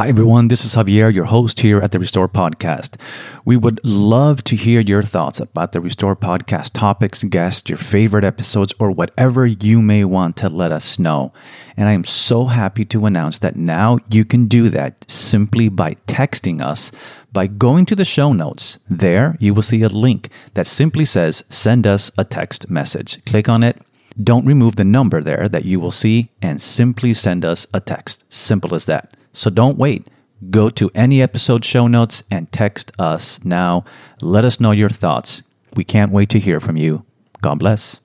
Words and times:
Hi, 0.00 0.08
everyone. 0.08 0.48
This 0.48 0.64
is 0.64 0.76
Javier, 0.76 1.12
your 1.12 1.26
host 1.26 1.60
here 1.60 1.78
at 1.82 1.92
the 1.92 1.98
Restore 1.98 2.26
Podcast. 2.26 2.98
We 3.44 3.58
would 3.58 3.84
love 3.84 4.42
to 4.44 4.56
hear 4.56 4.80
your 4.80 5.02
thoughts 5.02 5.40
about 5.40 5.72
the 5.72 5.80
Restore 5.82 6.16
Podcast 6.16 6.70
topics, 6.72 7.22
guests, 7.22 7.68
your 7.68 7.76
favorite 7.76 8.24
episodes, 8.24 8.72
or 8.78 8.90
whatever 8.90 9.44
you 9.44 9.82
may 9.82 10.06
want 10.06 10.38
to 10.38 10.48
let 10.48 10.72
us 10.72 10.98
know. 10.98 11.34
And 11.76 11.86
I 11.86 11.92
am 11.92 12.04
so 12.04 12.46
happy 12.46 12.86
to 12.86 13.04
announce 13.04 13.40
that 13.40 13.56
now 13.56 13.98
you 14.08 14.24
can 14.24 14.46
do 14.46 14.70
that 14.70 15.04
simply 15.06 15.68
by 15.68 15.96
texting 16.06 16.62
us 16.62 16.92
by 17.30 17.46
going 17.46 17.84
to 17.84 17.94
the 17.94 18.06
show 18.06 18.32
notes. 18.32 18.78
There, 18.88 19.36
you 19.38 19.52
will 19.52 19.60
see 19.60 19.82
a 19.82 19.88
link 19.88 20.30
that 20.54 20.66
simply 20.66 21.04
says, 21.04 21.44
Send 21.50 21.86
us 21.86 22.10
a 22.16 22.24
text 22.24 22.70
message. 22.70 23.22
Click 23.26 23.50
on 23.50 23.62
it. 23.62 23.76
Don't 24.18 24.46
remove 24.46 24.76
the 24.76 24.84
number 24.86 25.20
there 25.20 25.46
that 25.46 25.66
you 25.66 25.78
will 25.78 25.90
see 25.90 26.30
and 26.40 26.58
simply 26.58 27.12
send 27.12 27.44
us 27.44 27.66
a 27.74 27.80
text. 27.80 28.24
Simple 28.32 28.74
as 28.74 28.86
that. 28.86 29.14
So 29.32 29.50
don't 29.50 29.78
wait. 29.78 30.08
Go 30.50 30.70
to 30.70 30.90
any 30.94 31.22
episode 31.22 31.64
show 31.64 31.86
notes 31.86 32.24
and 32.30 32.50
text 32.50 32.92
us 32.98 33.44
now. 33.44 33.84
Let 34.22 34.44
us 34.44 34.58
know 34.58 34.72
your 34.72 34.88
thoughts. 34.88 35.42
We 35.74 35.84
can't 35.84 36.12
wait 36.12 36.30
to 36.30 36.38
hear 36.38 36.60
from 36.60 36.76
you. 36.76 37.04
God 37.40 37.58
bless. 37.58 38.00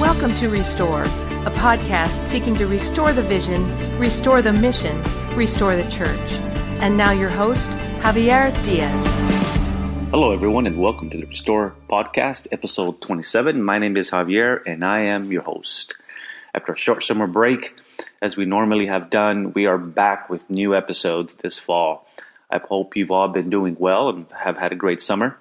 Welcome 0.00 0.34
to 0.36 0.48
Restore, 0.48 1.04
a 1.04 1.52
podcast 1.52 2.24
seeking 2.24 2.54
to 2.56 2.66
restore 2.66 3.12
the 3.12 3.22
vision, 3.22 3.66
restore 3.98 4.42
the 4.42 4.52
mission, 4.52 5.02
restore 5.36 5.76
the 5.76 5.88
church. 5.90 6.32
And 6.80 6.96
now 6.96 7.12
your 7.12 7.30
host, 7.30 7.70
Javier 8.00 8.52
Diaz. 8.64 9.06
Hello, 10.10 10.32
everyone, 10.32 10.66
and 10.66 10.78
welcome 10.78 11.10
to 11.10 11.18
the 11.18 11.26
Restore 11.26 11.74
Podcast, 11.88 12.48
episode 12.50 13.00
27. 13.02 13.62
My 13.62 13.78
name 13.78 13.96
is 13.96 14.10
Javier, 14.10 14.60
and 14.66 14.84
I 14.84 15.00
am 15.00 15.30
your 15.30 15.42
host. 15.42 15.94
After 16.56 16.72
a 16.72 16.76
short 16.76 17.02
summer 17.02 17.26
break, 17.26 17.78
as 18.22 18.38
we 18.38 18.46
normally 18.46 18.86
have 18.86 19.10
done, 19.10 19.52
we 19.52 19.66
are 19.66 19.76
back 19.76 20.30
with 20.30 20.48
new 20.48 20.74
episodes 20.74 21.34
this 21.34 21.58
fall. 21.58 22.08
I 22.50 22.56
hope 22.56 22.96
you've 22.96 23.10
all 23.10 23.28
been 23.28 23.50
doing 23.50 23.76
well 23.78 24.08
and 24.08 24.24
have 24.34 24.56
had 24.56 24.72
a 24.72 24.76
great 24.76 25.02
summer. 25.02 25.36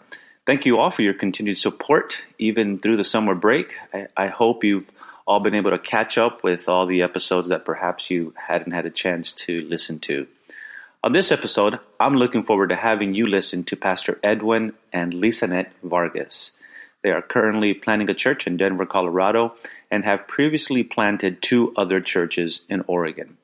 Thank 0.46 0.66
you 0.66 0.78
all 0.78 0.92
for 0.92 1.04
your 1.04 1.14
continued 1.14 1.58
support, 1.58 2.18
even 2.38 2.80
through 2.80 2.98
the 2.98 3.06
summer 3.06 3.34
break. 3.34 3.76
I, 3.94 4.08
I 4.18 4.28
hope 4.28 4.66
you've 4.66 4.92
all 5.26 5.40
been 5.40 5.56
able 5.56 5.72
to 5.72 5.80
catch 5.80 6.18
up 6.18 6.44
with 6.44 6.68
all 6.68 6.86
the 6.86 7.02
episodes 7.02 7.48
that 7.48 7.64
perhaps 7.64 8.12
you 8.12 8.34
hadn't 8.50 8.74
had 8.74 8.86
a 8.86 8.90
chance 8.90 9.32
to 9.32 9.62
listen 9.62 10.00
to. 10.00 10.28
On 11.02 11.14
this 11.14 11.32
episode, 11.32 11.80
I'm 11.98 12.16
looking 12.16 12.44
forward 12.44 12.70
to 12.70 12.76
having 12.76 13.14
you 13.14 13.26
listen 13.26 13.64
to 13.66 13.78
Pastor 13.78 14.20
Edwin 14.22 14.74
and 14.92 15.14
Lisanet 15.14 15.68
Vargas. 15.82 16.52
They 17.04 17.12
are 17.12 17.22
currently 17.22 17.74
planning 17.74 18.10
a 18.10 18.16
church 18.16 18.48
in 18.48 18.58
Denver, 18.58 18.86
Colorado, 18.88 19.54
and 19.90 20.04
have 20.04 20.28
previously 20.28 20.84
planted 20.84 21.42
two 21.42 21.74
other 21.76 22.02
churches 22.02 22.62
in 22.70 22.84
Oregon. 22.88 23.38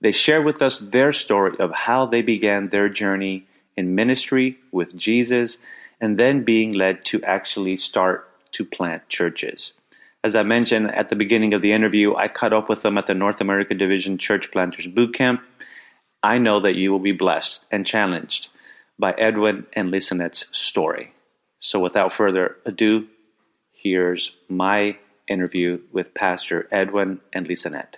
They 0.00 0.12
share 0.12 0.42
with 0.42 0.62
us 0.62 0.78
their 0.78 1.12
story 1.12 1.56
of 1.58 1.72
how 1.72 2.06
they 2.06 2.22
began 2.22 2.68
their 2.68 2.88
journey 2.88 3.46
in 3.76 3.94
ministry 3.94 4.58
with 4.70 4.96
Jesus 4.96 5.58
and 6.00 6.18
then 6.18 6.44
being 6.44 6.72
led 6.72 7.04
to 7.06 7.22
actually 7.24 7.76
start 7.76 8.28
to 8.52 8.64
plant 8.64 9.08
churches. 9.08 9.72
As 10.22 10.34
I 10.34 10.42
mentioned 10.42 10.90
at 10.94 11.10
the 11.10 11.16
beginning 11.16 11.54
of 11.54 11.62
the 11.62 11.72
interview, 11.72 12.14
I 12.14 12.28
caught 12.28 12.52
up 12.52 12.68
with 12.68 12.82
them 12.82 12.98
at 12.98 13.06
the 13.06 13.14
North 13.14 13.40
American 13.40 13.78
Division 13.78 14.18
Church 14.18 14.50
Planters 14.50 14.86
Boot 14.86 15.14
Camp. 15.14 15.42
I 16.22 16.38
know 16.38 16.60
that 16.60 16.74
you 16.74 16.90
will 16.90 16.98
be 16.98 17.12
blessed 17.12 17.64
and 17.70 17.86
challenged 17.86 18.48
by 18.98 19.12
Edwin 19.12 19.66
and 19.74 19.92
Lisanet's 19.92 20.48
story. 20.56 21.12
So 21.60 21.78
without 21.78 22.12
further 22.12 22.56
ado, 22.64 23.06
here's 23.72 24.32
my 24.48 24.98
interview 25.28 25.80
with 25.92 26.14
Pastor 26.14 26.68
Edwin 26.70 27.20
and 27.32 27.46
Lisanet. 27.46 27.94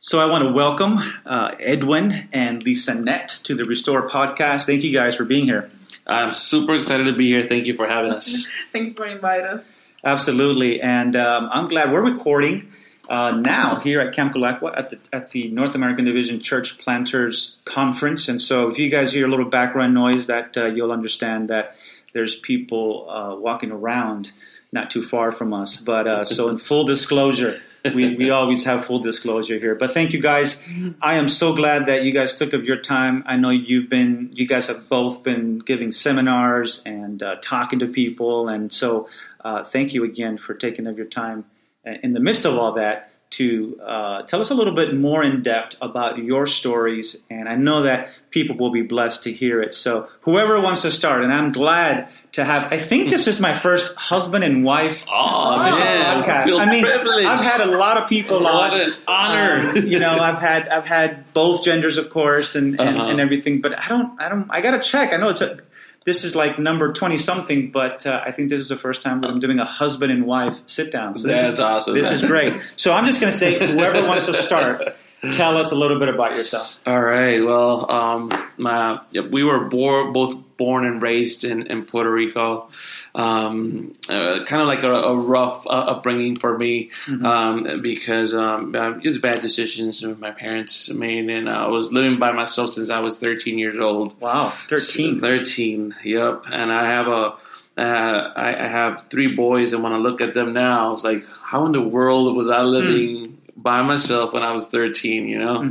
So 0.00 0.20
I 0.20 0.26
want 0.26 0.44
to 0.44 0.52
welcome 0.52 0.98
uh, 1.26 1.56
Edwin 1.58 2.28
and 2.32 2.64
Lisanet 2.64 3.42
to 3.42 3.54
the 3.54 3.64
Restore 3.64 4.08
podcast. 4.08 4.64
Thank 4.64 4.84
you 4.84 4.92
guys 4.92 5.16
for 5.16 5.24
being 5.24 5.44
here. 5.44 5.70
I'm 6.06 6.32
super 6.32 6.74
excited 6.74 7.08
to 7.08 7.12
be 7.12 7.26
here. 7.26 7.46
Thank 7.48 7.66
you 7.66 7.74
for 7.74 7.86
having 7.86 8.12
us. 8.12 8.46
Thank 8.72 8.88
you 8.88 8.94
for 8.94 9.06
inviting 9.06 9.46
us. 9.46 9.64
Absolutely, 10.04 10.80
and 10.80 11.16
um, 11.16 11.48
I'm 11.52 11.68
glad 11.68 11.90
we're 11.90 12.08
recording 12.08 12.72
uh, 13.08 13.30
now 13.30 13.80
here 13.80 14.00
at 14.00 14.14
Camp 14.14 14.34
Kulaqua 14.34 14.78
at 14.78 14.90
the 14.90 14.98
at 15.12 15.30
the 15.32 15.48
North 15.48 15.74
American 15.74 16.04
Division 16.04 16.40
Church 16.40 16.78
Planters 16.78 17.56
Conference. 17.64 18.28
And 18.28 18.40
so, 18.40 18.68
if 18.68 18.78
you 18.78 18.90
guys 18.90 19.12
hear 19.12 19.26
a 19.26 19.28
little 19.28 19.50
background 19.50 19.94
noise, 19.94 20.26
that 20.26 20.56
uh, 20.56 20.66
you'll 20.66 20.92
understand 20.92 21.50
that 21.50 21.76
there's 22.12 22.36
people 22.36 23.10
uh, 23.10 23.34
walking 23.34 23.72
around 23.72 24.30
not 24.72 24.90
too 24.90 25.02
far 25.02 25.32
from 25.32 25.54
us. 25.54 25.76
But 25.76 26.06
uh, 26.06 26.24
so, 26.24 26.48
in 26.48 26.58
full 26.58 26.84
disclosure, 26.84 27.54
we, 27.84 28.16
we 28.16 28.30
always 28.30 28.64
have 28.64 28.84
full 28.84 28.98
disclosure 28.98 29.58
here. 29.58 29.74
But 29.74 29.94
thank 29.94 30.12
you 30.12 30.20
guys. 30.20 30.62
I 31.00 31.14
am 31.14 31.28
so 31.28 31.54
glad 31.54 31.86
that 31.86 32.04
you 32.04 32.12
guys 32.12 32.34
took 32.34 32.54
up 32.54 32.62
your 32.64 32.80
time. 32.80 33.22
I 33.26 33.36
know 33.36 33.50
you've 33.50 33.88
been, 33.88 34.30
you 34.32 34.46
guys 34.46 34.66
have 34.68 34.88
both 34.88 35.22
been 35.22 35.58
giving 35.58 35.92
seminars 35.92 36.82
and 36.84 37.22
uh, 37.22 37.36
talking 37.40 37.78
to 37.80 37.86
people, 37.86 38.48
and 38.48 38.72
so 38.72 39.08
uh, 39.40 39.64
thank 39.64 39.94
you 39.94 40.04
again 40.04 40.38
for 40.38 40.54
taking 40.54 40.86
up 40.86 40.96
your 40.96 41.06
time 41.06 41.44
in 41.84 42.12
the 42.12 42.20
midst 42.20 42.44
of 42.44 42.56
all 42.56 42.72
that 42.72 43.12
to 43.30 43.78
uh, 43.84 44.22
tell 44.22 44.40
us 44.40 44.50
a 44.50 44.54
little 44.54 44.74
bit 44.74 44.94
more 44.94 45.22
in 45.22 45.42
depth 45.42 45.76
about 45.82 46.18
your 46.18 46.46
stories. 46.46 47.16
And 47.30 47.48
I 47.48 47.56
know 47.56 47.82
that 47.82 48.10
people 48.30 48.56
will 48.56 48.70
be 48.70 48.82
blessed 48.82 49.24
to 49.24 49.32
hear 49.32 49.60
it. 49.60 49.74
So, 49.74 50.08
whoever 50.22 50.60
wants 50.60 50.82
to 50.82 50.90
start, 50.90 51.22
and 51.22 51.32
I'm 51.32 51.52
glad 51.52 52.08
to 52.38 52.44
have, 52.44 52.72
I 52.72 52.78
think 52.78 53.10
this 53.10 53.26
is 53.28 53.38
my 53.40 53.54
first 53.54 53.94
husband 53.94 54.42
and 54.42 54.64
wife 54.64 55.04
Oh, 55.08 55.58
man. 55.58 56.24
podcast. 56.24 56.44
feel 56.44 56.58
I 56.58 56.66
mean, 56.70 56.82
privileged. 56.82 57.26
I've 57.28 57.40
had 57.44 57.60
a 57.60 57.76
lot 57.76 57.98
of 58.02 58.08
people 58.08 58.40
What 58.42 58.72
on. 58.74 58.80
an 58.80 58.94
honor. 59.06 59.70
Um, 59.70 59.76
you 59.76 59.98
know, 59.98 60.10
I've 60.12 60.38
had 60.40 60.68
I've 60.68 60.86
had 60.86 61.32
both 61.34 61.62
genders, 61.62 61.98
of 61.98 62.10
course, 62.10 62.54
and, 62.56 62.80
and, 62.80 62.98
Uh-huh. 62.98 63.08
and 63.10 63.20
everything. 63.20 63.60
But 63.60 63.78
I 63.78 63.88
don't, 63.88 64.20
I 64.20 64.28
don't, 64.28 64.46
I 64.50 64.60
got 64.60 64.72
to 64.72 64.80
check. 64.80 65.12
I 65.12 65.16
know 65.18 65.28
it's 65.28 65.40
a, 65.42 65.58
this 66.04 66.24
is 66.24 66.34
like 66.34 66.58
number 66.58 66.92
twenty 66.94 67.18
something, 67.18 67.70
but 67.70 68.06
uh, 68.06 68.22
I 68.24 68.32
think 68.32 68.48
this 68.48 68.60
is 68.60 68.68
the 68.68 68.78
first 68.78 69.02
time 69.02 69.20
that 69.20 69.30
I'm 69.30 69.40
doing 69.40 69.58
a 69.58 69.66
husband 69.66 70.10
and 70.10 70.24
wife 70.24 70.56
sit 70.66 70.90
down. 70.90 71.14
So 71.16 71.28
this 71.28 71.38
That's 71.38 71.52
is, 71.54 71.60
awesome. 71.60 71.94
This 71.94 72.10
is 72.10 72.22
great. 72.22 72.54
So 72.76 72.94
I'm 72.94 73.04
just 73.04 73.20
going 73.20 73.30
to 73.30 73.36
say, 73.36 73.58
whoever 73.58 74.06
wants 74.06 74.24
to 74.26 74.32
start, 74.32 74.96
tell 75.32 75.56
us 75.56 75.72
a 75.72 75.76
little 75.76 75.98
bit 75.98 76.08
about 76.08 76.36
yourself. 76.36 76.78
All 76.86 77.00
right. 77.00 77.42
Well, 77.42 77.90
um, 77.90 78.30
my, 78.56 79.00
we 79.30 79.42
were 79.42 79.64
bor- 79.64 80.12
both 80.12 80.36
born 80.56 80.84
and 80.84 81.00
raised 81.00 81.44
in, 81.44 81.66
in 81.68 81.84
Puerto 81.84 82.10
Rico. 82.10 82.68
Um, 83.14 83.96
uh, 84.08 84.44
kind 84.44 84.60
of 84.60 84.68
like 84.68 84.82
a, 84.82 84.92
a 84.92 85.16
rough 85.16 85.66
uh, 85.66 85.70
upbringing 85.70 86.36
for 86.36 86.58
me 86.58 86.90
um, 87.24 87.80
because 87.80 88.34
um, 88.34 88.74
uh, 88.74 88.98
just 88.98 89.20
bad 89.20 89.40
decisions 89.40 90.04
my 90.04 90.30
parents 90.30 90.90
made, 90.90 91.30
and 91.30 91.48
I 91.48 91.66
was 91.68 91.90
living 91.90 92.18
by 92.18 92.32
myself 92.32 92.70
since 92.70 92.90
I 92.90 93.00
was 93.00 93.18
13 93.18 93.58
years 93.58 93.78
old. 93.78 94.20
Wow, 94.20 94.52
thirteen. 94.68 95.18
13, 95.18 95.94
yep. 96.04 96.44
And 96.52 96.72
I 96.72 96.86
have 96.90 97.08
a, 97.08 97.34
uh, 97.78 98.32
I, 98.36 98.64
I 98.64 98.66
have 98.66 99.06
three 99.10 99.34
boys, 99.34 99.72
and 99.72 99.82
when 99.82 99.92
I 99.92 99.96
look 99.96 100.20
at 100.20 100.34
them 100.34 100.52
now, 100.52 100.92
it's 100.92 101.04
like, 101.04 101.24
how 101.42 101.66
in 101.66 101.72
the 101.72 101.82
world 101.82 102.36
was 102.36 102.48
I 102.50 102.62
living 102.62 103.37
by 103.58 103.82
myself 103.82 104.32
when 104.32 104.42
I 104.42 104.52
was 104.52 104.66
13, 104.68 105.28
you 105.28 105.38
know? 105.38 105.62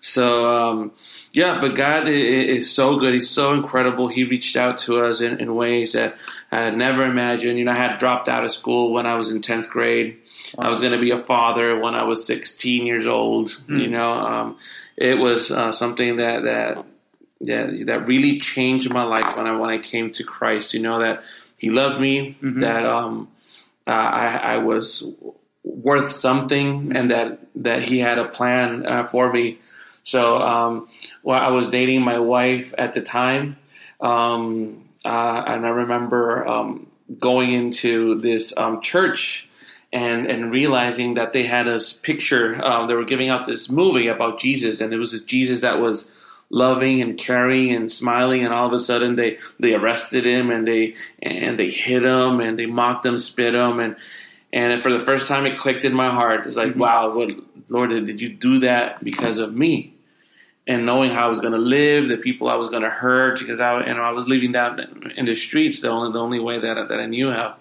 So, 0.00 0.52
um, 0.52 0.92
yeah, 1.32 1.60
but 1.60 1.74
God 1.74 2.08
is 2.08 2.70
so 2.72 2.98
good. 2.98 3.14
He's 3.14 3.30
so 3.30 3.52
incredible. 3.52 4.08
He 4.08 4.24
reached 4.24 4.56
out 4.56 4.78
to 4.78 5.00
us 5.00 5.20
in, 5.20 5.40
in 5.40 5.54
ways 5.54 5.92
that 5.92 6.16
I 6.50 6.60
had 6.60 6.76
never 6.76 7.04
imagined. 7.04 7.58
You 7.58 7.64
know, 7.64 7.72
I 7.72 7.76
had 7.76 7.98
dropped 7.98 8.28
out 8.28 8.44
of 8.44 8.50
school 8.52 8.92
when 8.92 9.06
I 9.06 9.14
was 9.14 9.30
in 9.30 9.40
10th 9.40 9.68
grade. 9.68 10.18
I 10.58 10.68
was 10.68 10.80
going 10.80 10.92
to 10.92 11.00
be 11.00 11.10
a 11.10 11.18
father 11.18 11.78
when 11.78 11.94
I 11.94 12.04
was 12.04 12.26
16 12.26 12.86
years 12.86 13.06
old. 13.06 13.60
You 13.68 13.90
know, 13.90 14.12
um, 14.12 14.56
it 14.96 15.18
was 15.18 15.50
uh, 15.50 15.72
something 15.72 16.16
that, 16.16 16.42
that 16.44 16.84
that 17.42 17.86
that 17.86 18.06
really 18.06 18.40
changed 18.40 18.92
my 18.92 19.04
life 19.04 19.36
when 19.36 19.46
I 19.46 19.56
when 19.56 19.70
I 19.70 19.78
came 19.78 20.10
to 20.12 20.24
Christ. 20.24 20.74
You 20.74 20.80
know 20.80 20.98
that 21.00 21.22
He 21.56 21.70
loved 21.70 22.00
me, 22.00 22.36
that 22.60 22.84
um, 22.84 23.28
uh, 23.86 23.90
I, 23.90 24.36
I 24.36 24.56
was 24.58 25.06
worth 25.62 26.10
something, 26.10 26.96
and 26.96 27.10
that 27.10 27.40
that 27.56 27.82
He 27.82 27.98
had 27.98 28.18
a 28.18 28.26
plan 28.26 28.86
uh, 28.86 29.04
for 29.04 29.32
me. 29.32 29.58
So, 30.04 30.38
um, 30.38 30.88
well, 31.22 31.40
I 31.40 31.48
was 31.48 31.68
dating 31.68 32.02
my 32.02 32.18
wife 32.18 32.72
at 32.78 32.94
the 32.94 33.02
time, 33.02 33.58
um, 34.00 34.88
uh, 35.04 35.42
and 35.46 35.66
I 35.66 35.70
remember 35.70 36.46
um, 36.48 36.86
going 37.18 37.52
into 37.52 38.18
this 38.20 38.56
um, 38.56 38.80
church 38.80 39.48
and 39.92 40.26
and 40.26 40.50
realizing 40.50 41.14
that 41.14 41.32
they 41.32 41.44
had 41.44 41.68
a 41.68 41.80
picture. 42.02 42.62
Uh, 42.62 42.86
they 42.86 42.94
were 42.94 43.04
giving 43.04 43.28
out 43.28 43.46
this 43.46 43.70
movie 43.70 44.08
about 44.08 44.40
Jesus, 44.40 44.80
and 44.80 44.92
it 44.92 44.98
was 44.98 45.12
this 45.12 45.22
Jesus 45.22 45.60
that 45.60 45.78
was 45.78 46.10
loving 46.50 47.02
and 47.02 47.18
caring 47.18 47.70
and 47.72 47.90
smiling, 47.90 48.44
and 48.44 48.52
all 48.52 48.66
of 48.66 48.72
a 48.72 48.78
sudden 48.78 49.16
they 49.16 49.38
they 49.58 49.74
arrested 49.74 50.26
him 50.26 50.50
and 50.50 50.66
they 50.66 50.94
and 51.22 51.58
they 51.58 51.70
hit 51.70 52.02
him 52.02 52.40
and 52.40 52.58
they 52.58 52.66
mocked 52.66 53.04
him, 53.04 53.18
spit 53.18 53.54
him, 53.54 53.80
and 53.80 53.96
and 54.52 54.82
for 54.82 54.92
the 54.92 55.00
first 55.00 55.28
time 55.28 55.46
it 55.46 55.58
clicked 55.58 55.84
in 55.84 55.94
my 55.94 56.10
heart. 56.10 56.46
It's 56.46 56.56
like, 56.56 56.74
wow, 56.76 57.14
what 57.14 57.30
Lord, 57.68 57.90
did 57.90 58.20
you 58.20 58.30
do 58.30 58.60
that 58.60 59.02
because 59.04 59.38
of 59.38 59.54
me? 59.54 59.94
And 60.66 60.84
knowing 60.84 61.10
how 61.10 61.26
I 61.26 61.28
was 61.28 61.40
going 61.40 61.54
to 61.54 61.58
live, 61.58 62.08
the 62.08 62.18
people 62.18 62.48
I 62.48 62.56
was 62.56 62.68
going 62.68 62.82
to 62.82 62.90
hurt, 62.90 63.38
because 63.38 63.58
I, 63.60 63.86
you 63.86 63.94
know, 63.94 64.02
I 64.02 64.10
was 64.12 64.26
living 64.28 64.52
down 64.52 65.12
in 65.16 65.24
the 65.24 65.34
streets, 65.34 65.80
the 65.80 65.88
only 65.88 66.12
the 66.12 66.20
only 66.20 66.40
way 66.40 66.58
that 66.58 66.76
I, 66.76 66.84
that 66.84 67.00
I 67.00 67.06
knew 67.06 67.30
how. 67.30 67.56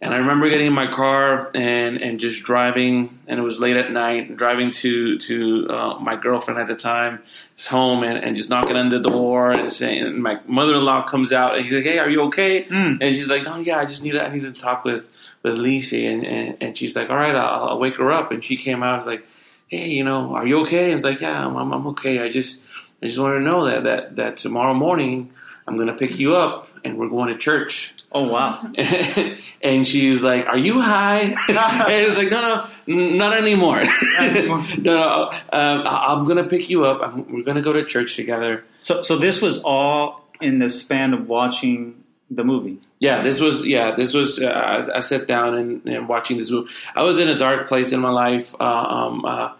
and 0.00 0.14
I 0.14 0.18
remember 0.18 0.48
getting 0.48 0.68
in 0.68 0.72
my 0.72 0.86
car 0.86 1.50
and, 1.54 2.00
and 2.00 2.18
just 2.20 2.44
driving, 2.44 3.18
and 3.26 3.38
it 3.38 3.42
was 3.42 3.60
late 3.60 3.76
at 3.76 3.90
night, 3.92 4.36
driving 4.36 4.70
to 4.70 5.18
to 5.18 5.66
uh, 5.68 5.98
my 6.00 6.16
girlfriend 6.16 6.60
at 6.60 6.66
the 6.66 6.76
time's 6.76 7.66
home, 7.68 8.02
and, 8.02 8.16
and 8.24 8.36
just 8.36 8.48
knocking 8.48 8.76
on 8.76 8.88
the 8.88 9.00
door 9.00 9.50
and 9.52 9.70
saying, 9.70 10.02
and 10.02 10.22
my 10.22 10.40
mother 10.46 10.76
in 10.76 10.84
law 10.84 11.02
comes 11.02 11.32
out 11.32 11.56
and 11.56 11.64
he's 11.64 11.74
like, 11.74 11.84
"Hey, 11.84 11.98
are 11.98 12.08
you 12.08 12.22
okay?" 12.24 12.64
Mm. 12.64 12.98
And 13.02 13.14
she's 13.14 13.28
like, 13.28 13.44
"No, 13.44 13.56
yeah, 13.58 13.78
I 13.78 13.84
just 13.84 14.02
need 14.02 14.12
to, 14.12 14.24
I 14.24 14.28
need 14.32 14.42
to 14.42 14.52
talk 14.52 14.84
with 14.84 15.04
with 15.42 15.56
Lisi," 15.58 16.04
and, 16.12 16.24
and 16.24 16.56
and 16.60 16.76
she's 16.78 16.94
like, 16.96 17.10
"All 17.10 17.16
right, 17.16 17.34
I'll, 17.34 17.70
I'll 17.70 17.78
wake 17.78 17.96
her 17.96 18.12
up," 18.12 18.30
and 18.32 18.44
she 18.44 18.56
came 18.56 18.82
out, 18.82 18.92
I 18.92 18.96
was 18.96 19.06
like, 19.06 19.26
"Hey, 19.68 19.88
you 19.90 20.04
know, 20.04 20.34
are 20.34 20.46
you 20.46 20.60
okay?" 20.60 20.86
And 20.86 20.94
it's 20.94 21.04
like, 21.04 21.20
"Yeah, 21.20 21.46
I'm, 21.46 21.56
I'm, 21.56 21.72
I'm 21.72 21.86
okay. 21.88 22.20
I 22.20 22.30
just 22.30 22.58
I 23.02 23.06
just 23.06 23.18
want 23.18 23.36
to 23.38 23.42
know 23.42 23.66
that 23.66 23.84
that 23.84 24.16
that 24.16 24.36
tomorrow 24.36 24.74
morning 24.74 25.30
I'm 25.66 25.76
gonna 25.78 25.94
pick 25.96 26.18
you 26.18 26.36
up 26.36 26.68
and 26.84 26.98
we're 26.98 27.08
going 27.08 27.28
to 27.32 27.38
church." 27.38 27.94
Oh 28.10 28.26
wow. 28.26 28.58
and 29.62 29.86
she 29.86 30.08
was 30.10 30.22
like, 30.22 30.46
"Are 30.46 30.56
you 30.56 30.80
high?" 30.80 31.20
and 31.24 31.34
it's 31.48 32.16
like, 32.16 32.30
"No, 32.30 32.66
no, 32.86 33.10
not 33.16 33.36
anymore. 33.36 33.82
anymore. 34.18 34.64
no, 34.78 34.94
no. 34.96 35.24
Um, 35.52 35.86
I- 35.86 36.06
I'm 36.14 36.24
gonna 36.24 36.44
pick 36.44 36.70
you 36.70 36.84
up. 36.86 37.02
I'm, 37.02 37.30
we're 37.32 37.42
gonna 37.44 37.60
go 37.62 37.72
to 37.74 37.84
church 37.84 38.16
together." 38.16 38.64
So 38.82 39.02
so 39.02 39.18
this 39.18 39.42
was 39.42 39.60
all 39.62 40.24
in 40.40 40.58
the 40.58 40.68
span 40.70 41.12
of 41.12 41.28
watching 41.28 42.02
the 42.30 42.44
movie. 42.44 42.78
Yeah, 42.98 43.22
this 43.22 43.40
was 43.40 43.66
yeah, 43.66 43.92
this 43.92 44.14
was. 44.14 44.40
Uh, 44.40 44.48
I, 44.48 44.98
I 44.98 45.00
sat 45.00 45.26
down 45.26 45.56
and, 45.56 45.86
and 45.86 46.08
watching 46.08 46.36
this 46.36 46.50
movie. 46.50 46.70
I 46.94 47.02
was 47.02 47.18
in 47.18 47.28
a 47.28 47.38
dark 47.38 47.68
place 47.68 47.92
in 47.92 48.00
my 48.00 48.10
life, 48.10 48.54
uh, 48.60 48.64
um, 48.64 49.24
uh, 49.24 49.52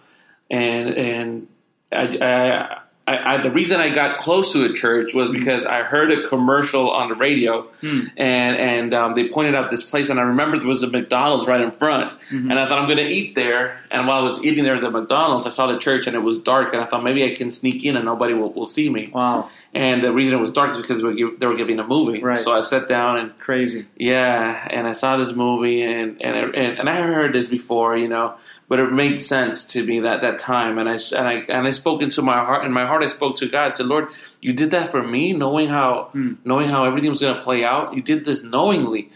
and 0.51 0.89
and 0.89 1.47
I, 1.91 2.17
I, 2.21 2.78
I, 3.09 3.33
I, 3.33 3.41
the 3.41 3.49
reason 3.49 3.81
I 3.81 3.89
got 3.89 4.19
close 4.19 4.53
to 4.53 4.65
a 4.65 4.73
church 4.73 5.15
was 5.15 5.29
hmm. 5.29 5.37
because 5.37 5.65
I 5.65 5.81
heard 5.81 6.11
a 6.11 6.21
commercial 6.21 6.91
on 6.91 7.09
the 7.09 7.15
radio, 7.15 7.63
hmm. 7.81 8.01
and 8.15 8.57
and 8.57 8.93
um, 8.93 9.15
they 9.15 9.29
pointed 9.29 9.55
out 9.55 9.69
this 9.69 9.83
place, 9.83 10.09
and 10.09 10.19
I 10.19 10.23
remember 10.23 10.59
there 10.59 10.67
was 10.67 10.83
a 10.83 10.89
McDonald's 10.89 11.47
right 11.47 11.61
in 11.61 11.71
front, 11.71 12.11
mm-hmm. 12.29 12.51
and 12.51 12.59
I 12.59 12.67
thought 12.67 12.77
I'm 12.77 12.85
going 12.85 12.97
to 12.97 13.07
eat 13.07 13.33
there. 13.33 13.79
And 13.89 14.07
while 14.07 14.19
I 14.19 14.23
was 14.23 14.43
eating 14.43 14.63
there 14.63 14.75
at 14.75 14.81
the 14.81 14.91
McDonald's, 14.91 15.47
I 15.47 15.49
saw 15.49 15.65
the 15.67 15.79
church, 15.79 16.05
and 16.05 16.15
it 16.15 16.19
was 16.19 16.37
dark, 16.39 16.73
and 16.73 16.83
I 16.83 16.85
thought 16.85 17.03
maybe 17.03 17.23
I 17.25 17.33
can 17.33 17.49
sneak 17.49 17.83
in 17.83 17.95
and 17.95 18.05
nobody 18.05 18.35
will, 18.35 18.53
will 18.53 18.67
see 18.67 18.87
me. 18.89 19.09
Wow, 19.11 19.49
And 19.73 20.03
the 20.03 20.13
reason 20.13 20.37
it 20.37 20.41
was 20.41 20.51
dark 20.51 20.71
is 20.71 20.77
because 20.77 21.01
they 21.01 21.23
were, 21.23 21.31
they 21.37 21.47
were 21.47 21.55
giving 21.55 21.79
a 21.79 21.87
movie. 21.87 22.21
Right. 22.21 22.37
So 22.37 22.51
I 22.51 22.61
sat 22.61 22.87
down 22.87 23.17
and 23.17 23.37
crazy. 23.39 23.87
yeah, 23.95 24.67
and 24.69 24.87
I 24.87 24.93
saw 24.93 25.17
this 25.17 25.33
movie, 25.33 25.81
and 25.81 26.21
and 26.21 26.55
and, 26.55 26.79
and 26.79 26.89
I 26.89 27.01
heard 27.01 27.33
this 27.33 27.49
before, 27.49 27.97
you 27.97 28.07
know, 28.07 28.35
but 28.69 28.79
it 28.79 28.93
made 28.93 29.19
sense 29.19 29.65
to 29.65 29.83
me 29.83 29.99
that 30.01 30.21
that 30.21 30.37
time, 30.37 30.77
and 30.77 30.87
I 30.87 30.99
and 31.17 31.27
I 31.27 31.33
and 31.49 31.67
I 31.67 31.71
spoke 31.71 32.03
into 32.03 32.21
my 32.21 32.37
heart, 32.37 32.63
in 32.63 32.71
my 32.71 32.85
heart, 32.85 33.03
I 33.03 33.07
spoke 33.07 33.37
to 33.37 33.49
God. 33.49 33.71
I 33.71 33.73
said, 33.73 33.87
Lord, 33.87 34.09
you 34.41 34.53
did 34.53 34.69
that 34.71 34.91
for 34.91 35.01
me, 35.01 35.33
knowing 35.33 35.69
how 35.69 36.11
knowing 36.13 36.69
how 36.69 36.85
everything 36.85 37.09
was 37.09 37.19
going 37.19 37.35
to 37.35 37.43
play 37.43 37.65
out. 37.65 37.95
You 37.95 38.03
did 38.03 38.25
this 38.25 38.43
knowingly, 38.43 39.09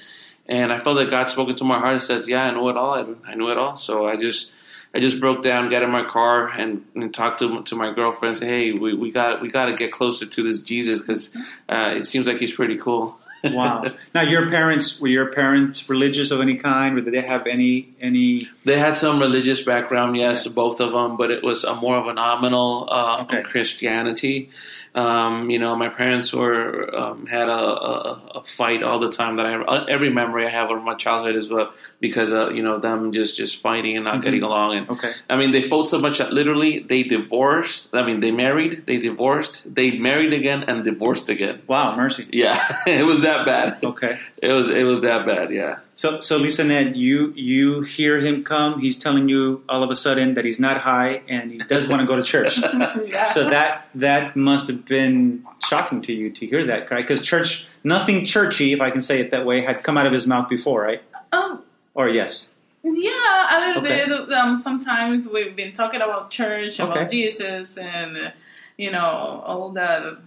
and 0.47 0.73
I 0.73 0.79
felt 0.79 0.97
that 0.97 1.11
God 1.11 1.29
spoke 1.29 1.49
into 1.49 1.63
my 1.63 1.77
heart 1.77 1.93
and 1.93 2.03
says, 2.03 2.27
Yeah, 2.27 2.45
I 2.45 2.51
know 2.51 2.67
it 2.69 2.77
all. 2.77 2.95
I, 2.95 3.31
I 3.31 3.35
knew 3.35 3.49
it 3.51 3.57
all. 3.57 3.77
So 3.77 4.07
I 4.07 4.17
just. 4.17 4.51
I 4.95 4.99
just 4.99 5.19
broke 5.19 5.41
down, 5.41 5.71
got 5.71 5.81
in 5.81 5.89
my 5.89 6.03
car, 6.03 6.49
and, 6.49 6.85
and 6.93 7.11
talked 7.11 7.39
to 7.39 7.63
to 7.63 7.75
my 7.75 7.91
girlfriend. 7.95 8.37
Say, 8.37 8.45
"Hey, 8.45 8.71
we, 8.73 8.93
we 8.93 9.09
got 9.09 9.41
we 9.41 9.49
got 9.49 9.65
to 9.65 9.73
get 9.73 9.91
closer 9.91 10.27
to 10.27 10.43
this 10.43 10.61
Jesus 10.61 10.99
because 10.99 11.31
uh, 11.67 11.95
it 11.95 12.05
seems 12.05 12.27
like 12.27 12.37
he's 12.37 12.53
pretty 12.53 12.77
cool." 12.77 13.17
Wow. 13.43 13.83
now 14.15 14.21
your 14.21 14.49
parents 14.49 15.01
were 15.01 15.09
your 15.09 15.33
parents 15.33 15.89
religious 15.89 16.31
of 16.31 16.39
any 16.39 16.55
kind? 16.55 16.97
Or 16.97 17.01
did 17.01 17.13
they 17.13 17.21
have 17.21 17.47
any 17.47 17.89
any? 17.99 18.49
They 18.65 18.79
had 18.79 18.95
some 18.97 19.19
religious 19.19 19.61
background, 19.61 20.15
yes, 20.15 20.47
both 20.47 20.79
of 20.79 20.91
them, 20.93 21.17
but 21.17 21.31
it 21.31 21.43
was 21.43 21.63
a 21.63 21.75
more 21.75 21.97
of 21.97 22.07
a 22.07 22.13
nominal 22.13 22.87
uh, 22.89 23.23
Okay. 23.23 23.43
Christianity. 23.43 24.49
Um, 24.95 25.49
you 25.49 25.57
know, 25.57 25.75
my 25.75 25.89
parents 25.89 26.31
were 26.31 26.95
um, 26.95 27.25
had 27.25 27.49
a, 27.49 27.51
a, 27.51 28.21
a 28.35 28.43
fight 28.45 28.83
all 28.83 28.99
the 28.99 29.09
time. 29.09 29.37
That 29.37 29.47
I 29.47 29.51
have, 29.51 29.87
every 29.89 30.11
memory 30.11 30.45
I 30.45 30.49
have 30.51 30.69
of 30.69 30.83
my 30.83 30.93
childhood 30.93 31.35
is 31.35 31.51
uh, 31.51 31.71
because 31.99 32.31
of 32.31 32.55
you 32.55 32.61
know 32.61 32.77
them 32.77 33.11
just 33.11 33.35
just 33.35 33.59
fighting 33.59 33.95
and 33.95 34.05
not 34.05 34.21
getting 34.21 34.43
along. 34.43 34.77
And 34.77 34.89
Okay. 34.91 35.11
I 35.27 35.35
mean, 35.35 35.51
they 35.51 35.67
fought 35.67 35.87
so 35.87 35.97
much 35.99 36.19
that 36.19 36.31
literally 36.31 36.77
they 36.77 37.01
divorced. 37.01 37.89
I 37.91 38.03
mean, 38.03 38.19
they 38.19 38.29
married, 38.29 38.85
they 38.85 38.97
divorced, 38.97 39.63
they 39.65 39.97
married 39.97 40.31
again, 40.31 40.63
and 40.67 40.83
divorced 40.83 41.27
again. 41.27 41.63
Wow, 41.65 41.95
mercy. 41.95 42.27
Yeah, 42.31 42.63
it 42.85 43.03
was 43.03 43.21
that 43.21 43.47
bad. 43.47 43.83
Okay. 43.83 44.19
It 44.43 44.51
was 44.53 44.69
it 44.69 44.83
was 44.83 45.01
that 45.01 45.25
bad. 45.25 45.49
Yeah. 45.51 45.79
So 45.95 46.19
so 46.21 46.39
Lisanet, 46.39 46.95
you 46.95 47.31
you 47.35 47.81
hear 47.81 48.19
him 48.19 48.43
come. 48.43 48.79
He's 48.79 48.97
telling 48.97 49.29
you 49.29 49.63
all 49.69 49.83
of 49.83 49.91
a 49.91 49.95
sudden 49.95 50.33
that 50.35 50.43
he's 50.45 50.59
not 50.59 50.77
high 50.81 51.21
and 51.27 51.51
he 51.51 51.59
does 51.59 51.87
want 51.87 52.01
to 52.01 52.07
go 52.07 52.15
to 52.15 52.23
church. 52.23 52.59
So 53.33 53.49
that 53.49 53.87
that 53.95 54.35
must 54.35 54.67
have 54.67 54.85
been 54.85 55.45
shocking 55.67 56.01
to 56.03 56.13
you 56.13 56.31
to 56.31 56.45
hear 56.47 56.65
that, 56.65 56.89
right? 56.89 57.03
Because 57.07 57.21
church, 57.21 57.67
nothing 57.83 58.25
churchy, 58.25 58.73
if 58.73 58.81
I 58.81 58.89
can 58.89 59.01
say 59.01 59.19
it 59.21 59.29
that 59.31 59.45
way, 59.45 59.61
had 59.61 59.83
come 59.83 59.97
out 59.97 60.07
of 60.07 60.13
his 60.13 60.25
mouth 60.25 60.49
before, 60.49 60.81
right? 60.81 61.01
Um, 61.31 61.61
Or 61.93 62.09
yes. 62.09 62.49
yeah, 62.83 63.55
a 63.55 63.57
little 63.67 63.83
Okay. 63.83 64.05
bit. 64.07 64.31
Um, 64.33 64.55
sometimes 64.57 65.27
we've 65.27 65.55
been 65.55 65.73
talking 65.73 66.01
about 66.01 66.31
church, 66.31 66.79
Okay. 66.79 66.91
about 66.91 67.09
Jesus, 67.11 67.77
and 67.77 68.17
uh, 68.17 68.31
you 68.77 68.89
know 68.91 69.43
all 69.45 69.69
the 69.69 70.17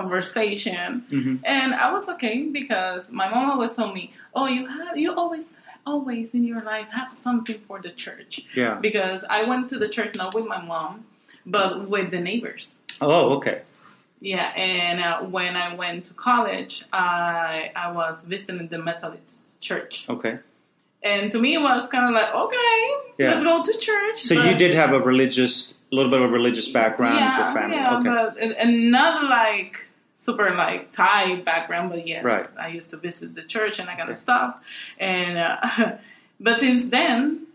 conversation. 0.00 1.04
Mhm. 1.10 1.40
And 1.44 1.74
I 1.74 1.92
was 1.92 2.08
okay 2.14 2.36
because 2.60 3.02
my 3.20 3.28
mom 3.28 3.50
always 3.50 3.72
told 3.78 3.92
me, 3.94 4.04
"Oh, 4.34 4.46
you 4.46 4.62
have 4.66 4.96
you 5.04 5.12
always." 5.14 5.48
Always 5.96 6.34
in 6.34 6.42
your 6.52 6.62
life 6.72 6.88
have 6.98 7.08
something 7.26 7.60
for 7.68 7.78
the 7.86 7.90
church. 8.04 8.32
Yeah. 8.56 8.74
Because 8.86 9.20
I 9.38 9.44
went 9.50 9.68
to 9.72 9.76
the 9.78 9.88
church 9.96 10.12
not 10.16 10.34
with 10.34 10.44
my 10.54 10.60
mom, 10.60 10.92
but 11.56 11.70
with 11.92 12.10
the 12.10 12.18
neighbors. 12.30 12.64
Oh, 13.00 13.36
okay. 13.36 13.58
Yeah, 14.20 14.48
and 14.56 14.98
uh, 15.08 15.20
when 15.36 15.52
I 15.56 15.68
went 15.82 15.98
to 16.08 16.12
college, 16.28 16.74
I 16.92 17.70
I 17.84 17.86
was 18.00 18.24
visiting 18.34 18.66
the 18.74 18.80
Methodist 18.90 19.42
church, 19.68 19.94
Okay. 20.14 20.34
and 21.10 21.30
to 21.32 21.38
me 21.44 21.50
it 21.58 21.62
was 21.70 21.82
kind 21.94 22.04
of 22.08 22.12
like, 22.20 22.30
okay, 22.44 22.78
Yeah. 23.22 23.30
let's 23.30 23.44
go 23.50 23.54
to 23.68 23.72
church. 23.88 24.18
So 24.28 24.34
but- 24.34 24.46
you 24.48 24.54
did 24.64 24.72
have 24.74 24.90
a 24.92 25.00
religious, 25.12 25.54
a 25.92 25.94
little 25.96 26.10
bit 26.10 26.20
of 26.20 26.26
a 26.30 26.32
religious 26.40 26.68
background 26.80 27.18
yeah, 27.20 27.38
your 27.40 27.48
family. 27.58 27.76
yeah, 27.76 27.96
okay. 27.98 28.08
but 28.16 28.28
and 28.62 28.90
not 28.90 29.14
like 29.38 29.85
super 30.26 30.48
like 30.54 30.92
Thai 30.92 31.36
background, 31.36 31.90
but 31.90 32.06
yes, 32.06 32.22
Right. 32.24 32.46
I 32.60 32.68
used 32.68 32.90
to 32.90 32.98
visit 32.98 33.34
the 33.34 33.42
church 33.54 33.78
and 33.80 33.88
I 33.88 33.94
kind 33.96 34.10
of 34.10 34.18
stuff. 34.18 34.52
And 34.98 35.38
uh, 35.38 35.92
but 36.46 36.60
since 36.60 36.82
then, 36.88 37.46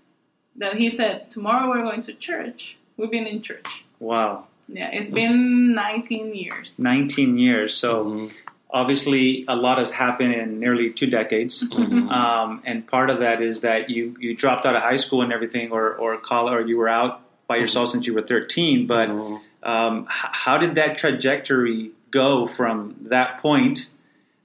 that 0.55 0.73
he 0.77 0.89
said 0.89 1.29
tomorrow 1.29 1.69
we're 1.69 1.83
going 1.89 2.01
to 2.09 2.13
church. 2.13 2.77
We've 2.97 3.11
been 3.11 3.27
in 3.27 3.41
church. 3.41 3.67
wow. 3.99 4.47
Yeah, 4.73 4.89
it's 4.93 5.11
been 5.11 5.73
19 5.73 6.33
years. 6.33 6.79
19 6.79 7.37
years. 7.37 7.75
So 7.75 8.29
obviously, 8.69 9.43
a 9.49 9.55
lot 9.55 9.79
has 9.79 9.91
happened 9.91 10.33
in 10.33 10.59
nearly 10.59 10.91
two 10.91 11.07
decades. 11.07 11.61
Um, 11.61 12.61
and 12.65 12.87
part 12.87 13.09
of 13.09 13.19
that 13.19 13.41
is 13.41 13.61
that 13.61 13.89
you, 13.89 14.15
you 14.17 14.33
dropped 14.33 14.65
out 14.65 14.77
of 14.77 14.81
high 14.81 14.95
school 14.95 15.23
and 15.23 15.33
everything, 15.33 15.73
or, 15.73 15.93
or 15.95 16.15
college, 16.17 16.53
or 16.53 16.61
you 16.65 16.77
were 16.77 16.87
out 16.87 17.21
by 17.47 17.57
yourself 17.57 17.89
since 17.89 18.07
you 18.07 18.13
were 18.13 18.21
13. 18.21 18.87
But 18.87 19.09
um, 19.09 20.07
h- 20.09 20.29
how 20.45 20.57
did 20.57 20.75
that 20.75 20.97
trajectory 20.97 21.91
go 22.11 22.45
from 22.45 22.95
that 23.03 23.39
point 23.41 23.87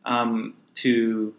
um, 0.05 0.55
to 0.77 1.35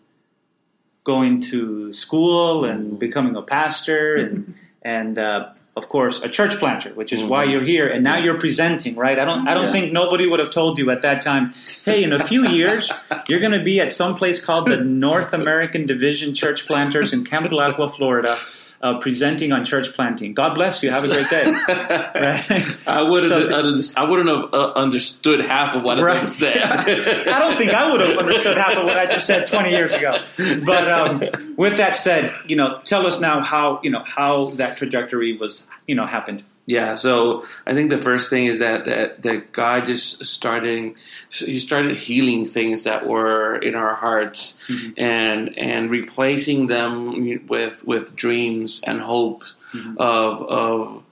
going 1.04 1.40
to 1.42 1.94
school 1.94 2.66
and 2.66 3.00
becoming 3.00 3.36
a 3.36 3.42
pastor 3.42 4.16
and 4.16 4.54
and 4.82 5.18
uh, 5.18 5.50
of 5.76 5.88
course 5.90 6.22
a 6.22 6.28
church 6.30 6.58
planter, 6.58 6.90
which 6.90 7.14
is 7.14 7.24
why 7.24 7.44
you're 7.46 7.64
here. 7.64 7.88
And 7.88 8.04
now 8.04 8.18
you're 8.18 8.40
presenting, 8.40 8.96
right? 8.96 9.18
I 9.18 9.26
don't 9.26 9.48
I 9.48 9.54
don't 9.54 9.66
Yeah. 9.68 9.72
think 9.72 9.94
nobody 9.94 10.28
would 10.28 10.40
have 10.40 10.52
told 10.52 10.78
you 10.80 10.90
at 10.92 11.02
that 11.04 11.22
time, 11.22 11.54
hey, 11.86 12.04
in 12.04 12.12
a 12.14 12.20
few 12.24 12.46
years 12.60 12.92
you're 13.30 13.40
going 13.40 13.58
to 13.58 13.64
be 13.64 13.80
at 13.80 13.92
some 13.94 14.16
place 14.16 14.44
called 14.44 14.68
the 14.68 14.78
North 14.78 15.34
American 15.34 15.86
Division 15.86 16.34
Church 16.36 16.66
Planters 16.68 17.14
in 17.14 17.24
Camp 17.24 17.52
Aqua, 17.54 17.90
Florida. 17.90 18.38
Uh, 18.80 19.00
presenting 19.00 19.52
on 19.52 19.66
church 19.66 19.92
planting. 19.94 20.36
God 20.36 20.54
bless 20.54 20.84
you. 20.84 20.92
Have 20.92 21.04
a 21.04 21.08
great 21.08 21.28
day. 21.32 21.46
Right? 21.68 22.78
I 22.86 23.02
wouldn't. 23.02 23.32
So- 23.32 23.48
have, 23.48 24.06
I 24.06 24.08
wouldn't 24.10 24.30
have 24.30 24.54
uh, 24.54 24.74
understood 24.74 25.42
half 25.42 25.76
of 25.76 25.82
what 25.82 25.98
I 25.98 26.04
Right. 26.04 26.28
said. 26.28 26.62
I 26.62 27.40
don't 27.40 27.58
think 27.58 27.72
I 27.74 27.92
would 27.92 28.02
have 28.02 28.18
understood 28.20 28.56
half 28.56 28.78
of 28.78 28.84
what 28.86 28.96
I 28.98 29.08
just 29.08 29.26
said 29.26 29.48
20 29.48 29.72
years 29.72 29.94
ago. 29.94 30.16
But 30.64 30.88
um, 30.92 31.56
with 31.58 31.78
that 31.78 31.96
said, 31.96 32.32
you 32.46 32.56
know, 32.56 32.80
tell 32.84 33.08
us 33.08 33.20
now 33.20 33.42
how 33.42 33.80
you 33.82 33.90
know 33.90 34.04
how 34.06 34.52
that 34.58 34.78
trajectory 34.78 35.36
was, 35.36 35.66
you 35.88 35.96
know, 35.96 36.06
happened. 36.06 36.44
Yeah, 36.68 36.96
so 36.96 37.46
I 37.66 37.74
think 37.74 37.92
the 37.92 37.98
first 37.98 38.30
thing 38.30 38.46
is 38.46 38.60
that 38.60 38.84
that, 38.86 39.24
that 39.24 39.54
God 39.54 39.86
just 39.86 40.26
started 40.26 40.96
he 41.30 41.60
started 41.60 41.98
healing 41.98 42.46
things 42.46 42.84
that 42.84 43.08
were 43.08 43.56
in 43.56 43.74
our 43.74 43.96
hearts 43.96 44.54
mm-hmm. 44.68 44.92
and 44.98 45.58
and 45.58 45.90
replacing 45.90 46.68
them 46.68 47.48
with 47.48 47.88
with 47.88 48.18
dreams 48.18 48.82
and 48.84 49.00
hope 49.00 49.46
mm-hmm. 49.74 49.96
of 49.98 50.42
of 50.42 51.04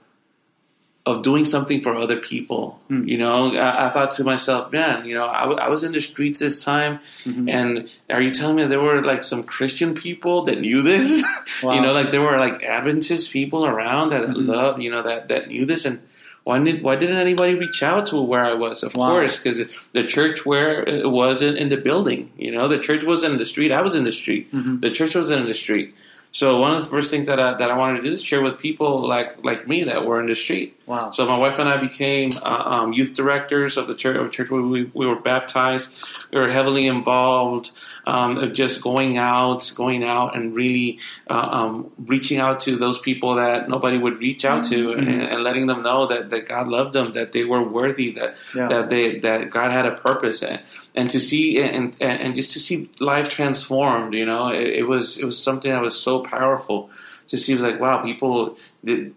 of 1.06 1.22
doing 1.22 1.44
something 1.44 1.80
for 1.80 1.94
other 1.94 2.16
people. 2.16 2.80
Hmm. 2.88 3.06
You 3.08 3.16
know, 3.16 3.54
I, 3.56 3.86
I 3.86 3.90
thought 3.90 4.10
to 4.12 4.24
myself, 4.24 4.72
man, 4.72 5.04
you 5.04 5.14
know, 5.14 5.26
I, 5.28 5.42
w- 5.42 5.58
I 5.58 5.68
was 5.68 5.84
in 5.84 5.92
the 5.92 6.00
streets 6.00 6.40
this 6.40 6.64
time, 6.64 6.98
mm-hmm. 7.24 7.48
and 7.48 7.88
are 8.10 8.20
you 8.20 8.32
telling 8.32 8.56
me 8.56 8.64
there 8.64 8.80
were 8.80 9.00
like 9.04 9.22
some 9.22 9.44
Christian 9.44 9.94
people 9.94 10.42
that 10.42 10.60
knew 10.60 10.82
this? 10.82 11.22
Wow. 11.62 11.74
you 11.74 11.80
know, 11.80 11.92
like 11.94 12.10
there 12.10 12.20
were 12.20 12.38
like 12.38 12.62
Adventist 12.64 13.32
people 13.32 13.64
around 13.64 14.10
that 14.10 14.22
mm-hmm. 14.24 14.50
loved, 14.50 14.82
you 14.82 14.90
know, 14.90 15.02
that 15.02 15.28
that 15.28 15.48
knew 15.48 15.64
this, 15.64 15.84
and 15.86 16.00
why 16.42 16.58
did 16.58 16.82
why 16.82 16.96
didn't 16.96 17.18
anybody 17.18 17.54
reach 17.54 17.82
out 17.82 18.06
to 18.06 18.20
where 18.20 18.44
I 18.44 18.54
was? 18.54 18.82
Of 18.82 18.94
Wow. 18.96 19.10
course, 19.10 19.38
because 19.38 19.62
the 19.92 20.04
church 20.04 20.44
where 20.44 20.86
uh, 20.86 20.92
it 20.92 21.10
wasn't 21.10 21.56
in 21.56 21.68
the 21.70 21.76
building. 21.76 22.30
You 22.36 22.50
know, 22.50 22.68
the 22.68 22.78
church 22.78 23.04
wasn't 23.04 23.34
in 23.34 23.38
the 23.38 23.46
street. 23.46 23.70
I 23.72 23.80
was 23.80 23.94
in 23.94 24.04
the 24.04 24.12
street. 24.12 24.52
Mm-hmm. 24.52 24.80
The 24.80 24.90
church 24.90 25.14
wasn't 25.14 25.40
in 25.42 25.46
the 25.46 25.54
street. 25.54 25.94
So 26.36 26.58
one 26.60 26.74
of 26.74 26.84
the 26.84 26.90
first 26.90 27.10
things 27.10 27.28
that 27.28 27.40
I, 27.40 27.54
that 27.54 27.70
I 27.70 27.74
wanted 27.78 28.02
to 28.02 28.08
do 28.08 28.12
is 28.12 28.22
share 28.22 28.42
with 28.42 28.58
people 28.58 29.08
like 29.08 29.42
like 29.42 29.66
me 29.66 29.84
that 29.84 30.04
were 30.04 30.20
in 30.20 30.26
the 30.26 30.36
street. 30.36 30.78
Wow. 30.84 31.10
So 31.10 31.24
my 31.24 31.38
wife 31.38 31.58
and 31.58 31.66
I 31.66 31.78
became 31.78 32.28
uh, 32.42 32.62
um, 32.74 32.92
youth 32.92 33.14
directors 33.14 33.78
of 33.78 33.88
the 33.88 33.94
church, 33.94 34.18
of 34.18 34.30
church 34.32 34.50
where 34.50 34.60
we, 34.60 34.84
we 34.92 35.06
were 35.06 35.18
baptized. 35.18 35.90
We 36.30 36.38
were 36.38 36.50
heavily 36.50 36.88
involved 36.88 37.70
um, 38.06 38.38
of 38.38 38.52
just 38.52 38.82
going 38.82 39.18
out, 39.18 39.72
going 39.74 40.04
out, 40.04 40.36
and 40.36 40.54
really 40.54 40.98
uh, 41.28 41.48
um, 41.50 41.90
reaching 41.98 42.38
out 42.38 42.60
to 42.60 42.76
those 42.76 42.98
people 42.98 43.34
that 43.36 43.68
nobody 43.68 43.98
would 43.98 44.18
reach 44.20 44.44
out 44.44 44.64
to, 44.66 44.92
and, 44.92 45.08
and 45.08 45.42
letting 45.42 45.66
them 45.66 45.82
know 45.82 46.06
that, 46.06 46.30
that 46.30 46.46
God 46.46 46.68
loved 46.68 46.92
them, 46.92 47.12
that 47.14 47.32
they 47.32 47.44
were 47.44 47.62
worthy, 47.62 48.12
that 48.12 48.36
Yeah. 48.54 48.68
that 48.68 48.90
they 48.90 49.18
that 49.20 49.50
God 49.50 49.72
had 49.72 49.86
a 49.86 49.92
purpose, 49.92 50.42
and, 50.42 50.60
and 50.94 51.10
to 51.10 51.20
see 51.20 51.58
and, 51.60 51.96
and 52.00 52.20
and 52.20 52.34
just 52.34 52.52
to 52.52 52.60
see 52.60 52.88
life 53.00 53.28
transformed. 53.28 54.14
You 54.14 54.24
know, 54.26 54.48
it, 54.48 54.68
it 54.68 54.86
was 54.86 55.18
it 55.18 55.24
was 55.24 55.42
something 55.42 55.70
that 55.72 55.82
was 55.82 55.98
so 56.00 56.20
powerful 56.20 56.90
to 57.28 57.38
see. 57.38 57.54
Was 57.54 57.62
like 57.62 57.80
wow, 57.80 58.02
people 58.02 58.56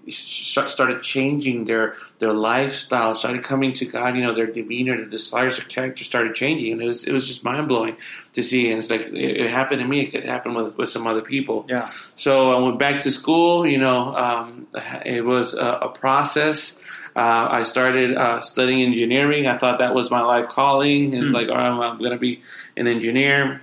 started 0.08 1.02
changing 1.02 1.66
their 1.66 1.96
their 2.20 2.34
lifestyle, 2.34 3.16
started 3.16 3.44
coming 3.44 3.74
to 3.74 3.86
God. 3.86 4.16
You 4.16 4.24
know, 4.24 4.34
their 4.34 4.48
demeanor, 4.48 4.98
their 4.98 5.06
desires, 5.06 5.58
their 5.58 5.68
character 5.68 6.04
started 6.04 6.36
changing, 6.36 6.74
and 6.74 6.82
it 6.82 6.86
was 6.86 7.06
it 7.06 7.12
was 7.12 7.28
just 7.28 7.44
mind 7.44 7.68
blowing 7.68 7.98
to 8.34 8.44
see. 8.44 8.70
And 8.70 8.78
it's 8.78 8.90
like 8.90 9.02
it, 9.02 9.14
it 9.14 9.50
happened 9.52 9.82
to 9.82 9.88
me. 9.88 10.02
It 10.02 10.12
could 10.12 10.26
happen 10.26 10.54
with 10.54 10.76
with 10.78 10.90
some 10.90 11.08
other 11.08 11.22
people. 11.22 11.66
Yeah. 11.68 11.90
So 12.16 12.58
I 12.58 12.60
went 12.64 12.80
back 12.80 13.02
to 13.02 13.12
school. 13.12 13.66
You 13.66 13.78
know, 13.78 14.16
um, 14.16 14.68
it 15.06 15.26
was 15.26 15.54
a, 15.54 15.66
a 15.66 15.90
process. 15.90 16.78
Uh, 17.16 17.48
I 17.52 17.64
started 17.64 18.16
uh, 18.16 18.42
studying 18.42 18.82
engineering. 18.82 19.48
I 19.48 19.58
thought 19.58 19.80
that 19.80 19.94
was 19.94 20.12
my 20.12 20.22
life 20.22 20.48
calling. 20.48 21.14
It's 21.14 21.32
like, 21.32 21.50
all 21.50 21.56
right, 21.56 21.70
well, 21.70 21.92
I'm 21.92 21.98
going 21.98 22.12
to 22.12 22.18
be 22.18 22.42
an 22.78 22.88
engineer. 22.88 23.62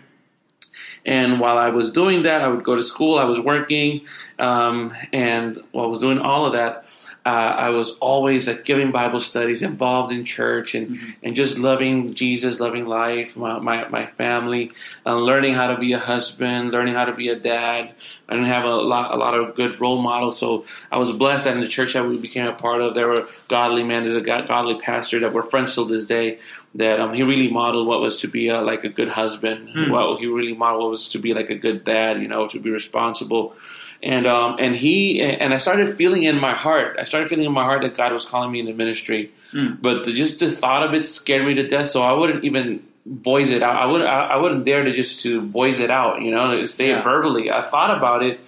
And 1.06 1.40
while 1.40 1.56
I 1.56 1.70
was 1.70 1.90
doing 1.90 2.24
that, 2.24 2.42
I 2.42 2.48
would 2.48 2.64
go 2.64 2.74
to 2.74 2.82
school. 2.82 3.18
I 3.18 3.24
was 3.24 3.40
working, 3.40 4.02
um, 4.38 4.92
and 5.12 5.56
while 5.70 5.86
I 5.86 5.88
was 5.88 6.00
doing 6.00 6.18
all 6.18 6.44
of 6.44 6.52
that, 6.52 6.84
uh, 7.24 7.54
I 7.58 7.70
was 7.70 7.90
always 7.98 8.46
like 8.46 8.64
giving 8.64 8.92
Bible 8.92 9.18
studies, 9.18 9.60
involved 9.60 10.12
in 10.12 10.24
church, 10.24 10.76
and, 10.76 10.96
and 11.24 11.34
just 11.34 11.58
loving 11.58 12.14
Jesus, 12.14 12.60
loving 12.60 12.86
life, 12.86 13.36
my 13.36 13.58
my, 13.58 13.88
my 13.88 14.06
family, 14.06 14.70
uh, 15.04 15.16
learning 15.16 15.54
how 15.54 15.66
to 15.66 15.76
be 15.76 15.92
a 15.92 15.98
husband, 15.98 16.72
learning 16.72 16.94
how 16.94 17.04
to 17.04 17.12
be 17.12 17.28
a 17.28 17.34
dad. 17.34 17.92
I 18.28 18.34
didn't 18.34 18.48
have 18.48 18.64
a 18.64 18.76
lot 18.76 19.12
a 19.12 19.16
lot 19.16 19.34
of 19.34 19.56
good 19.56 19.80
role 19.80 20.00
models, 20.00 20.38
so 20.38 20.66
I 20.92 20.98
was 20.98 21.10
blessed 21.10 21.46
that 21.46 21.54
in 21.56 21.60
the 21.60 21.68
church 21.68 21.94
that 21.94 22.06
we 22.06 22.20
became 22.20 22.46
a 22.46 22.52
part 22.52 22.80
of, 22.80 22.94
there 22.94 23.08
were 23.08 23.28
godly 23.48 23.82
men, 23.82 24.04
there's 24.04 24.14
a 24.14 24.20
godly 24.20 24.78
pastor 24.78 25.18
that 25.20 25.32
we're 25.32 25.42
friends 25.42 25.74
till 25.74 25.84
this 25.84 26.04
day. 26.04 26.38
That 26.76 27.00
um, 27.00 27.14
he 27.14 27.22
really 27.22 27.50
modeled 27.50 27.86
what 27.88 28.00
was 28.00 28.20
to 28.20 28.28
be 28.28 28.48
a, 28.48 28.60
like 28.60 28.84
a 28.84 28.88
good 28.88 29.08
husband. 29.08 29.90
What 29.90 30.18
he 30.20 30.26
really 30.26 30.54
modeled 30.54 30.82
what 30.84 30.90
was 30.90 31.08
to 31.08 31.18
be 31.18 31.32
like 31.34 31.50
a 31.50 31.54
good 31.56 31.84
dad. 31.84 32.20
You 32.22 32.28
know, 32.28 32.48
to 32.48 32.58
be 32.60 32.70
responsible 32.70 33.54
and 34.02 34.26
um, 34.26 34.56
and 34.58 34.76
he 34.76 35.22
and 35.22 35.54
I 35.54 35.56
started 35.56 35.96
feeling 35.96 36.24
in 36.24 36.38
my 36.38 36.52
heart. 36.54 36.96
I 37.00 37.04
started 37.04 37.28
feeling 37.30 37.46
in 37.46 37.52
my 37.52 37.64
heart 37.64 37.80
that 37.82 37.96
God 37.96 38.12
was 38.12 38.26
calling 38.26 38.52
me 38.52 38.60
into 38.60 38.74
ministry, 38.74 39.32
but 39.80 40.04
the, 40.04 40.12
just 40.12 40.40
the 40.40 40.50
thought 40.50 40.82
of 40.86 40.92
it 40.94 41.06
scared 41.06 41.46
me 41.46 41.54
to 41.54 41.66
death. 41.66 41.88
So 41.88 42.02
I 42.02 42.12
wouldn't 42.12 42.44
even 42.44 42.82
voice 43.06 43.50
it 43.52 43.62
out. 43.62 43.76
I 43.76 43.86
would 43.86 44.02
I, 44.02 44.26
I 44.34 44.36
wouldn't 44.36 44.64
dare 44.66 44.84
to 44.84 44.92
just 44.92 45.22
to 45.22 45.40
voice 45.40 45.80
it 45.80 45.90
out. 45.90 46.20
You 46.20 46.30
know, 46.30 46.60
to 46.60 46.68
say 46.68 46.88
Yeah. 46.88 47.00
it 47.00 47.04
verbally. 47.04 47.50
I 47.50 47.62
thought 47.62 47.96
about 47.96 48.22
it, 48.22 48.38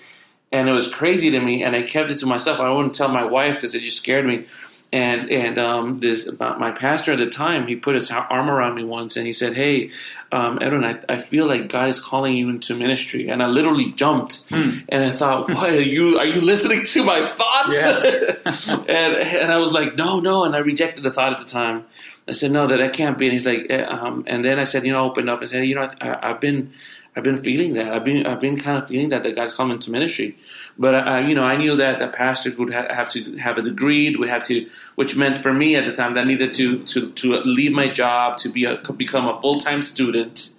and 0.53 0.69
it 0.69 0.73
was 0.73 0.89
crazy 0.93 1.31
to 1.31 1.41
me. 1.41 1.63
And 1.65 1.75
I 1.75 1.83
kept 1.83 2.11
it 2.11 2.19
to 2.19 2.27
myself. 2.27 2.61
I 2.61 2.71
wouldn't 2.71 2.95
tell 2.95 3.09
my 3.09 3.25
wife 3.25 3.55
because 3.55 3.75
it 3.75 3.83
just 3.85 3.97
scared 3.97 4.27
me. 4.27 4.45
And 4.91 5.31
and 5.31 5.59
um, 5.59 5.99
this 6.01 6.31
my 6.39 6.71
pastor 6.71 7.13
at 7.13 7.19
the 7.19 7.29
time, 7.29 7.67
he 7.67 7.77
put 7.77 7.95
his 7.95 8.11
arm 8.11 8.49
around 8.49 8.75
me 8.75 8.85
once, 8.85 9.19
and 9.19 9.27
he 9.27 9.35
said, 9.35 9.55
"Hey, 9.55 9.91
um, 10.33 10.59
Edwin, 10.63 10.83
I, 10.83 10.99
I 11.11 11.19
feel 11.19 11.47
like 11.47 11.69
God 11.69 11.91
is 11.91 12.01
calling 12.01 12.39
you 12.39 12.49
into 12.49 12.75
ministry." 12.75 13.29
And 13.29 13.43
I 13.43 13.49
literally 13.49 13.93
jumped, 13.93 14.47
and 14.89 15.05
I 15.05 15.11
thought, 15.11 15.49
"What 15.55 15.71
are 15.71 15.83
you? 15.83 16.19
Are 16.19 16.25
you 16.25 16.41
listening 16.41 16.87
to 16.87 17.05
my 17.05 17.27
thoughts?" 17.27 17.77
and 18.89 19.15
and 19.17 19.53
I 19.53 19.59
was 19.59 19.75
like, 19.75 19.95
"No, 19.95 20.21
no," 20.21 20.45
and 20.45 20.57
I 20.57 20.61
rejected 20.61 21.05
the 21.05 21.11
thought 21.11 21.35
at 21.35 21.39
the 21.39 21.45
time. 21.45 21.85
I 22.27 22.33
said, 22.33 22.51
"No, 22.51 22.67
that 22.67 22.79
that 22.79 22.95
can't 22.95 23.19
be." 23.19 23.27
And 23.27 23.35
he's 23.35 23.47
like, 23.47 23.67
eh, 23.69 23.83
um, 23.83 24.25
and 24.27 24.43
then 24.43 24.59
I 24.59 24.65
said, 24.65 24.87
"You 24.87 24.93
know, 24.93 25.05
opened 25.05 25.29
up 25.29 25.43
and 25.43 25.51
said, 25.51 25.67
you 25.67 25.75
know, 25.75 25.87
I, 26.01 26.31
I've 26.31 26.41
been." 26.41 26.73
I've 27.19 27.25
been 27.25 27.43
feeling 27.43 27.75
that. 27.75 27.93
I've 27.93 28.05
been 28.05 28.25
I've 28.27 28.39
been 28.39 28.57
kind 28.57 28.79
of 28.81 28.87
feeling 28.89 29.09
that 29.09 29.25
that 29.25 29.35
God's 29.35 29.53
calling 29.57 29.73
into 29.73 29.91
ministry, 29.91 30.39
but 30.79 30.95
uh, 30.95 31.19
you 31.27 31.35
know 31.35 31.43
I 31.43 31.57
knew 31.57 31.75
that 31.77 31.99
the 31.99 32.07
pastors 32.07 32.57
would 32.57 32.73
ha- 32.73 32.95
have 32.95 33.11
to 33.11 33.37
have 33.39 33.59
a 33.59 33.63
degree, 33.63 34.15
would 34.15 34.29
have 34.31 34.45
to, 34.45 34.69
which 34.95 35.17
meant 35.17 35.41
for 35.41 35.53
me 35.53 35.75
at 35.75 35.85
the 35.85 35.93
time 35.93 36.15
that 36.15 36.21
I 36.21 36.29
needed 36.29 36.55
to 36.55 36.85
to 36.85 37.11
to 37.11 37.27
leave 37.41 37.73
my 37.73 37.89
job 37.89 38.39
to 38.39 38.49
be 38.49 38.65
a 38.67 38.77
become 38.93 39.27
a 39.27 39.41
full 39.41 39.59
time 39.59 39.83
student, 39.83 40.53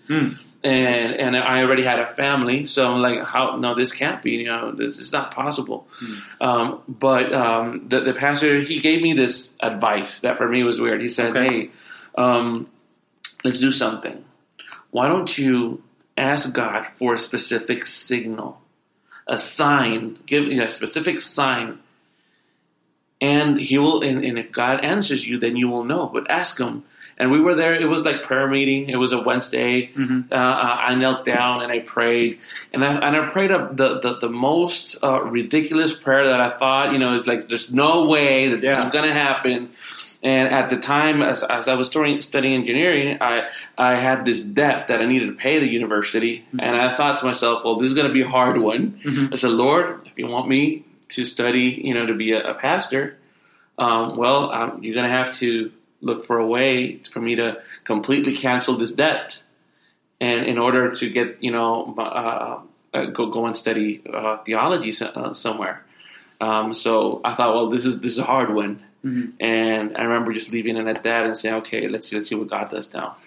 and 0.62 1.14
and 1.24 1.38
I 1.38 1.64
already 1.64 1.84
had 1.84 2.00
a 2.00 2.08
family, 2.16 2.66
so 2.66 2.92
I'm 2.92 3.02
like, 3.02 3.24
how? 3.24 3.56
No, 3.56 3.74
this 3.74 3.94
can't 3.94 4.22
be. 4.22 4.32
You 4.32 4.48
know, 4.52 4.72
this 4.74 5.00
is 5.00 5.14
not 5.14 5.32
possible. 5.34 5.88
Um, 6.42 6.82
but 6.90 7.32
um, 7.32 7.88
the 7.88 8.02
the 8.02 8.14
pastor 8.14 8.60
he 8.60 8.80
gave 8.80 9.02
me 9.02 9.14
this 9.14 9.54
advice 9.62 10.20
that 10.20 10.36
for 10.36 10.48
me 10.50 10.64
was 10.64 10.82
weird. 10.82 11.00
He 11.00 11.08
said, 11.08 11.38
Okay. 11.38 11.48
"Hey, 11.48 11.70
um, 12.18 12.68
let's 13.46 13.62
do 13.62 13.72
something. 13.72 14.26
Why 14.92 15.08
don't 15.08 15.38
you?" 15.38 15.84
Ask 16.20 16.54
God 16.54 16.88
for 16.98 17.14
a 17.16 17.20
specific 17.20 17.86
signal, 17.86 18.62
a 19.28 19.38
sign, 19.38 20.18
give 20.26 20.44
you 20.46 20.58
know, 20.58 20.66
a 20.66 20.72
specific 20.72 21.22
sign, 21.22 21.80
and 23.22 23.60
He 23.60 23.78
will. 23.78 24.02
And, 24.04 24.24
and 24.24 24.38
if 24.38 24.52
God 24.52 24.84
answers 24.84 25.28
you, 25.28 25.38
then 25.38 25.56
you 25.56 25.70
will 25.70 25.84
know. 25.84 26.08
But 26.08 26.30
ask 26.30 26.60
Him. 26.60 26.84
And 27.22 27.32
we 27.32 27.42
were 27.42 27.54
there. 27.54 27.74
It 27.74 27.90
was 27.90 28.06
like 28.06 28.24
prayer 28.24 28.48
meeting. 28.48 28.88
It 28.88 28.96
was 28.96 29.12
a 29.12 29.22
Wednesday. 29.22 29.92
Uh, 30.00 30.34
uh, 30.34 30.78
I 30.82 30.96
knelt 30.96 31.26
down 31.26 31.62
and 31.62 31.70
I 31.70 31.80
prayed, 31.80 32.40
and 32.72 32.84
I 32.86 32.94
and 32.96 33.14
I 33.14 33.28
prayed 33.30 33.52
a, 33.52 33.70
the, 33.74 34.00
the 34.00 34.20
the 34.20 34.30
most 34.30 34.96
uh, 35.04 35.22
ridiculous 35.24 35.92
prayer 35.94 36.28
that 36.28 36.40
I 36.40 36.50
thought. 36.52 36.94
You 36.94 36.98
know, 36.98 37.14
it's 37.16 37.28
like 37.28 37.46
there's 37.50 37.74
no 37.74 38.06
way 38.06 38.48
that 38.48 38.62
this 38.62 38.78
Yeah. 38.78 38.86
is 38.86 38.90
going 38.92 39.04
to 39.06 39.14
happen. 39.14 39.72
And 40.22 40.54
at 40.54 40.70
the 40.70 40.78
time, 40.78 41.22
as, 41.22 41.44
as 41.44 41.70
I 41.70 41.76
was 41.76 41.88
studying, 41.88 42.20
studying 42.20 42.56
engineering, 42.56 43.18
I 43.22 43.48
I 43.78 43.96
had 43.96 44.26
this 44.26 44.42
debt 44.42 44.90
that 44.90 45.00
I 45.00 45.06
needed 45.06 45.28
to 45.28 45.34
pay 45.34 45.60
the 45.60 45.68
university, 45.68 46.46
and 46.60 46.76
I 46.76 46.94
thought 46.96 47.20
to 47.20 47.26
myself, 47.26 47.64
well, 47.64 47.78
this 47.78 47.88
is 47.88 47.94
going 47.94 48.08
to 48.08 48.14
be 48.14 48.24
a 48.24 48.28
hard 48.28 48.58
one. 48.58 49.00
I 49.32 49.36
said, 49.36 49.52
Lord, 49.52 50.02
if 50.08 50.18
you 50.18 50.28
want 50.28 50.50
me 50.50 50.84
to 51.10 51.24
study, 51.24 51.82
you 51.84 51.94
know, 51.94 52.06
to 52.06 52.14
be 52.14 52.34
a, 52.34 52.52
a 52.52 52.54
pastor, 52.54 53.18
um, 53.78 54.18
well, 54.18 54.52
um, 54.52 54.84
you're 54.84 54.94
going 54.94 55.08
to 55.08 55.16
have 55.16 55.32
to 55.36 55.72
look 56.02 56.26
for 56.26 56.38
a 56.38 56.46
way 56.46 56.98
for 56.98 57.22
me 57.22 57.36
to 57.36 57.62
completely 57.86 58.34
cancel 58.34 58.76
this 58.76 58.92
debt, 58.92 59.42
and 60.20 60.46
in 60.46 60.58
order 60.58 60.92
to 60.96 61.10
get, 61.10 61.42
you 61.42 61.52
know, 61.52 61.96
uh, 61.98 62.60
uh, 62.94 63.06
go 63.06 63.28
go 63.28 63.46
and 63.46 63.56
study 63.56 64.02
uh, 64.12 64.38
theology 64.44 64.92
so, 64.92 65.08
uh, 65.08 65.34
somewhere. 65.34 65.86
Um, 66.42 66.74
so 66.74 67.22
I 67.24 67.36
thought, 67.36 67.56
well, 67.56 67.70
this 67.70 67.86
is 67.86 68.02
this 68.02 68.14
is 68.14 68.20
a 68.20 68.24
hard 68.26 68.54
one. 68.54 68.84
Mm-hmm. 69.04 69.32
And 69.40 69.98
I 69.98 70.04
remember 70.04 70.34
just 70.34 70.52
leaving 70.52 70.78
it 70.78 70.88
at 70.88 71.04
that 71.04 71.26
and 71.26 71.38
saying, 71.38 71.56
okay, 71.56 71.88
let's 71.88 72.08
see, 72.08 72.16
let's 72.18 72.30
see 72.30 72.36
what 72.36 72.48
God 72.48 72.70
does 72.70 72.94
now. 72.94 73.18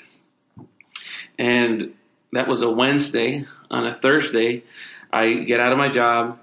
And 1.38 1.94
that 2.32 2.48
was 2.48 2.62
a 2.62 2.70
Wednesday. 2.70 3.46
On 3.70 3.86
a 3.86 3.94
Thursday, 3.94 4.64
I 5.10 5.32
get 5.32 5.58
out 5.58 5.72
of 5.72 5.78
my 5.78 5.88
job 5.88 6.38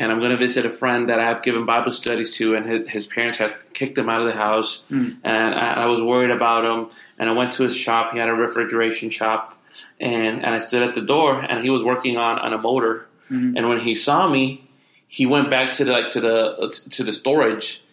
and 0.00 0.10
I'm 0.10 0.18
going 0.18 0.30
to 0.30 0.38
visit 0.38 0.64
a 0.64 0.70
friend 0.70 1.10
that 1.10 1.20
I 1.20 1.24
have 1.24 1.42
given 1.42 1.66
Bible 1.66 1.90
studies 1.90 2.34
to, 2.36 2.54
and 2.54 2.64
his, 2.64 2.88
his 2.88 3.06
parents 3.06 3.36
had 3.36 3.54
kicked 3.74 3.98
him 3.98 4.08
out 4.08 4.22
of 4.22 4.28
the 4.28 4.32
house, 4.32 4.80
mm. 4.90 5.18
and 5.22 5.54
I, 5.54 5.82
I 5.82 5.86
was 5.86 6.00
worried 6.00 6.30
about 6.30 6.64
him. 6.64 6.90
And 7.18 7.28
I 7.28 7.32
went 7.32 7.52
to 7.52 7.64
his 7.64 7.76
shop; 7.76 8.14
he 8.14 8.18
had 8.18 8.30
a 8.30 8.32
refrigeration 8.32 9.10
shop, 9.10 9.62
and 10.00 10.42
and 10.42 10.54
I 10.54 10.60
stood 10.60 10.82
at 10.82 10.94
the 10.94 11.02
door, 11.02 11.38
and 11.38 11.62
he 11.62 11.68
was 11.68 11.84
working 11.84 12.16
on 12.16 12.38
on 12.38 12.54
a 12.54 12.58
motor. 12.58 13.08
Mm-hmm. 13.30 13.58
And 13.58 13.68
when 13.68 13.80
he 13.80 13.94
saw 13.94 14.26
me, 14.26 14.66
he 15.06 15.26
went 15.26 15.50
back 15.50 15.72
to 15.72 15.84
the 15.84 15.92
like 15.92 16.08
to 16.10 16.20
the 16.22 16.86
to 16.92 17.04
the 17.04 17.12
storage. 17.12 17.84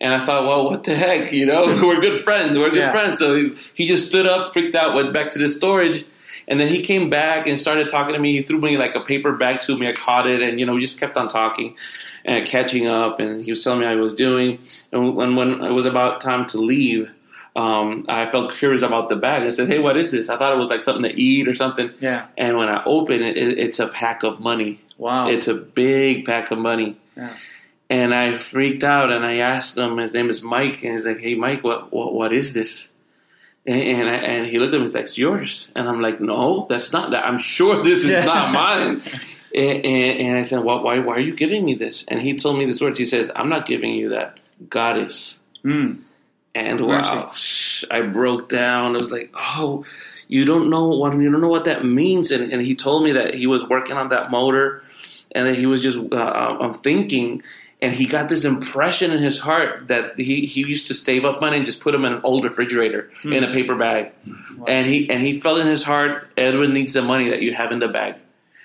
And 0.00 0.12
I 0.14 0.24
thought, 0.24 0.44
well, 0.44 0.64
what 0.66 0.84
the 0.84 0.94
heck, 0.94 1.32
you 1.32 1.46
know? 1.46 1.66
We're 1.82 2.00
good 2.00 2.22
friends. 2.22 2.58
We're 2.58 2.68
good 2.70 2.78
Yeah. 2.80 2.90
friends. 2.90 3.18
So 3.18 3.34
he's, 3.34 3.52
he 3.74 3.86
just 3.86 4.06
stood 4.08 4.26
up, 4.26 4.52
freaked 4.52 4.74
out, 4.74 4.94
went 4.94 5.12
back 5.14 5.30
to 5.32 5.38
the 5.38 5.48
storage, 5.48 6.04
and 6.46 6.60
then 6.60 6.68
he 6.68 6.82
came 6.82 7.08
back 7.08 7.46
and 7.46 7.58
started 7.58 7.88
talking 7.88 8.12
to 8.14 8.20
me. 8.20 8.36
He 8.36 8.42
threw 8.42 8.60
me 8.60 8.76
like 8.76 8.94
a 8.94 9.00
paper 9.00 9.32
bag 9.32 9.60
to 9.62 9.76
me. 9.78 9.88
I 9.88 9.92
caught 9.92 10.26
it, 10.26 10.42
and 10.42 10.60
you 10.60 10.66
know, 10.66 10.74
we 10.74 10.80
just 10.82 11.00
kept 11.00 11.16
on 11.16 11.28
talking 11.28 11.76
and 12.26 12.46
catching 12.46 12.86
up. 12.86 13.20
And 13.20 13.42
he 13.42 13.50
was 13.50 13.64
telling 13.64 13.80
me 13.80 13.86
how 13.86 13.94
he 13.94 14.00
was 14.00 14.14
doing. 14.14 14.58
And 14.92 15.16
when 15.16 15.34
when 15.34 15.64
it 15.64 15.72
was 15.72 15.86
about 15.86 16.20
time 16.20 16.44
to 16.46 16.58
leave, 16.58 17.10
um, 17.56 18.04
I 18.08 18.30
felt 18.30 18.52
curious 18.54 18.82
about 18.82 19.08
the 19.08 19.16
bag. 19.16 19.42
I 19.44 19.48
said, 19.48 19.66
"Hey, 19.68 19.78
what 19.78 19.96
is 19.96 20.10
this?" 20.10 20.28
I 20.28 20.36
thought 20.36 20.52
it 20.52 20.58
was 20.58 20.68
like 20.68 20.82
something 20.82 21.02
to 21.10 21.18
eat 21.20 21.48
or 21.48 21.54
something. 21.54 21.90
Yeah. 22.00 22.26
And 22.36 22.56
when 22.58 22.68
I 22.68 22.82
open 22.84 23.22
it, 23.22 23.36
it 23.38 23.58
it's 23.58 23.78
a 23.80 23.88
pack 23.88 24.22
of 24.24 24.38
money. 24.40 24.80
Wow. 24.98 25.28
It's 25.28 25.48
a 25.48 25.54
big 25.54 26.26
pack 26.26 26.50
of 26.52 26.58
money. 26.58 26.96
Yeah. 27.16 27.32
And 27.88 28.12
I 28.12 28.38
freaked 28.38 28.82
out 28.82 29.12
and 29.12 29.24
I 29.24 29.36
asked 29.36 29.76
him, 29.76 29.98
his 29.98 30.12
name 30.12 30.28
is 30.28 30.42
Mike, 30.42 30.82
and 30.82 30.92
he's 30.92 31.06
like, 31.06 31.20
hey, 31.20 31.34
Mike, 31.34 31.62
what, 31.62 31.92
what, 31.92 32.12
what 32.12 32.32
is 32.32 32.52
this? 32.52 32.90
And, 33.64 33.80
and, 33.80 34.10
I, 34.10 34.14
and 34.14 34.46
he 34.46 34.58
looked 34.58 34.74
at 34.74 34.78
me, 34.78 34.84
he's 34.84 34.94
like, 34.94 35.04
it's 35.04 35.18
yours. 35.18 35.70
And 35.74 35.88
I'm 35.88 36.00
like, 36.00 36.20
no, 36.20 36.66
that's 36.68 36.92
not 36.92 37.12
that. 37.12 37.24
I'm 37.24 37.38
sure 37.38 37.82
this 37.84 38.04
is 38.08 38.24
not 38.24 38.52
mine. 38.52 39.02
And, 39.54 39.86
and, 39.86 40.20
and 40.20 40.38
I 40.38 40.42
said, 40.42 40.64
well, 40.64 40.82
why, 40.82 40.98
why 40.98 41.14
are 41.14 41.20
you 41.20 41.34
giving 41.34 41.64
me 41.64 41.74
this? 41.74 42.04
And 42.08 42.20
he 42.20 42.34
told 42.34 42.58
me 42.58 42.66
this 42.66 42.80
words. 42.80 42.98
He 42.98 43.04
says, 43.04 43.30
I'm 43.34 43.48
not 43.48 43.66
giving 43.66 43.94
you 43.94 44.10
that. 44.10 44.38
God 44.68 44.98
is. 44.98 45.38
Mm. 45.64 46.00
And 46.54 46.86
wow, 46.86 47.30
I 47.90 48.00
broke 48.00 48.48
down. 48.48 48.96
I 48.96 48.98
was 48.98 49.12
like, 49.12 49.30
oh, 49.34 49.84
you 50.28 50.44
don't 50.44 50.70
know 50.70 50.88
what 50.88 51.14
you 51.14 51.30
don't 51.30 51.42
know 51.42 51.48
what 51.48 51.64
that 51.64 51.84
means. 51.84 52.30
And, 52.30 52.50
and 52.50 52.62
he 52.62 52.74
told 52.74 53.04
me 53.04 53.12
that 53.12 53.34
he 53.34 53.46
was 53.46 53.64
working 53.68 53.96
on 53.96 54.08
that 54.08 54.30
motor, 54.30 54.82
and 55.32 55.46
that 55.46 55.56
he 55.56 55.66
was 55.66 55.82
just 55.82 55.98
uh, 56.12 56.56
I'm 56.60 56.72
thinking, 56.74 57.42
and 57.82 57.94
he 57.94 58.06
got 58.06 58.28
this 58.28 58.44
impression 58.44 59.12
in 59.12 59.18
his 59.18 59.38
heart 59.38 59.88
that 59.88 60.18
he, 60.18 60.46
he 60.46 60.60
used 60.60 60.86
to 60.86 60.94
save 60.94 61.24
up 61.24 61.40
money 61.40 61.58
and 61.58 61.66
just 61.66 61.80
put 61.80 61.92
them 61.92 62.04
in 62.04 62.14
an 62.14 62.20
old 62.24 62.44
refrigerator 62.44 63.10
mm-hmm. 63.18 63.32
in 63.32 63.44
a 63.44 63.52
paper 63.52 63.74
bag, 63.74 64.12
wow. 64.56 64.64
and 64.66 64.86
he 64.86 65.10
and 65.10 65.22
he 65.22 65.40
felt 65.40 65.58
in 65.58 65.66
his 65.66 65.84
heart 65.84 66.28
Edwin 66.36 66.72
needs 66.72 66.94
the 66.94 67.02
money 67.02 67.28
that 67.30 67.42
you 67.42 67.54
have 67.54 67.72
in 67.72 67.78
the 67.78 67.88
bag. 67.88 68.16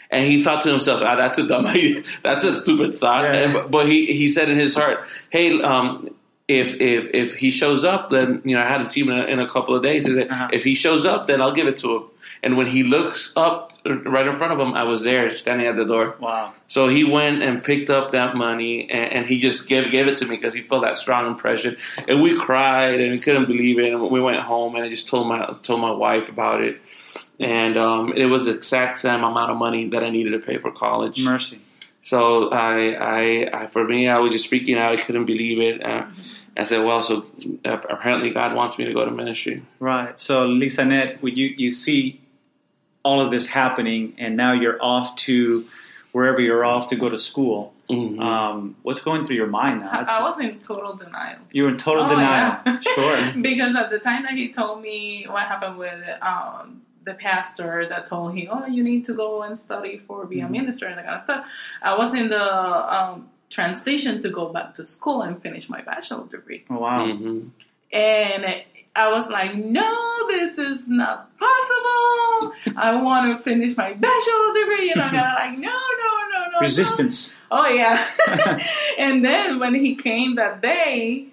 And 0.09 0.25
he 0.25 0.43
thought 0.43 0.63
to 0.63 0.69
himself, 0.69 1.01
ah, 1.01 1.15
that's 1.15 1.37
a 1.37 1.47
dumb 1.47 1.65
idea. 1.67 2.03
That's 2.21 2.43
a 2.43 2.51
stupid 2.51 2.93
thought. 2.93 3.23
Yeah. 3.23 3.33
And, 3.33 3.71
but 3.71 3.87
he, 3.87 4.07
he 4.07 4.27
said 4.27 4.49
in 4.49 4.57
his 4.57 4.75
heart, 4.75 5.07
hey, 5.29 5.61
um, 5.61 6.13
if 6.49 6.73
if 6.75 7.09
if 7.13 7.33
he 7.33 7.49
shows 7.49 7.85
up, 7.85 8.09
then 8.09 8.41
you 8.43 8.55
know 8.55 8.61
I 8.61 8.67
had 8.67 8.81
a 8.81 8.85
team 8.85 9.09
in 9.09 9.17
a, 9.17 9.23
in 9.23 9.39
a 9.39 9.47
couple 9.47 9.75
of 9.75 9.83
days. 9.83 10.05
He 10.05 10.13
said, 10.13 10.29
uh-huh. 10.29 10.49
if 10.51 10.63
he 10.63 10.75
shows 10.75 11.05
up, 11.05 11.27
then 11.27 11.41
I'll 11.41 11.53
give 11.53 11.67
it 11.67 11.77
to 11.77 11.95
him. 11.95 12.03
And 12.43 12.57
when 12.57 12.67
he 12.67 12.83
looks 12.83 13.33
up 13.35 13.71
right 13.85 14.25
in 14.25 14.35
front 14.37 14.51
of 14.51 14.59
him, 14.59 14.73
I 14.73 14.83
was 14.83 15.03
there 15.03 15.29
standing 15.29 15.67
at 15.67 15.75
the 15.75 15.85
door. 15.85 16.15
Wow! 16.19 16.53
So 16.67 16.87
he 16.87 17.03
went 17.03 17.43
and 17.43 17.63
picked 17.63 17.89
up 17.89 18.11
that 18.11 18.35
money, 18.35 18.89
and, 18.89 19.13
and 19.13 19.25
he 19.25 19.39
just 19.39 19.67
gave 19.67 19.91
gave 19.91 20.07
it 20.07 20.17
to 20.17 20.25
me 20.25 20.37
because 20.37 20.53
he 20.53 20.61
felt 20.61 20.81
that 20.81 20.97
strong 20.97 21.27
impression. 21.27 21.77
And 22.07 22.21
we 22.21 22.37
cried 22.39 22.99
and 22.99 23.11
we 23.11 23.17
couldn't 23.19 23.45
believe 23.45 23.77
it. 23.77 23.93
And 23.93 24.01
we 24.09 24.19
went 24.19 24.39
home, 24.39 24.75
and 24.75 24.83
I 24.83 24.89
just 24.89 25.07
told 25.07 25.27
my 25.27 25.53
told 25.61 25.81
my 25.81 25.91
wife 25.91 26.29
about 26.29 26.61
it, 26.61 26.81
and 27.39 27.77
um, 27.77 28.13
it 28.13 28.25
was 28.25 28.45
the 28.45 28.53
exact 28.53 28.99
same 28.99 29.23
amount 29.23 29.51
of 29.51 29.57
money 29.57 29.87
that 29.89 30.03
I 30.03 30.09
needed 30.09 30.31
to 30.31 30.39
pay 30.39 30.57
for 30.57 30.71
college. 30.71 31.23
Mercy. 31.23 31.59
So 32.01 32.49
I, 32.49 32.93
I, 32.93 33.61
I 33.61 33.67
for 33.67 33.87
me, 33.87 34.09
I 34.09 34.17
was 34.17 34.31
just 34.31 34.49
freaking 34.49 34.77
out. 34.77 34.93
I 34.93 34.97
couldn't 34.97 35.25
believe 35.25 35.59
it. 35.59 35.85
Uh, 35.85 36.07
I 36.57 36.63
said, 36.65 36.83
well, 36.83 37.01
so 37.03 37.25
apparently 37.63 38.31
God 38.31 38.55
wants 38.55 38.77
me 38.77 38.85
to 38.85 38.93
go 38.93 39.05
to 39.05 39.11
ministry. 39.11 39.63
Right. 39.79 40.19
So, 40.19 40.47
Lisanet, 40.47 41.19
you, 41.21 41.53
you 41.55 41.71
see 41.71 42.19
all 43.03 43.21
of 43.21 43.31
this 43.31 43.47
happening, 43.47 44.15
and 44.17 44.35
now 44.35 44.53
you're 44.53 44.81
off 44.81 45.15
to 45.17 45.67
wherever 46.11 46.41
you're 46.41 46.65
off 46.65 46.87
to 46.89 46.95
go 46.95 47.09
to 47.09 47.19
school. 47.19 47.73
Mm-hmm. 47.89 48.21
Um, 48.21 48.75
what's 48.83 49.01
going 49.01 49.25
through 49.25 49.35
your 49.35 49.47
mind 49.47 49.81
now? 49.81 49.91
That's, 49.91 50.11
I 50.11 50.21
was 50.21 50.39
in 50.39 50.59
total 50.59 50.95
denial. 50.95 51.39
You 51.51 51.63
were 51.63 51.69
in 51.69 51.77
total 51.77 52.05
oh, 52.05 52.09
denial. 52.09 52.59
Yeah. 52.65 52.79
sure. 52.95 53.41
because 53.41 53.75
at 53.75 53.89
the 53.89 53.99
time 53.99 54.23
that 54.23 54.33
he 54.33 54.51
told 54.51 54.81
me 54.81 55.25
what 55.27 55.43
happened 55.43 55.77
with 55.77 56.01
um, 56.21 56.83
the 57.03 57.13
pastor 57.13 57.87
that 57.89 58.05
told 58.05 58.35
him, 58.37 58.47
"Oh, 58.51 58.65
you 58.65 58.83
need 58.83 59.05
to 59.05 59.13
go 59.13 59.43
and 59.43 59.57
study 59.57 60.01
for 60.07 60.25
being 60.25 60.43
mm-hmm. 60.43 60.55
a 60.55 60.59
minister 60.59 60.85
and 60.85 60.97
that 60.97 61.05
kind 61.05 61.17
of 61.17 61.23
stuff," 61.23 61.45
I 61.81 61.97
was 61.97 62.13
in 62.13 62.29
the 62.29 62.95
um, 62.95 63.29
transition 63.49 64.19
to 64.21 64.29
go 64.29 64.49
back 64.49 64.73
to 64.75 64.85
school 64.85 65.21
and 65.21 65.41
finish 65.41 65.69
my 65.69 65.81
bachelor 65.81 66.25
degree. 66.27 66.63
Oh, 66.69 66.79
wow. 66.79 67.05
Mm-hmm. 67.05 67.47
And 67.93 68.63
I 68.95 69.11
was 69.11 69.29
like, 69.29 69.55
no, 69.55 70.27
this 70.27 70.57
is 70.57 70.87
not 70.87 71.37
possible. 71.37 72.53
I 72.77 73.01
want 73.01 73.37
to 73.37 73.43
finish 73.43 73.75
my 73.77 73.93
bachelor 73.93 74.53
degree. 74.53 74.89
You 74.89 74.95
know, 74.95 75.03
and 75.03 75.17
I'm 75.17 75.35
like, 75.51 75.59
no, 75.59 75.69
no, 75.69 76.39
no, 76.39 76.51
no. 76.51 76.59
Resistance. 76.59 77.33
No. 77.51 77.59
Oh, 77.59 77.67
yeah. 77.67 78.05
and 78.97 79.23
then 79.23 79.59
when 79.59 79.75
he 79.75 79.95
came 79.95 80.35
that 80.35 80.61
day, 80.61 81.27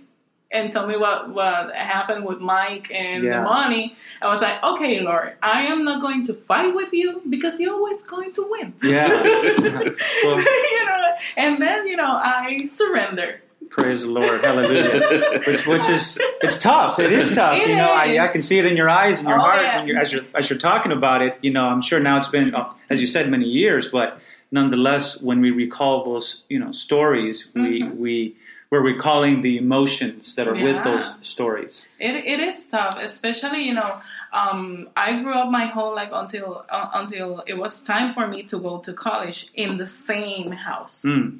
and 0.50 0.73
tell 0.73 0.87
me 0.87 0.97
what, 0.97 1.29
what 1.29 1.75
happened 1.75 2.25
with 2.25 2.41
Mike 2.41 2.91
and 2.91 3.23
yeah. 3.23 3.38
the 3.38 3.43
money. 3.43 3.95
I 4.23 4.29
was 4.29 4.41
like, 4.41 4.62
okay, 4.62 5.00
Lord, 5.00 5.35
I 5.43 5.67
am 5.67 5.85
not 5.85 6.00
going 6.00 6.25
to 6.27 6.35
fight 6.35 6.75
with 6.75 6.93
you 6.93 7.21
because 7.29 7.61
you're 7.61 7.75
always 7.75 8.00
going 8.03 8.33
to 8.33 8.47
win. 8.49 8.73
Yeah. 8.83 9.09
well, 9.09 10.38
you 10.41 10.85
know, 10.87 11.15
and 11.37 11.61
then, 11.61 11.87
you 11.87 11.97
know, 11.97 12.11
I 12.11 12.67
surrender. 12.67 13.43
Praise 13.71 14.03
the 14.03 14.09
Lord, 14.09 14.45
Hallelujah! 14.45 15.41
which, 15.47 15.67
which, 15.67 15.89
is 15.89 16.19
it's 16.43 16.61
tough. 16.61 16.99
It 16.99 17.13
is 17.13 17.35
tough. 17.35 17.57
It 17.57 17.69
you 17.69 17.77
know, 17.77 17.91
I, 17.91 18.25
I, 18.25 18.29
can 18.29 18.43
see 18.43 18.59
it 18.59 18.65
in 18.65 18.77
your 18.77 18.89
eyes 18.89 19.19
and 19.19 19.29
your 19.29 19.39
oh, 19.39 19.43
heart 19.43 19.63
yeah. 19.63 19.85
you're, 19.85 19.99
as 19.99 20.13
you're 20.13 20.25
as 20.35 20.51
you're 20.51 20.59
talking 20.59 20.93
about 20.93 21.23
it. 21.23 21.39
You 21.43 21.53
know, 21.53 21.65
I'm 21.65 21.83
sure 21.83 22.01
now 22.01 22.19
it's 22.19 22.29
been, 22.29 22.55
uh, 22.55 22.73
as 22.91 23.01
you 23.01 23.07
said, 23.07 23.29
many 23.31 23.47
years, 23.47 23.89
but 23.89 24.21
nonetheless, 24.51 25.21
when 25.21 25.41
we 25.41 25.51
recall 25.51 26.05
those, 26.05 26.43
you 26.49 26.59
know, 26.59 26.73
stories, 26.73 27.49
we 27.55 27.83
mm-hmm. 27.83 27.99
we 27.99 28.37
we're 28.71 28.83
recalling 28.83 29.41
the 29.41 29.57
emotions 29.57 30.35
that 30.35 30.47
are 30.47 30.55
yeah. 30.55 30.65
with 30.65 30.85
those 30.85 31.15
stories. 31.23 31.89
It, 31.99 32.15
it 32.15 32.41
is 32.41 32.67
tough, 32.67 32.99
especially 33.01 33.63
you 33.63 33.75
know. 33.75 34.00
Um, 34.33 34.91
I 34.95 35.23
grew 35.23 35.33
up 35.33 35.50
my 35.50 35.67
whole 35.67 35.95
life 35.95 36.11
until 36.13 36.65
uh, 36.69 36.91
until 36.95 37.43
it 37.47 37.57
was 37.57 37.81
time 37.81 38.13
for 38.13 38.26
me 38.26 38.43
to 38.45 38.59
go 38.59 38.78
to 38.78 38.93
college 38.93 39.49
in 39.54 39.78
the 39.78 39.87
same 39.87 40.52
house. 40.52 41.02
Mm. 41.07 41.39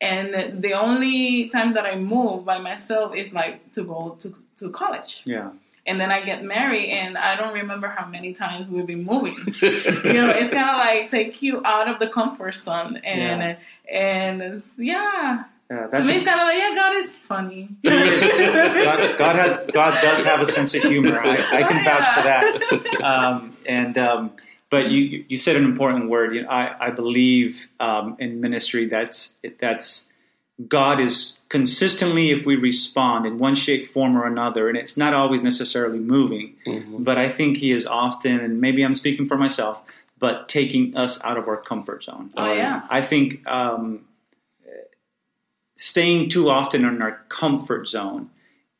And 0.00 0.62
the 0.62 0.72
only 0.72 1.50
time 1.50 1.74
that 1.74 1.84
I 1.84 1.96
move 1.96 2.44
by 2.44 2.58
myself 2.58 3.14
is 3.14 3.32
like 3.32 3.72
to 3.72 3.82
go 3.84 4.16
to, 4.20 4.34
to 4.58 4.70
college. 4.70 5.22
Yeah 5.24 5.50
and 5.86 6.00
then 6.00 6.12
I 6.12 6.20
get 6.20 6.44
married, 6.44 6.90
and 6.90 7.16
I 7.16 7.36
don't 7.36 7.54
remember 7.54 7.88
how 7.88 8.06
many 8.06 8.32
times 8.32 8.68
we've 8.68 8.86
been 8.86 9.04
moving. 9.04 9.34
you 9.60 10.12
know, 10.12 10.30
it's 10.30 10.52
kind 10.52 10.70
of 10.70 10.76
like 10.76 11.08
take 11.08 11.42
you 11.42 11.62
out 11.64 11.88
of 11.88 11.98
the 11.98 12.06
comfort 12.06 12.54
zone, 12.54 12.98
and 13.02 13.58
yeah. 13.90 13.98
and 13.98 14.62
yeah, 14.78 15.44
yeah, 15.70 15.86
that's 15.90 16.06
to 16.06 16.12
me, 16.12 16.18
it's 16.18 16.24
kind 16.24 16.40
of 16.40 16.46
like, 16.48 16.58
yeah, 16.58 16.74
God 16.74 16.96
is 16.96 17.16
funny. 17.16 17.68
God, 17.84 19.18
God, 19.18 19.36
has, 19.36 19.58
God 19.72 20.02
does 20.02 20.24
have 20.24 20.40
a 20.40 20.46
sense 20.46 20.74
of 20.74 20.82
humor. 20.82 21.20
I, 21.22 21.58
I 21.58 21.62
can 21.62 21.84
vouch 21.84 22.08
for 22.08 22.22
that. 22.22 22.86
Um, 23.00 23.52
and 23.66 23.96
um, 23.96 24.32
but 24.70 24.90
you 24.90 25.24
you 25.28 25.36
said 25.36 25.56
an 25.56 25.64
important 25.64 26.08
word. 26.08 26.34
You 26.34 26.42
know, 26.42 26.48
I 26.48 26.88
I 26.88 26.90
believe 26.90 27.68
um, 27.80 28.16
in 28.18 28.40
ministry 28.40 28.86
that's 28.86 29.34
that's 29.58 30.08
God 30.68 31.00
is 31.00 31.38
consistently 31.48 32.30
if 32.30 32.46
we 32.46 32.56
respond 32.56 33.26
in 33.26 33.38
one 33.38 33.54
shape, 33.54 33.90
form, 33.90 34.16
or 34.16 34.26
another, 34.26 34.68
and 34.68 34.76
it's 34.76 34.96
not 34.96 35.14
always 35.14 35.42
necessarily 35.42 35.98
moving, 35.98 36.56
mm-hmm. 36.66 37.02
but 37.02 37.18
I 37.18 37.28
think 37.28 37.56
He 37.56 37.72
is 37.72 37.86
often, 37.86 38.40
and 38.40 38.60
maybe 38.60 38.82
I'm 38.82 38.94
speaking 38.94 39.26
for 39.26 39.36
myself, 39.36 39.82
but 40.18 40.48
taking 40.48 40.96
us 40.96 41.20
out 41.24 41.38
of 41.38 41.48
our 41.48 41.56
comfort 41.56 42.04
zone. 42.04 42.30
Oh 42.36 42.52
yeah. 42.52 42.82
I 42.88 43.02
think 43.02 43.46
um, 43.46 44.04
staying 45.76 46.28
too 46.28 46.50
often 46.50 46.84
in 46.84 47.00
our 47.00 47.22
comfort 47.28 47.88
zone 47.88 48.30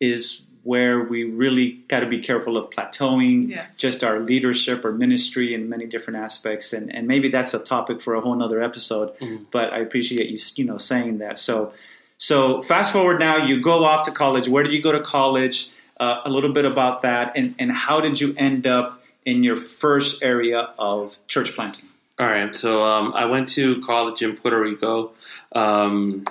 is 0.00 0.42
where 0.62 1.02
we 1.02 1.24
really 1.24 1.80
got 1.88 2.00
to 2.00 2.06
be 2.06 2.20
careful 2.20 2.56
of 2.56 2.68
plateauing 2.70 3.48
yes. 3.48 3.76
just 3.76 4.04
our 4.04 4.20
leadership 4.20 4.84
or 4.84 4.92
ministry 4.92 5.54
in 5.54 5.68
many 5.68 5.86
different 5.86 6.18
aspects. 6.18 6.72
And, 6.72 6.94
and 6.94 7.06
maybe 7.08 7.30
that's 7.30 7.54
a 7.54 7.58
topic 7.58 8.02
for 8.02 8.14
a 8.14 8.20
whole 8.20 8.34
nother 8.34 8.62
episode 8.62 9.16
mm. 9.18 9.46
but 9.50 9.72
i 9.72 9.78
appreciate 9.78 10.28
you 10.28 10.38
you 10.56 10.64
know 10.64 10.78
saying 10.78 11.18
that. 11.18 11.38
So 11.38 11.72
so 12.18 12.62
fast 12.62 12.92
forward 12.92 13.18
now 13.18 13.46
you 13.46 13.60
go 13.60 13.84
off 13.84 14.06
to 14.06 14.12
college. 14.12 14.48
Where 14.48 14.62
did 14.62 14.72
you 14.72 14.82
go 14.82 14.92
to 14.92 15.00
college? 15.00 15.70
Uh, 15.98 16.22
a 16.24 16.30
little 16.30 16.52
bit 16.52 16.64
about 16.64 17.02
that. 17.02 17.36
And, 17.36 17.54
and 17.58 17.70
how 17.70 18.00
did 18.00 18.18
you 18.18 18.34
end 18.38 18.66
up 18.66 19.02
in 19.26 19.44
your 19.44 19.56
first 19.56 20.22
area 20.22 20.70
of 20.78 21.18
church 21.28 21.54
planting? 21.54 21.84
All 22.18 22.26
right. 22.26 22.54
So 22.54 22.82
um, 22.82 23.12
i 23.14 23.26
went 23.26 23.48
to 23.48 23.80
college 23.80 24.22
in 24.22 24.36
puerto 24.36 24.60
rico. 24.60 25.12
Um, 25.52 26.24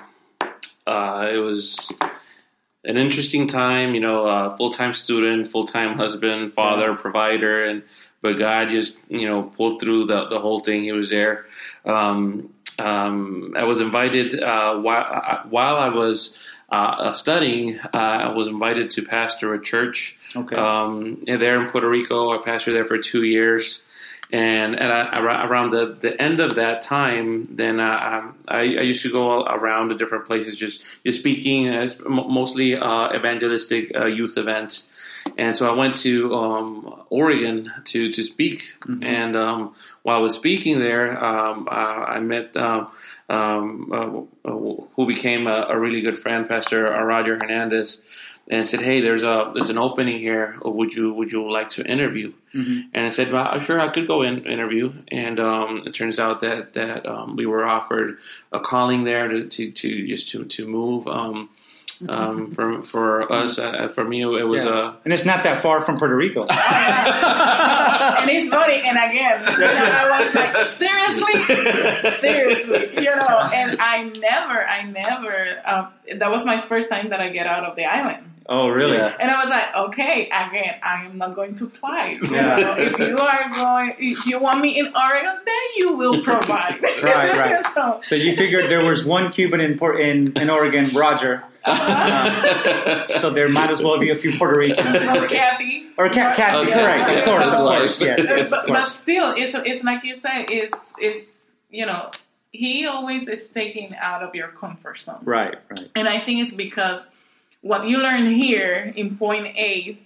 uh, 0.87 1.29
it 1.31 1.37
was 1.37 1.91
an 2.89 2.97
interesting 2.97 3.45
time, 3.45 3.93
you 3.93 4.01
know, 4.01 4.25
uh, 4.25 4.57
full 4.57 4.71
time 4.71 4.95
student, 4.95 5.51
full 5.51 5.65
time 5.65 5.95
husband, 5.97 6.53
father, 6.53 6.89
yeah. 6.89 6.97
provider, 6.97 7.63
and 7.63 7.83
but 8.21 8.33
God 8.33 8.69
just 8.69 8.97
you 9.07 9.27
know 9.27 9.43
pulled 9.43 9.79
through 9.79 10.07
the 10.07 10.27
the 10.27 10.39
whole 10.39 10.59
thing. 10.59 10.83
He 10.83 10.91
was 10.91 11.11
there. 11.11 11.45
Um, 11.85 12.51
um, 12.79 13.53
I 13.55 13.65
was 13.65 13.79
invited 13.79 14.41
uh, 14.41 14.77
while 14.77 15.05
uh, 15.07 15.43
while 15.49 15.77
I 15.77 15.89
was. 15.89 16.35
Uh, 16.71 17.15
studying, 17.15 17.79
uh, 17.79 17.97
I 17.97 18.29
was 18.29 18.47
invited 18.47 18.91
to 18.91 19.01
pastor 19.01 19.55
a 19.55 19.59
church 19.59 20.15
okay. 20.35 20.55
um, 20.55 21.17
there 21.25 21.59
in 21.59 21.67
Puerto 21.71 21.89
Rico. 21.89 22.31
I 22.31 22.43
pastored 22.43 22.73
there 22.73 22.85
for 22.85 22.99
two 22.99 23.23
years, 23.23 23.81
and 24.31 24.79
and 24.79 24.91
I, 24.91 25.45
around 25.45 25.71
the, 25.71 25.97
the 25.99 26.21
end 26.21 26.39
of 26.39 26.55
that 26.55 26.83
time, 26.83 27.55
then 27.55 27.79
uh, 27.79 28.31
I, 28.47 28.59
I, 28.59 28.61
used 28.61 29.01
to 29.03 29.11
go 29.11 29.43
around 29.43 29.89
to 29.89 29.95
different 29.95 30.27
places, 30.27 30.57
just 30.57 30.83
just 31.03 31.19
speaking, 31.19 31.67
as 31.67 31.99
mostly 32.07 32.75
uh, 32.75 33.11
evangelistic 33.15 33.91
uh, 33.95 34.05
youth 34.05 34.37
events. 34.37 34.87
And 35.37 35.57
so 35.57 35.71
I 35.71 35.75
went 35.75 35.97
to 35.97 36.35
um, 36.35 37.03
Oregon 37.09 37.71
to 37.85 38.11
to 38.11 38.23
speak, 38.23 38.75
mm-hmm. 38.81 39.03
and 39.03 39.35
um, 39.35 39.73
while 40.03 40.17
I 40.17 40.19
was 40.19 40.35
speaking 40.35 40.79
there, 40.79 41.23
um, 41.23 41.67
I 41.69 42.19
met. 42.19 42.55
Um, 42.55 42.91
um 43.29 44.27
uh, 44.43 44.51
who 44.95 45.05
became 45.05 45.45
a, 45.45 45.67
a, 45.69 45.77
really 45.77 46.01
good 46.01 46.17
friend, 46.17 46.49
Pastor 46.49 46.85
Roger 46.85 47.37
Hernandez, 47.39 48.01
and 48.49 48.67
said, 48.67 48.81
"Hey, 48.81 49.01
there's 49.01 49.23
a 49.23 49.51
there's 49.53 49.69
an 49.69 49.77
opening 49.77 50.19
here. 50.19 50.57
Would 50.63 50.93
you 50.93 51.13
would 51.13 51.31
you 51.31 51.49
like 51.51 51.69
to 51.71 51.85
interview?" 51.85 52.33
Mm-hmm. 52.53 52.89
And 52.93 53.05
I 53.05 53.09
said, 53.09 53.31
well, 53.31 53.59
"Sure, 53.59 53.79
I 53.79 53.89
could 53.89 54.07
go 54.07 54.23
in 54.23 54.45
interview." 54.45 54.91
And 55.09 55.39
um, 55.39 55.83
it 55.85 55.93
turns 55.93 56.19
out 56.19 56.39
that 56.41 56.73
that 56.73 57.05
um, 57.05 57.35
we 57.35 57.45
were 57.45 57.65
offered 57.65 58.17
a 58.51 58.59
calling 58.59 59.03
there 59.03 59.27
to 59.27 59.47
to, 59.47 59.71
to 59.71 60.07
just 60.07 60.29
to 60.29 60.45
to 60.45 60.67
move. 60.67 61.07
Um, 61.07 61.49
um, 62.07 62.51
for 62.51 62.81
for 62.83 63.31
us, 63.31 63.59
uh, 63.59 63.89
for 63.89 64.05
me, 64.05 64.21
it 64.21 64.47
was 64.47 64.63
yeah. 64.63 64.71
uh, 64.71 64.93
and 65.03 65.13
it's 65.13 65.25
not 65.25 65.43
that 65.43 65.61
far 65.61 65.81
from 65.81 65.99
Puerto 65.99 66.15
Rico. 66.15 66.41
and 66.49 66.49
it's 68.29 68.49
funny, 68.49 68.81
and 68.85 68.97
again, 68.97 69.41
you 69.41 69.59
know, 69.59 69.83
I 69.83 70.23
was 70.23 70.33
like, 70.33 70.55
seriously, 70.77 71.41
seriously, 72.19 73.03
you 73.03 73.09
know, 73.09 73.49
and 73.53 73.77
I 73.81 74.11
never, 74.17 74.65
I 74.65 74.83
never. 74.83 75.61
Um, 75.65 75.89
that 76.19 76.31
was 76.31 76.45
my 76.45 76.61
first 76.61 76.89
time 76.89 77.09
that 77.09 77.19
I 77.19 77.29
get 77.29 77.47
out 77.47 77.65
of 77.65 77.75
the 77.75 77.85
island. 77.85 78.28
Oh, 78.51 78.67
really? 78.69 78.97
Yeah. 78.97 79.15
And 79.19 79.29
I 79.29 79.39
was 79.45 79.49
like, 79.49 79.75
okay, 79.89 80.25
again, 80.25 80.79
I 80.81 81.05
am 81.05 81.19
not 81.19 81.35
going 81.35 81.55
to 81.57 81.69
fight. 81.69 82.17
Yeah. 82.31 82.57
So 82.57 82.75
if 82.79 82.97
you 82.97 83.15
are 83.15 83.49
going, 83.51 83.93
if 83.99 84.25
you 84.25 84.39
want 84.39 84.59
me 84.61 84.79
in 84.79 84.87
Oregon, 84.95 85.37
then 85.45 85.55
you 85.77 85.95
will 85.95 86.23
provide. 86.29 86.81
Right, 87.03 87.37
right. 87.37 87.65
So, 87.75 87.99
So 88.01 88.15
you 88.15 88.35
figured 88.35 88.63
there 88.71 88.83
was 88.83 89.05
one 89.05 89.31
Cuban 89.31 89.61
in 89.61 89.77
Port- 89.77 89.99
in, 90.01 90.35
in 90.35 90.49
Oregon, 90.49 90.89
Roger. 90.95 91.43
Uh, 91.63 93.05
so 93.07 93.29
there 93.29 93.49
might 93.49 93.69
as 93.69 93.83
well 93.83 93.99
be 93.99 94.09
a 94.09 94.15
few 94.15 94.35
Puerto 94.37 94.57
Ricans. 94.57 94.95
or 94.95 95.27
Kathy. 95.27 95.87
Or 95.97 96.09
Cat, 96.09 96.35
Cat, 96.35 96.55
Okay. 96.55 96.71
correct, 96.73 97.11
of 97.13 97.25
course, 97.25 97.51
of 97.51 97.57
course, 97.59 98.01
yes, 98.01 98.25
yes, 98.27 98.51
of 98.51 98.65
but, 98.65 98.67
but 98.69 98.85
still, 98.87 99.33
it's 99.35 99.53
it's 99.65 99.83
like 99.83 100.03
you 100.05 100.15
say, 100.15 100.45
it's 100.49 100.77
it's 100.97 101.25
you 101.69 101.85
know, 101.85 102.09
he 102.51 102.87
always 102.87 103.27
is 103.27 103.49
taking 103.49 103.93
out 103.97 104.23
of 104.23 104.33
your 104.33 104.47
comfort 104.47 104.97
zone. 104.99 105.19
Right, 105.23 105.55
right. 105.69 105.89
And 105.95 106.07
I 106.07 106.21
think 106.21 106.41
it's 106.45 106.53
because 106.53 107.05
what 107.61 107.87
you 107.87 107.97
learn 107.97 108.27
here 108.27 108.93
in 108.95 109.17
point 109.17 109.47
A, 109.57 109.97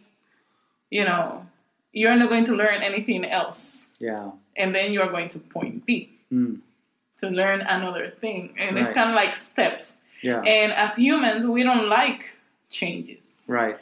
you 0.90 1.04
know, 1.04 1.46
you're 1.92 2.16
not 2.16 2.30
going 2.30 2.46
to 2.46 2.56
learn 2.56 2.82
anything 2.82 3.26
else. 3.26 3.90
Yeah. 4.00 4.32
And 4.56 4.74
then 4.74 4.94
you're 4.94 5.10
going 5.10 5.30
to 5.30 5.40
point 5.40 5.86
B 5.86 6.12
hmm. 6.30 6.56
to 7.20 7.30
learn 7.30 7.62
another 7.62 8.10
thing. 8.10 8.56
And 8.58 8.78
it's 8.78 8.92
kind 8.92 9.10
of 9.10 9.16
like 9.16 9.36
steps. 9.36 9.96
Yeah. 10.22 10.42
And 10.42 10.72
as 10.74 10.96
humans, 10.96 11.46
we 11.46 11.64
don't 11.64 11.90
like 11.90 12.32
changes. 12.70 13.26
Right. 13.48 13.78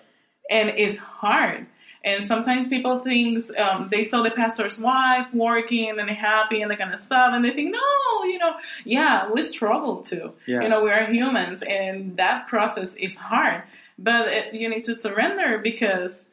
And 0.50 0.70
it's 0.70 0.98
hard. 0.98 1.68
And 2.04 2.26
sometimes 2.26 2.68
people 2.68 3.00
think 3.00 3.44
um, 3.60 3.90
they 3.92 4.06
saw 4.06 4.24
the 4.24 4.32
pastor's 4.32 4.80
wife 4.80 5.28
working 5.34 6.00
and 6.00 6.10
happy 6.10 6.62
and 6.62 6.72
that 6.72 6.80
kind 6.80 6.94
of 6.94 7.02
stuff, 7.02 7.32
and 7.34 7.46
they 7.46 7.52
think, 7.52 7.72
no, 7.72 8.24
you 8.24 8.40
know, 8.40 8.56
yeah, 8.86 9.30
we 9.32 9.44
struggle 9.44 10.02
too. 10.02 10.34
Yes. 10.48 10.64
You 10.64 10.70
know, 10.70 10.84
we 10.84 10.90
are 10.90 11.06
humans, 11.06 11.62
and 11.62 12.18
that 12.18 12.48
process 12.48 12.96
is 12.96 13.16
hard. 13.16 13.64
But 14.00 14.30
it, 14.30 14.54
you 14.56 14.68
need 14.68 14.86
to 14.86 14.96
surrender 14.96 15.60
because 15.60 16.26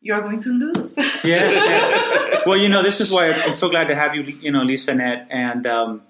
you're 0.00 0.20
going 0.22 0.40
to 0.40 0.50
lose. 0.50 0.94
Yes. 0.96 1.24
yeah. 1.24 2.40
Well, 2.46 2.56
you 2.56 2.70
know, 2.70 2.82
this 2.82 3.02
is 3.02 3.10
why 3.10 3.30
I'm 3.32 3.54
so 3.54 3.68
glad 3.68 3.88
to 3.88 3.94
have 3.94 4.14
you, 4.14 4.22
you 4.22 4.50
know, 4.50 4.62
Lisanet. 4.62 5.26
And 5.28 5.66
um, 5.66 6.02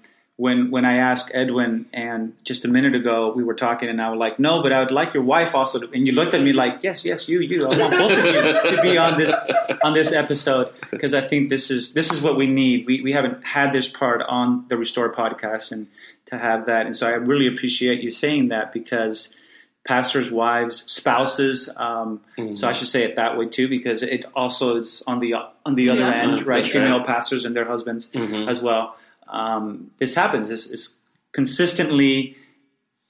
when 0.44 0.70
when 0.70 0.84
I 0.86 0.94
asked 1.10 1.30
Edwin, 1.34 1.84
and 1.92 2.32
just 2.44 2.64
a 2.64 2.68
minute 2.68 2.94
ago 2.94 3.32
we 3.36 3.44
were 3.44 3.54
talking, 3.66 3.88
and 3.90 4.00
I 4.00 4.08
was 4.10 4.18
like, 4.18 4.38
no, 4.38 4.62
but 4.62 4.72
I 4.72 4.80
would 4.80 4.90
like 4.90 5.12
your 5.12 5.22
wife 5.22 5.54
also. 5.54 5.80
To, 5.80 5.90
and 5.92 6.06
you 6.06 6.14
looked 6.14 6.32
at 6.32 6.42
me 6.42 6.52
like, 6.54 6.74
yes, 6.82 7.04
yes, 7.04 7.28
you, 7.28 7.40
you. 7.40 7.66
I 7.66 7.76
want 7.78 7.92
both 7.92 8.18
of 8.18 8.24
you 8.24 8.76
to 8.76 8.82
be 8.82 8.96
on 8.96 9.18
this 9.18 9.34
on 9.84 9.92
this 9.92 10.12
episode 10.14 10.72
because 10.90 11.12
I 11.12 11.20
think 11.28 11.50
this 11.50 11.70
is 11.70 11.92
this 11.92 12.10
is 12.10 12.22
what 12.22 12.38
we 12.38 12.46
need. 12.46 12.86
We 12.86 13.02
we 13.02 13.12
haven't 13.12 13.44
had 13.44 13.72
this 13.74 13.86
part 13.88 14.22
on 14.22 14.64
the 14.70 14.76
Restore 14.78 15.12
podcast, 15.12 15.72
and 15.72 15.86
to 16.26 16.38
have 16.38 16.66
that, 16.66 16.86
and 16.86 16.96
so 16.96 17.06
I 17.06 17.10
really 17.32 17.46
appreciate 17.46 18.00
you 18.02 18.10
saying 18.10 18.48
that 18.48 18.72
because 18.72 19.36
pastors' 19.86 20.30
wives, 20.30 20.76
spouses. 20.90 21.68
Um, 21.76 22.20
So 22.54 22.66
I 22.68 22.72
should 22.72 22.88
say 22.88 23.02
it 23.04 23.16
that 23.16 23.36
way 23.38 23.46
too, 23.48 23.68
because 23.68 24.02
it 24.02 24.24
also 24.34 24.76
is 24.76 25.02
on 25.06 25.20
the 25.20 25.34
on 25.66 25.74
the 25.74 25.90
other 25.90 26.00
Yeah. 26.00 26.22
end, 26.22 26.46
right? 26.46 26.62
that's 26.62 26.72
Female 26.72 26.98
right. 26.98 27.06
pastors 27.06 27.44
and 27.44 27.54
their 27.54 27.66
husbands 27.66 28.08
Mhm. 28.14 28.48
as 28.48 28.60
well. 28.62 28.96
Um, 29.30 29.92
this 29.98 30.14
happens. 30.14 30.48
This 30.48 30.66
is 30.66 30.96
consistently 31.32 32.36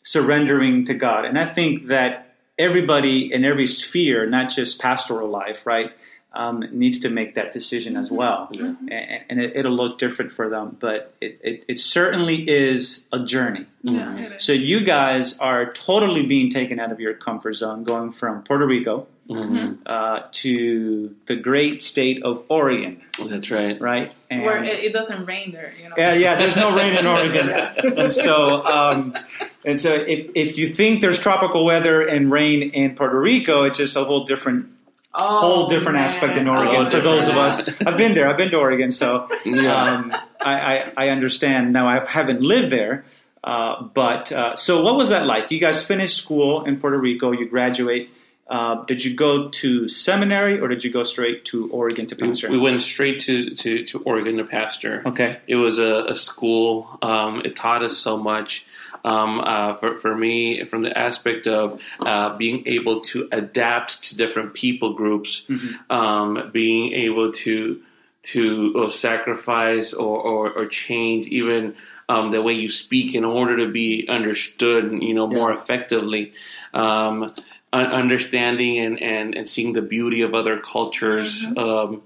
surrendering 0.02 0.84
to 0.86 0.94
God, 0.94 1.24
and 1.24 1.38
I 1.38 1.46
think 1.46 1.88
that 1.88 2.36
everybody 2.58 3.32
in 3.32 3.44
every 3.44 3.66
sphere, 3.66 4.26
not 4.26 4.50
just 4.50 4.80
pastoral 4.80 5.28
life, 5.28 5.64
right, 5.64 5.92
um, 6.32 6.64
needs 6.70 7.00
to 7.00 7.08
make 7.08 7.34
that 7.34 7.52
decision 7.52 7.96
as 7.96 8.10
well. 8.10 8.48
And, 8.52 8.92
and 9.28 9.40
it, 9.40 9.56
it'll 9.56 9.74
look 9.74 9.98
different 9.98 10.32
for 10.32 10.48
them, 10.48 10.76
but 10.78 11.14
it, 11.20 11.40
it, 11.42 11.64
it 11.66 11.78
certainly 11.80 12.48
is 12.48 13.06
a 13.12 13.24
journey. 13.24 13.66
Yeah. 13.82 14.34
So 14.38 14.52
you 14.52 14.84
guys 14.84 15.38
are 15.38 15.72
totally 15.72 16.26
being 16.26 16.50
taken 16.50 16.78
out 16.78 16.92
of 16.92 17.00
your 17.00 17.14
comfort 17.14 17.54
zone, 17.54 17.82
going 17.82 18.12
from 18.12 18.42
Puerto 18.42 18.66
Rico 18.66 19.08
uh, 19.30 20.20
to 20.32 21.14
the 21.26 21.36
great 21.36 21.82
state 21.82 22.22
of 22.24 22.44
Oregon, 22.48 23.00
That's 23.24 23.50
right. 23.50 23.80
right? 23.80 24.12
And 24.30 24.42
Where 24.42 24.62
it, 24.64 24.84
it 24.84 24.92
doesn't 24.92 25.24
rain 25.26 25.52
there, 25.52 25.72
you 25.80 25.88
know. 25.88 25.94
yeah, 25.96 26.14
yeah, 26.14 26.34
there's 26.36 26.56
no 26.56 26.74
rain 26.74 26.96
in 26.96 27.06
Oregon, 27.06 27.48
and 27.98 28.12
so 28.12 28.64
um, 28.64 29.16
and 29.64 29.80
so 29.80 29.94
if 29.94 30.30
if 30.34 30.58
you 30.58 30.68
think 30.68 31.00
there's 31.00 31.18
tropical 31.18 31.64
weather 31.64 32.02
and 32.02 32.30
rain 32.30 32.62
in 32.62 32.94
Puerto 32.96 33.18
Rico, 33.20 33.64
it's 33.64 33.78
just 33.78 33.96
a 33.96 34.04
whole 34.04 34.24
different 34.24 34.66
Oh, 35.12 35.38
whole 35.38 35.66
different 35.66 35.94
man. 35.94 36.04
aspect 36.04 36.36
in 36.38 36.46
Oh, 36.48 36.52
Oregon 36.56 36.88
for 36.90 37.00
those 37.00 37.26
of 37.26 37.36
us. 37.36 37.68
I've 37.84 37.96
been 37.96 38.14
there. 38.14 38.28
I've 38.30 38.36
been 38.36 38.50
to 38.50 38.58
Oregon, 38.58 38.92
so 38.92 39.28
Yeah. 39.44 39.74
um, 39.94 40.12
I, 40.40 40.54
I, 40.60 40.92
I 40.96 41.08
understand. 41.08 41.72
Now 41.72 41.88
I 41.88 42.04
haven't 42.08 42.42
lived 42.42 42.70
there, 42.70 43.04
uh, 43.42 43.82
but 43.82 44.30
uh, 44.30 44.54
so 44.54 44.82
what 44.82 44.94
was 44.96 45.10
that 45.10 45.26
like? 45.26 45.50
You 45.50 45.58
guys 45.60 45.84
finished 45.84 46.16
school 46.16 46.62
in 46.64 46.78
Puerto 46.78 46.96
Rico. 46.96 47.32
You 47.32 47.48
graduate. 47.48 48.10
Uh, 48.50 48.84
did 48.84 49.04
you 49.04 49.14
go 49.14 49.48
to 49.48 49.88
seminary 49.88 50.58
or 50.58 50.66
did 50.66 50.82
you 50.82 50.92
go 50.92 51.04
straight 51.04 51.44
to 51.44 51.70
Oregon 51.70 52.06
to 52.06 52.16
pastor? 52.16 52.50
We 52.50 52.58
went 52.58 52.82
straight 52.82 53.20
to, 53.20 53.54
to, 53.54 53.84
to 53.84 53.98
Oregon 54.00 54.38
to 54.38 54.44
pastor. 54.44 55.02
Okay. 55.06 55.38
It 55.46 55.54
was 55.54 55.78
a, 55.78 56.06
a 56.06 56.16
school. 56.16 56.98
Um, 57.00 57.42
it 57.44 57.54
taught 57.54 57.84
us 57.84 57.96
so 57.96 58.16
much. 58.16 58.66
Um, 59.02 59.40
uh, 59.40 59.76
for, 59.76 59.96
for 59.96 60.14
me, 60.14 60.64
from 60.64 60.82
the 60.82 60.98
aspect 60.98 61.46
of 61.46 61.80
uh, 62.04 62.36
being 62.36 62.66
able 62.66 63.00
to 63.02 63.28
adapt 63.32 64.02
to 64.02 64.16
different 64.16 64.52
people 64.52 64.92
groups, 64.92 65.42
um, 65.88 66.50
being 66.52 66.92
able 66.92 67.32
to 67.32 67.80
to 68.22 68.74
uh, 68.76 68.90
sacrifice 68.90 69.94
or, 69.94 70.18
or, 70.18 70.50
or 70.52 70.66
change 70.66 71.26
even 71.28 71.74
um, 72.10 72.30
the 72.30 72.42
way 72.42 72.52
you 72.52 72.68
speak 72.68 73.14
in 73.14 73.24
order 73.24 73.56
to 73.58 73.72
be 73.72 74.06
understood, 74.08 74.92
you 75.00 75.14
know, 75.14 75.26
more 75.26 75.52
effectively. 75.52 76.34
Um, 76.74 77.30
understanding 77.72 78.78
and, 78.78 79.02
and, 79.02 79.34
and 79.34 79.48
seeing 79.48 79.72
the 79.72 79.82
beauty 79.82 80.22
of 80.22 80.34
other 80.34 80.58
cultures. 80.58 81.44
Um, 81.56 82.02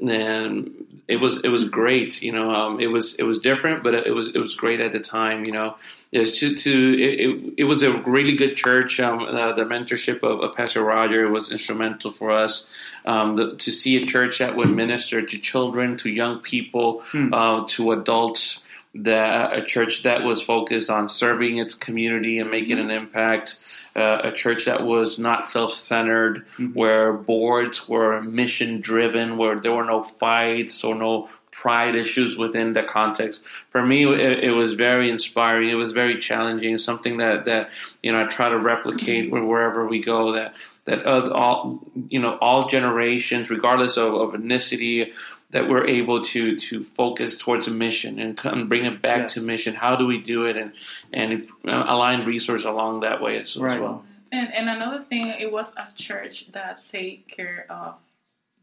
and 0.00 0.70
it 1.06 1.16
was 1.16 1.44
it 1.44 1.48
was 1.48 1.68
great, 1.68 2.22
you 2.22 2.32
know. 2.32 2.50
Um, 2.50 2.80
it 2.80 2.86
was 2.86 3.14
it 3.16 3.24
was 3.24 3.38
different, 3.38 3.82
but 3.82 3.94
it 3.94 4.14
was 4.14 4.30
it 4.30 4.38
was 4.38 4.56
great 4.56 4.80
at 4.80 4.92
the 4.92 5.00
time, 5.00 5.44
you 5.44 5.52
know. 5.52 5.76
It's 6.10 6.40
to, 6.40 6.54
to 6.54 6.94
it, 6.94 7.20
it, 7.20 7.54
it 7.58 7.64
was 7.64 7.82
a 7.82 7.92
really 7.92 8.36
good 8.36 8.56
church. 8.56 9.00
Um, 9.00 9.20
uh, 9.22 9.52
the 9.52 9.64
mentorship 9.64 10.22
of, 10.22 10.40
of 10.40 10.56
Pastor 10.56 10.82
Roger 10.82 11.28
was 11.28 11.52
instrumental 11.52 12.10
for 12.10 12.30
us 12.30 12.66
um, 13.04 13.36
the, 13.36 13.54
to 13.56 13.70
see 13.70 14.02
a 14.02 14.06
church 14.06 14.38
that 14.38 14.56
would 14.56 14.70
minister 14.70 15.20
to 15.22 15.38
children, 15.38 15.96
to 15.98 16.08
young 16.08 16.40
people, 16.40 17.02
uh, 17.32 17.64
to 17.68 17.92
adults. 17.92 18.62
That 18.96 19.58
a 19.58 19.60
church 19.60 20.04
that 20.04 20.22
was 20.22 20.40
focused 20.40 20.88
on 20.88 21.08
serving 21.08 21.58
its 21.58 21.74
community 21.74 22.38
and 22.38 22.48
making 22.48 22.78
an 22.78 22.90
impact. 22.90 23.58
Uh, 23.96 24.18
a 24.24 24.32
church 24.32 24.64
that 24.64 24.82
was 24.84 25.20
not 25.20 25.46
self-centered, 25.46 26.44
where 26.72 27.12
boards 27.12 27.88
were 27.88 28.20
mission-driven, 28.20 29.36
where 29.36 29.58
there 29.60 29.70
were 29.72 29.84
no 29.84 30.02
fights 30.02 30.82
or 30.82 30.96
no 30.96 31.28
pride 31.52 31.94
issues 31.94 32.36
within 32.36 32.72
the 32.72 32.82
context. 32.82 33.44
For 33.70 33.86
me, 33.86 34.04
it, 34.12 34.44
it 34.44 34.50
was 34.50 34.74
very 34.74 35.08
inspiring. 35.08 35.68
It 35.70 35.74
was 35.74 35.92
very 35.92 36.18
challenging. 36.18 36.76
Something 36.78 37.18
that 37.18 37.44
that 37.44 37.70
you 38.02 38.10
know 38.10 38.24
I 38.24 38.26
try 38.26 38.48
to 38.48 38.58
replicate 38.58 39.30
where- 39.30 39.44
wherever 39.44 39.86
we 39.86 40.00
go. 40.00 40.32
That 40.32 40.54
that 40.86 41.06
all 41.06 41.80
you 42.08 42.18
know 42.20 42.36
all 42.38 42.68
generations, 42.68 43.48
regardless 43.50 43.96
of, 43.96 44.12
of 44.14 44.30
ethnicity, 44.32 45.12
that 45.54 45.68
we're 45.70 45.86
able 45.86 46.20
to 46.32 46.56
to 46.56 46.74
focus 47.00 47.36
towards 47.44 47.68
a 47.68 47.70
mission 47.86 48.18
and 48.22 48.36
come, 48.36 48.68
bring 48.68 48.84
it 48.84 49.00
back 49.00 49.22
Yes. 49.24 49.34
to 49.34 49.40
mission. 49.40 49.72
How 49.84 49.94
do 50.00 50.04
we 50.12 50.18
do 50.34 50.38
it 50.50 50.56
and 50.62 50.72
and 51.12 51.28
uh, 51.66 51.84
align 51.94 52.18
resource 52.34 52.64
along 52.72 53.00
that 53.06 53.18
way 53.24 53.34
as, 53.42 53.50
as 53.56 53.62
Right. 53.62 53.80
well. 53.80 54.04
And, 54.32 54.52
and 54.52 54.66
another 54.68 55.00
thing, 55.10 55.28
it 55.44 55.50
was 55.58 55.68
a 55.76 55.86
church 55.94 56.36
that 56.56 56.74
take 56.90 57.28
care 57.28 57.66
of 57.70 57.94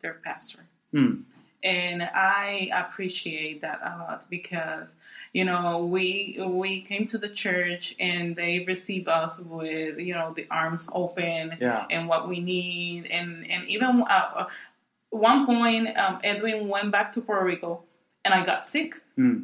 their 0.02 0.16
pastor. 0.28 0.64
Hmm. 0.92 1.14
And 1.64 2.02
I 2.04 2.70
appreciate 2.74 3.62
that 3.62 3.80
a 3.84 3.92
lot 4.00 4.26
because, 4.30 4.98
you 5.32 5.46
know, 5.46 5.86
we 5.86 6.38
we 6.62 6.82
came 6.82 7.06
to 7.14 7.18
the 7.26 7.30
church 7.30 7.96
and 8.00 8.36
they 8.36 8.54
received 8.68 9.08
us 9.08 9.40
with, 9.40 9.98
you 10.08 10.14
know, 10.18 10.34
the 10.40 10.46
arms 10.52 10.90
open 11.04 11.56
Yeah. 11.62 11.86
and 11.94 12.02
what 12.10 12.28
we 12.28 12.38
need. 12.42 13.06
And, 13.18 13.30
and 13.50 13.62
even 13.70 14.04
uh, 14.10 14.48
one 15.12 15.45
point, 15.45 15.95
um, 15.97 16.19
Edwin 16.24 16.67
went 16.67 16.91
back 16.91 17.13
to 17.13 17.21
Puerto 17.21 17.45
Rico 17.45 17.84
and 18.26 18.34
I 18.34 18.43
got 18.45 18.65
sick. 18.65 18.95
Hmm. 19.15 19.43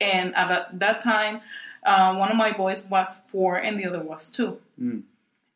And 0.00 0.34
at 0.34 0.78
that, 0.78 1.00
time, 1.00 1.40
uh, 1.84 2.14
one 2.16 2.30
of 2.30 2.36
my 2.36 2.52
boys 2.52 2.84
was 2.84 3.20
four 3.28 3.56
and 3.56 3.78
the 3.78 3.86
other 3.86 4.00
was 4.00 4.30
two. 4.30 4.58
Hmm. 4.78 5.00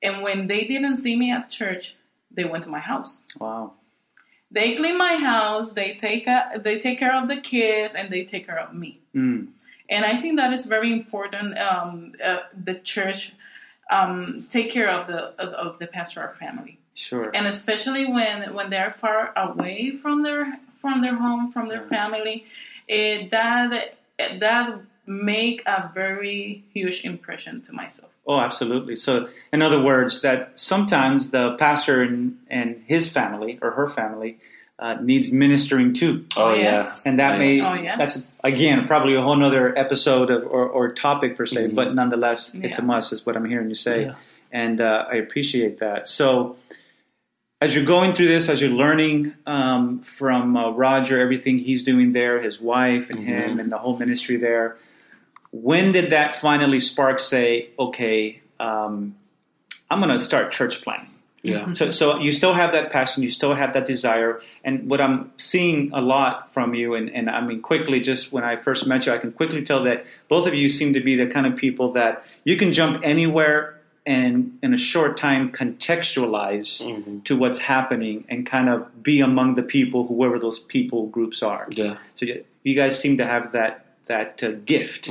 And 0.02 0.22
when 0.22 0.46
they 0.46 0.64
didn't 0.64 0.98
see 0.98 1.16
me 1.16 1.32
at 1.32 1.48
church, 1.48 1.96
they 2.30 2.44
went 2.44 2.64
to 2.64 2.70
my 2.70 2.80
house. 2.80 3.24
Wow. 3.38 3.72
They 4.50 4.76
clean 4.76 4.98
my 4.98 5.14
house. 5.14 5.72
They 5.72 5.94
take 5.94 6.26
a, 6.26 6.60
they 6.62 6.78
take 6.78 6.98
care 6.98 7.16
of 7.16 7.28
the 7.28 7.40
kids 7.40 7.96
and 7.96 8.10
they 8.10 8.24
take 8.24 8.46
care 8.46 8.58
of 8.58 8.74
me. 8.74 9.00
Hmm. 9.12 9.46
And 9.88 10.04
I 10.04 10.20
think 10.20 10.36
that 10.38 10.52
is 10.52 10.66
very 10.66 10.92
important. 10.92 11.58
Um, 11.58 12.14
uh, 12.22 12.38
the 12.64 12.74
church 12.74 13.32
um, 13.90 14.46
take 14.48 14.70
care 14.70 14.88
of 14.88 15.06
the 15.06 15.34
of, 15.40 15.48
of 15.50 15.78
the 15.78 15.86
pastoral 15.86 16.34
family, 16.34 16.78
Sure. 16.94 17.30
and 17.34 17.46
especially 17.46 18.06
when 18.06 18.52
when 18.54 18.68
they're 18.70 18.92
far 18.92 19.32
away 19.36 19.92
from 20.02 20.22
their 20.22 20.58
from 20.80 21.00
their 21.00 21.14
home 21.16 21.50
from 21.50 21.68
their 21.68 21.82
family, 21.86 22.44
it, 22.88 23.30
that 23.30 23.94
that 24.40 24.80
make 25.06 25.62
a 25.66 25.90
very 25.94 26.64
huge 26.74 27.04
impression 27.04 27.62
to 27.62 27.72
myself. 27.72 28.10
Oh, 28.26 28.38
absolutely. 28.38 28.94
So, 28.96 29.28
in 29.52 29.62
other 29.62 29.82
words, 29.82 30.20
that 30.20 30.52
sometimes 30.54 31.30
the 31.30 31.56
pastor 31.56 32.02
and, 32.02 32.38
and 32.48 32.84
his 32.86 33.10
family 33.10 33.58
or 33.60 33.72
her 33.72 33.88
family 33.88 34.38
uh, 34.78 34.94
needs 35.00 35.32
ministering 35.32 35.92
too. 35.92 36.24
Oh, 36.36 36.54
yes. 36.54 37.02
yeah. 37.04 37.10
And 37.10 37.18
that 37.18 37.34
Oh, 37.34 37.38
may, 37.38 37.60
Oh, 37.60 37.74
yes. 37.74 37.98
that's 37.98 38.34
again 38.44 38.86
probably 38.86 39.16
a 39.16 39.22
whole 39.22 39.34
nother 39.36 39.76
episode 39.76 40.30
of, 40.30 40.44
or, 40.44 40.68
or 40.68 40.92
topic 40.92 41.36
per 41.36 41.46
se, 41.46 41.72
but 41.74 41.94
nonetheless, 41.94 42.52
it's 42.54 42.78
a 42.78 42.82
must, 42.82 43.12
is 43.12 43.26
what 43.26 43.36
I'm 43.36 43.44
hearing 43.44 43.68
you 43.68 43.74
say. 43.74 44.04
Yeah. 44.04 44.14
And 44.52 44.80
uh, 44.80 45.06
I 45.10 45.14
appreciate 45.16 45.78
that. 45.80 46.06
So, 46.06 46.56
as 47.62 47.76
you're 47.76 47.84
going 47.84 48.12
through 48.12 48.26
this, 48.26 48.48
as 48.48 48.60
you're 48.60 48.72
learning 48.72 49.34
um, 49.46 50.00
from 50.00 50.56
uh, 50.56 50.70
Roger, 50.70 51.20
everything 51.20 51.58
he's 51.58 51.84
doing 51.84 52.10
there, 52.10 52.40
his 52.40 52.60
wife 52.60 53.08
and 53.08 53.20
him, 53.20 53.60
and 53.60 53.70
the 53.70 53.78
whole 53.78 53.96
ministry 53.96 54.36
there, 54.36 54.78
when 55.52 55.92
did 55.92 56.10
that 56.10 56.40
finally 56.40 56.80
spark 56.80 57.20
say, 57.20 57.70
okay, 57.78 58.40
um, 58.58 59.14
I'm 59.88 60.00
going 60.00 60.12
to 60.12 60.20
start 60.20 60.50
church 60.50 60.82
planting? 60.82 61.10
Yeah. 61.44 61.72
So, 61.74 61.92
so 61.92 62.18
you 62.18 62.32
still 62.32 62.52
have 62.52 62.72
that 62.72 62.90
passion, 62.90 63.22
you 63.22 63.30
still 63.30 63.54
have 63.54 63.74
that 63.74 63.86
desire, 63.86 64.40
and 64.64 64.90
what 64.90 65.00
I'm 65.00 65.30
seeing 65.38 65.92
a 65.92 66.00
lot 66.00 66.52
from 66.52 66.74
you, 66.74 66.94
and, 66.94 67.10
and 67.10 67.30
I 67.30 67.46
mean 67.46 67.62
quickly, 67.62 68.00
just 68.00 68.32
when 68.32 68.42
I 68.42 68.56
first 68.56 68.88
met 68.88 69.06
you, 69.06 69.12
I 69.12 69.18
can 69.18 69.30
quickly 69.30 69.62
tell 69.62 69.84
that 69.84 70.04
both 70.28 70.48
of 70.48 70.54
you 70.54 70.68
seem 70.68 70.94
to 70.94 71.00
be 71.00 71.14
the 71.14 71.28
kind 71.28 71.46
of 71.46 71.54
people 71.54 71.92
that 71.92 72.24
you 72.42 72.56
can 72.56 72.72
jump 72.72 73.02
anywhere 73.04 73.78
and 74.04 74.58
in 74.62 74.74
a 74.74 74.78
short 74.78 75.16
time 75.16 75.52
contextualize 75.52 77.24
to 77.24 77.36
what's 77.36 77.60
happening 77.60 78.24
and 78.28 78.46
kind 78.46 78.68
of 78.68 79.02
be 79.02 79.20
among 79.20 79.54
the 79.54 79.62
people, 79.62 80.06
whoever 80.06 80.38
those 80.38 80.58
people 80.58 81.06
groups 81.06 81.42
are. 81.42 81.68
Yeah. 81.70 81.98
So 82.16 82.26
you, 82.26 82.44
you 82.62 82.74
guys 82.74 82.98
seem 82.98 83.18
to 83.18 83.26
have 83.26 83.52
that 83.52 83.86
that 84.06 84.42
uh, 84.42 84.50
gift, 84.64 85.10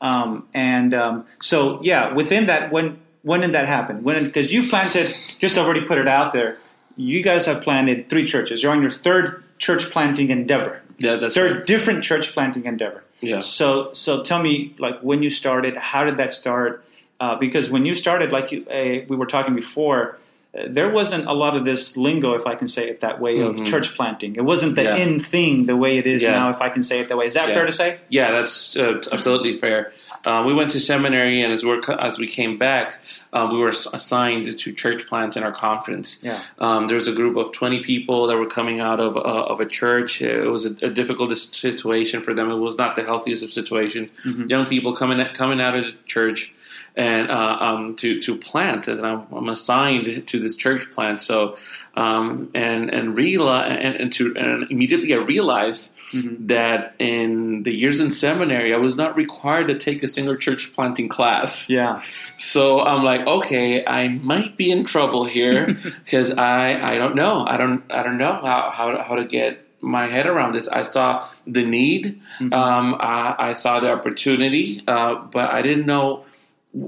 um, 0.00 0.48
and 0.54 0.94
um, 0.94 1.26
so 1.42 1.80
yeah, 1.82 2.12
within 2.14 2.46
that, 2.46 2.72
when 2.72 2.98
when 3.22 3.40
did 3.40 3.52
that 3.52 3.66
happen? 3.66 4.02
When 4.02 4.24
because 4.24 4.52
you 4.52 4.68
planted, 4.68 5.14
just 5.38 5.58
already 5.58 5.82
put 5.86 5.98
it 5.98 6.08
out 6.08 6.32
there, 6.32 6.58
you 6.96 7.22
guys 7.22 7.46
have 7.46 7.62
planted 7.62 8.08
three 8.08 8.24
churches. 8.24 8.62
You're 8.62 8.72
on 8.72 8.82
your 8.82 8.90
third 8.90 9.44
church 9.58 9.90
planting 9.90 10.30
endeavor. 10.30 10.80
Yeah, 10.98 11.16
that's 11.16 11.34
third 11.34 11.56
right. 11.58 11.66
different 11.66 12.02
church 12.02 12.32
planting 12.32 12.64
endeavor. 12.64 13.04
Yeah. 13.20 13.40
So 13.40 13.92
so 13.92 14.22
tell 14.22 14.42
me 14.42 14.74
like 14.78 15.00
when 15.00 15.22
you 15.22 15.30
started, 15.30 15.76
how 15.76 16.04
did 16.04 16.16
that 16.16 16.32
start? 16.32 16.84
Uh, 17.20 17.36
because 17.36 17.68
when 17.70 17.84
you 17.84 17.94
started, 17.94 18.32
like 18.32 18.50
you, 18.50 18.66
uh, 18.70 19.04
we 19.08 19.14
were 19.16 19.26
talking 19.26 19.54
before, 19.54 20.18
uh, 20.58 20.62
there 20.68 20.88
wasn't 20.90 21.26
a 21.26 21.34
lot 21.34 21.54
of 21.54 21.64
this 21.66 21.96
lingo, 21.96 22.32
if 22.32 22.46
I 22.46 22.54
can 22.54 22.66
say 22.66 22.88
it 22.88 23.02
that 23.02 23.20
way, 23.20 23.40
of 23.40 23.64
church 23.66 23.94
planting. 23.94 24.36
It 24.36 24.44
wasn't 24.44 24.74
the 24.74 24.82
Mm-hmm. 24.82 24.98
Yeah. 24.98 25.06
in 25.14 25.20
thing 25.20 25.66
the 25.66 25.76
way 25.76 25.98
it 25.98 26.06
is 26.06 26.22
Yeah. 26.22 26.32
now, 26.32 26.48
if 26.50 26.60
I 26.62 26.70
can 26.70 26.82
say 26.82 26.98
it 27.00 27.08
that 27.10 27.18
way. 27.18 27.26
Is 27.26 27.34
that 27.34 27.48
Yeah. 27.48 27.54
fair 27.54 27.66
to 27.66 27.72
say? 27.72 27.98
Yeah, 28.08 28.32
that's 28.32 28.76
uh, 28.76 29.00
absolutely 29.12 29.54
fair. 29.58 29.92
Uh, 30.26 30.42
we 30.46 30.52
went 30.52 30.70
to 30.70 30.80
seminary, 30.80 31.40
and 31.42 31.50
as 31.52 31.64
we 31.64 31.78
as 31.98 32.18
we 32.18 32.26
came 32.26 32.58
back, 32.58 33.00
uh, 33.32 33.48
we 33.52 33.58
were 33.58 33.68
assigned 33.68 34.44
to 34.58 34.72
church 34.72 35.06
plant 35.08 35.36
in 35.36 35.42
our 35.42 35.52
conference. 35.52 36.18
Yeah. 36.22 36.38
Um, 36.58 36.88
there 36.88 36.96
was 36.96 37.08
a 37.08 37.12
group 37.12 37.36
of 37.38 37.52
twenty 37.52 37.82
people 37.82 38.26
that 38.28 38.36
were 38.36 38.46
coming 38.58 38.80
out 38.80 39.00
of 39.00 39.16
uh, 39.16 39.52
of 39.52 39.60
a 39.60 39.66
church. 39.66 40.20
It 40.20 40.50
was 40.50 40.66
a, 40.66 40.72
a 40.82 40.90
difficult 40.90 41.36
situation 41.38 42.22
for 42.22 42.34
them. 42.34 42.50
It 42.50 42.56
was 42.56 42.76
not 42.76 42.96
the 42.96 43.02
healthiest 43.04 43.42
of 43.42 43.50
situations. 43.52 44.10
Young 44.54 44.66
people 44.66 44.94
coming 44.94 45.24
coming 45.32 45.60
out 45.60 45.74
of 45.78 45.84
the 45.86 45.94
church 46.06 46.52
and 46.96 47.30
uh, 47.30 47.56
um, 47.60 47.96
to 47.96 48.20
to 48.20 48.36
plant, 48.36 48.88
and 48.88 49.06
I'm, 49.06 49.26
I'm 49.32 49.48
assigned 49.48 50.26
to 50.28 50.40
this 50.40 50.56
church 50.56 50.90
plant. 50.90 51.20
So 51.20 51.56
um, 51.94 52.50
and 52.54 52.92
and 52.92 53.16
realize 53.16 53.76
and, 53.80 53.96
and 53.96 54.12
to 54.14 54.34
and 54.36 54.70
immediately 54.70 55.14
I 55.14 55.18
realized 55.18 55.92
that 56.12 56.94
in 56.98 57.62
the 57.62 57.72
years 57.72 58.00
in 58.00 58.10
seminary 58.10 58.74
I 58.74 58.78
was 58.78 58.96
not 58.96 59.16
required 59.16 59.68
to 59.68 59.74
take 59.74 60.02
a 60.02 60.08
single 60.08 60.36
church 60.36 60.72
planting 60.74 61.08
class. 61.08 61.68
Yeah. 61.70 62.02
So 62.36 62.80
I'm 62.80 63.04
like, 63.04 63.26
okay, 63.26 63.84
I 63.86 64.08
might 64.08 64.56
be 64.56 64.70
in 64.70 64.84
trouble 64.84 65.24
here 65.24 65.76
because 66.04 66.32
I 66.32 66.80
I 66.80 66.98
don't 66.98 67.14
know. 67.14 67.44
I 67.46 67.56
don't 67.56 67.84
I 67.90 68.02
don't 68.02 68.18
know 68.18 68.32
how 68.32 68.70
how 68.70 69.02
how 69.02 69.14
to 69.14 69.24
get 69.24 69.66
my 69.80 70.06
head 70.06 70.26
around 70.26 70.54
this. 70.54 70.68
I 70.68 70.82
saw 70.82 71.26
the 71.46 71.64
need, 71.64 72.20
um, 72.40 72.96
I, 73.00 73.34
I 73.38 73.52
saw 73.54 73.80
the 73.80 73.90
opportunity, 73.90 74.82
uh, 74.86 75.14
but 75.14 75.50
I 75.50 75.62
didn't 75.62 75.86
know 75.86 76.26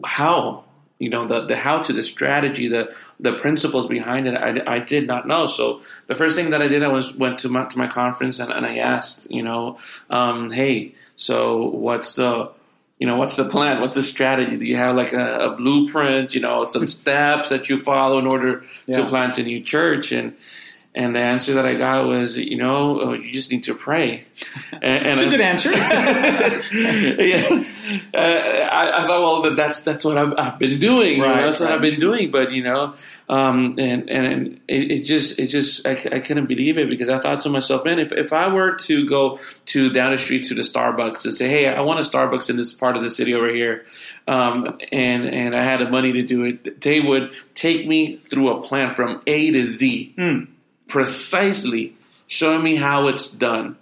how. 0.05 0.65
You 0.99 1.09
know 1.09 1.27
the 1.27 1.47
the 1.47 1.57
how 1.57 1.81
to 1.81 1.93
the 1.93 2.03
strategy 2.03 2.69
the 2.69 2.95
the 3.19 3.33
principles 3.33 3.89
behind 3.89 4.29
it. 4.29 4.37
I, 4.37 4.77
I 4.77 4.79
did 4.79 5.09
not 5.09 5.27
know. 5.27 5.49
So 5.49 5.81
the 6.07 6.15
first 6.15 6.37
thing 6.37 6.51
that 6.51 6.63
I 6.63 6.69
did 6.69 6.85
I 6.85 6.89
was 6.89 7.13
went 7.13 7.41
to 7.41 7.49
my 7.49 7.65
to 7.65 7.77
my 7.77 7.89
conference 7.89 8.39
and, 8.39 8.53
and 8.53 8.65
I 8.65 8.77
asked 8.79 9.27
you 9.29 9.43
know 9.43 9.79
um, 10.11 10.53
hey 10.53 10.95
so 11.17 11.65
what's 11.71 12.15
the 12.15 12.53
you 13.01 13.09
know 13.09 13.17
what's 13.17 13.35
the 13.35 13.49
plan 13.49 13.81
what's 13.81 13.97
the 13.97 14.03
strategy 14.05 14.57
do 14.57 14.65
you 14.65 14.77
have 14.77 14.95
like 14.95 15.13
a, 15.13 15.39
a 15.51 15.57
blueprint 15.57 16.37
you 16.37 16.41
know 16.41 16.65
some 16.65 16.87
steps 16.99 17.49
that 17.49 17.69
you 17.69 17.81
follow 17.81 18.21
in 18.21 18.29
order 18.29 18.63
Yeah. 18.87 18.99
to 18.99 19.09
plant 19.09 19.39
a 19.39 19.43
new 19.43 19.61
church 19.61 20.13
and 20.13 20.37
and 20.95 21.15
the 21.15 21.21
answer 21.21 21.55
that 21.55 21.67
I 21.67 21.75
got 21.75 22.07
was 22.07 22.39
you 22.39 22.57
know 22.57 23.01
oh, 23.01 23.13
you 23.15 23.33
just 23.33 23.51
need 23.51 23.65
to 23.65 23.75
pray 23.75 24.25
and, 24.73 25.07
and 25.07 25.21
It's 25.21 25.23
a 25.23 25.31
good 25.31 25.41
answer. 25.41 25.73
yeah. 25.73 27.65
Uh, 28.15 28.19
I, 28.19 29.03
I 29.03 29.07
thought, 29.07 29.23
well, 29.23 29.55
that's 29.55 29.83
that's 29.83 30.05
what 30.05 30.19
I've, 30.19 30.35
I've 30.37 30.59
been 30.59 30.79
doing. 30.79 31.13
you 31.13 31.19
know, 31.19 31.27
Right, 31.27 31.45
that's 31.45 31.61
what. 31.61 31.73
I've 31.73 31.81
been 31.81 31.99
doing. 31.99 32.31
But 32.31 32.53
you 32.53 32.63
know, 32.63 32.95
um, 33.29 33.75
and 33.79 34.09
and 34.11 34.61
it, 34.69 34.91
it 34.91 35.03
just 35.05 35.39
it 35.39 35.49
just 35.49 35.87
I, 35.87 35.91
I 35.91 36.21
couldn't 36.21 36.47
believe 36.47 36.79
it 36.79 36.89
because 36.89 37.09
I 37.09 37.19
thought 37.19 37.41
to 37.41 37.51
myself, 37.51 37.85
man, 37.85 37.99
if 37.99 38.13
if 38.13 38.33
I 38.33 38.53
were 38.53 38.77
to 38.77 39.09
go 39.09 39.39
to 39.67 39.91
down 39.91 40.13
the 40.13 40.19
street 40.19 40.45
to 40.45 40.55
the 40.55 40.63
Starbucks 40.63 41.25
and 41.25 41.35
say, 41.35 41.49
hey, 41.49 41.69
I 41.69 41.83
want 41.83 42.01
a 42.01 42.03
Starbucks 42.03 42.51
in 42.51 42.57
this 42.57 42.73
part 42.73 42.97
of 42.97 43.03
the 43.03 43.11
city 43.11 43.35
over 43.35 43.53
here, 43.53 43.85
um, 44.27 44.67
and 44.91 45.27
and 45.27 45.55
I 45.55 45.63
had 45.63 45.81
the 45.81 45.91
money 45.91 46.13
to 46.13 46.23
do 46.23 46.45
it, 46.45 46.81
they 46.81 47.01
would 47.01 47.33
take 47.55 47.87
me 47.87 48.17
through 48.17 48.51
a 48.51 48.63
plan 48.63 48.95
from 48.95 49.23
A 49.27 49.51
to 49.51 49.67
Z, 49.67 50.15
precisely 50.93 51.97
showing 52.27 52.63
me 52.63 52.77
how 52.77 53.09
it's 53.09 53.29
done 53.31 53.77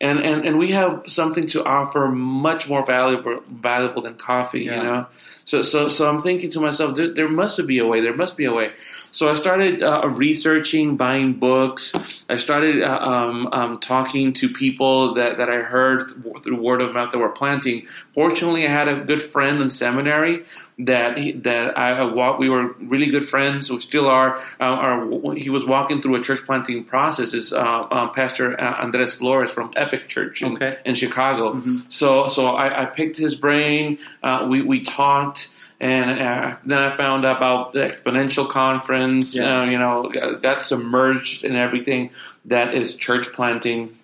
and 0.00 0.18
and 0.20 0.46
and 0.46 0.58
we 0.58 0.68
have 0.70 1.02
something 1.06 1.46
to 1.48 1.64
offer 1.64 2.06
much 2.08 2.68
more 2.68 2.84
valuable 2.86 3.40
valuable 3.48 4.02
than 4.02 4.14
coffee 4.14 4.60
Yeah. 4.64 4.76
you 4.76 4.82
know 4.84 5.06
so 5.44 5.60
so 5.62 5.88
so 5.88 6.08
i'm 6.08 6.20
thinking 6.20 6.50
to 6.50 6.60
myself 6.60 6.94
there, 6.94 7.08
there 7.08 7.28
must 7.28 7.66
be 7.66 7.78
a 7.78 7.86
way 7.86 8.00
there 8.00 8.14
must 8.14 8.36
be 8.36 8.44
a 8.44 8.52
way 8.52 8.70
so 9.16 9.22
i 9.30 9.34
started 9.34 9.82
uh, 9.82 10.06
researching 10.08 10.96
buying 10.96 11.32
books 11.32 11.92
i 12.28 12.36
started 12.36 12.82
uh, 12.82 12.98
um, 13.12 13.48
um, 13.52 13.78
talking 13.78 14.32
to 14.32 14.48
people 14.48 15.14
that, 15.14 15.38
that 15.38 15.48
i 15.48 15.60
heard 15.74 16.10
through 16.42 16.60
word 16.60 16.80
of 16.82 16.92
mouth 16.94 17.10
that 17.12 17.18
were 17.18 17.36
planting 17.42 17.86
fortunately 18.14 18.66
i 18.66 18.70
had 18.70 18.88
a 18.88 18.96
good 19.10 19.22
friend 19.22 19.60
in 19.62 19.70
seminary 19.70 20.44
that 20.78 21.16
he, 21.16 21.32
that 21.32 21.78
I, 21.78 22.04
walked. 22.04 22.38
We 22.38 22.50
were 22.50 22.74
really 22.74 23.06
good 23.06 23.26
friends. 23.26 23.70
We 23.70 23.78
still 23.78 24.08
are. 24.08 24.36
Uh, 24.60 24.64
our, 24.64 25.34
he 25.34 25.48
was 25.48 25.64
walking 25.64 26.02
through 26.02 26.16
a 26.16 26.22
church 26.22 26.40
planting 26.44 26.84
process. 26.84 27.32
Is 27.32 27.52
uh, 27.52 27.56
uh, 27.56 28.08
Pastor 28.08 28.60
uh, 28.60 28.82
Andres 28.82 29.14
Flores 29.14 29.50
from 29.50 29.72
Epic 29.74 30.08
Church 30.08 30.42
in, 30.42 30.54
Okay. 30.56 30.78
in 30.84 30.94
Chicago. 30.94 31.62
So 31.88 32.28
so 32.28 32.48
I, 32.48 32.82
I 32.82 32.84
picked 32.86 33.16
his 33.16 33.36
brain. 33.36 33.98
Uh, 34.22 34.46
we 34.50 34.60
we 34.62 34.80
talked. 34.80 35.48
And 35.78 36.20
uh, 36.20 36.56
then 36.64 36.78
I 36.78 36.96
found 36.96 37.24
out 37.26 37.36
about 37.36 37.72
the 37.72 37.80
exponential 37.80 38.48
conference. 38.48 39.36
Yeah. 39.36 39.60
Uh, 39.60 39.64
you 39.64 39.78
know, 39.78 40.10
got 40.40 40.62
submerged 40.62 41.44
in 41.44 41.54
everything 41.54 42.10
that 42.46 42.74
is 42.74 42.96
church 42.96 43.32
planting 43.32 43.96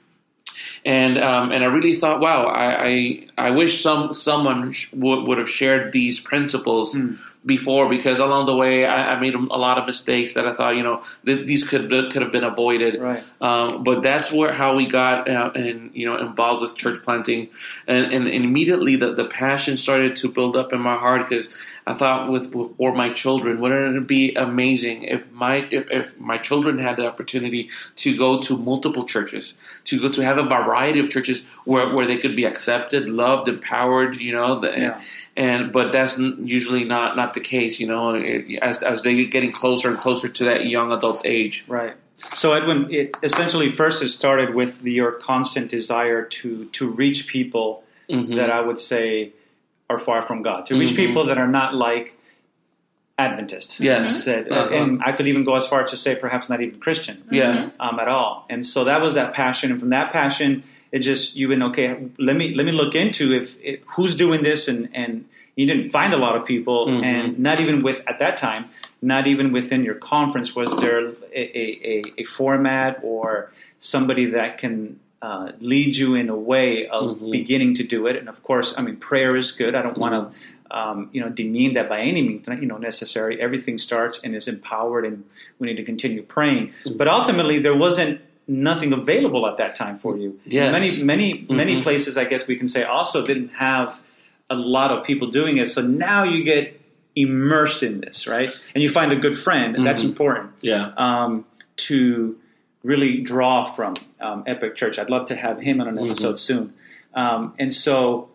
and 0.85 1.18
um, 1.18 1.52
and 1.52 1.62
I 1.62 1.66
really 1.68 1.94
thought, 1.94 2.20
wow, 2.20 2.46
I 2.46 2.87
I, 2.87 3.26
I 3.38 3.50
wish 3.50 3.82
some 3.82 4.12
someone 4.12 4.72
sh- 4.72 4.92
would 4.92 5.26
would 5.28 5.38
have 5.38 5.50
shared 5.50 5.92
these 5.92 6.20
principles 6.20 6.94
Hmm. 6.94 7.14
Before 7.44 7.88
because 7.88 8.20
along 8.20 8.46
the 8.46 8.55
way 8.55 8.85
I, 8.85 9.14
I 9.14 9.20
made 9.20 9.35
a 9.35 9.38
lot 9.38 9.78
of 9.78 9.87
mistakes 9.87 10.35
that 10.35 10.46
I 10.46 10.55
thought 10.55 10.76
you 10.76 10.83
know 10.83 11.02
th- 11.26 11.46
these 11.46 11.68
could 11.68 11.90
could 11.90 12.22
have 12.22 12.33
been 12.33 12.44
avoided. 12.44 13.00
Right. 13.00 13.22
Um, 13.40 13.83
but 13.83 14.02
that's 14.02 14.33
where 14.33 14.52
how 14.52 14.76
we 14.76 14.87
got 14.87 15.28
uh, 15.28 15.50
and 15.55 15.90
you 15.94 16.07
know 16.07 16.16
involved 16.18 16.62
with 16.62 16.76
church 16.76 17.02
planting, 17.02 17.48
and, 17.87 18.12
and, 18.12 18.28
and 18.28 18.44
immediately 18.44 18.96
the, 18.96 19.14
the 19.14 19.24
passion 19.24 19.76
started 19.76 20.16
to 20.16 20.28
build 20.28 20.57
up 20.57 20.72
in 20.72 20.81
my 20.81 20.96
heart 20.96 21.28
because 21.28 21.48
I 21.84 21.94
thought 21.94 22.30
with, 22.30 22.52
for 22.52 22.94
my 22.94 23.12
children, 23.12 23.60
wouldn't 23.60 23.96
it 23.96 24.06
be 24.06 24.34
amazing 24.34 25.02
if 25.02 25.28
my 25.32 25.56
if, 25.70 25.90
if 25.90 26.20
my 26.20 26.38
children 26.38 26.78
had 26.78 26.96
the 26.96 27.08
opportunity 27.08 27.70
to 27.96 28.16
go 28.16 28.40
to 28.42 28.56
multiple 28.56 29.04
churches, 29.04 29.54
to 29.86 30.00
go 30.00 30.08
to 30.10 30.22
have 30.22 30.38
a 30.38 30.44
variety 30.44 31.00
of 31.00 31.10
churches 31.10 31.44
where, 31.64 31.92
where 31.92 32.06
they 32.06 32.18
could 32.18 32.36
be 32.36 32.44
accepted, 32.44 33.08
loved, 33.08 33.48
empowered, 33.48 34.16
you 34.20 34.32
know, 34.32 34.60
the, 34.60 34.70
Yeah. 34.70 35.00
and 35.36 35.72
but 35.72 35.90
that's 35.90 36.18
usually 36.18 36.84
not 36.84 37.16
not 37.16 37.34
the 37.34 37.40
case, 37.40 37.80
you 37.80 37.88
know, 37.88 38.14
as 38.62 38.82
as 38.84 39.02
they 39.02 39.16
get 39.16 39.30
getting 39.32 39.50
closer 39.52 39.88
and 39.88 39.98
closer 39.98 40.28
to 40.28 40.44
that 40.44 40.66
young 40.66 40.92
adult 40.92 41.22
age. 41.24 41.64
Right. 41.66 41.94
So 42.30 42.52
Edwin, 42.52 42.86
it 42.92 43.16
essentially 43.24 43.68
first 43.70 44.00
it 44.04 44.08
started 44.10 44.54
with 44.54 44.82
the, 44.82 44.92
your 44.92 45.12
constant 45.12 45.68
desire 45.68 46.22
to 46.22 46.66
to 46.66 46.88
reach 46.88 47.26
people 47.26 47.82
Mm-hmm. 48.10 48.34
that 48.34 48.50
I 48.50 48.60
would 48.60 48.78
say 48.80 49.32
are 49.92 49.98
far 49.98 50.20
from 50.22 50.42
God, 50.42 50.66
to 50.66 50.78
reach 50.78 50.94
people 50.96 51.26
that 51.26 51.38
are 51.38 51.48
not 51.61 51.74
like 51.74 52.07
Adventists. 53.18 53.78
Yes. 53.81 54.24
Said, 54.24 54.50
Uh-huh. 54.50 54.74
and 54.74 55.02
I 55.05 55.12
could 55.12 55.28
even 55.28 55.44
go 55.44 55.55
as 55.55 55.66
far 55.66 55.83
as 55.85 55.90
to 55.90 55.96
say 55.96 56.14
perhaps 56.16 56.48
not 56.48 56.61
even 56.62 56.81
Christian. 56.81 57.22
Yeah. 57.31 57.70
Um, 57.78 58.00
at 58.00 58.09
all. 58.09 58.46
And 58.48 58.64
so 58.64 58.85
that 58.85 59.00
was 59.02 59.14
that 59.14 59.35
passion, 59.35 59.70
and 59.70 59.78
from 59.81 59.90
that 59.90 60.12
passion, 60.12 60.64
It 60.92 61.00
just 61.00 61.37
you 61.37 61.48
went 61.48 61.62
okay. 61.70 61.88
Let 62.18 62.37
me 62.37 62.46
let 62.55 62.64
me 62.66 62.72
look 62.72 62.94
into 62.94 63.33
if, 63.40 63.57
if 63.62 63.81
who's 63.96 64.14
doing 64.24 64.42
this, 64.42 64.68
and 64.68 64.88
and 64.92 65.24
you 65.57 65.64
didn't 65.66 65.88
find 65.90 66.12
a 66.12 66.18
lot 66.18 66.35
of 66.37 66.42
people, 66.52 66.78
Mm-hmm. 66.87 67.05
and 67.05 67.38
not 67.38 67.61
even 67.61 67.76
with 67.87 67.98
at 68.07 68.18
that 68.18 68.37
time, 68.37 68.64
not 69.00 69.26
even 69.26 69.52
within 69.52 69.85
your 69.88 69.94
conference 69.96 70.55
was 70.59 70.68
there 70.83 70.98
a, 71.40 71.40
a, 71.62 71.64
a, 71.92 72.02
a 72.22 72.24
format 72.24 72.92
or 73.02 73.50
somebody 73.81 74.26
that 74.37 74.59
can 74.62 75.00
uh, 75.22 75.52
lead 75.61 75.96
you 75.96 76.14
in 76.16 76.28
a 76.28 76.37
way 76.37 76.87
of 76.88 77.16
Mm-hmm. 77.16 77.30
beginning 77.30 77.74
to 77.76 77.85
do 77.85 78.06
it. 78.08 78.16
And 78.16 78.28
of 78.28 78.42
course, 78.42 78.74
I 78.76 78.82
mean, 78.82 78.96
prayer 78.96 79.37
is 79.37 79.52
good. 79.52 79.74
I 79.74 79.82
don't 79.82 79.96
want 79.96 80.14
to. 80.14 80.38
Um, 80.74 81.11
you 81.12 81.20
know, 81.20 81.28
demean 81.28 81.74
that 81.74 81.90
by 81.90 82.00
any 82.00 82.22
means, 82.26 82.48
you 82.48 82.66
know, 82.66 82.78
necessary. 82.78 83.38
Everything 83.38 83.76
starts 83.78 84.18
and 84.24 84.35
is 84.35 84.48
empowered, 84.48 85.04
and 85.04 85.24
we 85.58 85.66
need 85.68 85.76
to 85.76 85.85
continue 85.85 86.22
praying. 86.22 86.68
Mm-hmm. 86.87 86.96
But 86.96 87.08
ultimately, 87.08 87.58
there 87.58 87.76
wasn't 87.76 88.22
nothing 88.48 88.94
available 88.94 89.46
at 89.46 89.58
that 89.58 89.74
time 89.74 89.98
for 89.98 90.16
you. 90.16 90.40
Yes. 90.46 90.72
Many, 90.72 91.04
many, 91.04 91.46
many 91.50 91.76
Mhm. 91.76 91.82
places, 91.82 92.16
I 92.16 92.24
guess 92.24 92.46
we 92.46 92.56
can 92.56 92.66
say, 92.68 92.85
also 92.85 93.18
didn't 93.24 93.50
have 93.50 94.00
a 94.48 94.56
lot 94.56 94.90
of 94.92 95.04
people 95.04 95.28
doing 95.28 95.58
it. 95.58 95.68
So 95.68 95.82
now 95.82 96.24
you 96.24 96.42
get 96.42 96.80
immersed 97.14 97.82
in 97.82 98.00
this, 98.00 98.26
right? 98.26 98.50
And 98.74 98.82
you 98.82 98.88
find 98.88 99.12
a 99.12 99.16
good 99.16 99.37
friend, 99.38 99.76
and 99.76 99.85
that's 99.87 100.02
Mhm. 100.02 100.08
important 100.08 100.50
Yeah. 100.62 100.92
um, 100.96 101.44
to 101.88 102.37
really 102.82 103.18
draw 103.20 103.64
from 103.64 103.94
um, 104.20 104.44
Epic 104.46 104.76
Church. 104.76 104.98
I'd 104.98 105.10
love 105.10 105.26
to 105.26 105.36
have 105.36 105.60
him 105.60 105.80
on 105.80 105.88
an 105.88 105.96
Mm-hmm. 105.96 106.10
episode 106.10 106.38
soon. 106.38 106.74
Um, 107.14 107.54
and 107.58 107.72
so 107.72 108.30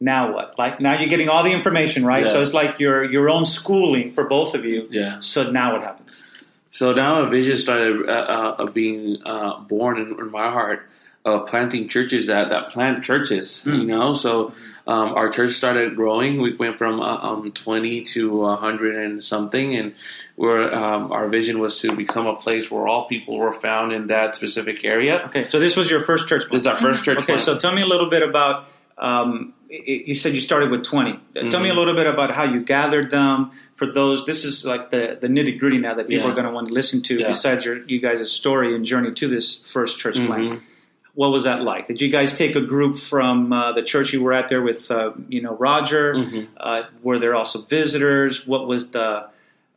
now 0.00 0.32
what? 0.34 0.58
Like 0.58 0.80
now 0.80 0.98
you're 0.98 1.08
getting 1.08 1.28
all 1.28 1.42
the 1.42 1.52
information, 1.52 2.04
right? 2.04 2.26
Yeah. 2.26 2.32
So 2.32 2.40
it's 2.40 2.54
like 2.54 2.78
your 2.78 3.02
your 3.10 3.28
own 3.30 3.46
schooling 3.46 4.12
for 4.12 4.24
both 4.28 4.54
of 4.54 4.64
you. 4.64 4.86
Yeah. 4.90 5.20
So 5.20 5.50
now 5.50 5.72
what 5.72 5.82
happens? 5.82 6.22
So 6.70 6.92
now 6.92 7.22
a 7.22 7.26
vision 7.30 7.56
started 7.56 8.08
uh, 8.08 8.12
uh, 8.12 8.56
of 8.58 8.74
being 8.74 9.18
uh, 9.24 9.58
born 9.60 9.98
in, 9.98 10.18
in 10.20 10.30
my 10.30 10.50
heart 10.50 10.86
of 11.24 11.46
planting 11.48 11.88
churches 11.88 12.26
that, 12.26 12.50
that 12.50 12.70
plant 12.70 13.02
churches, 13.02 13.64
you 13.66 13.84
know. 13.84 14.14
So 14.14 14.52
um, 14.88 15.12
our 15.14 15.28
church 15.28 15.52
started 15.52 15.94
growing. 15.94 16.40
We 16.40 16.54
went 16.56 16.78
from 16.78 16.98
uh, 17.00 17.18
um, 17.28 17.50
20 17.52 18.02
to 18.14 18.30
100 18.38 18.96
and 18.96 19.22
something, 19.22 19.76
and 19.76 19.94
where 20.34 20.74
um, 20.74 21.12
our 21.12 21.28
vision 21.28 21.58
was 21.60 21.80
to 21.82 21.92
become 21.94 22.26
a 22.26 22.34
place 22.34 22.70
where 22.70 22.88
all 22.88 23.06
people 23.06 23.38
were 23.38 23.52
found 23.52 23.92
in 23.92 24.06
that 24.08 24.34
specific 24.34 24.84
area. 24.84 25.22
Okay, 25.26 25.48
so 25.50 25.60
this 25.60 25.76
was 25.76 25.90
your 25.90 26.00
first 26.00 26.26
church. 26.28 26.44
This 26.50 26.62
is 26.62 26.66
our 26.66 26.80
first 26.80 27.04
church. 27.04 27.18
Okay, 27.18 27.26
plant. 27.26 27.40
so 27.42 27.58
tell 27.58 27.74
me 27.74 27.82
a 27.82 27.86
little 27.86 28.10
bit 28.10 28.22
about. 28.22 28.66
Um, 28.96 29.54
you 29.70 30.16
said 30.16 30.34
you 30.34 30.40
started 30.40 30.70
with 30.70 30.82
20. 30.82 31.10
Uh, 31.12 31.16
Tell 31.34 31.44
Mm-hmm. 31.44 31.62
me 31.62 31.68
a 31.68 31.74
little 31.74 31.94
bit 31.94 32.06
about 32.08 32.30
how 32.34 32.44
you 32.44 32.60
gathered 32.64 33.10
them. 33.12 33.52
For 33.76 33.86
those, 33.86 34.24
this 34.26 34.44
is 34.44 34.64
like 34.64 34.90
the, 34.90 35.16
the 35.20 35.28
nitty 35.28 35.60
gritty 35.60 35.78
now 35.78 35.94
that 35.94 36.08
people 36.08 36.24
Yeah. 36.24 36.32
are 36.32 36.34
going 36.34 36.46
to 36.46 36.50
want 36.52 36.68
to 36.68 36.74
listen 36.74 37.02
to. 37.02 37.18
Yeah. 37.20 37.28
Besides 37.28 37.64
your 37.66 37.82
you 37.84 38.00
guys' 38.00 38.32
story 38.32 38.74
and 38.74 38.84
journey 38.86 39.12
to 39.12 39.28
this 39.28 39.56
first 39.58 39.98
church 40.00 40.16
Mm-hmm. 40.16 40.26
plant, 40.26 40.62
what 41.18 41.32
was 41.32 41.42
that 41.44 41.62
like? 41.62 41.88
Did 41.88 42.00
you 42.00 42.10
guys 42.10 42.32
take 42.32 42.54
a 42.54 42.60
group 42.60 42.96
from 42.96 43.52
uh, 43.52 43.72
the 43.72 43.82
church 43.82 44.12
you 44.12 44.22
were 44.22 44.32
at 44.32 44.46
there 44.48 44.62
with 44.62 44.88
uh, 44.88 45.14
you 45.28 45.42
know 45.42 45.52
Roger? 45.52 46.14
Mm-hmm. 46.14 46.52
Uh, 46.56 46.82
were 47.02 47.18
there 47.18 47.34
also 47.34 47.62
visitors? 47.62 48.46
What 48.46 48.68
was 48.68 48.90
the 48.90 49.28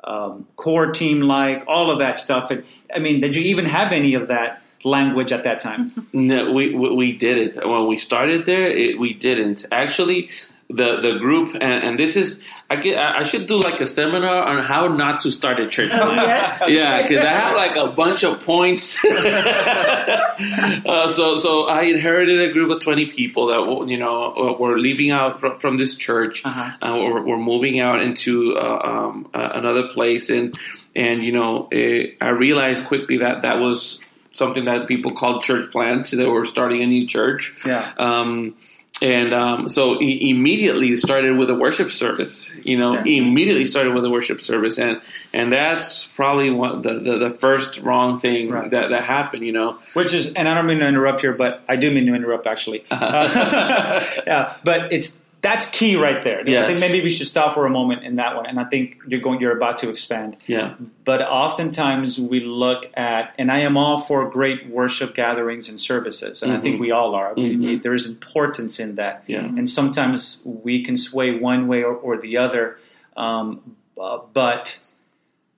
um, 0.04 0.46
core 0.56 0.92
team 0.92 1.22
like? 1.22 1.64
All 1.66 1.90
of 1.90 1.98
that 1.98 2.20
stuff. 2.20 2.52
And, 2.52 2.64
I 2.96 3.00
mean, 3.00 3.22
did 3.22 3.36
you 3.36 3.42
even 3.46 3.66
have 3.66 3.92
any 3.92 4.14
of 4.14 4.28
that 4.28 4.62
language 4.84 5.32
at 5.32 5.46
that 5.46 5.60
time? 5.60 6.08
No, 6.14 6.52
we 6.52 6.76
we, 6.76 6.96
we 6.96 7.12
didn't. 7.14 7.68
When 7.68 7.88
we 7.88 7.98
started 7.98 8.46
there, 8.46 8.68
it, 8.68 9.00
we 9.00 9.16
didn't. 9.16 9.66
Actually, 9.72 10.30
the 10.70 11.02
the 11.02 11.18
group 11.18 11.56
and, 11.56 11.84
and 11.84 11.98
this 11.98 12.16
is 12.18 12.40
I 12.72 12.78
get 12.78 12.98
I 12.98 13.24
should 13.24 13.48
do 13.48 13.60
like 13.60 13.82
a 13.82 13.86
seminar 13.86 14.44
on 14.44 14.64
how 14.64 14.88
not 14.88 15.20
to 15.20 15.32
start 15.32 15.60
a 15.60 15.68
church. 15.68 15.92
plant. 15.92 16.12
Yes. 16.22 16.62
Yeah, 16.70 17.02
because 17.02 17.26
I 17.26 17.30
have 17.30 17.56
like 17.56 17.76
a 17.76 17.88
bunch 17.94 18.24
of 18.24 18.40
points. 18.46 19.04
uh, 19.12 21.08
so, 21.10 21.36
so 21.36 21.68
I 21.68 21.82
inherited 21.84 22.40
a 22.40 22.54
group 22.54 22.72
of 22.72 22.80
twenty 22.80 23.08
people 23.08 23.48
that 23.48 23.90
you 23.90 23.98
know 23.98 24.56
were 24.58 24.80
leaving 24.80 25.12
out 25.12 25.42
from, 25.42 25.60
from 25.60 25.76
this 25.76 25.96
church. 25.96 26.46
Uh-huh. 26.46 26.78
Uh, 26.82 26.98
we're, 27.04 27.26
we're 27.26 27.38
moving 27.38 27.82
out 27.82 28.02
into 28.02 28.56
uh, 28.56 28.80
um, 28.84 29.30
uh, 29.34 29.50
another 29.54 29.90
place, 29.90 30.30
and 30.30 30.58
and 30.96 31.26
you 31.26 31.34
know 31.34 31.68
eh, 31.74 32.12
I 32.22 32.30
realized 32.30 32.86
quickly 32.86 33.18
that 33.18 33.42
that 33.42 33.60
was 33.60 34.00
something 34.32 34.64
that 34.64 34.88
people 34.88 35.12
called 35.12 35.44
church 35.44 35.72
plants. 35.72 36.12
They 36.12 36.26
were 36.26 36.46
starting 36.46 36.84
a 36.84 36.88
new 36.88 37.06
church. 37.06 37.54
Yeah. 37.66 37.92
Um, 37.98 38.56
and 39.02 39.34
um, 39.34 39.68
so 39.68 40.00
e- 40.02 40.30
immediately 40.30 40.96
started 40.96 41.38
with 41.38 41.50
a 41.50 41.56
worship 41.56 41.90
service. 41.90 42.56
You 42.64 42.78
know, 42.78 42.94
Yeah. 43.04 43.22
immediately 43.22 43.66
started 43.66 43.94
with 43.94 44.06
a 44.06 44.10
worship 44.10 44.42
service, 44.42 44.78
and 44.78 45.02
and 45.34 45.52
that's 45.52 46.06
probably 46.08 46.50
one 46.52 46.82
the, 46.82 46.94
the, 47.00 47.18
the 47.18 47.30
first 47.32 47.80
wrong 47.82 48.20
thing 48.20 48.50
Right. 48.50 48.70
that 48.72 48.92
that 48.92 49.04
happened. 49.04 49.46
You 49.46 49.54
know, 49.54 49.80
Which 49.94 50.14
is, 50.14 50.34
and 50.34 50.48
I 50.48 50.54
don't 50.54 50.68
mean 50.68 50.80
to 50.80 50.88
interrupt 50.88 51.22
here, 51.22 51.34
but 51.34 51.62
I 51.68 51.76
do 51.78 51.90
mean 51.92 52.06
to 52.08 52.14
interrupt 52.14 52.46
actually. 52.48 52.84
Uh, 52.92 54.06
yeah, 54.28 54.56
but 54.64 54.94
it's 54.94 55.18
that's 55.42 55.70
key 55.72 55.96
right 55.96 56.24
there. 56.24 56.42
I 56.42 56.68
think 56.68 56.80
maybe 56.80 57.02
we 57.02 57.10
should 57.10 57.26
stop 57.26 57.54
for 57.56 57.66
a 57.66 57.70
moment 57.70 58.04
in 58.04 58.18
that 58.18 58.36
one, 58.36 58.46
and 58.46 58.60
I 58.60 58.66
think 58.66 58.98
you're 59.08 59.20
going, 59.22 59.40
you're 59.42 59.56
about 59.58 59.78
to 59.80 59.90
expand. 59.90 60.38
yeah, 60.46 60.76
But 61.04 61.22
oftentimes 61.22 62.20
we 62.20 62.42
look 62.42 62.86
at, 62.94 63.34
and 63.40 63.52
I 63.52 63.60
am 63.62 63.76
all 63.76 64.00
for 64.00 64.30
great 64.30 64.70
worship 64.70 65.16
gatherings 65.16 65.68
and 65.68 65.80
services, 65.82 66.44
and 66.44 66.52
I 66.54 66.60
think 66.60 66.80
we 66.80 66.92
all 66.92 67.16
are. 67.16 67.34
We, 67.34 67.56
we, 67.58 67.80
there 67.80 67.94
is 67.96 68.06
importance 68.06 68.80
in 68.80 68.96
that, 68.96 69.24
Yeah. 69.26 69.40
and 69.40 69.68
sometimes 69.70 70.42
we 70.46 70.84
can 70.84 70.96
sway 70.96 71.38
one 71.40 71.68
way 71.68 71.84
or, 71.84 71.96
or 71.96 72.18
the 72.18 72.38
other. 72.38 72.78
Um, 73.18 73.76
uh, 74.00 74.20
but 74.34 74.80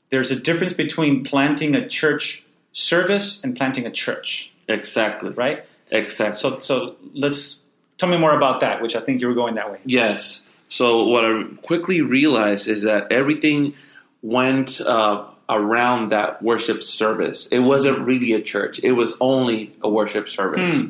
there's 0.10 0.32
a 0.32 0.36
difference 0.38 0.74
between 0.74 1.24
planting 1.24 1.76
a 1.76 1.88
church 1.88 2.44
service 2.72 3.44
and 3.44 3.56
planting 3.56 3.86
a 3.86 3.92
church, 3.92 4.52
exactly, 4.68 5.32
right? 5.34 5.66
exactly. 5.92 6.40
So, 6.40 6.58
so 6.60 6.96
let's 7.14 7.60
tell 7.98 8.10
me 8.10 8.18
more 8.18 8.36
about 8.36 8.62
that, 8.62 8.82
which 8.82 8.96
I 8.96 9.02
think 9.02 9.22
you 9.22 9.28
were 9.28 9.34
going 9.34 9.56
that 9.56 9.72
way. 9.72 9.80
Yes. 9.86 10.44
So 10.70 11.08
what 11.08 11.26
I 11.26 11.44
quickly 11.62 12.02
realized 12.02 12.68
is 12.68 12.84
that 12.84 13.12
everything 13.12 13.74
went 14.22 14.82
uh, 14.82 15.26
around 15.50 16.10
that 16.10 16.42
worship 16.42 16.82
service. 16.82 17.48
It 17.48 17.60
wasn't 17.60 18.00
really 18.00 18.34
a 18.34 18.42
church. 18.42 18.80
It 18.84 18.94
was 18.94 19.16
only 19.20 19.76
a 19.82 19.90
worship 19.90 20.30
service. 20.30 20.84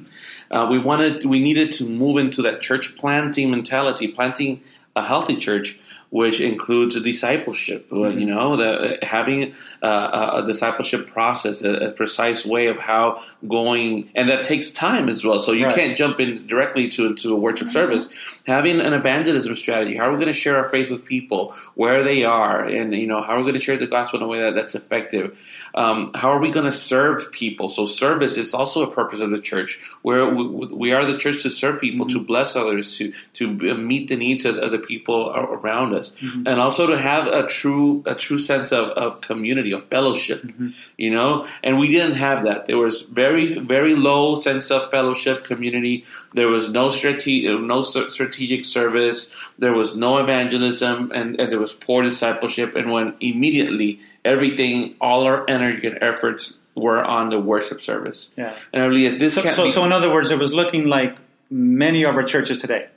Uh, 0.52 0.68
we 0.70 0.78
wanted, 0.78 1.26
we 1.26 1.40
needed 1.40 1.72
to 1.74 1.86
move 1.86 2.18
into 2.18 2.42
that 2.44 2.62
church 2.62 2.96
planting 2.96 3.50
mentality, 3.50 4.08
planting 4.08 4.62
a 4.96 5.04
healthy 5.04 5.36
church, 5.36 5.80
which 6.14 6.40
includes 6.40 6.96
a 6.96 7.00
discipleship. 7.00 7.88
uh, 7.92 8.10
You 8.10 8.28
know, 8.28 8.56
the, 8.56 9.00
having 9.02 9.56
uh, 9.82 9.88
a, 9.88 10.44
a 10.44 10.46
discipleship 10.46 11.08
process, 11.08 11.64
a, 11.64 11.72
a 11.88 11.92
precise 11.92 12.46
way 12.46 12.68
of 12.68 12.78
how 12.78 13.24
going, 13.48 14.10
and 14.14 14.30
that 14.30 14.44
takes 14.44 14.70
time 14.70 15.10
as 15.10 15.26
well. 15.26 15.40
So 15.40 15.54
you 15.54 15.66
Right. 15.66 15.76
can't 15.76 15.98
jump 15.98 16.20
in 16.20 16.46
directly 16.46 16.88
to 16.90 17.08
into 17.08 17.34
a 17.34 17.36
worship 17.36 17.72
service. 17.72 18.10
Having 18.46 18.80
an 18.82 18.94
evangelism 18.94 19.56
strategy. 19.56 19.96
How 19.98 20.04
are 20.08 20.12
we 20.12 20.18
going 20.18 20.28
to 20.28 20.40
share 20.44 20.56
our 20.58 20.70
faith 20.70 20.92
with 20.92 21.04
people 21.04 21.56
where 21.74 22.04
they 22.04 22.24
are, 22.26 22.64
and 22.64 22.94
you 22.94 23.08
know 23.08 23.20
how 23.26 23.34
are 23.34 23.38
we 23.38 23.44
going 23.50 23.56
to 23.56 23.66
share 23.68 23.78
the 23.78 23.88
gospel 23.88 24.20
in 24.20 24.24
a 24.24 24.28
way 24.28 24.40
that, 24.42 24.54
that's 24.54 24.76
effective? 24.76 25.36
Um, 25.76 26.12
how 26.14 26.30
are 26.30 26.40
we 26.40 26.52
going 26.52 26.66
to 26.66 26.72
serve 26.72 27.32
people? 27.32 27.70
So 27.70 27.86
service 27.86 28.38
is 28.38 28.54
also 28.54 28.84
a 28.84 28.92
purpose 28.92 29.20
of 29.20 29.32
the 29.32 29.40
church. 29.40 29.80
Where 30.02 30.30
we, 30.30 30.46
we 30.68 30.92
are 30.94 31.06
the 31.06 31.18
church 31.18 31.44
to 31.44 31.50
serve 31.50 31.82
people, 31.82 32.08
to 32.08 32.18
mm-hmm. 32.18 32.26
bless 32.26 32.56
others, 32.56 32.98
to 32.98 33.14
to 33.34 33.48
meet 33.48 34.08
the 34.08 34.16
needs 34.16 34.46
of, 34.46 34.58
of 34.58 34.72
the 34.72 34.80
people 34.80 35.32
around 35.36 35.96
us, 35.96 36.12
mm-hmm. 36.22 36.48
and 36.48 36.60
also 36.60 36.88
to 36.88 36.98
have 36.98 37.28
a 37.28 37.48
true 37.48 38.04
a 38.06 38.16
true 38.16 38.40
sense 38.40 38.72
of, 38.72 38.90
of 38.90 39.22
community, 39.22 39.72
of 39.72 39.86
fellowship. 39.86 40.44
Mm-hmm. 40.44 40.70
You 40.98 41.12
know, 41.12 41.48
and 41.64 41.80
we 41.80 41.88
didn't 41.88 42.16
have 42.16 42.44
that. 42.46 42.66
There 42.66 42.78
was 42.78 43.02
very 43.02 43.60
very 43.60 43.96
low 43.96 44.36
sense 44.36 44.72
of 44.72 44.92
fellowship, 44.92 45.44
community. 45.44 46.06
There 46.34 46.48
was 46.48 46.70
no 46.70 46.90
strategic 46.90 47.60
no 47.62 47.82
strategic 47.82 48.66
service. 48.66 49.30
There 49.58 49.74
was 49.74 49.96
no 49.96 50.18
evangelism, 50.18 51.12
and, 51.14 51.40
and 51.40 51.52
there 51.52 51.60
was 51.60 51.74
poor 51.74 52.04
discipleship. 52.04 52.76
And 52.76 52.92
when 52.92 53.16
immediately 53.20 54.02
everything, 54.26 54.96
all 55.02 55.24
our 55.24 55.50
energy 55.50 55.88
and 55.88 55.98
efforts 56.02 56.58
were 56.76 57.04
on 57.04 57.30
the 57.30 57.40
worship 57.40 57.82
service. 57.82 58.30
Yeah. 58.36 58.54
And 58.72 58.84
I 58.84 58.88
believe 58.88 59.20
this 59.20 59.36
So, 59.36 59.42
can't 59.44 59.56
so, 59.56 59.66
be, 59.66 59.70
so 59.70 59.86
in 59.86 59.92
other 59.92 60.12
words, 60.12 60.32
it 60.32 60.40
was 60.40 60.54
looking 60.54 60.86
like 60.86 61.18
many 61.50 62.04
of 62.04 62.16
our 62.16 62.24
churches 62.24 62.58
today, 62.58 62.88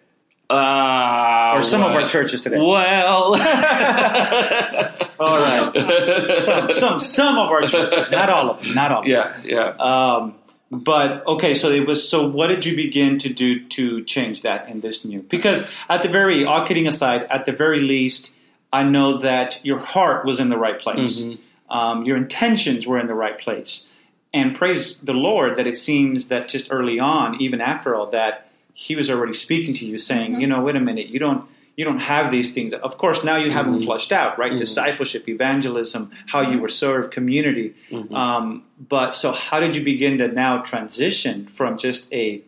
uh, 0.49 1.55
or 1.57 1.65
some 1.65 1.83
of 1.83 1.93
our 1.93 2.09
churches 2.09 2.41
today. 2.43 2.59
Well, 2.59 3.35
All 5.19 5.39
right, 5.41 5.73
some, 6.43 6.71
some 6.73 7.01
some 7.01 7.39
of 7.39 7.51
our 7.51 7.63
churches, 7.63 8.11
not 8.11 8.29
all 8.29 8.51
of 8.51 8.63
them, 8.63 8.75
not 8.75 8.93
all. 8.93 8.99
Of 9.01 9.07
them. 9.07 9.13
yeah, 9.13 9.41
yeah. 9.45 9.69
Um, 9.79 10.35
but 10.71 11.27
okay, 11.27 11.55
so 11.55 11.71
it 11.71 11.87
was. 11.87 12.09
So 12.09 12.29
what 12.29 12.49
did 12.49 12.65
you 12.67 12.77
begin 12.77 13.19
to 13.21 13.29
do 13.33 13.65
to 13.69 14.05
change 14.05 14.43
that 14.43 14.69
in 14.69 14.81
this 14.81 15.05
new? 15.05 15.23
Because 15.23 15.67
at 15.89 16.03
the 16.03 16.09
very, 16.09 16.45
all 16.45 16.67
kidding 16.67 16.87
aside, 16.87 17.25
at 17.31 17.47
the 17.47 17.53
very 17.53 17.81
least, 17.81 18.33
I 18.81 18.83
know 18.95 19.09
that 19.19 19.61
your 19.65 19.81
heart 19.93 20.21
was 20.29 20.39
in 20.41 20.49
the 20.55 20.61
right 20.67 20.79
place. 20.87 21.17
Mm-hmm. 21.25 21.77
Um, 21.79 22.05
your 22.09 22.17
intentions 22.25 22.87
were 22.87 22.99
in 23.03 23.09
the 23.13 23.19
right 23.25 23.39
place, 23.47 23.73
and 24.33 24.57
praise 24.61 24.83
the 25.11 25.19
Lord 25.29 25.57
that 25.59 25.67
it 25.67 25.77
seems 25.89 26.29
that 26.29 26.43
just 26.55 26.67
early 26.71 26.99
on, 27.01 27.41
even 27.41 27.61
after 27.61 27.89
all 27.97 28.09
that, 28.11 28.33
He 28.75 28.95
was 28.95 29.09
already 29.11 29.35
speaking 29.35 29.75
to 29.81 29.85
you, 29.91 29.99
saying, 29.99 30.31
mm-hmm. 30.33 30.41
you 30.43 30.47
know, 30.51 30.61
wait 30.67 30.77
a 30.77 30.81
minute, 30.91 31.09
you 31.15 31.19
don't. 31.19 31.43
you 31.79 31.85
don't 31.85 32.05
have 32.17 32.33
these 32.33 32.51
things. 32.57 32.73
Of 32.73 32.97
course, 32.97 33.21
now 33.23 33.37
you 33.45 33.51
have 33.57 33.67
them 33.67 33.77
mm-hmm. 33.77 33.85
flushed 33.85 34.13
out, 34.21 34.39
right? 34.41 34.53
Discipleship, 34.67 35.29
evangelism, 35.29 36.11
how 36.33 36.41
you 36.51 36.59
were 36.65 36.71
served, 36.71 37.13
community. 37.19 37.69
Um, 38.17 38.65
but 38.97 39.15
so, 39.15 39.29
how 39.33 39.61
did 39.61 39.77
you 39.77 39.83
begin 39.85 40.15
to 40.23 40.29
now 40.29 40.63
transition 40.73 41.47
from 41.59 41.77
just 41.77 42.03
a 42.13 42.41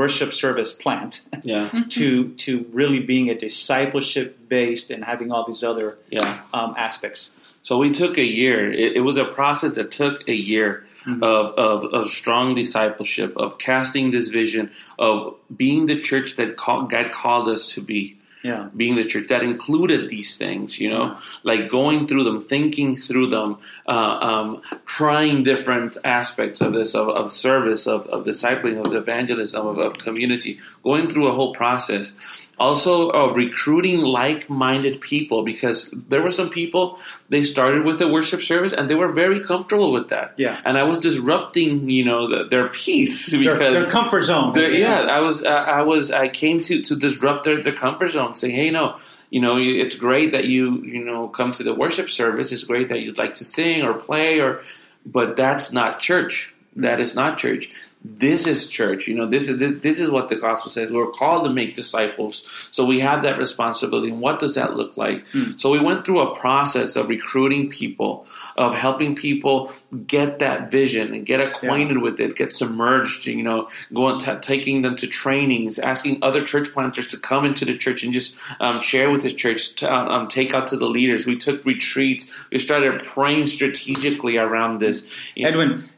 worship 0.00 0.30
service 0.34 0.72
plant 0.72 1.12
Yeah. 1.42 1.68
to 1.96 2.28
to 2.44 2.50
really 2.72 3.00
being 3.12 3.26
a 3.30 3.36
discipleship 3.46 4.48
based 4.48 4.90
and 4.90 5.04
having 5.04 5.28
all 5.32 5.44
these 5.46 5.62
other 5.70 5.88
Yeah. 6.10 6.40
um, 6.52 6.74
aspects? 6.76 7.30
So 7.62 7.78
we 7.78 7.90
took 7.92 8.18
a 8.18 8.28
year. 8.42 8.58
It, 8.72 8.90
it 8.98 9.00
was 9.00 9.16
a 9.16 9.24
process 9.24 9.72
that 9.78 9.90
took 9.90 10.28
a 10.28 10.34
year 10.52 10.84
of, 11.06 11.46
of, 11.68 11.84
of 11.98 12.08
strong 12.08 12.54
discipleship, 12.54 13.36
of 13.36 13.58
casting 13.58 14.10
this 14.10 14.28
vision, 14.28 14.70
of 14.98 15.34
being 15.54 15.86
the 15.86 15.98
church 16.00 16.36
that 16.36 16.56
call, 16.56 16.82
God 16.94 17.12
called 17.12 17.48
us 17.48 17.72
to 17.74 17.80
be. 17.82 18.02
Yeah. 18.42 18.68
Being 18.76 18.96
the 18.96 19.04
church 19.12 19.28
that 19.28 19.42
included 19.42 20.10
these 20.10 20.36
things, 20.36 20.78
you 20.78 20.90
know, 20.90 21.16
like 21.44 21.70
going 21.70 22.06
through 22.06 22.24
them, 22.24 22.40
thinking 22.40 22.94
through 22.96 23.28
them, 23.28 23.56
uh, 23.86 23.90
um, 23.92 24.62
trying 24.86 25.42
different 25.42 25.96
aspects 26.04 26.60
of 26.60 26.72
this, 26.72 26.94
of, 26.94 27.08
of 27.08 27.32
service, 27.32 27.86
of, 27.86 28.06
of 28.06 28.24
discipling, 28.24 28.84
of 28.84 28.94
evangelism, 28.94 29.66
of, 29.66 29.78
of 29.78 29.98
community, 29.98 30.58
going 30.82 31.08
through 31.08 31.28
a 31.28 31.32
whole 31.32 31.52
process 31.52 32.12
also 32.58 33.10
uh, 33.10 33.32
recruiting 33.32 34.00
like-minded 34.00 35.00
people 35.00 35.42
because 35.42 35.90
there 36.08 36.22
were 36.22 36.30
some 36.30 36.50
people 36.50 36.98
they 37.28 37.42
started 37.42 37.84
with 37.84 38.00
a 38.00 38.08
worship 38.08 38.42
service 38.42 38.72
and 38.72 38.88
they 38.88 38.94
were 38.94 39.10
very 39.10 39.40
comfortable 39.40 39.90
with 39.92 40.08
that 40.08 40.34
Yeah. 40.36 40.60
and 40.64 40.78
i 40.78 40.84
was 40.84 40.98
disrupting 40.98 41.90
you 41.90 42.04
know 42.04 42.28
the, 42.28 42.44
their 42.44 42.68
peace 42.68 43.36
because 43.36 43.58
their 43.58 43.84
comfort 43.90 44.24
zone. 44.24 44.54
yeah, 44.56 45.06
I 45.10 45.20
was, 45.20 45.42
uh, 45.42 45.48
I 45.48 45.82
was, 45.82 46.10
I 46.10 46.28
came 46.28 46.60
to 46.62 46.82
to 46.82 46.96
disrupt 46.96 47.44
their, 47.44 47.62
their 47.62 47.72
comfort 47.72 48.08
zone, 48.08 48.34
saying, 48.34 48.54
"Hey, 48.54 48.70
no, 48.70 48.96
you 49.34 49.40
know, 49.40 49.58
it's 49.58 49.96
great 49.96 50.30
that 50.30 50.44
you, 50.44 50.80
you 50.84 51.04
know, 51.04 51.26
come 51.26 51.50
to 51.50 51.64
the 51.64 51.74
worship 51.74 52.08
service. 52.08 52.52
It's 52.52 52.62
great 52.62 52.88
that 52.90 53.00
you'd 53.00 53.18
like 53.18 53.34
to 53.34 53.44
sing 53.44 53.82
or 53.82 53.92
play, 53.92 54.38
or, 54.38 54.62
but 55.04 55.34
that's 55.34 55.72
not 55.72 55.98
church. 55.98 56.54
That 56.76 57.00
is 57.00 57.16
not 57.16 57.36
church. 57.36 57.68
This 58.06 58.46
is 58.46 58.68
church. 58.68 59.08
You 59.08 59.14
know, 59.14 59.24
this 59.24 59.48
is 59.48 59.80
this 59.80 59.98
is 59.98 60.10
what 60.10 60.28
the 60.28 60.36
gospel 60.36 60.70
says. 60.70 60.92
We're 60.92 61.10
called 61.10 61.44
to 61.44 61.50
make 61.50 61.74
disciples, 61.74 62.44
so 62.70 62.84
we 62.84 63.00
have 63.00 63.22
that 63.22 63.38
responsibility. 63.38 64.10
And 64.10 64.20
what 64.20 64.38
does 64.38 64.56
that 64.56 64.76
look 64.76 64.98
like? 64.98 65.24
So 65.56 65.70
we 65.70 65.80
went 65.80 66.04
through 66.04 66.20
a 66.20 66.38
process 66.38 66.96
of 66.96 67.08
recruiting 67.08 67.70
people, 67.70 68.26
of 68.58 68.74
helping 68.74 69.16
people 69.16 69.72
get 70.06 70.40
that 70.40 70.70
vision 70.70 71.14
and 71.14 71.24
get 71.24 71.40
acquainted 71.40 71.96
with 71.96 72.20
it, 72.20 72.36
get 72.36 72.52
submerged. 72.52 73.24
You 73.24 73.42
know, 73.42 73.70
going 73.94 74.18
t- 74.18 74.36
taking 74.42 74.82
them 74.82 74.96
to 74.96 75.06
trainings, 75.06 75.78
asking 75.78 76.18
other 76.22 76.44
church 76.44 76.74
planters 76.74 77.06
to 77.06 77.16
come 77.16 77.46
into 77.46 77.64
the 77.64 77.78
church 77.78 78.04
and 78.04 78.12
just 78.12 78.34
um, 78.60 78.82
share 78.82 79.10
with 79.10 79.22
the 79.22 79.30
church, 79.30 79.76
to, 79.76 79.90
um, 79.90 80.08
um, 80.08 80.28
take 80.28 80.52
out 80.52 80.68
to 80.68 80.76
the 80.76 80.86
leaders. 80.86 81.26
We 81.26 81.36
took 81.36 81.64
retreats. 81.64 82.30
We 82.52 82.58
started 82.58 83.02
praying 83.02 83.46
strategically 83.46 84.36
around 84.36 84.80
this. 84.80 85.04
You 85.34 85.46
Edwin, 85.46 85.88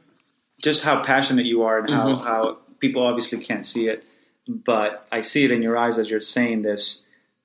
just 0.62 0.84
how 0.84 1.02
passionate 1.02 1.46
you 1.46 1.62
are 1.62 1.78
and 1.78 1.90
how, 1.90 2.06
Mm-hmm. 2.08 2.22
how 2.26 2.58
people 2.78 3.06
obviously 3.06 3.40
can't 3.42 3.64
see 3.66 3.88
it, 3.88 4.04
but 4.46 5.06
I 5.10 5.20
see 5.22 5.44
it 5.44 5.50
in 5.50 5.62
your 5.62 5.76
eyes 5.76 5.98
as 5.98 6.10
you're 6.10 6.20
saying 6.20 6.62
this. 6.62 7.02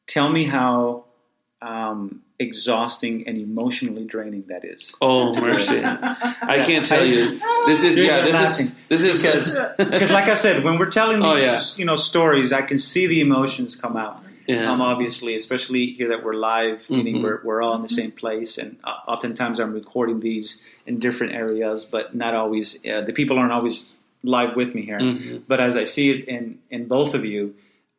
Tell 0.07 0.29
me 0.29 0.43
how 0.45 1.05
um, 1.61 2.21
exhausting 2.39 3.27
and 3.27 3.37
emotionally 3.37 4.03
draining 4.05 4.43
that 4.49 4.65
is. 4.65 4.95
Oh 5.01 5.33
mercy! 5.39 5.79
I 5.83 6.63
can't 6.65 6.85
tell 6.85 7.05
you. 7.05 7.39
This 7.65 7.83
is 7.83 7.97
yeah. 7.99 8.21
This 8.21 8.59
is 8.59 8.71
this 8.89 9.03
is 9.25 9.59
Because, 9.77 10.11
like 10.11 10.27
I 10.27 10.33
said, 10.33 10.63
when 10.63 10.77
we're 10.79 10.89
telling 10.89 11.19
these 11.19 11.27
Oh, 11.27 11.35
yeah. 11.37 11.61
you 11.77 11.85
know 11.85 11.95
stories, 11.95 12.51
I 12.51 12.61
can 12.63 12.79
see 12.79 13.07
the 13.07 13.21
emotions 13.21 13.75
come 13.75 13.95
out. 13.95 14.23
Yeah. 14.51 14.71
Um, 14.71 14.81
obviously, 14.81 15.33
especially 15.35 15.83
here 15.97 16.09
that 16.09 16.21
we're 16.25 16.33
live, 16.51 16.89
meaning 16.89 17.15
Mhm. 17.17 17.23
we're, 17.23 17.39
we're 17.47 17.61
all 17.61 17.75
in 17.79 17.83
the 17.89 17.95
same 18.01 18.11
place, 18.23 18.57
and 18.61 18.69
uh, 18.83 18.95
oftentimes 19.13 19.59
I'm 19.61 19.73
recording 19.81 20.19
these 20.19 20.61
in 20.89 20.99
different 20.99 21.33
areas, 21.43 21.85
but 21.95 22.05
not 22.23 22.33
always. 22.41 22.67
Uh, 22.85 23.01
the 23.09 23.13
people 23.19 23.35
aren't 23.39 23.51
always 23.59 23.85
live 24.23 24.55
with 24.55 24.73
me 24.75 24.81
here. 24.91 24.99
Mhm. 24.99 25.43
But 25.47 25.59
as 25.67 25.75
I 25.83 25.85
see 25.95 26.05
it 26.13 26.25
in 26.35 26.43
in 26.75 26.81
both 26.87 27.11
of 27.19 27.23
you, 27.33 27.43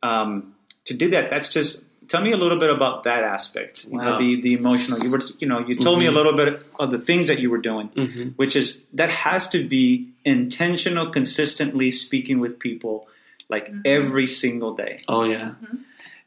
um, 0.01 0.53
to 0.85 0.93
do 0.93 1.09
that, 1.11 1.29
that's 1.29 1.51
just. 1.53 1.83
Tell 2.09 2.21
me 2.21 2.33
a 2.33 2.37
little 2.37 2.59
bit 2.59 2.69
about 2.69 3.05
that 3.05 3.23
aspect. 3.23 3.85
You 3.89 3.97
know, 3.97 4.19
the 4.19 4.29
the 4.45 4.53
emotional. 4.53 4.99
You 5.03 5.09
were, 5.09 5.21
you 5.39 5.47
know, 5.47 5.59
you 5.67 5.75
told 5.79 5.97
me 5.99 6.05
a 6.05 6.11
Mhm. 6.11 6.15
little 6.19 6.33
bit 6.41 6.49
of 6.77 6.91
the 6.91 6.99
things 6.99 7.25
that 7.29 7.39
you 7.39 7.49
were 7.49 7.63
doing, 7.71 7.87
Mhm. 7.95 8.33
which 8.35 8.57
is 8.61 8.67
that 8.99 9.09
has 9.09 9.47
to 9.55 9.59
be 9.75 10.09
intentional, 10.25 11.05
consistently 11.19 11.89
speaking 11.91 12.37
with 12.43 12.59
people, 12.59 13.07
like 13.49 13.65
every 13.85 14.27
single 14.27 14.73
day. 14.75 14.99
Oh 15.07 15.23
yeah. 15.23 15.51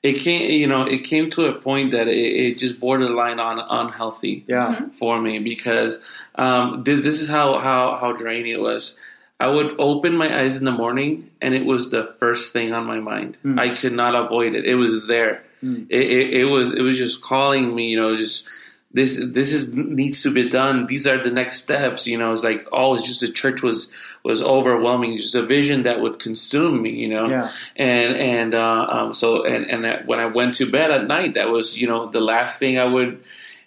It 0.02 0.18
came, 0.18 0.50
you 0.50 0.66
know, 0.66 0.82
it 0.82 1.04
came 1.04 1.30
to 1.30 1.46
a 1.46 1.54
point 1.54 1.90
that 1.90 2.06
it, 2.06 2.16
it 2.16 2.58
just 2.58 2.78
borderline 2.78 3.40
on 3.40 3.58
unhealthy 3.58 4.44
Yeah, 4.46 4.66
mm-hmm. 4.66 4.88
for 4.90 5.20
me 5.20 5.38
because 5.40 5.98
um, 6.36 6.84
this, 6.84 7.00
this 7.00 7.20
is 7.22 7.28
how, 7.28 7.58
how 7.58 7.96
how 7.96 8.12
draining 8.12 8.52
it 8.52 8.60
was. 8.60 8.96
I 9.38 9.48
would 9.48 9.74
open 9.78 10.16
my 10.16 10.34
eyes 10.34 10.56
in 10.56 10.64
the 10.64 10.72
morning, 10.72 11.30
and 11.42 11.54
it 11.54 11.66
was 11.66 11.90
the 11.90 12.14
first 12.18 12.52
thing 12.52 12.72
on 12.72 12.86
my 12.86 13.00
mind. 13.00 13.36
Hmm. 13.42 13.58
I 13.58 13.70
could 13.70 13.92
not 13.92 14.14
avoid 14.14 14.54
it. 14.54 14.64
It 14.64 14.76
was 14.76 15.06
there. 15.06 15.44
Hmm. 15.60 15.84
It, 15.90 16.00
it, 16.00 16.34
it 16.40 16.44
was 16.46 16.72
it 16.72 16.80
was 16.80 16.96
just 16.96 17.20
calling 17.20 17.74
me. 17.74 17.88
You 17.88 18.00
know, 18.00 18.16
just 18.16 18.48
this 18.96 19.20
this 19.22 19.52
is 19.52 19.62
needs 19.74 20.22
to 20.24 20.30
be 20.30 20.48
done. 20.48 20.86
These 20.86 21.06
are 21.06 21.22
the 21.22 21.30
next 21.30 21.58
steps. 21.62 22.06
You 22.06 22.16
know, 22.18 22.32
it's 22.32 22.42
like 22.42 22.66
oh, 22.72 22.94
it's 22.94 23.06
just 23.06 23.20
the 23.20 23.30
church 23.30 23.62
was 23.62 23.88
was 24.24 24.42
overwhelming. 24.42 25.12
It's 25.14 25.24
Just 25.24 25.34
a 25.36 25.46
vision 25.46 25.82
that 25.82 26.00
would 26.00 26.18
consume 26.18 26.80
me. 26.82 26.90
You 27.02 27.08
know, 27.14 27.28
Yeah. 27.28 27.50
and 27.76 28.16
and 28.16 28.54
uh, 28.54 28.86
um, 28.96 29.14
so 29.14 29.44
and 29.44 29.70
and 29.70 29.84
that 29.84 30.06
when 30.06 30.18
I 30.18 30.26
went 30.26 30.54
to 30.54 30.64
bed 30.70 30.90
at 30.90 31.06
night, 31.06 31.34
that 31.34 31.48
was 31.50 31.78
you 31.80 31.86
know 31.86 32.08
the 32.10 32.20
last 32.32 32.58
thing 32.58 32.78
I 32.78 32.86
would. 32.86 33.22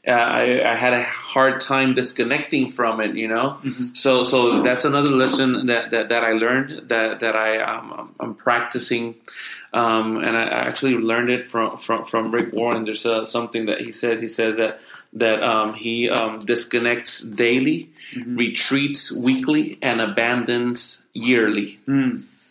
Uh, 0.07 0.11
I, 0.11 0.71
I 0.71 0.75
had 0.75 0.93
a 0.93 1.03
hard 1.03 1.59
time 1.59 1.93
disconnecting 1.93 2.69
from 2.69 3.01
it, 3.01 3.15
you 3.15 3.27
know. 3.27 3.57
So 3.93 4.23
so 4.23 4.61
that's 4.63 4.85
another 4.85 5.11
lesson 5.11 5.67
that, 5.67 5.91
that, 5.91 6.09
that 6.09 6.23
I 6.23 6.31
learned 6.31 6.89
that 6.89 7.19
that 7.19 7.35
I 7.35 7.59
um, 7.61 8.15
I'm 8.19 8.33
practicing, 8.33 9.15
um, 9.73 10.17
and 10.23 10.37
I 10.37 10.43
actually 10.43 10.95
learned 10.95 11.29
it 11.29 11.45
from 11.45 11.77
from, 11.77 12.05
from 12.05 12.31
Rick 12.31 12.53
Warren. 12.53 12.83
There's 12.83 13.05
uh, 13.05 13.25
something 13.25 13.65
that 13.65 13.81
he 13.81 13.91
says. 13.91 14.21
He 14.21 14.27
says 14.29 14.55
that 14.57 14.79
that 15.13 15.43
um, 15.43 15.73
he 15.73 16.09
um, 16.09 16.39
disconnects 16.39 17.21
daily, 17.21 17.89
retreats 18.25 19.11
weekly, 19.11 19.77
and 19.81 19.99
abandons 19.99 21.01
yearly. 21.13 21.79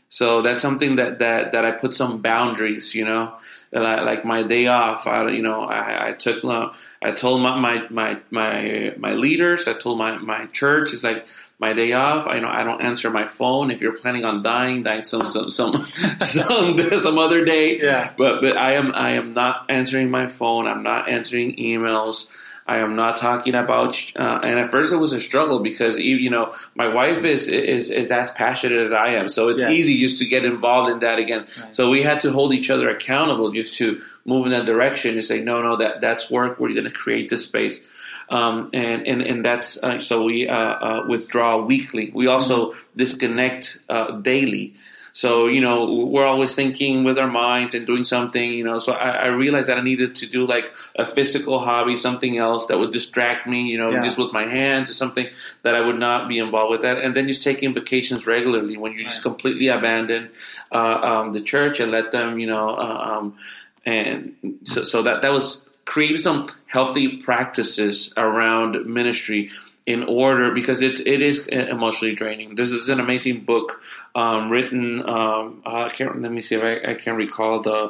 So 0.09 0.43
that's 0.43 0.63
something 0.63 0.97
that, 0.97 1.19
that, 1.19 1.53
that 1.53 1.65
I 1.65 1.73
put 1.73 1.93
some 1.95 2.23
boundaries, 2.23 2.95
you 2.95 3.05
know, 3.05 3.35
I, 3.75 4.01
like 4.03 4.25
my 4.25 4.43
day 4.43 4.67
off, 4.67 5.07
I, 5.07 5.29
you 5.29 5.43
know, 5.43 5.63
I, 5.63 6.09
I 6.09 6.13
took, 6.13 6.45
uh, 6.45 6.71
I 7.03 7.13
told 7.13 7.43
my, 7.43 7.59
my, 7.59 7.87
my, 7.91 8.19
my, 8.31 8.95
my 8.97 9.13
leaders, 9.13 9.69
I 9.69 9.75
told 9.75 9.99
my, 9.99 10.17
my 10.19 10.47
church, 10.47 10.95
it's 10.95 11.05
like 11.05 11.27
my 11.59 11.73
day 11.73 11.93
off. 11.93 12.27
I 12.27 12.39
know 12.39 12.49
I 12.49 12.63
don't 12.63 12.81
answer 12.81 13.11
my 13.11 13.27
phone. 13.27 13.71
If 13.71 13.81
you're 13.81 13.97
planning 13.97 14.25
on 14.25 14.43
dying, 14.43 14.85
dying 14.85 15.03
some, 15.03 15.23
some, 15.23 15.51
some, 15.51 15.85
some, 16.19 16.79
some 16.99 17.19
other 17.19 17.45
day. 17.45 17.79
Yeah. 17.79 18.13
But, 18.17 18.41
but 18.41 18.57
I 18.57 18.75
am, 18.75 18.93
I 18.95 19.11
am 19.11 19.35
not 19.35 19.67
answering 19.69 20.11
my 20.11 20.29
phone. 20.29 20.67
I'm 20.67 20.83
not 20.83 21.09
answering 21.09 21.57
emails. 21.57 22.27
I 22.69 22.79
am 22.79 22.97
not 22.97 23.17
talking 23.17 23.55
about, 23.55 23.97
uh, 24.15 24.41
and 24.43 24.59
at 24.59 24.71
first 24.71 24.93
it 24.93 24.99
was 24.99 25.13
a 25.15 25.21
struggle 25.21 25.59
because 25.61 25.99
you 25.99 26.17
you 26.17 26.31
know 26.31 26.55
my 26.75 26.87
wife 26.89 27.25
is 27.25 27.49
is 27.49 27.91
is 27.91 28.11
as 28.13 28.31
passionate 28.31 28.79
as 28.81 28.93
I 28.93 29.09
am, 29.21 29.29
so 29.29 29.49
it's 29.49 29.63
Yes. 29.63 29.73
easy 29.73 29.99
just 29.99 30.19
to 30.19 30.27
get 30.27 30.45
involved 30.45 30.91
in 30.91 30.99
that 31.01 31.19
again. 31.19 31.47
So 31.73 31.89
we 31.89 32.03
had 32.03 32.21
to 32.21 32.31
hold 32.31 32.53
each 32.53 32.69
other 32.71 32.89
accountable 32.91 33.51
just 33.53 33.75
to 33.79 34.01
move 34.27 34.45
in 34.47 34.53
that 34.53 34.67
direction 34.67 35.15
and 35.15 35.25
say, 35.25 35.41
no, 35.41 35.63
no, 35.63 35.77
that 35.77 36.01
that's 36.03 36.31
work. 36.31 36.61
We're 36.61 36.75
going 36.75 36.85
to 36.85 36.91
create 37.05 37.31
this 37.31 37.45
space, 37.45 37.81
um, 38.29 38.69
and 38.75 39.09
and 39.09 39.23
and 39.23 39.45
that's 39.45 39.83
uh, 39.83 39.99
so 40.01 40.23
we 40.25 40.47
uh, 40.49 40.55
uh, 40.57 41.05
withdraw 41.09 41.57
weekly. 41.65 42.11
We 42.13 42.27
also 42.27 42.75
disconnect 42.97 43.79
uh, 43.89 44.13
daily. 44.21 44.75
So 45.23 45.49
you 45.49 45.61
know 45.61 46.07
we're 46.13 46.29
always 46.33 46.55
thinking 46.55 47.03
with 47.03 47.19
our 47.19 47.27
minds 47.27 47.75
and 47.75 47.85
doing 47.85 48.05
something. 48.05 48.53
You 48.53 48.63
know, 48.63 48.79
so 48.79 48.93
I, 48.93 49.11
I 49.11 49.27
realized 49.45 49.69
that 49.69 49.77
I 49.77 49.83
needed 49.83 50.15
to 50.21 50.27
do 50.27 50.47
like 50.47 50.73
a 50.95 51.07
physical 51.07 51.59
hobby, 51.59 51.97
something 51.97 52.39
else 52.39 52.67
that 52.67 52.79
would 52.79 52.93
distract 52.93 53.45
me. 53.45 53.63
You 53.63 53.79
know, 53.79 53.91
Yeah. 53.91 54.01
just 54.01 54.17
with 54.17 54.33
my 54.33 54.45
hands 54.45 54.91
or 54.91 54.95
something 54.95 55.27
that 55.65 55.75
I 55.75 55.81
would 55.81 55.99
not 55.99 56.29
be 56.29 56.39
involved 56.39 56.71
with 56.71 56.83
that. 56.83 56.99
And 56.99 57.17
then 57.17 57.27
just 57.27 57.43
taking 57.43 57.75
vacations 57.75 58.29
regularly 58.29 58.77
when 58.77 58.93
you 58.93 59.03
just 59.03 59.25
completely 59.25 59.67
abandon 59.67 60.31
uh, 60.71 60.99
um, 61.11 61.33
the 61.33 61.41
church 61.41 61.81
and 61.81 61.91
let 61.91 62.13
them, 62.13 62.39
you 62.39 62.47
know, 62.47 62.67
uh, 62.87 62.99
um, 63.11 63.35
and 63.85 64.35
so, 64.63 64.85
so 64.85 65.03
that 65.03 65.23
that 65.23 65.33
was 65.33 65.67
creating 65.85 66.19
some 66.19 66.47
healthy 66.67 67.17
practices 67.17 68.13
around 68.17 68.87
ministry 68.87 69.51
in 69.89 70.05
order 70.05 70.51
because 70.53 70.83
it 70.83 71.01
it 71.07 71.21
is 71.23 71.49
emotionally 71.49 72.15
draining. 72.15 72.55
This 72.61 72.71
is 72.73 72.91
an 72.91 73.01
amazing 73.01 73.41
book 73.41 73.81
um, 74.15 74.51
written. 74.53 75.09
Um, 75.09 75.63
I 75.65 75.89
can't 75.89 76.21
let 76.21 76.31
me 76.31 76.43
see 76.43 76.57
if 76.57 76.63
I, 76.63 76.93
I 76.93 76.95
can 76.95 77.17
recall 77.17 77.55
the. 77.69 77.81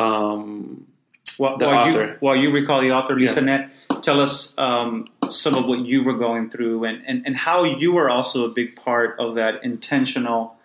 Um, 0.00 0.86
While, 1.36 1.58
The 1.58 1.66
while 1.66 1.92
you 1.92 2.16
while 2.20 2.38
you 2.42 2.48
recall 2.50 2.80
the 2.80 2.92
author, 2.96 3.14
Lisa 3.14 3.40
Yeah. 3.40 3.50
Net, 3.50 3.62
tell 4.00 4.18
us 4.26 4.54
um, 4.56 5.08
some 5.30 5.54
of 5.60 5.66
what 5.68 5.80
you 5.80 5.98
were 6.02 6.16
going 6.16 6.48
through 6.48 6.84
and, 6.88 7.02
and, 7.04 7.26
and 7.26 7.36
how 7.36 7.64
you 7.64 7.92
were 7.92 8.08
also 8.08 8.38
a 8.46 8.52
big 8.60 8.74
part 8.76 9.20
of 9.20 9.34
that 9.34 9.62
intentional, 9.62 10.56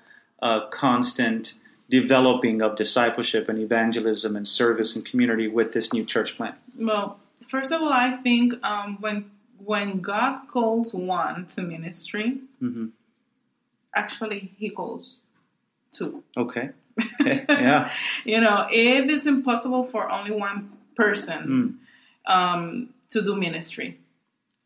uh, 0.41 0.67
constant 0.69 1.53
developing 1.89 2.61
of 2.61 2.77
discipleship 2.77 3.49
and 3.49 3.59
evangelism 3.59 4.37
and 4.37 4.47
service 4.47 4.95
and 4.95 5.03
community 5.05 5.47
with 5.49 5.73
this 5.73 5.91
new 5.91 6.05
church 6.05 6.37
plant? 6.37 6.55
Well, 6.79 7.19
first 7.49 7.73
of 7.73 7.81
all, 7.81 7.91
I 7.91 8.11
think 8.23 8.53
um, 8.63 8.97
when 9.03 9.17
when 9.65 10.01
God 10.01 10.47
calls 10.47 10.93
one 10.93 11.45
to 11.55 11.61
ministry, 11.61 12.39
Mm-hmm. 12.61 12.87
actually 13.95 14.51
He 14.57 14.69
calls 14.69 15.17
two. 15.91 16.23
Okay. 16.37 16.69
yeah. 17.19 17.91
You 18.25 18.41
know, 18.41 18.67
it 18.71 19.09
is 19.09 19.25
impossible 19.25 19.85
for 19.85 20.09
only 20.11 20.31
one 20.31 20.71
person 20.95 21.79
um, 22.25 22.89
to 23.09 23.21
do 23.21 23.35
ministry, 23.35 23.97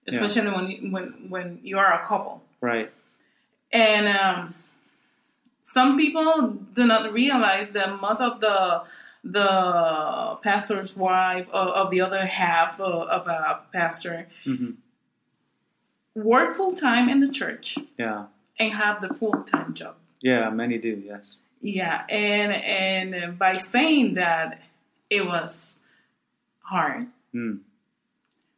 especially 0.07 0.51
when 0.51 0.67
you, 0.69 0.91
when 0.91 1.05
when 1.29 1.59
you 1.63 1.77
are 1.79 1.93
a 2.03 2.05
couple. 2.07 2.41
Right. 2.61 2.91
And 3.71 4.07
um, 4.07 4.53
some 5.63 5.97
people 5.97 6.49
do 6.73 6.85
not 6.85 7.11
realize 7.13 7.69
that 7.71 8.01
most 8.01 8.21
of 8.21 8.39
the 8.41 8.83
the 9.23 10.37
pastor's 10.43 10.95
wife 10.95 11.47
or 11.51 11.59
of 11.81 11.89
the 11.89 12.01
other 12.01 12.25
half 12.27 12.79
of, 12.79 13.07
of 13.07 13.27
a 13.27 13.59
pastor 13.73 14.27
work 16.15 16.55
full 16.55 16.73
time 16.73 17.09
in 17.09 17.19
the 17.19 17.29
church 17.29 17.77
Yeah. 17.97 18.25
and 18.59 18.73
have 18.73 19.01
the 19.01 19.13
full 19.13 19.43
time 19.43 19.73
job. 19.73 19.95
Yeah. 20.21 20.49
Many 20.49 20.77
do. 20.77 21.01
Yes. 21.05 21.37
Yeah, 21.61 22.03
and 22.09 22.51
and 22.53 23.39
by 23.39 23.57
saying 23.57 24.15
that, 24.15 24.61
it 25.09 25.25
was 25.25 25.79
hard. 26.61 27.07
Mm. 27.33 27.59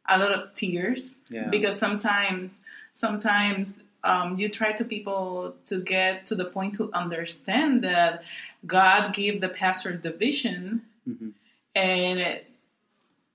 A 0.08 0.18
lot 0.18 0.32
of 0.32 0.54
tears 0.54 1.18
Yeah. 1.30 1.48
because 1.48 1.78
sometimes 1.78 2.58
sometimes 2.92 3.80
um, 4.04 4.38
you 4.38 4.48
try 4.48 4.72
to 4.72 4.84
people 4.84 5.56
to 5.66 5.80
get 5.80 6.26
to 6.26 6.34
the 6.34 6.44
point 6.44 6.74
to 6.76 6.90
understand 6.92 7.82
that 7.82 8.22
God 8.66 9.12
gave 9.14 9.40
the 9.40 9.48
pastor 9.48 9.96
the 9.96 10.10
vision, 10.12 10.82
Mm-hmm. 11.08 11.30
and 11.74 12.40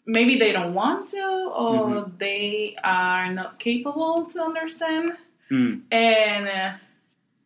maybe 0.06 0.38
they 0.38 0.52
don't 0.52 0.74
want 0.74 1.10
to 1.10 1.52
or 1.56 1.86
Mm-hmm. 1.86 2.18
they 2.18 2.76
are 2.84 3.32
not 3.34 3.60
capable 3.60 4.26
to 4.26 4.42
understand, 4.42 5.12
Mm. 5.52 5.82
and 5.92 6.48
uh, 6.48 6.72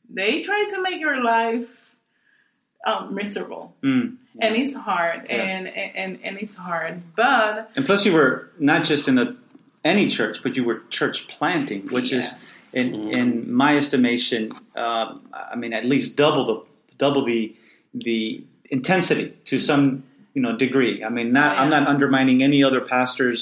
they 0.09 0.41
try 0.41 0.65
to 0.69 0.81
make 0.81 0.99
your 1.01 1.21
life 1.23 1.67
um, 2.85 3.13
miserable. 3.15 3.75
Mm. 3.83 4.17
And 4.39 4.55
it's 4.55 4.75
hard, 4.75 5.25
Yes. 5.29 5.51
and, 5.53 5.67
and 5.67 6.19
and 6.23 6.37
it's 6.37 6.55
hard, 6.55 7.01
but 7.15 7.71
And 7.75 7.85
plus, 7.85 8.05
you 8.05 8.13
were 8.13 8.51
not 8.59 8.85
just 8.85 9.07
in 9.07 9.17
a, 9.17 9.35
any 9.83 10.07
church, 10.09 10.41
but 10.43 10.55
you 10.55 10.63
were 10.63 10.83
church 10.89 11.27
planting, 11.27 11.87
which 11.87 12.11
Yes. 12.11 12.33
is, 12.35 12.73
in 12.73 12.87
in 13.19 13.51
my 13.51 13.77
estimation, 13.77 14.51
um, 14.75 15.21
I 15.33 15.55
mean, 15.55 15.73
at 15.73 15.85
least 15.85 16.15
double 16.15 16.45
the 16.45 16.57
double 16.97 17.25
the 17.25 17.55
the 17.93 18.43
intensity 18.69 19.33
to 19.45 19.57
some 19.57 20.03
you 20.37 20.41
know 20.45 20.53
degree. 20.65 20.95
I 21.07 21.09
mean, 21.17 21.29
not 21.39 21.57
I'm 21.57 21.71
not 21.77 21.87
undermining 21.93 22.37
any 22.49 22.59
other 22.67 22.81
pastors, 22.93 23.39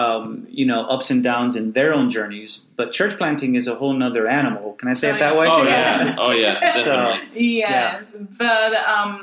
um, 0.00 0.46
you 0.60 0.66
know, 0.70 0.80
ups 0.94 1.08
and 1.12 1.20
downs 1.24 1.56
in 1.60 1.72
their 1.72 1.90
own 1.98 2.10
journeys, 2.16 2.52
but 2.78 2.92
church 2.98 3.14
planting 3.20 3.52
is 3.60 3.66
a 3.72 3.74
whole 3.80 3.94
nother 4.02 4.24
animal. 4.40 4.66
Can 4.78 4.88
I 4.88 4.96
say 5.00 5.08
Oh, 5.10 5.14
it 5.14 5.18
that 5.24 5.34
yeah. 5.34 5.40
way? 5.40 5.46
Oh 5.48 5.62
yeah, 5.64 6.16
oh 6.24 6.32
yeah, 6.44 6.54
definitely. 6.76 7.58
yes, 7.64 8.04
but 8.42 8.70
um, 8.96 9.18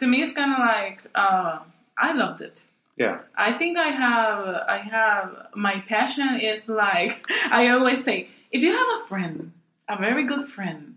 to 0.00 0.04
me, 0.06 0.16
it's 0.24 0.34
kind 0.40 0.52
of 0.52 0.58
like 0.60 0.98
uh, 1.14 1.58
I 1.96 2.12
loved 2.22 2.40
it. 2.48 2.56
yeah, 3.04 3.16
I 3.48 3.50
think 3.58 3.78
I 3.78 3.88
have 4.04 4.40
I 4.76 4.78
have 4.96 5.26
my 5.66 5.76
passion 5.88 6.30
is 6.52 6.68
like 6.68 7.24
I 7.60 7.68
always 7.74 8.04
say 8.04 8.28
if 8.52 8.60
you 8.62 8.72
have 8.80 8.90
a 9.00 9.06
friend, 9.08 9.52
a 9.88 9.96
very 10.06 10.24
good 10.32 10.44
friend, 10.56 10.96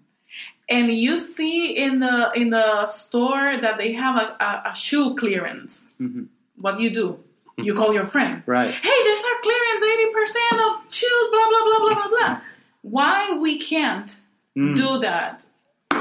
and 0.71 0.91
you 0.91 1.19
see 1.19 1.75
in 1.75 1.99
the 1.99 2.31
in 2.35 2.49
the 2.49 2.89
store 2.89 3.57
that 3.61 3.77
they 3.77 3.91
have 3.93 4.15
a, 4.15 4.43
a, 4.43 4.71
a 4.71 4.75
shoe 4.75 5.15
clearance, 5.15 5.87
what 6.55 6.77
do 6.77 6.83
you 6.83 6.89
do? 6.93 7.19
You 7.57 7.73
call 7.73 7.93
your 7.93 8.05
friend. 8.05 8.41
Right. 8.45 8.73
Hey, 8.73 8.99
there's 9.03 9.23
our 9.23 9.41
clearance, 9.43 9.83
eighty 9.83 10.11
percent 10.11 10.61
of 10.65 10.71
shoes. 10.89 11.27
Blah 11.29 11.47
blah 11.49 11.63
blah 11.65 11.79
blah 11.79 11.93
blah 11.93 12.07
blah. 12.07 12.41
Why 12.81 13.37
we 13.37 13.59
can't 13.59 14.19
do 14.55 14.99
that 14.99 15.43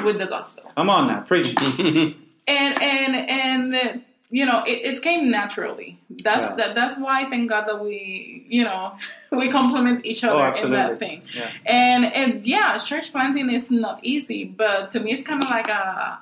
with 0.04 0.18
the 0.18 0.26
gospel? 0.26 0.70
I'm 0.76 0.88
on 0.88 1.08
now. 1.08 1.20
Preach. 1.20 1.54
and 1.78 2.16
and 2.46 3.30
and 3.30 3.74
uh, 3.74 3.98
you 4.30 4.44
know 4.46 4.62
it, 4.64 4.78
it 4.90 5.02
came 5.02 5.30
naturally 5.30 5.98
that's 6.24 6.46
Yeah. 6.46 6.56
that, 6.58 6.74
that's 6.74 6.96
why 6.98 7.28
thank 7.30 7.48
god 7.50 7.64
that 7.68 7.78
we 7.84 8.46
you 8.48 8.62
know 8.64 8.92
we 9.40 9.50
complement 9.50 10.04
each 10.06 10.22
other 10.24 10.36
in 10.36 10.40
Oh, 10.40 10.44
absolutely. 10.52 10.76
that 10.76 10.98
thing 10.98 11.22
Yeah. 11.34 11.50
and 11.66 12.04
and 12.20 12.46
yeah 12.46 12.78
church 12.78 13.10
planting 13.12 13.50
is 13.50 13.70
not 13.70 13.96
easy 14.04 14.44
but 14.44 14.90
to 14.92 15.00
me 15.00 15.12
it's 15.14 15.26
kind 15.26 15.42
of 15.44 15.50
like 15.50 15.68
a 15.68 16.18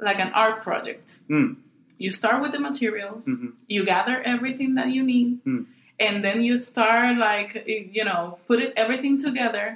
like 0.00 0.18
an 0.26 0.30
art 0.34 0.62
project 0.62 1.18
Mm. 1.28 1.56
you 1.98 2.10
start 2.12 2.40
with 2.42 2.52
the 2.52 2.60
materials 2.70 3.26
Mm-hmm. 3.28 3.48
you 3.68 3.84
gather 3.84 4.16
everything 4.34 4.70
that 4.78 4.88
you 4.96 5.02
need 5.02 5.28
Mm. 5.44 5.66
and 6.06 6.14
then 6.24 6.42
you 6.42 6.58
start 6.58 7.16
like 7.18 7.50
you 7.66 8.04
know 8.04 8.38
put 8.48 8.58
it 8.64 8.72
everything 8.76 9.18
together 9.18 9.66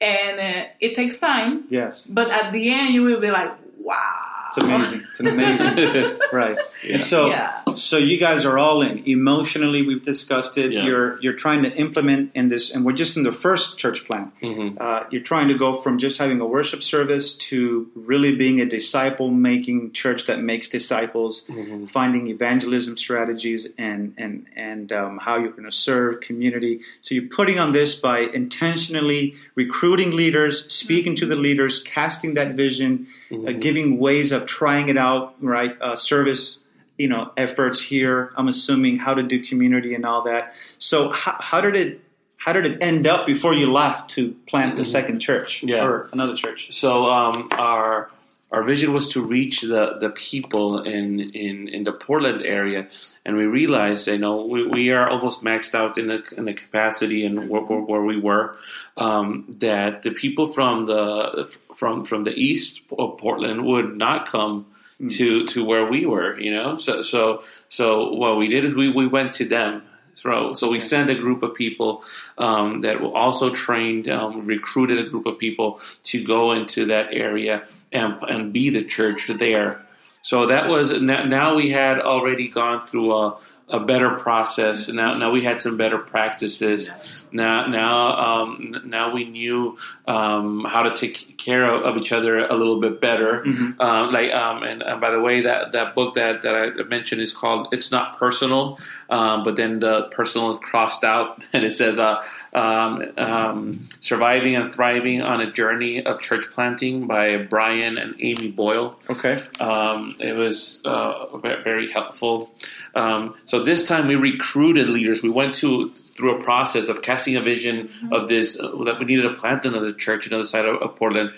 and 0.00 0.34
uh, 0.48 0.64
it 0.80 0.94
takes 0.94 1.16
time 1.20 1.52
Yes. 1.70 2.06
but 2.18 2.28
at 2.30 2.46
the 2.52 2.62
end 2.78 2.94
you 2.94 3.02
will 3.08 3.20
be 3.20 3.30
like 3.30 3.52
wow 3.78 4.39
It's 4.56 4.64
amazing. 4.64 5.00
It's 5.10 5.20
amazing. 5.20 6.18
right. 6.32 6.58
And 6.90 7.00
so, 7.02 7.28
Yeah. 7.28 7.59
So 7.80 7.96
you 7.98 8.18
guys 8.18 8.44
are 8.44 8.58
all 8.58 8.82
in. 8.82 9.06
Emotionally, 9.08 9.82
we've 9.82 10.02
discussed 10.02 10.56
it. 10.58 10.72
Yeah. 10.72 10.84
You're 10.84 11.20
you're 11.22 11.32
trying 11.34 11.62
to 11.64 11.74
implement 11.76 12.32
in 12.34 12.48
this, 12.48 12.72
and 12.74 12.84
we're 12.84 12.92
just 12.92 13.16
in 13.16 13.22
the 13.24 13.32
first 13.32 13.78
church 13.78 14.04
plan. 14.06 14.32
Uh, 14.78 15.04
you're 15.10 15.22
trying 15.22 15.48
to 15.48 15.54
go 15.54 15.74
from 15.74 15.98
just 15.98 16.18
having 16.18 16.40
a 16.40 16.46
worship 16.46 16.82
service 16.82 17.34
to 17.34 17.90
really 17.94 18.36
being 18.36 18.60
a 18.60 18.64
disciple 18.66 19.30
making 19.30 19.92
church 19.92 20.26
that 20.26 20.40
makes 20.40 20.68
disciples, 20.68 21.44
finding 21.90 22.28
evangelism 22.28 22.96
strategies 22.96 23.66
and 23.78 24.14
and 24.16 24.46
and 24.54 24.92
um, 24.92 25.18
how 25.18 25.38
you're 25.38 25.50
going 25.50 25.64
to 25.64 25.72
serve 25.72 26.20
community. 26.20 26.80
So 27.02 27.14
you're 27.14 27.28
putting 27.28 27.58
on 27.58 27.72
this 27.72 27.94
by 27.96 28.20
intentionally 28.20 29.34
recruiting 29.54 30.12
leaders, 30.12 30.72
speaking 30.72 31.16
to 31.16 31.26
the 31.26 31.36
leaders, 31.36 31.82
casting 31.82 32.34
that 32.34 32.54
vision, 32.54 33.06
uh, 33.32 33.52
giving 33.52 33.98
ways 33.98 34.32
of 34.32 34.46
trying 34.46 34.88
it 34.88 34.96
out, 34.96 35.34
right? 35.40 35.76
Uh, 35.80 35.96
service, 35.96 36.59
you 37.00 37.08
know, 37.08 37.32
efforts 37.36 37.80
here. 37.80 38.32
I'm 38.36 38.48
assuming 38.48 38.98
how 38.98 39.14
to 39.14 39.22
do 39.22 39.36
community 39.50 39.94
and 39.94 40.04
all 40.04 40.22
that. 40.30 40.54
So 40.78 40.96
how, 41.10 41.36
how 41.40 41.60
did 41.60 41.76
it? 41.76 42.00
How 42.44 42.54
did 42.54 42.64
it 42.64 42.82
end 42.82 43.06
up 43.06 43.26
before 43.26 43.52
you 43.60 43.70
left 43.70 44.10
to 44.16 44.34
plant 44.50 44.76
the 44.76 44.84
second 44.84 45.20
church 45.20 45.62
Yeah. 45.62 45.84
or 45.86 46.08
another 46.12 46.34
church? 46.34 46.72
So 46.72 47.04
um, 47.04 47.48
our 47.58 48.10
our 48.50 48.62
vision 48.64 48.92
was 48.92 49.06
to 49.08 49.20
reach 49.22 49.60
the, 49.60 49.98
the 50.00 50.10
people 50.10 50.82
in, 50.82 51.20
in, 51.20 51.68
in 51.68 51.84
the 51.84 51.92
Portland 51.92 52.42
area, 52.42 52.88
and 53.24 53.36
we 53.36 53.44
realized, 53.44 54.08
you 54.08 54.18
know, 54.18 54.44
we, 54.46 54.66
we 54.66 54.90
are 54.90 55.08
almost 55.08 55.44
maxed 55.44 55.74
out 55.74 55.98
in 55.98 56.08
the 56.08 56.20
in 56.36 56.46
the 56.46 56.54
capacity 56.54 57.24
and 57.26 57.48
where, 57.50 57.62
where, 57.62 57.80
where 57.80 58.02
we 58.02 58.18
were. 58.18 58.56
Um, 58.96 59.44
that 59.60 60.02
the 60.02 60.10
people 60.10 60.46
from 60.56 60.86
the 60.86 61.48
from 61.76 62.04
from 62.04 62.24
the 62.24 62.32
east 62.34 62.80
of 62.98 63.18
Portland 63.18 63.64
would 63.66 63.96
not 63.96 64.26
come 64.26 64.66
to 65.08 65.46
to 65.46 65.64
where 65.64 65.86
we 65.86 66.04
were, 66.04 66.38
you 66.38 66.52
know. 66.52 66.76
So 66.76 67.02
so 67.02 67.42
so 67.68 68.12
what 68.12 68.36
we 68.36 68.48
did 68.48 68.64
is 68.64 68.74
we, 68.74 68.90
we 68.90 69.06
went 69.06 69.32
to 69.34 69.44
them. 69.46 69.82
So, 70.12 70.54
so 70.54 70.68
we 70.68 70.80
sent 70.80 71.08
a 71.08 71.14
group 71.14 71.42
of 71.44 71.54
people 71.54 72.02
um, 72.36 72.80
that 72.80 73.00
were 73.00 73.16
also 73.16 73.50
trained, 73.54 74.08
um, 74.08 74.44
recruited 74.44 74.98
a 74.98 75.08
group 75.08 75.24
of 75.24 75.38
people 75.38 75.80
to 76.04 76.22
go 76.22 76.50
into 76.50 76.86
that 76.86 77.12
area 77.12 77.62
and, 77.92 78.20
and 78.22 78.52
be 78.52 78.70
the 78.70 78.84
church 78.84 79.28
there. 79.28 79.86
So 80.22 80.46
that 80.46 80.68
was 80.68 80.92
now 80.92 81.24
now 81.24 81.54
we 81.54 81.70
had 81.70 82.00
already 82.00 82.48
gone 82.48 82.82
through 82.82 83.14
a, 83.14 83.38
a 83.68 83.80
better 83.80 84.10
process. 84.10 84.88
Now 84.88 85.14
now 85.14 85.30
we 85.30 85.42
had 85.42 85.60
some 85.60 85.76
better 85.76 85.98
practices. 85.98 86.90
Now 87.32 87.66
now 87.66 88.16
um, 88.16 88.82
now 88.84 89.12
we 89.12 89.24
knew 89.24 89.78
um, 90.06 90.64
how 90.68 90.82
to 90.82 90.94
take 90.94 91.38
care 91.38 91.64
of, 91.64 91.82
of 91.82 91.96
each 91.96 92.12
other 92.12 92.36
a 92.36 92.54
little 92.54 92.80
bit 92.80 93.00
better. 93.00 93.44
Um, 93.80 94.12
like 94.12 94.32
um, 94.32 94.62
and, 94.62 94.82
and 94.82 95.00
by 95.00 95.10
the 95.10 95.20
way, 95.20 95.42
that 95.42 95.72
that 95.72 95.94
book 95.94 96.14
that 96.14 96.42
that 96.42 96.54
I 96.54 96.82
mentioned 96.84 97.20
is 97.20 97.32
called 97.32 97.68
"It's 97.72 97.90
Not 97.90 98.18
Personal," 98.18 98.78
um, 99.08 99.44
but 99.44 99.56
then 99.56 99.78
the 99.78 100.04
personal 100.10 100.52
is 100.52 100.58
crossed 100.58 101.04
out, 101.04 101.46
and 101.52 101.64
it 101.64 101.72
says. 101.72 101.98
Uh, 101.98 102.22
um, 102.52 103.02
um, 103.16 103.88
Surviving 104.00 104.56
and 104.56 104.72
Thriving 104.72 105.22
on 105.22 105.40
a 105.40 105.52
Journey 105.52 106.04
of 106.04 106.20
Church 106.20 106.50
Planting 106.50 107.06
by 107.06 107.36
Brian 107.36 107.98
and 107.98 108.14
Amy 108.18 108.52
Bloye. 108.52 108.94
Okay. 109.08 109.42
Um, 109.60 110.16
it 110.18 110.32
was 110.32 110.80
uh, 110.84 111.36
very 111.38 111.90
helpful. 111.90 112.50
Um, 112.94 113.36
so 113.44 113.62
this 113.62 113.86
time 113.86 114.08
we 114.08 114.16
recruited 114.16 114.88
leaders. 114.88 115.22
We 115.22 115.30
went 115.30 115.54
to 115.56 115.92
through 116.20 116.38
a 116.38 116.42
process 116.42 116.88
of 116.90 117.00
casting 117.00 117.34
a 117.36 117.40
vision 117.40 117.88
of 118.12 118.28
this 118.28 118.60
uh, 118.60 118.70
that 118.84 118.98
we 118.98 119.06
needed 119.06 119.22
to 119.22 119.34
plant 119.34 119.64
another 119.64 119.92
church 119.92 120.26
another 120.26 120.44
side 120.44 120.66
of, 120.66 120.76
of 120.82 120.94
Portland. 120.96 121.30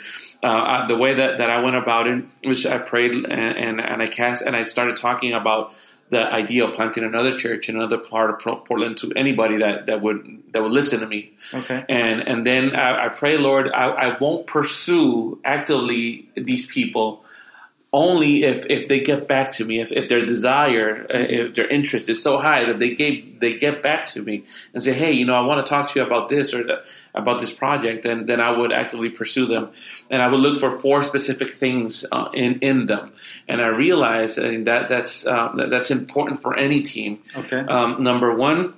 Uh, 0.43 0.49
I, 0.49 0.87
the 0.89 0.97
way 0.97 1.15
that, 1.15 1.39
that 1.39 1.51
I 1.51 1.63
went 1.63 1.77
about 1.77 2.09
it 2.09 2.25
was 2.45 2.67
I 2.67 2.79
prayed 2.79 3.13
and, 3.13 3.27
and, 3.27 3.81
and 3.81 4.03
I 4.03 4.09
cast 4.09 4.43
and 4.43 4.57
I 4.57 4.65
started 4.65 4.97
talking 4.97 5.33
about 5.33 5.73
the 6.11 6.31
idea 6.31 6.65
of 6.65 6.75
planting 6.75 7.05
another 7.05 7.39
church 7.39 7.69
in 7.69 7.77
another 7.77 7.97
part 7.97 8.29
of 8.31 8.65
Portland 8.67 8.99
to 8.99 9.13
anybody 9.15 9.59
that, 9.59 9.87
that 9.87 10.03
would 10.03 10.43
that 10.53 10.61
would 10.61 10.73
listen 10.73 10.99
to 11.01 11.07
me. 11.07 11.33
Okay. 11.55 11.85
And 11.89 12.29
and 12.29 12.45
then 12.45 12.75
I, 12.75 13.07
I 13.07 13.09
pray, 13.09 13.39
Lord, 13.39 13.71
I, 13.71 13.85
I 13.87 14.19
won't 14.19 14.49
pursue 14.49 15.41
actively 15.45 16.29
these 16.35 16.67
people 16.67 17.25
only 17.93 18.45
if, 18.45 18.65
if 18.71 18.89
they 18.89 19.01
get 19.01 19.29
back 19.29 19.53
to 19.53 19.65
me, 19.65 19.79
if, 19.81 19.93
if 19.93 20.09
their 20.09 20.25
desire, 20.25 21.07
uh, 21.13 21.19
if 21.19 21.55
their 21.55 21.69
interest 21.71 22.09
is 22.09 22.23
so 22.23 22.39
high 22.39 22.65
that 22.65 22.79
they 22.79 22.95
gave 22.95 23.39
they 23.41 23.53
get 23.55 23.83
back 23.83 24.07
to 24.07 24.23
me 24.23 24.45
and 24.73 24.83
say, 24.83 24.93
hey, 24.93 25.13
you 25.13 25.27
know, 25.27 25.35
I 25.35 25.41
want 25.43 25.65
to 25.65 25.69
talk 25.69 25.91
to 25.91 25.99
you 25.99 26.07
about 26.07 26.29
this 26.29 26.55
or 26.55 26.63
the, 26.63 26.83
about 27.15 27.41
this 27.41 27.53
project, 27.53 28.05
then 28.05 28.27
then 28.27 28.41
I 28.41 28.51
would 28.51 28.73
actively 28.73 29.11
pursue 29.11 29.47
them, 29.47 29.71
and 30.09 30.23
I 30.23 30.29
would 30.29 30.41
look 30.41 30.59
for 30.59 30.79
four 30.79 31.03
specific 31.03 31.51
things 31.51 32.07
uh, 32.11 32.31
in 32.33 32.61
in 32.61 32.87
them, 32.87 33.13
and 33.49 33.61
I 33.61 33.67
realized 33.67 34.39
that 34.39 34.89
that's 34.89 35.27
uh, 35.27 35.53
that, 35.57 35.69
that's 35.71 35.91
important 35.91 36.41
for 36.41 36.57
any 36.57 36.81
team. 36.81 37.19
Okay. 37.37 37.59
Um, 37.59 38.03
number 38.03 38.35
one, 38.35 38.75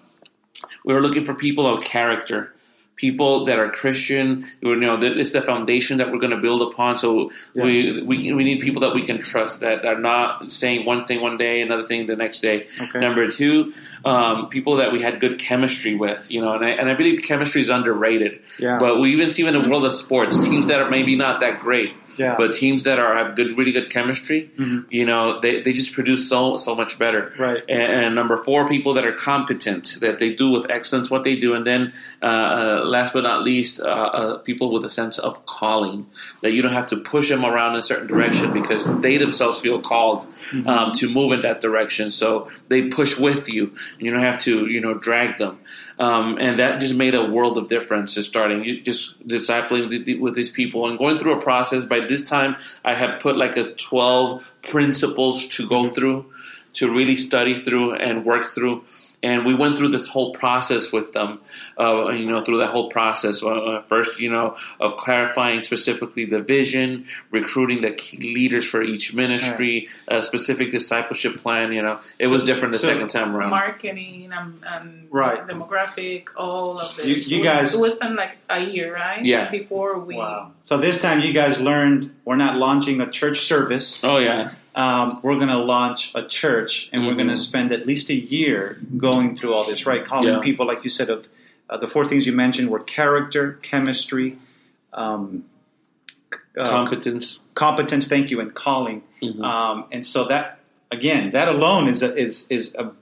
we 0.84 0.92
were 0.92 1.02
looking 1.02 1.24
for 1.24 1.34
people 1.34 1.66
of 1.66 1.84
character 1.84 2.53
people 2.97 3.45
that 3.47 3.59
are 3.59 3.70
Christian. 3.70 4.47
You 4.61 4.76
know, 4.76 4.99
it's 5.01 5.32
the 5.32 5.42
foundation 5.42 5.99
that 5.99 6.12
we're 6.12 6.18
going 6.18 6.30
to 6.30 6.40
build 6.40 6.62
upon. 6.62 6.99
So 6.99 7.30
yeah. 7.55 7.64
we, 7.64 8.03
we 8.03 8.32
we 8.32 8.45
need 8.45 8.61
people 8.61 8.80
that 8.82 8.95
we 8.95 9.03
can 9.03 9.20
trust 9.20 9.61
that 9.61 9.84
are 9.84 9.99
not 9.99 10.51
saying 10.51 10.86
one 10.86 11.05
thing 11.07 11.20
one 11.20 11.36
day, 11.36 11.61
another 11.61 11.86
thing 11.86 12.07
the 12.07 12.16
next 12.16 12.40
day. 12.40 12.66
Okay. 12.80 13.01
Number 13.01 13.28
two, 13.28 13.72
um, 14.05 14.49
people 14.49 14.76
that 14.76 14.92
we 14.92 15.01
had 15.01 15.20
good 15.20 15.38
chemistry 15.38 15.95
with. 15.95 16.30
You 16.30 16.40
know, 16.40 16.55
and 16.55 16.64
I, 16.64 16.70
and 16.70 16.88
I 16.88 16.95
believe 16.95 17.22
chemistry 17.22 17.61
is 17.61 17.70
underrated. 17.70 18.40
Yeah. 18.59 18.78
But 18.78 19.01
we 19.01 19.12
even 19.12 19.30
see 19.30 19.47
in 19.47 19.53
the 19.53 19.68
world 19.68 19.84
of 19.84 19.92
sports 19.92 20.42
teams 20.45 20.68
that 20.68 20.80
are 20.80 20.90
maybe 20.90 21.16
not 21.16 21.40
that 21.40 21.61
great 21.61 21.95
yeah. 22.16 22.34
But 22.36 22.52
teams 22.52 22.84
that 22.84 22.98
are 22.98 23.16
have 23.16 23.36
good, 23.36 23.56
really 23.56 23.72
good 23.72 23.90
chemistry, 23.90 24.50
mm-hmm. 24.58 24.86
you 24.90 25.04
know, 25.04 25.40
they, 25.40 25.62
they 25.62 25.72
just 25.72 25.92
produce 25.92 26.28
so 26.28 26.56
so 26.56 26.74
much 26.74 26.98
better. 26.98 27.32
Right. 27.38 27.62
And, 27.68 28.04
and, 28.04 28.14
number 28.14 28.36
four, 28.36 28.68
people 28.68 28.94
that 28.94 29.04
are 29.04 29.12
competent, 29.12 29.98
that 30.00 30.18
they 30.18 30.34
do 30.34 30.50
with 30.50 30.70
excellence 30.70 31.10
what 31.10 31.24
they 31.24 31.36
do, 31.36 31.54
and 31.54 31.66
then 31.66 31.92
uh, 32.22 32.26
uh, 32.26 32.84
last 32.84 33.12
but 33.12 33.22
not 33.22 33.42
least, 33.42 33.80
uh, 33.80 33.84
uh, 33.84 34.38
people 34.38 34.72
with 34.72 34.84
a 34.84 34.90
sense 34.90 35.18
of 35.18 35.44
calling 35.46 36.06
that 36.42 36.52
you 36.52 36.62
don't 36.62 36.72
have 36.72 36.86
to 36.88 36.96
push 36.96 37.28
them 37.28 37.44
around 37.44 37.72
in 37.72 37.78
a 37.78 37.82
certain 37.82 38.06
direction 38.06 38.52
because 38.52 38.86
they 39.00 39.18
themselves 39.18 39.60
feel 39.60 39.80
called 39.80 40.26
mm-hmm. 40.50 40.68
um, 40.68 40.92
to 40.92 41.08
move 41.08 41.32
in 41.32 41.42
that 41.42 41.60
direction. 41.60 42.10
So 42.10 42.50
they 42.68 42.88
push 42.88 43.18
with 43.18 43.48
you. 43.48 43.74
You 43.98 44.10
don't 44.10 44.22
have 44.22 44.38
to 44.40 44.66
you 44.66 44.80
know 44.80 44.94
drag 44.94 45.38
them. 45.38 45.60
Um, 45.99 46.38
and 46.40 46.59
that 46.59 46.80
just 46.80 46.95
made 46.95 47.14
a 47.14 47.24
world 47.24 47.57
of 47.57 47.68
difference. 47.68 48.14
Just 48.14 48.28
starting 48.28 48.82
just 48.84 49.26
discipling 49.26 50.20
with 50.20 50.34
these 50.34 50.51
people 50.51 50.88
and 50.88 50.99
going 50.99 51.18
through 51.18 51.34
a 51.38 51.40
process. 51.40 51.84
By 51.84 52.01
this 52.01 52.24
time, 52.24 52.57
I 52.84 52.95
had 52.95 53.20
put 53.20 53.36
like 53.36 53.57
a 53.57 53.72
twelve 53.74 54.53
principles 54.62 55.47
to 55.49 55.68
go 55.68 55.88
through, 55.88 56.26
to 56.74 56.90
really 56.90 57.16
study 57.16 57.55
through 57.55 57.95
and 57.95 58.24
work 58.24 58.45
through 58.45 58.84
and 59.24 59.46
we 59.46 59.54
went 59.54 59.78
through 59.78 59.88
this 59.88 60.06
whole 60.06 60.32
process 60.32 60.92
with 60.92 61.14
them. 61.14 61.40
Uh, 61.80 62.10
you 62.10 62.26
know, 62.26 62.42
through 62.42 62.58
that 62.58 62.66
whole 62.66 62.90
process. 62.90 63.42
Uh, 63.42 63.82
first, 63.86 64.20
you 64.20 64.30
know, 64.30 64.56
of 64.78 64.98
clarifying 64.98 65.62
specifically 65.62 66.26
the 66.26 66.42
vision, 66.42 67.06
recruiting 67.30 67.80
the 67.80 67.90
key 67.90 68.18
leaders 68.18 68.66
for 68.66 68.82
each 68.82 69.14
ministry, 69.14 69.88
right. 70.10 70.18
a 70.18 70.22
specific 70.22 70.70
discipleship 70.70 71.38
plan. 71.38 71.72
You 71.72 71.80
know, 71.80 71.98
it 72.18 72.26
so, 72.26 72.32
was 72.32 72.44
different 72.44 72.72
the 72.72 72.78
so 72.78 72.88
second 72.88 73.08
time 73.08 73.34
around. 73.34 73.50
Marketing 73.50 74.30
and, 74.30 74.62
and 74.66 75.08
right. 75.10 75.46
demographic, 75.46 76.28
all 76.36 76.78
of 76.78 76.94
this. 76.96 77.26
You, 77.26 77.38
you 77.38 77.42
guys, 77.42 77.74
it 77.74 77.80
was 77.80 77.96
been 77.96 78.16
like 78.16 78.36
a 78.50 78.60
year, 78.60 78.94
right? 78.94 79.24
Yeah. 79.24 79.50
Before 79.50 79.98
we. 79.98 80.16
Wow. 80.16 80.52
So 80.64 80.76
this 80.76 81.00
time, 81.00 81.20
you 81.20 81.32
guys 81.32 81.58
learned 81.58 82.14
we're 82.26 82.36
not 82.36 82.56
launching 82.56 83.00
a 83.00 83.10
church 83.10 83.38
service. 83.38 84.04
Oh 84.04 84.18
yeah 84.18 84.52
um, 84.74 85.20
we're 85.22 85.36
going 85.36 85.48
to 85.48 85.58
launch 85.58 86.12
a 86.14 86.26
church 86.26 86.88
and 86.92 87.02
mm-hmm. 87.02 87.08
we're 87.08 87.16
going 87.16 87.28
to 87.28 87.36
spend 87.36 87.72
at 87.72 87.86
least 87.86 88.10
a 88.10 88.14
year 88.14 88.78
going 88.96 89.34
through 89.34 89.54
all 89.54 89.64
this, 89.64 89.86
right? 89.86 90.04
Calling 90.04 90.28
yeah. 90.28 90.40
people, 90.40 90.66
like 90.66 90.82
you 90.82 90.90
said, 90.90 91.10
of 91.10 91.28
uh, 91.70 91.76
the 91.76 91.86
four 91.86 92.06
things 92.06 92.26
you 92.26 92.32
mentioned 92.32 92.70
were 92.70 92.80
character, 92.80 93.58
chemistry, 93.62 94.38
um, 94.92 95.44
uh, 96.58 96.68
competence, 96.68 97.40
competence. 97.54 98.08
Thank 98.08 98.30
you, 98.30 98.40
and 98.40 98.54
calling. 98.54 99.02
Mm-hmm. 99.22 99.42
Um, 99.42 99.86
and 99.92 100.06
so 100.06 100.26
that 100.26 100.58
again, 100.90 101.30
that 101.30 101.48
alone 101.48 101.88
is 101.88 102.02
a, 102.02 102.14
is 102.14 102.46
is 102.50 102.74
a, 102.74 102.92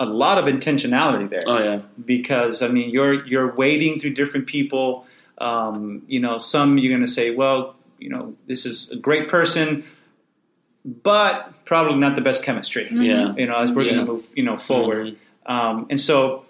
a 0.00 0.06
lot 0.06 0.38
of 0.38 0.52
intentionality 0.52 1.28
there. 1.28 1.42
Oh 1.46 1.58
yeah, 1.58 1.80
because 2.04 2.62
I 2.62 2.68
mean, 2.68 2.90
you're 2.90 3.26
you're 3.26 3.54
wading 3.54 4.00
through 4.00 4.14
different 4.14 4.46
people. 4.46 5.06
Um, 5.38 6.02
you 6.08 6.20
know, 6.20 6.38
some 6.38 6.76
you're 6.78 6.92
going 6.92 7.06
to 7.06 7.12
say, 7.12 7.30
well, 7.30 7.76
you 7.98 8.08
know, 8.08 8.34
this 8.46 8.66
is 8.66 8.90
a 8.90 8.96
great 8.96 9.28
person 9.28 9.84
but 10.88 11.64
probably 11.66 11.96
not 11.96 12.16
the 12.16 12.22
best 12.22 12.42
chemistry. 12.42 12.86
Mm-hmm. 12.86 13.02
Yeah, 13.02 13.34
you 13.36 13.46
know, 13.46 13.56
as 13.56 13.70
we're 13.70 13.82
yeah. 13.82 13.94
going 13.94 14.06
to 14.06 14.12
move, 14.12 14.28
you 14.34 14.42
know, 14.42 14.56
forward. 14.56 15.08
Mm-hmm. 15.08 15.52
Um, 15.52 15.86
and 15.90 16.00
so 16.00 16.46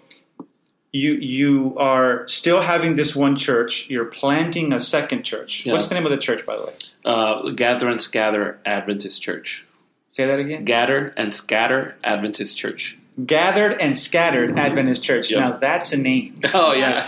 you 0.93 1.15
you 1.15 1.75
are 1.77 2.27
still 2.29 2.63
having 2.63 2.95
this 2.95 3.17
one 3.17 3.37
church. 3.37 3.91
You're 3.91 4.07
planting 4.07 4.73
a 4.73 4.81
second 4.81 5.25
church. 5.25 5.67
Yeah. 5.67 5.73
What's 5.73 5.89
the 5.89 5.95
name 5.95 6.05
of 6.05 6.11
the 6.11 6.19
church, 6.19 6.47
by 6.47 6.57
the 6.57 6.67
way? 6.67 6.75
Uh, 7.05 7.51
Gather 7.51 7.89
and 7.89 8.01
Scatter 8.01 8.61
Adventist 8.65 9.23
Church. 9.23 9.65
Say 10.13 10.27
that 10.27 10.39
again. 10.39 10.65
Gather 10.65 11.13
and 11.17 11.35
Scatter 11.35 11.97
Adventist 12.03 12.57
Church. 12.57 12.97
Gathered 13.25 13.81
and 13.81 13.99
Scattered 13.99 14.57
Adventist 14.57 15.03
Church. 15.03 15.31
Yep. 15.33 15.41
Now 15.41 15.57
that's 15.57 15.93
a 15.93 15.97
name. 15.97 16.41
Oh 16.55 16.73
yeah. 16.73 17.03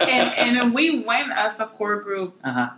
and, 0.00 0.58
and 0.58 0.74
we 0.74 1.00
went 1.00 1.32
as 1.32 1.58
a 1.60 1.66
core 1.66 2.02
group. 2.02 2.38
Uh-huh 2.44 2.70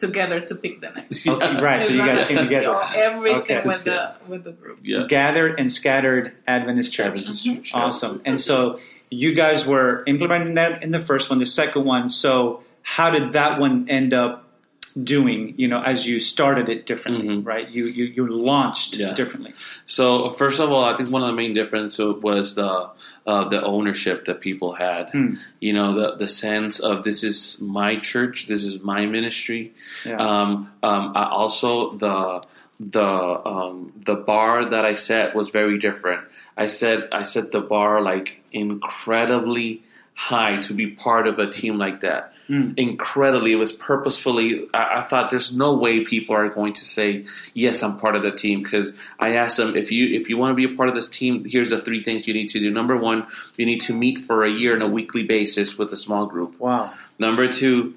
together 0.00 0.40
to 0.40 0.54
pick 0.54 0.80
the 0.80 0.90
next. 0.90 1.26
Okay, 1.26 1.60
right, 1.60 1.82
so 1.82 1.92
you 1.92 2.04
guys 2.04 2.26
came 2.26 2.38
together. 2.38 2.80
everything 2.94 3.40
okay. 3.42 3.62
with 3.64 3.84
the 3.84 4.14
with 4.26 4.44
the 4.44 4.52
group. 4.52 4.80
Yeah. 4.82 5.06
Gathered 5.08 5.60
and 5.60 5.72
scattered 5.72 6.34
Adventist 6.46 6.92
Church. 6.92 7.06
Adventist 7.06 7.44
Church. 7.44 7.72
Mm-hmm. 7.72 7.76
Awesome. 7.76 8.22
And 8.24 8.40
so 8.40 8.80
you 9.10 9.34
guys 9.34 9.66
were 9.66 10.02
implementing 10.06 10.54
that 10.54 10.82
in 10.82 10.90
the 10.90 11.00
first 11.00 11.30
one, 11.30 11.38
the 11.38 11.46
second 11.46 11.84
one. 11.84 12.10
So 12.10 12.62
how 12.82 13.10
did 13.10 13.32
that 13.32 13.60
one 13.60 13.88
end 13.88 14.14
up 14.14 14.49
doing 14.94 15.54
you 15.56 15.68
know 15.68 15.80
as 15.82 16.06
you 16.06 16.18
started 16.20 16.68
it 16.68 16.86
differently 16.86 17.28
mm-hmm. 17.28 17.46
right 17.46 17.68
you 17.68 17.86
you, 17.86 18.04
you 18.04 18.28
launched 18.28 18.96
yeah. 18.96 19.12
differently 19.14 19.52
so 19.86 20.30
first 20.32 20.60
of 20.60 20.70
all 20.70 20.84
i 20.84 20.96
think 20.96 21.10
one 21.10 21.22
of 21.22 21.28
the 21.28 21.34
main 21.34 21.54
differences 21.54 22.14
was 22.22 22.54
the 22.54 22.90
uh, 23.26 23.48
the 23.48 23.62
ownership 23.62 24.24
that 24.24 24.40
people 24.40 24.72
had 24.72 25.10
hmm. 25.10 25.34
you 25.60 25.72
know 25.72 25.94
the 25.94 26.16
the 26.16 26.28
sense 26.28 26.80
of 26.80 27.04
this 27.04 27.22
is 27.22 27.60
my 27.60 27.96
church 27.96 28.46
this 28.48 28.64
is 28.64 28.80
my 28.80 29.06
ministry 29.06 29.72
yeah. 30.04 30.16
um, 30.16 30.72
um, 30.82 31.12
I 31.14 31.28
also 31.28 31.96
the 31.96 32.44
the 32.80 33.46
um, 33.46 33.92
the 34.04 34.14
bar 34.14 34.64
that 34.64 34.84
i 34.84 34.94
set 34.94 35.34
was 35.34 35.50
very 35.50 35.78
different 35.78 36.26
i 36.56 36.66
said 36.66 37.08
i 37.12 37.22
set 37.22 37.52
the 37.52 37.60
bar 37.60 38.00
like 38.00 38.42
incredibly 38.52 39.82
high 40.14 40.56
to 40.58 40.72
be 40.74 40.86
part 40.86 41.26
of 41.26 41.38
a 41.38 41.48
team 41.48 41.78
like 41.78 42.00
that 42.00 42.32
mm. 42.50 42.74
incredibly. 42.76 43.52
It 43.52 43.56
was 43.56 43.72
purposefully. 43.72 44.68
I, 44.74 44.98
I, 44.98 45.02
thought 45.02 45.30
there's 45.30 45.54
no 45.54 45.74
way 45.74 46.04
people 46.04 46.34
are 46.34 46.48
going 46.48 46.72
to 46.74 46.84
say 46.84 47.24
yes, 47.54 47.82
I'm 47.82 47.98
part 47.98 48.16
of 48.16 48.22
the 48.22 48.32
team 48.32 48.62
because 48.62 48.92
I 49.18 49.36
asked 49.36 49.56
them 49.56 49.76
if 49.76 49.92
you 49.92 50.14
if 50.18 50.28
you 50.28 50.36
want 50.36 50.50
to 50.50 50.54
be 50.56 50.72
a 50.72 50.76
part 50.76 50.88
of 50.88 50.94
this 50.94 51.08
team, 51.08 51.44
here's 51.44 51.70
the 51.70 51.80
three 51.80 52.02
things 52.02 52.26
you 52.26 52.34
need 52.34 52.48
to 52.48 52.60
do. 52.60 52.70
Number 52.70 52.96
one, 52.96 53.26
you 53.56 53.64
need 53.64 53.80
to 53.82 53.94
meet 53.94 54.18
for 54.18 54.44
a 54.44 54.50
year 54.50 54.74
on 54.74 54.82
a 54.82 54.88
weekly 54.88 55.22
basis 55.22 55.78
with 55.78 55.92
a 55.92 55.96
small 55.96 56.26
group. 56.26 56.58
Wow. 56.58 56.92
Number 57.18 57.48
two, 57.48 57.94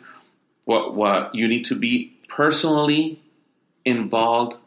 what 0.65 0.93
what 0.93 1.33
you 1.33 1.47
need 1.47 1.65
to 1.65 1.75
be 1.75 2.13
personally 2.27 3.19
involved 3.85 4.57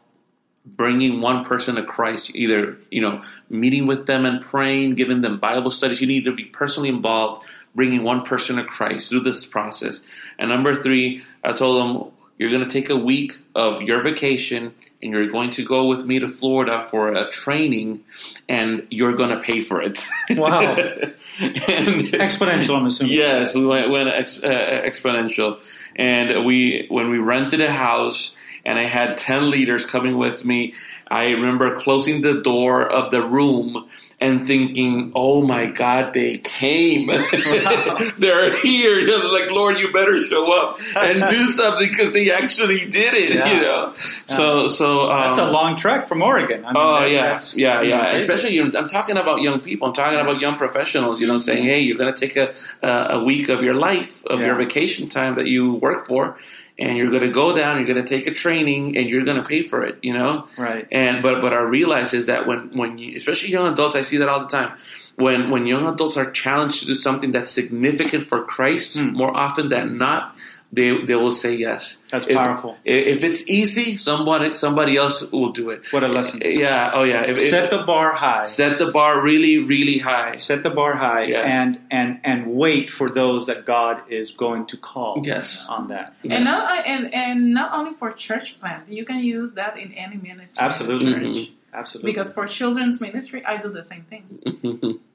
bringing 0.75 1.21
one 1.21 1.45
person 1.45 1.75
to 1.75 1.83
Christ, 1.83 2.31
either 2.33 2.77
you 2.91 3.01
know 3.01 3.23
meeting 3.49 3.87
with 3.87 4.05
them 4.05 4.25
and 4.25 4.41
praying, 4.41 4.95
giving 4.95 5.21
them 5.21 5.39
Bible 5.39 5.71
studies. 5.71 6.01
You 6.01 6.07
need 6.07 6.25
to 6.25 6.33
be 6.33 6.45
personally 6.45 6.89
involved, 6.89 7.45
bringing 7.77 8.03
one 8.03 8.23
person 8.23 8.55
to 8.55 8.63
Christ 8.65 9.11
through 9.11 9.19
this 9.19 9.45
process. 9.45 10.01
And 10.39 10.49
number 10.49 10.75
three, 10.75 11.23
I 11.43 11.53
told 11.53 11.77
them, 11.79 12.11
you're 12.39 12.49
going 12.49 12.67
to 12.67 12.69
take 12.69 12.89
a 12.89 12.97
week 12.97 13.33
of 13.53 13.83
your 13.83 14.01
vacation 14.01 14.73
and 15.01 15.11
you're 15.11 15.27
going 15.27 15.51
to 15.51 15.63
go 15.63 15.85
with 15.85 16.03
me 16.03 16.17
to 16.19 16.27
Florida 16.27 16.87
for 16.89 17.13
a 17.13 17.29
training 17.29 18.03
and 18.49 18.87
you're 18.89 19.13
going 19.13 19.29
to 19.29 19.39
pay 19.39 19.61
for 19.61 19.79
it. 19.81 20.03
Wow. 20.31 20.61
and, 20.75 21.13
exponential, 21.39 22.77
I'm 22.77 22.87
assuming. 22.87 23.13
Yes, 23.13 23.53
we 23.53 23.65
went, 23.65 23.91
went 23.91 24.09
ex, 24.09 24.41
uh, 24.41 24.81
exponential. 24.83 25.59
And 25.95 26.45
we, 26.45 26.87
when 26.89 27.11
we 27.11 27.19
rented 27.19 27.61
a 27.61 27.71
house 27.71 28.33
and 28.65 28.79
I 28.79 28.83
had 28.83 29.19
10 29.19 29.51
leaders 29.51 29.85
coming 29.85 30.17
with 30.17 30.43
me, 30.43 30.73
I 31.07 31.29
remember 31.29 31.75
closing 31.75 32.21
the 32.21 32.41
door 32.41 32.87
of 32.91 33.11
the 33.11 33.21
room 33.21 33.87
and 34.19 34.47
thinking, 34.47 35.11
"Oh 35.15 35.43
my 35.43 35.67
God, 35.67 36.13
they 36.13 36.39
came! 36.39 37.07
They're 38.17 38.51
here!" 38.55 38.99
You 38.99 39.07
know, 39.07 39.27
like, 39.31 39.51
Lord, 39.51 39.77
you 39.77 39.91
better 39.93 40.17
show 40.17 40.59
up 40.59 40.79
and 40.95 41.23
do 41.27 41.43
something 41.45 41.87
because 41.87 42.13
they 42.13 42.31
actually 42.31 42.89
did 42.89 43.13
it. 43.13 43.35
Yeah. 43.35 43.51
You 43.51 43.61
know, 43.61 43.93
yeah. 43.95 44.01
so 44.25 44.67
so 44.67 45.11
um, 45.11 45.21
that's 45.21 45.37
a 45.37 45.51
long 45.51 45.75
trek 45.75 46.07
from 46.07 46.21
Oregon. 46.21 46.65
I 46.65 46.73
mean, 46.73 46.75
oh 46.77 46.99
that, 47.01 47.11
yeah, 47.55 47.81
yeah, 47.81 47.81
yeah. 47.81 48.11
Especially, 48.13 48.55
you 48.55 48.67
know, 48.67 48.79
I'm 48.79 48.87
talking 48.87 49.17
about 49.17 49.41
young 49.41 49.59
people. 49.59 49.87
I'm 49.87 49.93
talking 49.93 50.19
about 50.19 50.41
young 50.41 50.57
professionals. 50.57 51.21
You 51.21 51.27
know, 51.27 51.37
saying, 51.37 51.65
"Hey, 51.65 51.81
you're 51.81 51.97
going 51.97 52.13
to 52.13 52.27
take 52.27 52.35
a 52.35 52.53
a 52.81 53.23
week 53.23 53.49
of 53.49 53.61
your 53.61 53.75
life 53.75 54.25
of 54.25 54.39
your 54.39 54.55
vacation 54.55 55.07
time 55.07 55.35
that 55.35 55.47
you 55.47 55.75
work 55.75 56.07
for." 56.07 56.37
And 56.79 56.97
you're 56.97 57.09
going 57.09 57.23
to 57.23 57.31
go 57.31 57.55
down, 57.55 57.77
you're 57.77 57.87
going 57.87 58.03
to 58.03 58.07
take 58.07 58.27
a 58.27 58.33
training, 58.33 58.97
and 58.97 59.09
you're 59.09 59.23
going 59.23 59.41
to 59.41 59.47
pay 59.47 59.61
for 59.61 59.83
it. 59.83 59.97
You 60.01 60.13
know, 60.13 60.47
right? 60.57 60.87
And 60.91 61.23
but 61.23 61.41
but 61.41 61.53
I 61.53 61.59
realize 61.59 62.13
is 62.13 62.25
that 62.27 62.47
when 62.47 62.75
when 62.77 62.97
you, 62.97 63.15
especially 63.15 63.49
young 63.49 63.71
adults, 63.71 63.95
I 63.95 64.01
see 64.01 64.17
that 64.17 64.29
all 64.29 64.39
the 64.39 64.47
time. 64.47 64.77
When 65.15 65.49
when 65.49 65.65
young 65.65 65.87
adults 65.87 66.17
are 66.17 66.29
challenged 66.31 66.81
to 66.81 66.85
do 66.85 66.95
something 66.95 67.31
that's 67.31 67.51
significant 67.51 68.27
for 68.27 68.43
Christ, 68.43 68.97
mm. 68.97 69.13
more 69.13 69.35
often 69.35 69.69
than 69.69 69.97
not, 69.97 70.35
they 70.71 71.01
they 71.05 71.15
will 71.15 71.31
say 71.31 71.55
yes. 71.55 71.97
That's 72.11 72.27
if, 72.27 72.35
powerful. 72.35 72.77
If 72.83 73.23
it's 73.23 73.47
easy, 73.47 73.95
somebody 73.97 74.53
somebody 74.53 74.97
else 74.97 75.21
will 75.31 75.51
do 75.53 75.69
it. 75.69 75.91
What 75.93 76.03
a 76.03 76.07
lesson! 76.09 76.41
Yeah. 76.43 76.91
Oh 76.93 77.03
yeah. 77.03 77.21
If, 77.23 77.37
set 77.37 77.69
the 77.69 77.83
bar 77.83 78.11
high. 78.13 78.43
Set 78.43 78.77
the 78.77 78.91
bar 78.91 79.23
really 79.23 79.59
really 79.59 79.97
high. 79.99 80.37
Set 80.37 80.63
the 80.63 80.69
bar 80.69 80.95
high, 80.95 81.23
Yeah. 81.27 81.43
and 81.61 81.79
and 81.89 82.19
and 82.23 82.47
wait 82.47 82.89
for 82.89 83.07
those 83.07 83.47
that 83.47 83.65
God 83.65 84.01
is 84.09 84.31
going 84.31 84.65
to 84.67 84.77
call. 84.77 85.21
Yes. 85.23 85.65
on 85.69 85.87
that. 85.87 86.13
And 86.29 86.43
not 86.43 86.85
and 86.85 87.13
and 87.13 87.53
not 87.53 87.73
only 87.73 87.93
for 87.93 88.11
church 88.11 88.59
plans, 88.59 88.89
you 88.89 89.05
can 89.05 89.19
use 89.19 89.53
that 89.53 89.77
in 89.77 89.93
any 89.93 90.17
ministry. 90.17 90.59
Absolutely, 90.63 91.13
Mhm. 91.13 91.51
absolutely. 91.73 92.11
Because 92.11 92.33
for 92.33 92.45
children's 92.45 92.99
ministry, 92.99 93.41
I 93.45 93.55
do 93.57 93.69
the 93.69 93.83
same 93.83 94.03
thing. 94.09 94.23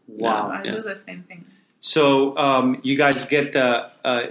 wow. 0.09 0.51
I 0.51 0.63
Yeah. 0.65 0.73
do 0.77 0.81
the 0.83 0.97
same 0.97 1.25
thing. 1.29 1.45
So 1.81 2.37
um, 2.39 2.79
you 2.83 2.97
guys 2.97 3.25
get 3.27 3.53
the. 3.53 3.91
uh, 4.05 4.27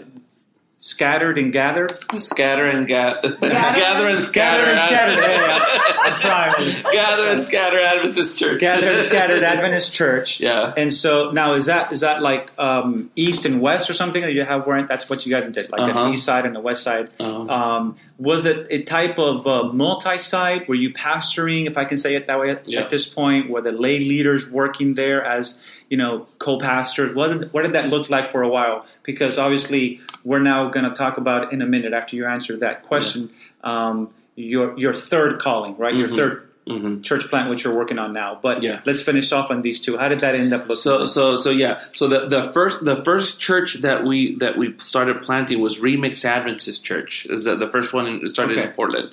scattered 0.81 1.37
and 1.37 1.53
gathered. 1.53 1.97
Scatter 2.17 2.65
and 2.65 2.85
ga- 2.87 3.21
gather 3.39 4.07
and 4.09 4.19
scatter. 4.21 4.65
Gather 4.65 5.11
and 5.11 5.19
scatter. 5.21 5.21
Yeah, 5.21 5.65
I'm 6.01 6.17
trying. 6.17 6.83
gather 6.91 7.29
and 7.29 7.43
scatter 7.43 7.79
Adventist 7.79 8.37
Church. 8.37 8.59
Gather 8.59 8.89
and 8.89 9.01
scattered 9.01 9.43
Adventist 9.53 9.93
Church. 9.93 10.39
Yeah. 10.41 10.73
And 10.75 10.91
so 10.93 11.31
now 11.31 11.53
is 11.53 11.67
that 11.67 11.91
is 11.93 12.01
that 12.01 12.21
like 12.21 12.51
um, 12.57 13.11
east 13.15 13.45
and 13.45 13.61
west 13.61 13.89
or 13.89 13.93
something 13.93 14.23
that 14.23 14.33
you 14.33 14.43
have? 14.43 14.65
Where 14.67 14.85
that's 14.85 15.09
what 15.09 15.25
you 15.25 15.31
guys 15.33 15.51
did, 15.53 15.69
like 15.71 15.81
Uh-huh. 15.81 16.05
the 16.07 16.11
east 16.13 16.25
side 16.25 16.45
and 16.45 16.55
the 16.55 16.59
west 16.59 16.83
side. 16.83 17.09
Uh-huh. 17.19 17.41
Um, 17.53 17.97
was 18.17 18.45
it 18.45 18.67
a 18.69 18.83
type 18.83 19.17
of 19.17 19.47
uh, 19.47 19.71
multi-site? 19.73 20.67
Were 20.67 20.75
you 20.75 20.93
pastoring, 20.93 21.65
if 21.67 21.77
I 21.77 21.85
can 21.85 21.97
say 21.97 22.15
it 22.15 22.27
that 22.27 22.39
way, 22.39 22.49
at, 22.51 22.67
Yeah. 22.67 22.81
at 22.81 22.89
this 22.89 23.07
point? 23.07 23.49
Were 23.49 23.61
the 23.61 23.71
lay 23.71 23.99
leaders 23.99 24.47
working 24.47 24.93
there 24.95 25.23
as 25.23 25.59
you 25.91 25.97
know 25.97 26.25
co-pastors? 26.39 27.13
What 27.13 27.27
did, 27.39 27.53
what 27.53 27.61
did 27.63 27.73
that 27.73 27.89
look 27.89 28.09
like 28.09 28.31
for 28.31 28.41
a 28.41 28.49
while? 28.49 28.85
Because 29.03 29.37
obviously, 29.37 29.99
we're 30.23 30.39
now 30.53 30.69
going 30.69 30.85
to 30.89 30.95
talk 30.95 31.17
about 31.17 31.51
in 31.53 31.61
a 31.61 31.65
minute 31.75 31.93
after 31.93 32.15
you 32.15 32.25
answer 32.25 32.57
that 32.57 32.83
question. 32.83 33.29
Um, 33.63 34.09
your 34.35 34.77
your 34.79 34.95
third 34.95 35.39
calling, 35.39 35.77
right? 35.77 35.93
Your 35.93 36.07
Mhm. 36.07 36.15
3rd 36.17 36.41
Mhm. 36.67 37.03
church 37.03 37.27
plant, 37.29 37.49
which 37.49 37.63
you're 37.63 37.75
working 37.75 37.99
on 37.99 38.13
now. 38.13 38.39
But 38.41 38.63
Yeah. 38.63 38.79
let's 38.85 39.01
finish 39.01 39.31
off 39.33 39.51
on 39.51 39.61
these 39.63 39.79
two. 39.81 39.97
How 39.97 40.07
did 40.09 40.21
that 40.21 40.35
end 40.35 40.53
up 40.53 40.61
looking? 40.61 40.75
So 40.77 41.03
so 41.03 41.35
so 41.35 41.49
yeah. 41.49 41.79
So 41.93 42.07
the, 42.07 42.27
the 42.27 42.43
first 42.53 42.85
the 42.85 42.95
first 42.95 43.41
church 43.41 43.81
that 43.81 44.03
we 44.05 44.35
that 44.37 44.57
we 44.57 44.75
started 44.79 45.21
planting 45.23 45.59
was 45.59 45.81
Remix 45.81 46.23
Adventist 46.23 46.85
Church. 46.85 47.27
Is 47.29 47.43
the, 47.43 47.55
the 47.55 47.67
first 47.67 47.91
one 47.93 48.07
in, 48.07 48.29
started 48.29 48.57
Okay. 48.57 48.67
in 48.69 48.73
Portland, 48.73 49.09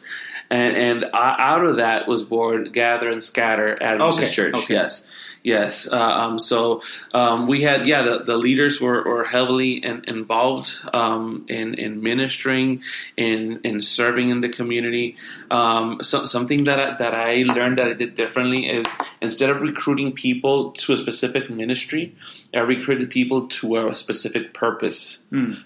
and 0.50 0.76
and 0.76 1.04
out 1.14 1.64
of 1.64 1.76
that 1.78 2.06
was 2.06 2.22
born 2.22 2.70
Gather 2.70 3.08
and 3.10 3.22
Scatter 3.22 3.76
Adventist 3.82 4.20
Okay, 4.20 4.30
Church. 4.30 4.54
okay. 4.54 4.74
Yes, 4.74 5.04
yes. 5.48 5.88
Uh, 5.90 5.96
um, 5.96 6.38
so 6.38 6.82
um, 7.14 7.46
we 7.46 7.62
had 7.62 7.86
yeah 7.86 8.02
the, 8.02 8.18
the 8.18 8.36
leaders 8.36 8.80
were, 8.80 9.02
were 9.02 9.24
heavily 9.24 9.72
in, 9.72 10.04
involved 10.06 10.70
um, 10.92 11.46
in 11.48 11.74
in 11.74 12.02
ministering 12.02 12.82
in 13.16 13.60
in 13.64 13.80
serving 13.80 14.30
in 14.30 14.40
the 14.40 14.48
community. 14.48 15.16
Um, 15.50 16.02
so, 16.02 16.24
something 16.24 16.64
that 16.64 16.78
I, 16.78 16.96
that 16.98 17.14
I 17.14 17.42
learned 17.42 17.78
that 17.78 17.88
I 17.88 17.94
did 17.94 18.14
differently 18.14 18.68
is 18.68 18.86
instead 19.22 19.50
of 19.50 19.62
recruiting 19.62 20.12
people 20.12 20.72
to 20.82 20.92
a 20.92 20.96
specific 20.96 21.48
ministry, 21.50 22.14
I 22.54 22.60
recruited 22.60 23.10
people 23.10 23.48
to 23.48 23.88
a 23.88 23.94
specific 23.94 24.54
purpose. 24.54 25.18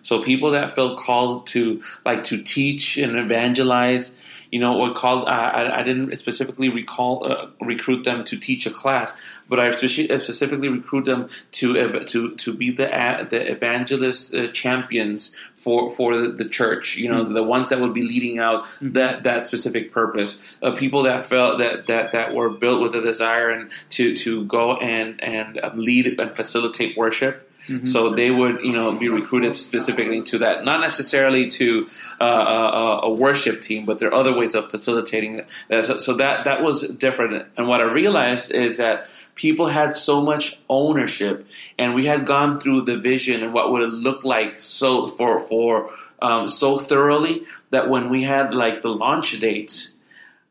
So 0.02 0.22
people 0.22 0.52
that 0.52 0.74
felt 0.74 0.98
called 0.98 1.46
to 1.48 1.82
like 2.04 2.24
to 2.24 2.42
teach 2.42 2.98
and 2.98 3.18
evangelize, 3.18 4.12
you 4.52 4.60
know, 4.60 4.78
or 4.80 4.92
called. 4.94 5.26
I, 5.28 5.48
I- 5.48 5.78
I 5.80 5.82
didn't 5.82 6.14
specifically 6.16 6.68
recall 6.68 7.26
uh, 7.26 7.46
recruit 7.60 8.04
them 8.04 8.22
to 8.24 8.36
teach 8.38 8.66
a 8.66 8.70
class, 8.70 9.16
but 9.48 9.58
I 9.58 9.72
specifically 9.72 10.68
recruit 10.68 11.06
them 11.06 11.28
to 11.58 12.00
to 12.04 12.36
to 12.36 12.52
be 12.52 12.70
the 12.70 12.86
the 13.30 13.50
evangelist 13.50 14.32
uh, 14.34 14.48
champions 14.52 15.34
for 15.56 15.94
for 15.96 16.16
the, 16.18 16.44
church. 16.48 16.96
You 16.96 17.08
know, 17.10 17.24
the 17.24 17.42
ones 17.42 17.70
that 17.70 17.80
would 17.80 17.94
be 17.94 18.02
leading 18.02 18.38
out 18.38 18.64
that 18.82 19.22
that 19.24 19.46
specific 19.46 19.90
purpose. 19.92 20.36
Uh, 20.62 20.72
people 20.72 21.04
that 21.04 21.24
felt 21.24 21.58
that 21.58 21.86
that 21.86 22.12
that 22.12 22.34
were 22.34 22.50
built 22.50 22.80
with 22.82 22.94
a 22.94 23.00
desire 23.00 23.48
and 23.50 23.70
to 23.90 24.14
to 24.16 24.44
go 24.44 24.76
and 24.76 25.22
and 25.24 25.58
um, 25.62 25.78
lead 25.80 26.20
and 26.20 26.36
facilitate 26.36 26.96
worship. 26.96 27.48
So 27.86 28.14
they 28.14 28.30
would, 28.30 28.60
you 28.62 28.72
know, 28.72 28.92
be 28.92 29.08
recruited 29.08 29.54
specifically 29.54 30.22
to 30.22 30.38
that, 30.38 30.64
not 30.64 30.80
necessarily 30.80 31.48
to 31.48 31.88
uh, 32.20 32.24
a, 32.24 33.06
a 33.06 33.12
worship 33.12 33.60
team, 33.60 33.86
but 33.86 33.98
there 33.98 34.08
are 34.08 34.14
other 34.14 34.34
ways 34.34 34.54
of 34.54 34.70
facilitating 34.70 35.42
that. 35.68 35.84
So, 35.84 35.98
so 35.98 36.14
that 36.14 36.44
that 36.44 36.62
was 36.62 36.82
different. 36.88 37.46
And 37.56 37.68
what 37.68 37.80
I 37.80 37.84
realized 37.84 38.50
is 38.50 38.78
that 38.78 39.06
people 39.34 39.66
had 39.66 39.96
so 39.96 40.22
much 40.22 40.58
ownership, 40.68 41.46
and 41.78 41.94
we 41.94 42.06
had 42.06 42.26
gone 42.26 42.60
through 42.60 42.82
the 42.82 42.96
vision 42.96 43.42
and 43.42 43.52
what 43.52 43.70
would 43.70 43.82
it 43.82 43.90
look 43.90 44.24
like 44.24 44.54
so 44.56 45.06
for 45.06 45.38
for 45.38 45.90
um, 46.20 46.48
so 46.48 46.78
thoroughly 46.78 47.42
that 47.70 47.88
when 47.88 48.10
we 48.10 48.22
had 48.22 48.54
like 48.54 48.82
the 48.82 48.90
launch 48.90 49.38
dates. 49.40 49.92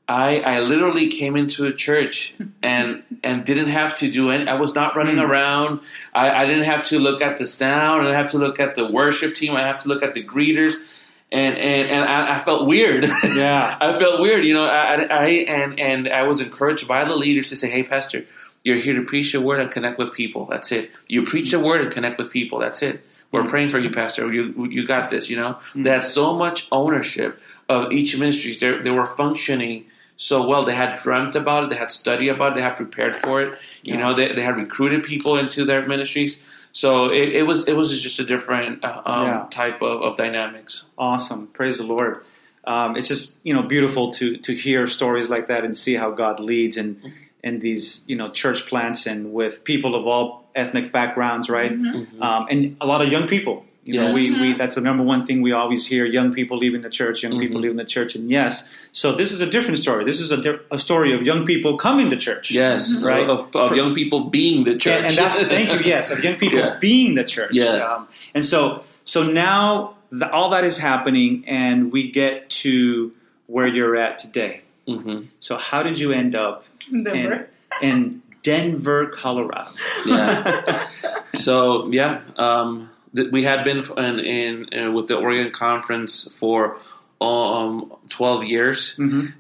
I, 0.08 0.40
I 0.40 0.60
literally 0.60 1.08
came 1.08 1.38
into 1.38 1.66
a 1.66 1.72
church 1.72 2.34
and 2.64 3.04
and 3.24 3.46
didn't 3.46 3.70
have 3.70 3.96
to 3.96 4.12
do 4.12 4.30
any. 4.30 4.48
I 4.48 4.56
was 4.56 4.76
not 4.76 4.96
running 4.96 5.18
hmm. 5.18 5.24
around. 5.24 5.82
I, 6.14 6.44
I 6.44 6.46
didn't 6.46 6.64
have 6.64 6.84
to 6.86 7.00
look 7.00 7.22
at 7.22 7.38
the 7.38 7.48
sound. 7.48 8.02
I 8.02 8.06
didn't 8.06 8.18
have 8.18 8.32
to 8.32 8.38
look 8.38 8.60
at 8.60 8.76
the 8.76 8.86
worship 8.86 9.36
team. 9.36 9.56
I 9.56 9.62
have 9.62 9.80
to 9.80 9.90
look 9.90 10.04
at 10.04 10.14
the 10.14 10.24
greeters, 10.24 10.76
and 11.32 11.58
and 11.58 11.90
and 11.90 12.06
I, 12.06 12.36
I 12.36 12.40
felt 12.40 12.68
weird. 12.68 13.08
Yeah. 13.24 13.78
I 13.80 13.98
felt 13.98 14.22
weird. 14.22 14.44
You 14.44 14.56
know, 14.56 14.66
I, 14.66 15.08
I 15.10 15.28
and 15.48 15.80
and 15.80 16.10
I 16.10 16.24
was 16.24 16.42
encouraged 16.42 16.88
by 16.88 17.06
the 17.06 17.16
leaders 17.16 17.50
to 17.50 17.56
say, 17.56 17.70
"Hey, 17.70 17.84
pastor, 17.84 18.26
you're 18.64 18.78
here 18.78 18.94
to 18.96 19.04
preach 19.04 19.32
the 19.32 19.42
word 19.42 19.60
and 19.60 19.72
connect 19.72 19.98
with 19.98 20.14
people. 20.14 20.46
That's 20.46 20.72
it. 20.72 20.92
You 21.08 21.26
preach 21.26 21.52
the 21.52 21.60
word 21.60 21.82
and 21.82 21.92
connect 21.92 22.18
with 22.18 22.32
people. 22.32 22.60
That's 22.60 22.82
it. 22.82 23.06
We're 23.32 23.48
praying 23.48 23.70
for 23.70 23.80
you, 23.80 23.90
pastor. 23.90 24.32
You 24.32 24.66
you 24.66 24.86
got 24.86 25.10
this. 25.10 25.30
You 25.30 25.38
know, 25.38 25.60
hmm. 25.74 25.84
they 25.84 25.92
had 25.92 26.04
so 26.04 26.36
much 26.36 26.68
ownership 26.72 27.40
of 27.70 27.92
each 27.92 28.18
ministry. 28.18 28.54
They 28.54 28.84
they 28.84 28.92
were 28.92 29.06
functioning 29.06 29.86
so 30.22 30.46
well. 30.48 30.64
They 30.66 30.76
had 30.76 30.98
dreamt 30.98 31.36
about 31.36 31.64
it. 31.64 31.70
They 31.72 31.76
had 31.78 31.90
studied 31.92 32.30
about 32.30 32.52
it. 32.52 32.56
They 32.56 32.62
had 32.62 32.76
prepared 32.78 33.16
for 33.16 33.42
it. 33.42 33.58
You 33.84 33.98
know, 33.98 34.14
they, 34.14 34.32
they 34.34 34.44
had 34.44 34.56
recruited 34.56 35.04
people 35.04 35.38
into 35.38 35.66
their 35.66 35.86
ministries. 35.88 36.40
So 36.74 37.12
it, 37.12 37.30
it 37.40 37.44
was 37.48 37.68
it 37.68 37.74
was 37.74 37.90
just 38.02 38.20
a 38.20 38.24
different 38.24 38.84
uh, 38.84 39.02
um, 39.06 39.28
Yeah. 39.28 39.48
type 39.50 39.82
of, 39.82 40.02
of 40.04 40.18
dynamics. 40.18 40.84
Awesome. 40.98 41.48
Praise 41.48 41.78
the 41.80 41.84
Lord. 41.84 42.24
Um, 42.64 42.96
it's 42.98 43.08
just 43.08 43.34
you 43.44 43.54
know 43.56 43.64
beautiful 43.64 44.12
to 44.14 44.38
to 44.38 44.52
hear 44.56 44.86
stories 44.88 45.28
like 45.30 45.48
that 45.48 45.66
and 45.66 45.76
see 45.78 45.96
how 45.96 46.12
God 46.12 46.40
leads 46.40 46.78
and 46.78 47.02
in 47.44 47.60
these 47.60 48.04
you 48.06 48.16
know 48.16 48.30
church 48.30 48.68
plants 48.68 49.08
and 49.08 49.34
with 49.34 49.64
people 49.64 49.96
of 49.96 50.06
all 50.06 50.46
ethnic 50.56 50.92
backgrounds, 50.92 51.50
right? 51.50 51.72
Um, 51.72 52.42
and 52.52 52.78
a 52.80 52.86
lot 52.86 53.02
of 53.02 53.10
young 53.12 53.28
people. 53.28 53.66
You 53.84 54.00
know, 54.00 54.14
we, 54.14 54.40
we 54.40 54.54
that's 54.54 54.76
the 54.76 54.82
number 54.82 55.04
one 55.04 55.26
thing 55.26 55.42
we 55.42 55.54
always 55.54 55.88
hear: 55.88 56.06
young 56.06 56.32
people 56.34 56.58
leaving 56.58 56.82
the 56.82 56.90
church, 56.90 57.24
young 57.24 57.40
people 57.40 57.60
leaving 57.62 57.78
the 57.78 57.84
church. 57.86 58.14
And 58.14 58.30
yes, 58.30 58.70
so 58.92 59.16
this 59.16 59.32
is 59.32 59.42
a 59.42 59.50
different 59.50 59.80
story. 59.80 60.06
This 60.06 60.22
is 60.22 60.32
a, 60.32 60.38
di- 60.42 60.60
a 60.70 60.78
story 60.78 61.14
of 61.16 61.24
young 61.24 61.48
people 61.48 61.78
coming 61.78 62.12
to 62.12 62.16
church. 62.18 62.52
Yes, 62.52 62.94
Right. 63.02 63.28
Of, 63.28 63.56
of 63.56 63.76
young 63.76 63.96
people 63.96 64.26
being 64.30 64.66
the 64.66 64.78
church. 64.78 64.94
And, 64.98 65.06
and 65.08 65.16
that's 65.18 65.42
thank 65.48 65.72
you. 65.74 65.80
Yes, 65.84 66.12
of 66.12 66.24
young 66.24 66.36
people 66.36 66.60
Yeah. 66.60 66.78
being 66.80 67.16
the 67.16 67.24
church. 67.24 67.54
Yeah. 67.54 67.74
Um, 67.96 68.08
and 68.36 68.46
so 68.46 68.84
so 69.04 69.24
now 69.24 69.96
the, 70.12 70.30
all 70.30 70.52
that 70.52 70.64
is 70.64 70.78
happening, 70.78 71.44
and 71.48 71.92
we 71.92 72.12
get 72.12 72.50
to 72.62 73.12
where 73.48 73.66
you're 73.68 73.96
at 73.98 74.20
today. 74.20 74.62
Mhm. 74.88 75.28
So 75.40 75.58
how 75.58 75.82
did 75.82 75.98
you 75.98 76.12
end 76.12 76.36
up 76.36 76.66
in, 76.92 77.04
Denver. 77.04 77.50
in 77.82 78.22
Denver, 78.44 79.08
Colorado? 79.08 79.72
Yeah. 80.06 80.86
so 81.34 81.90
yeah, 81.92 82.22
um, 82.38 82.90
we 83.14 83.44
had 83.44 83.64
been 83.64 83.84
in, 83.98 84.20
in 84.20 84.80
uh, 84.80 84.92
with 84.92 85.08
the 85.08 85.18
Oregon 85.18 85.52
Conference 85.52 86.28
for 86.36 86.78
um, 87.20 87.94
twelve 88.10 88.44
years, 88.44 88.96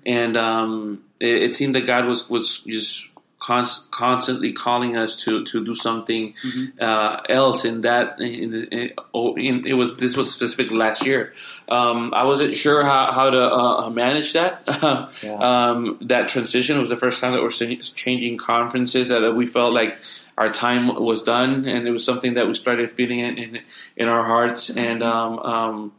and 0.05 0.38
um, 0.38 1.03
it, 1.19 1.43
it 1.43 1.55
seemed 1.55 1.76
that 1.76 1.86
God 1.86 2.05
was 2.05 2.30
was 2.30 2.59
just 2.59 3.07
const- 3.41 3.89
constantly 3.91 4.53
calling 4.53 4.95
us 4.95 5.15
to 5.15 5.43
to 5.45 5.65
do 5.65 5.76
something 5.76 6.34
uh, 6.80 7.22
else 7.28 7.65
in 7.65 7.82
that. 7.82 8.22
In, 8.22 8.67
in, 8.72 8.93
oh, 9.13 9.36
in, 9.36 9.65
it 9.65 9.74
was 9.74 9.97
this 9.97 10.15
was 10.15 10.32
specific 10.32 10.72
last 10.72 11.05
year. 11.05 11.34
Um, 11.67 12.13
I 12.13 12.24
wasn't 12.24 12.55
sure 12.55 12.84
how 12.84 13.11
how 13.11 13.30
to 13.30 13.51
uh, 13.51 13.89
manage 13.89 14.34
that 14.34 14.63
um, 15.26 15.97
that 16.01 16.30
transition. 16.30 16.78
It 16.78 16.80
was 16.80 16.89
the 16.89 16.97
first 16.97 17.19
time 17.19 17.34
that 17.34 17.41
we're 17.41 17.51
changing 17.51 18.38
conferences 18.38 19.09
that 19.09 19.36
we 19.36 19.47
felt 19.47 19.74
like 19.74 19.99
our 20.38 20.49
time 20.49 20.88
was 20.88 21.23
done, 21.23 21.65
and 21.67 21.88
it 21.88 21.91
was 21.91 22.03
something 22.03 22.36
that 22.36 22.47
we 22.47 22.53
started 22.53 22.91
feeling 22.91 23.19
in 23.19 23.38
in, 23.38 23.59
in 23.95 24.07
our 24.07 24.23
hearts. 24.23 24.69
And 24.69 25.03
um, 25.03 25.39
um, 25.39 25.93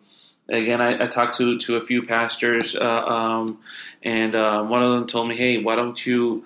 again, 0.49 0.80
I, 0.80 1.05
I 1.05 1.07
talked 1.07 1.37
to 1.39 1.59
to 1.59 1.76
a 1.76 1.80
few 1.80 2.03
pastors, 2.03 2.76
uh, 2.76 3.05
um, 3.07 3.61
and 4.03 4.35
um, 4.35 4.68
one 4.68 4.83
of 4.83 4.95
them 4.95 5.07
told 5.07 5.28
me, 5.28 5.37
"Hey, 5.37 5.59
why 5.59 5.76
don't 5.76 6.05
you 6.05 6.45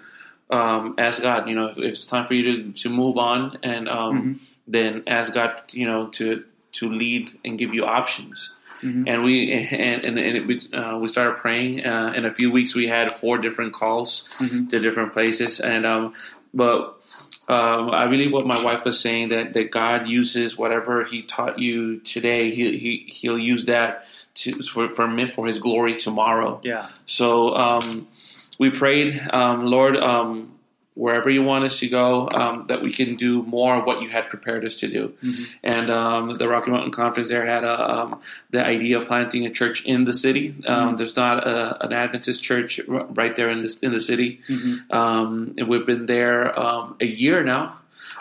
um, 0.51 0.95
ask 0.99 1.23
God? 1.23 1.49
You 1.49 1.55
know, 1.55 1.69
if, 1.69 1.79
if 1.79 1.85
it's 1.85 2.07
time 2.07 2.27
for 2.27 2.35
you 2.35 2.43
to 2.45 2.73
to 2.73 2.91
move 2.91 3.19
on, 3.19 3.59
and 3.63 3.89
um, 3.89 4.41
then 4.67 5.03
ask 5.07 5.35
God, 5.35 5.63
you 5.73 5.87
know, 5.87 6.09
to 6.09 6.45
to 6.73 6.91
lead 6.91 7.31
and 7.45 7.59
give 7.59 7.75
you 7.75 7.85
options." 7.85 8.53
And 9.09 9.25
we 9.25 9.53
and 9.53 10.05
and, 10.05 10.19
and 10.19 10.37
it, 10.37 10.47
we 10.47 10.61
uh, 10.77 10.99
we 10.99 11.09
started 11.09 11.39
praying. 11.39 11.87
Uh, 11.87 12.13
in 12.15 12.27
a 12.27 12.31
few 12.31 12.51
weeks, 12.51 12.75
we 12.75 12.89
had 12.89 13.11
four 13.13 13.39
different 13.39 13.73
calls 13.73 14.25
to 14.69 14.81
different 14.81 15.15
places, 15.15 15.61
and 15.61 15.87
um, 15.87 16.13
but 16.53 16.96
um, 17.49 17.91
I 17.91 18.07
believe 18.07 18.33
what 18.33 18.47
my 18.47 18.63
wife 18.65 18.85
was 18.85 18.99
saying 18.99 19.29
that, 19.29 19.53
that 19.55 19.71
God 19.71 20.09
uses 20.09 20.59
whatever 20.59 21.05
He 21.05 21.23
taught 21.23 21.59
you 21.59 22.01
today, 22.01 22.55
He, 22.55 22.79
he 22.79 23.13
He'll 23.13 23.39
use 23.39 23.67
that 23.67 24.07
to 24.37 24.63
for 24.63 24.93
for, 24.95 25.07
me, 25.07 25.31
for 25.31 25.47
His 25.47 25.59
glory 25.59 25.97
tomorrow. 25.97 26.61
Yeah. 26.65 26.89
So 27.07 27.55
um, 27.55 28.09
we 28.59 28.71
prayed, 28.71 29.21
um, 29.33 29.67
Lord, 29.67 29.97
um, 29.97 30.56
wherever 30.97 31.29
you 31.29 31.43
want 31.43 31.63
us 31.65 31.79
to 31.81 31.89
go, 31.89 32.27
um, 32.35 32.65
that 32.69 32.81
we 32.83 32.91
can 32.91 33.17
do 33.17 33.43
more 33.43 33.77
of 33.77 33.85
what 33.85 34.01
you 34.01 34.09
had 34.09 34.31
prepared 34.31 34.65
us 34.65 34.77
to 34.77 34.89
do. 34.89 35.13
Mm-hmm. 35.23 35.45
And 35.63 35.91
um, 35.91 36.35
the 36.37 36.49
Rocky 36.49 36.71
Mountain 36.71 36.93
Conference 36.93 37.29
there 37.29 37.45
had 37.45 37.65
a, 37.65 37.77
um, 37.95 38.21
the 38.51 38.67
idea 38.67 38.97
of 38.99 39.07
planting 39.07 39.45
a 39.45 39.51
church 39.51 39.85
in 39.85 40.05
the 40.05 40.15
city. 40.15 40.55
Um, 40.67 40.87
Mm-hmm. 40.87 40.97
There's 40.97 41.17
not 41.17 41.47
a, 41.47 41.85
an 41.85 41.93
Adventist 41.93 42.43
church 42.43 42.81
r- 42.89 43.07
right 43.11 43.37
there 43.37 43.51
in 43.51 43.63
this 43.63 43.77
in 43.79 43.93
the 43.93 44.01
city, 44.01 44.41
Mm-hmm. 44.49 44.97
um, 44.97 45.55
and 45.59 45.69
we've 45.69 45.85
been 45.87 46.07
there 46.07 46.59
um, 46.59 46.97
a 47.01 47.07
year 47.07 47.45
now. 47.45 47.77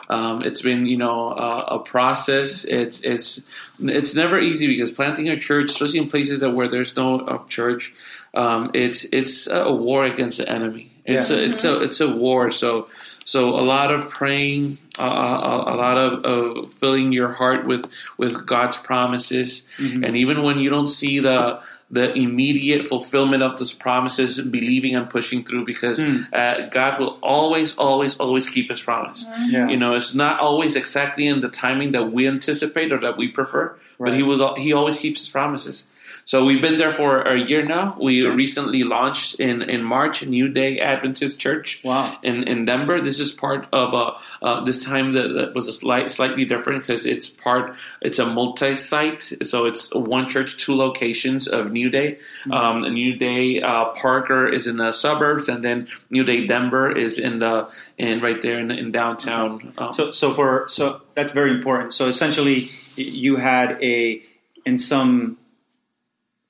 Um, 0.08 0.42
it's 0.44 0.62
been, 0.62 0.86
you 0.86 0.98
know, 0.98 1.32
uh, 1.32 1.66
a 1.68 1.80
process. 1.80 2.66
It's 2.66 3.02
it's 3.02 3.42
it's 3.80 4.14
never 4.14 4.38
easy 4.40 4.68
because 4.68 4.92
planting 4.92 5.30
a 5.30 5.40
church, 5.40 5.72
especially 5.72 6.00
in 6.00 6.10
places 6.10 6.42
that 6.42 6.52
where 6.52 6.68
there's 6.68 6.96
no 6.96 7.20
uh, 7.22 7.40
church, 7.48 7.94
um, 8.34 8.70
it's 8.74 9.06
it's 9.12 9.48
a 9.48 9.72
war 9.74 10.06
against 10.06 10.38
the 10.38 10.48
enemy. 10.48 10.92
It's 11.06 11.30
Yeah. 11.30 11.38
a 11.38 11.40
it's 11.42 11.64
a 11.64 11.80
it's 11.82 12.00
a 12.02 12.10
war. 12.10 12.52
So 12.52 12.88
so 13.28 13.50
a 13.50 13.62
lot 13.62 13.92
of 13.92 14.10
praying, 14.10 14.78
uh, 15.00 15.04
a, 15.04 15.74
a 15.74 15.76
lot 15.76 15.98
of, 15.98 16.24
of 16.26 16.74
filling 16.76 17.12
your 17.14 17.30
heart 17.30 17.66
with 17.66 17.86
with 18.18 18.46
God's 18.46 18.78
promises, 18.78 19.64
and 19.80 20.16
even 20.18 20.44
when 20.44 20.60
you 20.60 20.70
don't 20.70 20.90
see 20.90 21.20
the 21.20 21.60
the 21.92 22.12
immediate 22.18 22.86
fulfillment 22.88 23.44
of 23.44 23.58
those 23.58 23.72
promises, 23.72 24.42
believing 24.42 24.96
and 24.96 25.08
pushing 25.08 25.44
through 25.44 25.64
because 25.66 26.02
uh, 26.34 26.68
God 26.72 27.00
will 27.00 27.20
always, 27.22 27.76
always, 27.78 28.18
always 28.18 28.50
keep 28.50 28.70
His 28.70 28.82
promise. 28.82 29.24
Yeah. 29.48 29.68
You 29.70 29.78
know, 29.78 29.94
it's 29.94 30.16
not 30.16 30.40
always 30.40 30.76
exactly 30.76 31.28
in 31.28 31.42
the 31.42 31.50
timing 31.50 31.92
that 31.92 32.12
we 32.12 32.28
anticipate 32.28 32.92
or 32.92 33.00
that 33.02 33.18
we 33.18 33.28
prefer, 33.28 33.76
but 34.00 34.14
He 34.16 34.24
was 34.24 34.42
He 34.58 34.74
always 34.74 35.00
keeps 35.00 35.22
His 35.22 35.30
promises. 35.30 35.86
So 36.28 36.44
we've 36.44 36.62
been 36.62 36.80
there 36.80 36.92
for 36.92 37.22
a 37.22 37.40
year 37.40 37.64
now. 37.64 37.96
We 38.02 38.26
recently 38.26 38.84
launched 38.84 39.36
in, 39.36 39.62
in 39.62 39.84
March 39.84 40.26
New 40.26 40.50
Day 40.50 40.80
Adventist 40.80 41.40
Church 41.40 41.82
Wow. 41.84 42.18
in, 42.24 42.44
in 42.48 42.66
Denver. 42.66 43.00
This 43.00 43.20
is 43.20 43.32
part 43.32 43.68
of 43.72 43.94
a 43.94 44.18
uh, 44.44 44.64
this 44.64 44.84
time 44.84 45.14
that, 45.14 45.28
that 45.38 45.54
was 45.54 45.68
a 45.68 45.72
slight, 45.72 46.10
slightly 46.10 46.44
different 46.44 46.82
because 46.82 47.06
it's 47.06 47.30
part 47.30 47.76
it's 48.02 48.18
a 48.18 48.26
multi-site, 48.26 49.22
so 49.22 49.66
it's 49.66 49.94
one 49.94 50.28
church, 50.28 50.58
two 50.58 50.76
locations 50.76 51.48
of 51.48 51.72
New 51.72 51.92
Day. 51.92 52.18
Um, 52.52 52.82
New 52.82 53.16
Day 53.18 53.62
uh, 53.62 53.86
Parker 53.94 54.48
is 54.48 54.66
in 54.66 54.78
the 54.78 54.90
suburbs, 54.90 55.48
and 55.48 55.64
then 55.64 55.88
New 56.10 56.24
Day 56.24 56.48
Denver 56.48 56.92
is 56.92 57.20
in 57.20 57.38
the 57.38 57.70
in 58.00 58.20
right 58.22 58.42
there 58.42 58.60
in, 58.60 58.72
in 58.72 58.92
downtown. 58.92 59.74
Um, 59.78 59.94
So, 59.94 60.12
so 60.12 60.34
for 60.34 60.66
so 60.70 61.02
that's 61.14 61.32
very 61.34 61.52
important. 61.52 61.94
So 61.94 62.08
essentially, 62.08 62.72
you 62.96 63.36
had 63.36 63.78
a 63.84 64.24
in 64.66 64.80
some 64.80 65.38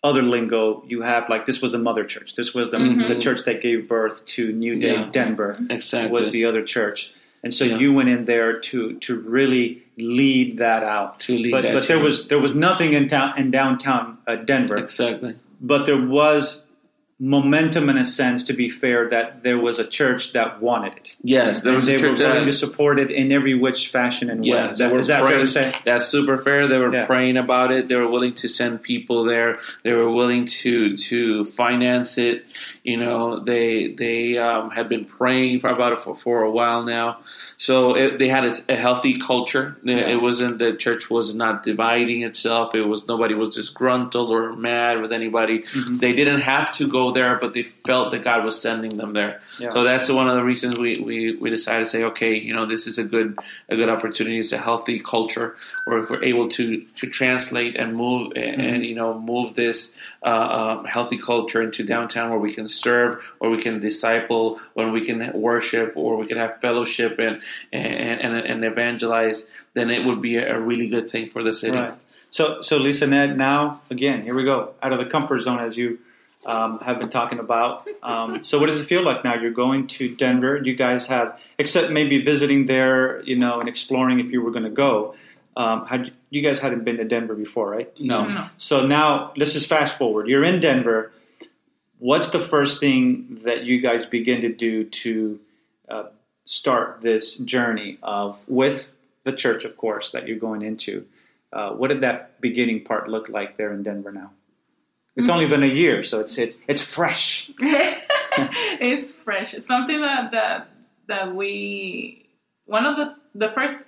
other 0.06 0.22
lingo, 0.22 0.84
you 0.88 1.02
have 1.02 1.28
like 1.30 1.46
this 1.46 1.62
was 1.62 1.74
a 1.74 1.80
mother 1.80 2.06
church. 2.06 2.36
This 2.36 2.54
was 2.54 2.70
the, 2.70 2.78
the 3.10 3.18
church 3.20 3.42
that 3.46 3.60
gave 3.62 3.88
birth 3.90 4.26
to 4.36 4.52
New 4.52 4.76
Day 4.80 4.94
Yeah. 4.94 5.10
Denver. 5.12 5.58
Exactly. 5.70 6.12
was 6.12 6.32
the 6.32 6.46
other 6.46 6.64
church, 6.64 7.12
and 7.44 7.52
so 7.54 7.66
Yeah. 7.66 7.78
you 7.80 7.92
went 7.94 8.10
in 8.10 8.26
there 8.26 8.60
to 8.70 8.94
to 9.06 9.16
really 9.16 9.84
lead 9.98 10.58
that 10.60 10.84
out. 10.84 11.20
To 11.22 11.38
lead 11.38 11.52
but 11.52 11.62
that 11.64 11.74
but 11.74 11.88
there 11.88 12.00
was 12.00 12.28
there 12.28 12.40
was 12.40 12.54
nothing 12.54 12.94
in 12.94 13.08
town 13.08 13.38
in 13.38 13.50
downtown 13.52 14.18
uh, 14.28 14.36
Denver, 14.36 14.78
exactly. 14.78 15.36
but 15.60 15.86
there 15.86 16.02
was 16.02 16.65
momentum 17.20 17.90
in 17.90 17.98
a 17.98 18.06
sense. 18.06 18.44
To 18.44 18.54
be 18.54 18.70
fair, 18.70 19.10
that 19.10 19.42
there 19.44 19.58
was 19.58 19.80
a 19.80 19.88
church 19.88 20.34
that 20.34 20.62
wanted 20.62 20.94
it. 20.98 21.16
Yes, 21.24 21.62
there 21.62 21.70
And 21.72 21.78
was 21.78 21.86
they 21.86 21.94
a 21.94 21.96
were 21.96 22.00
church 22.10 22.20
willing 22.20 22.40
that 22.40 22.46
to 22.46 22.52
support 22.52 23.00
it 23.00 23.10
in 23.10 23.32
every 23.32 23.54
which 23.56 23.88
fashion 23.90 24.30
and 24.30 24.42
way. 24.42 24.50
Is 24.70 24.78
they 24.80 24.86
that, 24.86 24.94
were 24.94 25.00
is 25.00 25.08
that 25.08 25.22
fair 25.24 25.38
to 25.40 25.48
say? 25.48 25.74
That's 25.86 26.06
super 26.06 26.38
fair. 26.38 26.68
They 26.68 26.78
were 26.78 26.94
Yeah. 26.94 27.06
praying 27.06 27.38
about 27.38 27.72
it. 27.72 27.88
They 27.88 27.96
were 27.96 28.10
willing 28.10 28.34
to 28.36 28.48
send 28.50 28.82
people 28.84 29.24
there. 29.24 29.60
They 29.84 29.94
were 29.94 30.12
willing 30.12 30.46
to 30.62 30.98
to 30.98 31.46
finance 31.46 32.18
it. 32.18 32.46
You 32.84 32.98
know, 32.98 33.40
they 33.40 33.88
they 33.94 34.38
um, 34.38 34.72
had 34.72 34.90
been 34.90 35.06
praying 35.06 35.62
for 35.62 35.70
about 35.70 35.94
it 35.94 36.00
for, 36.02 36.16
for 36.16 36.42
a 36.44 36.52
while 36.52 36.84
now. 36.84 37.20
So 37.58 37.96
it, 37.96 38.20
they 38.20 38.28
had 38.28 38.46
a, 38.46 38.74
a 38.74 38.76
healthy 38.76 39.18
culture. 39.18 39.78
It- 39.84 39.96
Yeah. 39.96 40.10
It 40.16 40.22
wasn't 40.22 40.60
the 40.60 40.74
church 40.74 41.10
was 41.10 41.34
not 41.34 41.64
dividing 41.64 42.24
itself. 42.24 42.76
It 42.76 42.82
was 42.82 43.08
nobody 43.08 43.34
was 43.34 43.56
disgruntled 43.56 44.30
or 44.30 44.54
mad 44.56 45.02
with 45.02 45.12
anybody. 45.14 45.60
Mm-hmm. 45.60 45.98
They 45.98 46.14
didn't 46.14 46.42
have 46.42 46.72
to 46.78 46.88
go 46.88 47.05
there, 47.12 47.38
but 47.40 47.54
they 47.54 47.64
felt 47.64 48.12
that 48.12 48.24
God 48.24 48.46
was 48.46 48.62
sending 48.62 48.98
them 48.98 49.14
there. 49.14 49.42
Yeah. 49.60 49.72
So 49.72 49.84
that's 49.84 50.12
one 50.12 50.28
of 50.28 50.36
the 50.36 50.44
reasons 50.44 50.78
we, 50.78 51.00
we, 51.00 51.36
we 51.36 51.50
decided 51.50 51.80
to 51.80 51.86
say, 51.86 52.04
okay, 52.04 52.36
you 52.36 52.54
know, 52.54 52.66
this 52.66 52.88
is 52.88 52.98
a 52.98 53.04
good 53.04 53.38
a 53.70 53.76
good 53.76 53.90
opportunity. 53.90 54.40
It's 54.40 54.52
a 54.52 54.58
healthy 54.58 55.00
culture, 55.00 55.56
or 55.88 56.00
if 56.00 56.10
we're 56.10 56.24
able 56.24 56.50
to 56.50 56.82
to 56.82 57.08
translate 57.08 57.76
and 57.76 57.96
move 57.96 58.34
and, 58.36 58.66
Mm-hmm. 58.66 58.84
you 58.84 58.96
know 58.96 59.20
move 59.20 59.56
this 59.56 59.94
uh, 60.24 60.78
um, 60.80 60.86
healthy 60.86 61.18
culture 61.18 61.62
into 61.62 61.84
downtown, 61.84 62.30
where 62.30 62.40
we 62.40 62.54
can 62.54 62.68
serve, 62.68 63.24
or 63.40 63.50
we 63.50 63.62
can 63.62 63.80
disciple, 63.80 64.60
when 64.74 64.92
we 64.92 65.06
can 65.06 65.32
worship, 65.34 65.94
or 65.96 66.18
we 66.18 66.26
can 66.26 66.38
have 66.38 66.60
fellowship 66.62 67.20
and 67.20 67.42
and 67.72 68.22
and, 68.22 68.36
and 68.36 68.66
evangelize, 68.66 69.46
then 69.74 69.90
it 69.90 70.06
would 70.06 70.22
be 70.22 70.38
a, 70.38 70.58
a 70.58 70.60
really 70.60 70.88
good 70.88 71.10
thing 71.10 71.30
for 71.30 71.44
the 71.44 71.54
city. 71.54 71.80
Right. 71.80 71.94
So, 72.32 72.62
so 72.62 72.80
Lisanet, 72.80 73.36
now 73.38 73.82
again, 73.90 74.22
here 74.22 74.36
we 74.36 74.44
go 74.44 74.74
out 74.82 74.92
of 74.92 75.00
the 75.00 75.06
comfort 75.06 75.40
zone 75.40 75.60
as 75.60 75.78
you 75.78 76.00
um, 76.46 76.80
have 76.80 77.00
been 77.00 77.10
talking 77.10 77.40
about. 77.40 77.88
Um, 78.04 78.44
so, 78.44 78.60
what 78.60 78.68
does 78.68 78.80
it 78.80 78.86
feel 78.86 79.04
like 79.04 79.24
now? 79.24 79.36
You're 79.36 79.52
going 79.52 79.88
to 79.88 80.16
Denver. 80.16 80.62
You 80.64 80.76
guys 80.76 81.08
have, 81.08 81.40
except 81.58 81.92
maybe 81.92 82.22
visiting 82.24 82.68
there, 82.68 83.22
you 83.24 83.36
know, 83.36 83.60
and 83.60 83.68
exploring 83.68 84.20
if 84.20 84.28
you 84.28 84.42
were 84.42 84.52
going 84.52 84.66
to 84.66 84.70
go. 84.70 85.16
Um, 85.58 85.86
had 85.86 86.12
you 86.30 86.42
guys 86.42 86.60
hadn't 86.60 86.84
been 86.84 86.98
to 86.98 87.06
Denver 87.06 87.34
before, 87.34 87.70
right? 87.70 87.92
No. 88.00 88.26
No. 88.26 88.48
So 88.58 88.86
now 88.86 89.34
let's 89.38 89.54
just 89.54 89.68
fast 89.68 89.98
forward. 89.98 90.28
You're 90.28 90.44
in 90.44 90.60
Denver. 90.60 91.12
What's 92.00 92.30
the 92.30 92.42
first 92.42 92.80
thing 92.80 93.40
that 93.46 93.64
you 93.64 93.82
guys 93.82 94.06
begin 94.06 94.42
to 94.42 94.54
do 94.54 94.84
to 94.84 95.40
uh, 95.88 96.04
start 96.44 97.02
this 97.02 97.36
journey 97.36 97.98
of 98.04 98.38
with 98.48 98.92
the 99.24 99.32
church, 99.32 99.64
of 99.64 99.78
course, 99.78 100.12
that 100.12 100.28
you're 100.28 100.38
going 100.38 100.62
into? 100.62 101.06
Uh, 101.54 101.72
what 101.72 101.90
did 101.90 102.02
that 102.02 102.42
beginning 102.42 102.84
part 102.84 103.10
look 103.10 103.30
like 103.30 103.56
there 103.56 103.72
in 103.72 103.82
Denver 103.82 104.12
now? 104.12 104.32
It's 105.16 105.30
only 105.30 105.48
been 105.48 105.64
a 105.64 105.68
year, 105.68 106.04
so 106.04 106.20
it's 106.20 106.38
it's 106.38 106.58
it's 106.68 106.82
fresh. 106.82 107.50
it's 107.60 109.12
fresh. 109.12 109.54
It's 109.54 109.66
something 109.66 110.02
that 110.02 110.32
that 110.32 110.68
that 111.08 111.36
we 111.36 112.28
one 112.66 112.86
of 112.86 112.98
the 112.98 113.16
the 113.34 113.52
first 113.54 113.84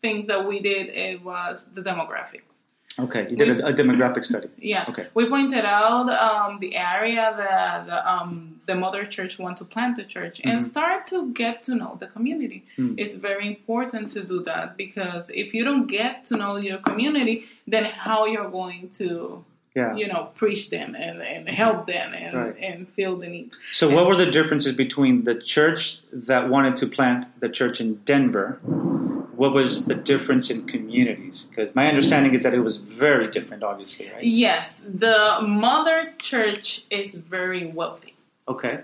things 0.00 0.26
that 0.28 0.46
we 0.46 0.60
did 0.60 0.88
it 0.88 1.22
was 1.22 1.70
the 1.74 1.82
demographics. 1.82 2.60
Okay, 2.98 3.28
you 3.30 3.36
did 3.36 3.60
a, 3.60 3.68
a 3.68 3.72
demographic 3.72 4.24
study. 4.24 4.48
Yeah. 4.58 4.86
Okay. 4.88 5.06
We 5.14 5.28
pointed 5.28 5.64
out 5.64 6.08
um, 6.10 6.58
the 6.60 6.76
area 6.76 7.32
that 7.36 7.86
the, 7.86 8.12
um, 8.12 8.60
the 8.66 8.74
mother 8.74 9.04
church 9.04 9.38
want 9.38 9.56
to 9.58 9.64
plant 9.64 9.98
a 9.98 10.04
church 10.04 10.40
and 10.44 10.62
start 10.62 11.06
to 11.06 11.32
get 11.32 11.62
to 11.64 11.74
know 11.74 11.96
the 12.00 12.08
community. 12.08 12.64
It's 12.76 13.14
very 13.14 13.46
important 13.46 14.10
to 14.10 14.22
do 14.22 14.42
that 14.44 14.76
because 14.76 15.30
if 15.30 15.54
you 15.54 15.64
don't 15.64 15.86
get 15.86 16.26
to 16.26 16.36
know 16.36 16.56
your 16.56 16.78
community, 16.78 17.44
then 17.66 17.84
how 17.84 18.26
you're 18.26 18.50
going 18.50 18.90
to 19.00 19.44
Yeah. 19.74 19.94
you 19.94 20.08
know 20.08 20.30
preach 20.34 20.68
them 20.70 20.96
and, 20.96 21.22
and 21.22 21.48
help 21.48 21.86
them 21.86 22.12
and, 22.12 22.34
Right. 22.36 22.56
and 22.60 22.88
fill 22.88 23.16
the 23.16 23.28
needs. 23.28 23.56
So, 23.70 23.88
what 23.88 24.04
were 24.06 24.16
the 24.16 24.30
differences 24.30 24.72
between 24.72 25.24
the 25.24 25.36
church 25.36 26.00
that 26.12 26.48
wanted 26.48 26.74
to 26.78 26.86
plant 26.88 27.26
the 27.40 27.48
church 27.48 27.80
in 27.80 27.94
Denver? 28.04 28.58
What 29.36 29.54
was 29.54 29.86
the 29.86 29.94
difference 29.94 30.50
in 30.50 30.66
communities? 30.66 31.46
Because 31.48 31.74
my 31.74 31.86
understanding 31.88 32.34
is 32.34 32.42
that 32.42 32.52
it 32.52 32.60
was 32.60 32.76
very 32.78 33.28
different, 33.30 33.62
obviously, 33.62 34.10
right? 34.12 34.22
Yes, 34.24 34.82
the 34.84 35.38
mother 35.42 36.12
church 36.20 36.82
is 36.90 37.14
very 37.14 37.66
wealthy. 37.66 38.14
Okay. 38.48 38.80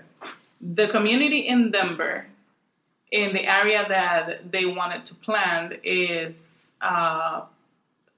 the 0.61 0.87
community 0.87 1.39
in 1.53 1.69
Denver, 1.71 2.25
in 3.11 3.33
the 3.33 3.45
area 3.45 3.85
that 3.87 4.51
they 4.51 4.65
wanted 4.65 5.05
to 5.05 5.13
plant, 5.15 5.73
is 5.83 6.71
a 6.81 7.43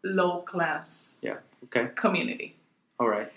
low 0.04 0.42
class 0.42 1.20
Yeah. 1.24 1.38
Okay. 1.66 1.88
community. 1.96 2.56
All 3.00 3.08
right. 3.08 3.32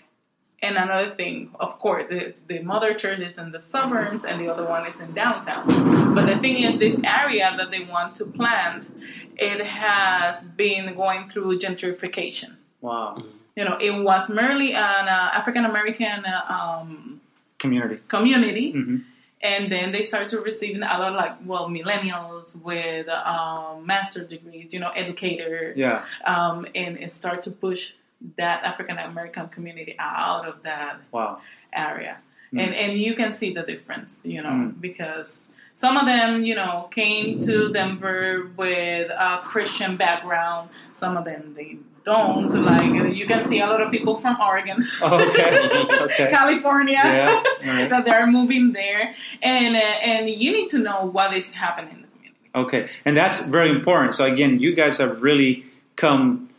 And 0.61 0.77
another 0.77 1.11
thing, 1.11 1.51
of 1.59 1.77
course, 1.79 2.09
is 2.09 2.35
the 2.47 2.59
mother 2.59 2.93
church 2.93 3.19
is 3.19 3.37
in 3.37 3.51
the 3.51 3.59
suburbs 3.59 4.23
and 4.23 4.39
the 4.41 4.49
other 4.51 4.65
one 4.65 4.87
is 4.87 5.01
in 5.01 5.13
downtown. 5.13 5.67
But 6.15 6.25
the 6.27 6.37
thing 6.37 6.63
is, 6.63 6.79
this 6.79 6.97
area 7.03 7.53
that 7.57 7.69
they 7.69 7.83
want 7.83 8.15
to 8.17 8.25
plant, 8.25 8.89
it 9.37 9.65
has 9.65 10.43
been 10.43 10.95
going 10.95 11.27
through 11.29 11.59
gentrification. 11.59 12.55
Wow. 12.79 13.17
You 13.57 13.65
know, 13.65 13.77
it 13.77 13.91
was 14.03 14.29
merely 14.29 14.73
an 14.73 15.07
uh, 15.09 15.29
African 15.33 15.65
American 15.65 16.25
uh, 16.25 16.53
um, 16.53 17.19
Community. 17.59 18.01
community, 18.09 18.73
Mhm. 18.73 19.03
and 19.41 19.71
then 19.71 19.91
they 19.93 20.03
start 20.05 20.27
to 20.29 20.41
receive 20.41 20.75
a 20.77 20.79
lot 20.79 21.01
of 21.11 21.15
like 21.15 21.35
well 21.45 21.69
millennials 21.69 22.61
with 22.61 23.07
um, 23.09 23.85
master 23.85 24.23
degrees, 24.25 24.67
you 24.71 24.79
know, 24.79 24.89
educator, 24.89 25.73
Yeah. 25.75 26.03
um, 26.25 26.65
and, 26.75 26.97
and 26.97 27.09
start 27.11 27.41
to 27.43 27.51
push 27.51 27.93
that 28.37 28.63
African 28.63 28.97
American 28.97 29.47
community 29.49 29.95
out 29.99 30.47
of 30.47 30.63
that 30.63 30.97
Wow. 31.11 31.39
area, 31.73 32.17
Mm. 32.53 32.61
and 32.63 32.73
and 32.75 32.91
you 32.99 33.13
can 33.15 33.33
see 33.33 33.53
the 33.53 33.63
difference, 33.63 34.19
you 34.23 34.41
know, 34.41 34.71
because 34.79 35.47
some 35.73 35.97
of 35.97 36.05
them, 36.05 36.43
you 36.43 36.53
know, 36.55 36.87
came 36.91 37.39
to 37.41 37.71
Denver 37.73 38.49
with 38.55 39.09
a 39.09 39.39
Christian 39.43 39.97
background. 39.97 40.69
Some 40.91 41.17
of 41.17 41.25
them 41.25 41.53
they 41.57 41.77
don't. 42.05 42.49
Like 42.53 43.15
you 43.15 43.25
can 43.25 43.41
see 43.41 43.59
a 43.59 43.65
lot 43.65 43.81
of 43.81 43.89
people 43.91 44.19
from 44.21 44.37
Oregon, 44.39 44.87
Okay. 45.01 45.69
okay. 46.05 46.29
California, 46.29 47.01
Yeah, 47.03 47.41
right. 47.65 47.89
that 47.89 48.05
they're 48.05 48.27
moving 48.27 48.71
there, 48.73 49.15
and 49.41 49.75
uh, 49.75 49.79
and 50.11 50.29
you 50.29 50.51
need 50.53 50.69
to 50.71 50.79
know 50.79 51.05
what 51.05 51.33
is 51.35 51.49
happening 51.51 51.95
in 51.95 52.01
the 52.03 52.07
community. 52.15 52.49
Okay, 52.55 52.89
and 53.05 53.17
that's 53.17 53.41
very 53.47 53.69
important. 53.69 54.13
So 54.13 54.25
again, 54.25 54.59
you 54.59 54.75
guys 54.75 54.97
have 54.99 55.23
really 55.23 55.65
come 55.95 56.49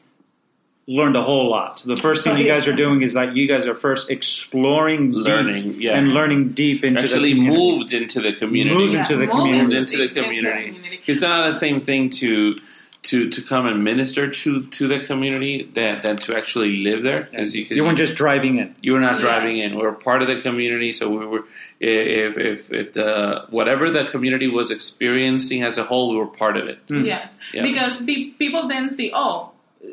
learned 0.86 1.16
a 1.16 1.22
whole 1.22 1.48
lot. 1.50 1.82
The 1.86 1.96
first 1.96 2.24
thing 2.24 2.36
you 2.36 2.46
guys 2.46 2.68
are 2.68 2.76
doing 2.76 3.00
is 3.02 3.14
that 3.14 3.34
you 3.36 3.48
guys 3.48 3.66
are 3.66 3.74
first 3.74 4.10
exploring, 4.10 5.12
deep 5.12 5.26
Learning, 5.26 5.80
yeah. 5.80 5.96
and 5.96 6.08
learning 6.08 6.50
deep 6.50 6.84
into 6.84 7.00
Actually 7.00 7.32
the 7.32 7.38
community. 7.40 7.60
moved 7.78 7.92
into 7.94 8.20
the 8.20 8.32
community. 8.34 8.76
Moved 8.76 8.94
into 8.94 9.16
the 9.16 9.26
moving 9.26 9.30
community. 9.30 9.62
moved 9.62 9.74
into 9.74 9.96
the 10.08 10.08
community. 10.22 10.66
community. 10.72 11.00
It's 11.06 11.22
not 11.22 11.46
the 11.46 11.52
same 11.52 11.80
thing 11.80 12.10
to 12.20 12.56
to 13.04 13.28
to 13.28 13.42
come 13.42 13.66
and 13.66 13.84
minister 13.84 14.30
to 14.30 14.62
to 14.66 14.88
the 14.88 14.98
community 15.00 15.62
than 15.74 16.00
than 16.04 16.16
to 16.16 16.36
actually 16.36 16.78
live 16.78 17.02
there. 17.02 17.28
Because 17.30 17.54
you, 17.54 17.64
'cause 17.66 17.76
You 17.76 17.84
weren't 17.84 17.98
just 17.98 18.14
driving 18.14 18.56
in. 18.58 18.74
you 18.82 18.92
were 18.94 19.00
not 19.00 19.14
Yes. 19.14 19.22
driving 19.22 19.56
in. 19.58 19.70
We 19.76 19.82
were 19.82 19.92
part 19.92 20.22
of 20.22 20.28
the 20.28 20.36
community, 20.36 20.92
so 20.92 21.08
we 21.10 21.24
were. 21.26 21.44
If 21.80 22.38
if 22.38 22.72
if 22.72 22.92
the 22.94 23.44
whatever 23.50 23.90
the 23.90 24.04
community 24.04 24.48
was 24.48 24.70
experiencing 24.70 25.62
as 25.62 25.76
a 25.78 25.82
whole, 25.84 26.10
we 26.12 26.16
were 26.16 26.26
part 26.26 26.56
of 26.56 26.66
it. 26.68 26.78
Hmm. 26.88 27.00
Hmm. 27.00 27.04
Yes, 27.06 27.38
Yeah. 27.52 27.62
because 27.62 28.00
pe- 28.00 28.30
people 28.38 28.68
then 28.68 28.90
see, 28.90 29.10
oh, 29.14 29.50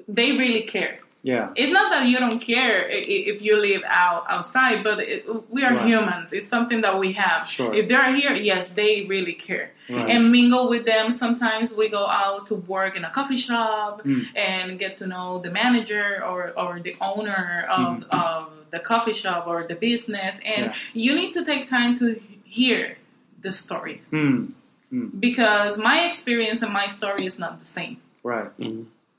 they 0.08 0.32
really 0.34 0.62
care. 0.64 0.98
Yeah. 1.24 1.50
It's 1.56 1.72
not 1.72 1.92
that 1.92 2.08
you 2.08 2.18
don't 2.18 2.40
care 2.40 2.78
i- 2.90 2.94
i- 3.16 3.26
if 3.32 3.44
you 3.44 3.56
live 3.56 3.84
out 3.86 4.26
outside, 4.28 4.84
but 4.84 5.00
it, 5.00 5.24
we 5.52 5.64
are 5.64 5.76
Right. 5.76 5.86
humans. 5.88 6.34
It's 6.34 6.48
something 6.48 6.82
that 6.82 6.98
we 6.98 7.10
have. 7.14 7.48
Sure. 7.48 7.72
If 7.80 7.88
they're 7.90 8.12
here, 8.22 8.34
yes, 8.34 8.70
they 8.70 9.04
really 9.14 9.34
care 9.34 9.68
Right. 9.88 10.10
and 10.10 10.32
mingle 10.32 10.68
with 10.68 10.84
them. 10.86 11.14
Sometimes 11.14 11.76
we 11.76 11.90
go 11.90 12.08
out 12.08 12.48
to 12.48 12.56
work 12.56 12.96
in 12.98 13.04
a 13.06 13.12
coffee 13.12 13.38
shop 13.38 14.02
Mm. 14.04 14.26
and 14.36 14.80
get 14.80 14.98
to 14.98 15.06
know 15.14 15.40
the 15.46 15.52
manager 15.52 16.24
or, 16.30 16.54
or 16.58 16.80
the 16.88 16.96
owner 17.00 17.68
of, 17.70 18.04
of 18.10 18.50
the 18.72 18.80
coffee 18.80 19.14
shop 19.14 19.42
or 19.52 19.60
the 19.72 19.76
business, 19.76 20.34
and. 20.44 20.66
Yeah. 20.68 20.74
you 20.94 21.14
need 21.22 21.32
to 21.38 21.44
take 21.52 21.64
time 21.78 21.94
to 22.02 22.06
hear 22.60 22.98
the 23.46 23.52
stories 23.52 24.10
Mm, 24.12 24.54
because 25.20 25.78
my 25.78 25.98
experience 26.10 26.62
and 26.66 26.74
my 26.74 26.88
story 26.88 27.26
is 27.32 27.38
not 27.40 27.60
the 27.60 27.66
same 27.80 27.98
right. 28.24 28.50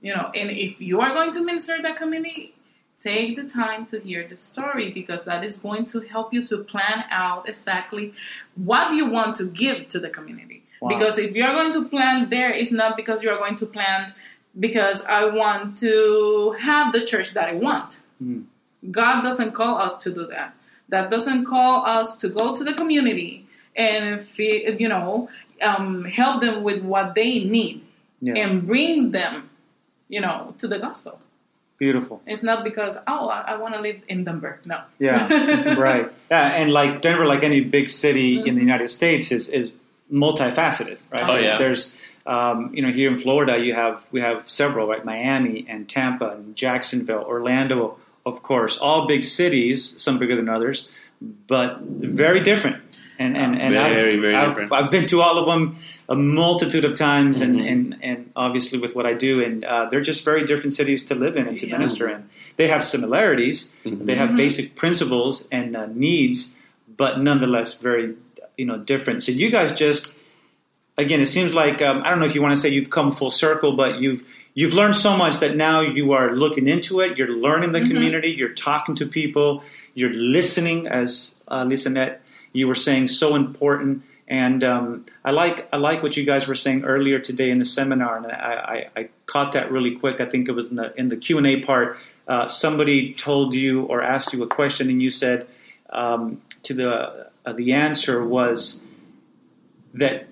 You 0.03 0.13
know 0.15 0.31
and 0.35 0.51
if 0.51 0.81
you 0.81 1.01
are 1.01 1.13
going 1.19 1.33
to 1.33 1.41
minister 1.45 1.81
that 1.83 1.97
community 1.97 2.55
take 3.01 3.35
the 3.37 3.45
time 3.45 3.85
to 3.87 3.99
hear 3.99 4.27
the 4.33 4.39
story 4.39 4.91
because 4.91 5.25
that 5.25 5.43
is 5.45 5.57
going 5.67 5.85
to 5.85 6.01
help 6.01 6.33
you 6.35 6.47
to 6.47 6.59
plan 6.73 7.05
out 7.11 7.49
exactly 7.49 8.13
what 8.71 8.93
you 8.99 9.05
want 9.07 9.35
to 9.37 9.45
give 9.63 9.89
to 9.89 9.99
the 9.99 10.11
community 10.19 10.59
Wow. 10.81 10.89
because 10.93 11.17
if 11.19 11.31
you're 11.37 11.53
going 11.61 11.73
to 11.75 11.85
plant 11.95 12.31
there 12.31 12.51
it's 12.51 12.73
not 12.73 12.97
because 12.97 13.23
you're 13.23 13.39
going 13.39 13.55
to 13.63 13.67
plant 13.67 14.09
because 14.59 14.99
i 15.19 15.25
want 15.25 15.77
to 15.79 16.57
have 16.69 16.93
the 16.93 17.03
church 17.11 17.29
that 17.35 17.49
i 17.49 17.55
want 17.55 18.01
god 18.91 19.23
doesn't 19.23 19.53
call 19.53 19.75
us 19.79 19.97
to 20.05 20.11
do 20.13 20.27
that 20.27 20.55
that 20.89 21.09
doesn't 21.11 21.45
call 21.47 21.87
us 21.87 22.17
to 22.17 22.29
go 22.29 22.55
to 22.57 22.65
the 22.65 22.75
community 22.75 23.47
and 23.77 24.27
you 24.37 24.89
know 24.89 25.29
um, 25.63 26.05
help 26.05 26.41
them 26.43 26.63
with 26.65 26.83
what 26.83 27.15
they 27.15 27.45
need 27.45 27.77
Yeah. 28.21 28.35
and 28.43 28.67
bring 28.67 29.13
them, 29.13 29.49
you 30.13 30.21
know, 30.21 30.55
to 30.59 30.69
the 30.69 30.79
gospel. 30.79 31.19
Beautiful. 31.79 32.23
It's 32.27 32.43
not 32.45 32.63
because 32.63 32.97
oh 33.09 33.29
I, 33.29 33.41
I 33.53 33.57
want 33.57 33.75
to 33.75 33.81
live 33.81 34.03
in 34.07 34.23
Denver. 34.23 34.61
No. 34.65 34.83
Yeah, 35.01 35.75
right. 35.89 36.13
Yeah, 36.31 36.61
and 36.61 36.71
like 36.71 37.01
Denver, 37.01 37.25
like 37.25 37.43
any 37.43 37.61
big 37.61 37.89
city 37.89 38.39
in 38.47 38.55
the 38.55 38.61
United 38.61 38.89
States, 38.89 39.33
is 39.33 39.49
is 39.49 39.73
multifaceted, 40.13 40.99
right? 41.11 41.29
Oh, 41.29 41.33
there's, 41.33 41.51
yes. 41.51 41.59
there's 41.59 41.97
um, 42.27 42.73
you 42.75 42.83
know 42.83 42.93
here 42.93 43.11
in 43.11 43.19
Florida, 43.19 43.59
you 43.59 43.75
have 43.75 44.07
we 44.13 44.21
have 44.21 44.49
several, 44.49 44.87
right? 44.87 45.05
Miami 45.05 45.67
and 45.69 45.89
Tampa 45.89 46.29
and 46.29 46.55
Jacksonville, 46.55 47.25
Orlando, 47.25 47.99
of 48.25 48.43
course, 48.43 48.79
all 48.79 49.09
big 49.09 49.25
cities, 49.25 50.01
some 50.01 50.19
bigger 50.19 50.37
than 50.37 50.49
others, 50.49 50.89
but 51.49 51.81
very 51.81 52.43
different. 52.43 52.85
And 53.23 53.37
and, 53.43 53.53
and 53.65 53.75
Very, 53.75 54.15
I've, 54.17 54.21
very 54.27 54.35
I've, 54.35 54.49
different. 54.49 54.73
I've 54.73 54.91
been 54.91 55.07
to 55.13 55.21
all 55.25 55.37
of 55.39 55.47
them 55.51 55.77
a 56.09 56.17
multitude 56.17 56.85
of 56.91 56.95
times, 56.97 57.41
Mm-hmm. 57.41 57.59
and, 57.59 57.69
and 57.73 58.05
and 58.09 58.19
obviously 58.45 58.79
with 58.85 58.93
what 58.97 59.07
I 59.07 59.15
do, 59.15 59.33
and 59.47 59.65
uh, 59.65 59.87
they're 59.89 60.07
just 60.13 60.25
very 60.25 60.45
different 60.51 60.73
cities 60.81 61.01
to 61.07 61.15
live 61.15 61.35
in 61.41 61.47
and 61.49 61.59
to 61.61 61.67
Yeah. 61.67 61.79
minister 61.79 62.09
in. 62.15 62.21
They 62.59 62.69
have 62.75 62.83
similarities, 62.85 63.59
Mm-hmm. 63.85 64.07
they 64.07 64.17
have 64.23 64.31
basic 64.37 64.67
principles 64.83 65.35
and 65.59 65.77
uh, 65.77 65.87
needs, 66.09 66.39
but 67.03 67.13
nonetheless 67.29 67.71
very 67.89 68.07
you 68.61 68.67
know 68.67 68.79
different. 68.93 69.23
So 69.23 69.33
you 69.33 69.49
guys 69.51 69.71
just 69.73 70.13
again, 70.99 71.21
it 71.21 71.27
seems 71.37 71.53
like 71.55 71.81
um, 71.89 72.03
I 72.05 72.11
don't 72.11 72.21
know 72.21 72.27
if 72.27 72.35
you 72.35 72.43
want 72.43 72.55
to 72.57 72.61
say 72.63 72.69
you've 72.77 72.91
come 72.91 73.13
full 73.13 73.31
circle, 73.31 73.73
but 73.83 74.01
you've 74.03 74.23
you've 74.55 74.75
learned 74.75 74.97
so 74.97 75.17
much 75.17 75.39
that 75.41 75.57
now 75.57 75.81
you 75.81 76.13
are 76.13 76.35
looking 76.35 76.67
into 76.69 77.01
it. 77.05 77.17
You're 77.19 77.35
learning 77.47 77.73
the 77.73 77.81
community. 77.81 78.31
You're 78.41 78.57
talking 78.69 78.95
to 78.97 79.07
people. 79.07 79.63
You're 79.95 80.13
listening, 80.13 80.89
as 80.89 81.37
uh, 81.49 81.65
Lisanet 81.65 82.19
you 82.53 82.69
were 82.69 82.75
saying, 82.75 83.09
so 83.09 83.35
important. 83.35 84.03
And 84.29 84.65
um, 84.65 85.07
I 85.25 85.31
like 85.31 85.69
I 85.73 85.77
like 85.77 86.03
what 86.03 86.17
you 86.17 86.25
guys 86.25 86.49
were 86.49 86.55
saying 86.55 86.85
earlier 86.85 87.19
today 87.19 87.51
in 87.51 87.59
the 87.59 87.65
seminar, 87.65 88.17
and 88.17 88.27
I, 88.27 88.31
I, 88.95 89.01
I 89.01 89.09
caught 89.27 89.53
that 89.53 89.71
really 89.71 89.97
quick. 89.97 90.21
I 90.21 90.27
think 90.27 90.49
it 90.49 90.53
was 90.53 90.69
in 90.69 90.77
the 90.77 90.95
in 90.99 91.09
the 91.09 91.17
Q 91.17 91.39
and 91.39 91.47
A 91.47 91.61
part. 91.61 91.99
Uh, 92.27 92.49
somebody 92.49 93.13
told 93.13 93.53
you 93.53 93.83
or 93.83 94.03
asked 94.03 94.33
you 94.33 94.43
a 94.43 94.47
question, 94.47 94.89
and 94.89 95.03
you 95.03 95.11
said 95.11 95.47
um, 95.91 96.41
to 96.63 96.73
the 96.73 97.31
uh, 97.45 97.53
the 97.53 97.73
answer 97.73 98.25
was 98.25 98.81
that 99.95 100.29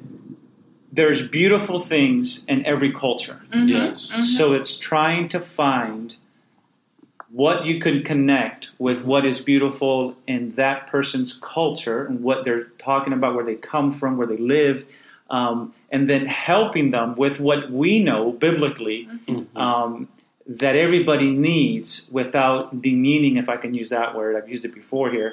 there's 0.92 1.26
beautiful 1.26 1.78
things 1.78 2.44
in 2.46 2.64
every 2.64 2.92
culture. 2.92 3.40
Yes. 3.52 4.08
So 4.36 4.54
it's 4.54 4.76
trying 4.76 5.28
to 5.28 5.40
find 5.40 6.16
what 7.32 7.64
you 7.64 7.78
can 7.80 8.02
connect 8.02 8.70
with 8.78 9.02
what 9.04 9.24
is 9.24 9.40
beautiful 9.40 10.16
in 10.26 10.54
that 10.56 10.86
person's 10.88 11.38
culture 11.40 12.04
and 12.04 12.22
what 12.22 12.44
they're 12.44 12.64
talking 12.78 13.12
about, 13.12 13.34
where 13.34 13.44
they 13.44 13.54
come 13.54 13.92
from, 13.92 14.16
where 14.16 14.26
they 14.26 14.36
live, 14.36 14.84
um, 15.30 15.72
and 15.90 16.10
then 16.10 16.26
helping 16.26 16.90
them 16.90 17.14
with 17.14 17.38
what 17.38 17.70
we 17.70 18.00
know 18.00 18.32
biblically 18.32 19.08
um, 19.54 20.08
that 20.46 20.74
everybody 20.74 21.30
needs 21.30 22.08
without 22.10 22.82
demeaning, 22.82 23.36
if 23.36 23.48
I 23.48 23.56
can 23.56 23.74
use 23.74 23.90
that 23.90 24.16
word, 24.16 24.34
I've 24.36 24.48
used 24.48 24.64
it 24.64 24.74
before 24.74 25.10
here, 25.10 25.32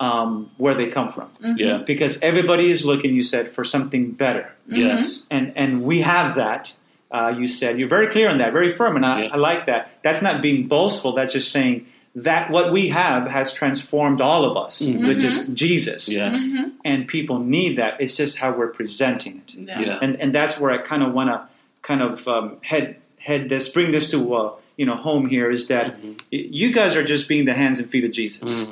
um, 0.00 0.50
where 0.58 0.74
they 0.74 0.86
come 0.86 1.10
from. 1.10 1.30
Yeah. 1.40 1.78
Because 1.78 2.18
everybody 2.20 2.70
is 2.70 2.84
looking, 2.84 3.14
you 3.14 3.22
said, 3.22 3.50
for 3.50 3.64
something 3.64 4.12
better 4.12 4.52
Yes. 4.66 5.22
and 5.30 5.52
and 5.56 5.82
we 5.82 6.02
have 6.02 6.34
that. 6.34 6.74
Uh, 7.10 7.34
you 7.38 7.48
said 7.48 7.78
you're 7.78 7.88
very 7.88 8.08
clear 8.08 8.28
on 8.28 8.38
that, 8.38 8.52
very 8.52 8.70
firm, 8.70 8.96
and 8.96 9.04
I, 9.06 9.22
Yeah. 9.24 9.30
I 9.32 9.36
like 9.38 9.66
that. 9.66 9.90
That's 10.02 10.20
not 10.22 10.42
being 10.42 10.68
boastful. 10.68 11.12
That's 11.14 11.32
just 11.32 11.50
saying 11.50 11.86
that 12.14 12.50
what 12.50 12.72
we 12.72 12.88
have 12.88 13.26
has 13.28 13.52
transformed 13.52 14.20
all 14.20 14.44
of 14.44 14.56
us, 14.56 14.84
which 14.84 15.22
is 15.22 15.46
Jesus. 15.46 16.08
Yes. 16.08 16.54
And 16.84 17.06
people 17.08 17.38
need 17.38 17.78
that. 17.78 18.00
It's 18.00 18.16
just 18.16 18.38
how 18.38 18.50
we're 18.52 18.68
presenting 18.68 19.42
it, 19.46 19.54
Yeah. 19.54 19.80
Yeah. 19.80 19.98
and 20.02 20.16
and 20.20 20.34
that's 20.34 20.58
where 20.60 20.70
I 20.70 20.78
kind 20.78 21.02
of 21.02 21.12
want 21.14 21.30
to 21.30 21.48
kind 21.82 22.02
of 22.02 22.26
um, 22.28 22.56
head 22.62 22.96
head 23.18 23.48
this, 23.48 23.68
bring 23.70 23.90
this 23.90 24.10
to 24.10 24.34
uh, 24.34 24.52
you 24.76 24.84
know 24.86 24.96
home 24.96 25.26
here 25.28 25.50
is 25.50 25.68
that 25.68 25.96
Mm-hmm. 25.96 26.12
you 26.30 26.72
guys 26.74 26.94
are 26.96 27.04
just 27.04 27.26
being 27.28 27.46
the 27.46 27.54
hands 27.54 27.78
and 27.78 27.88
feet 27.90 28.04
of 28.04 28.10
Jesus, 28.12 28.66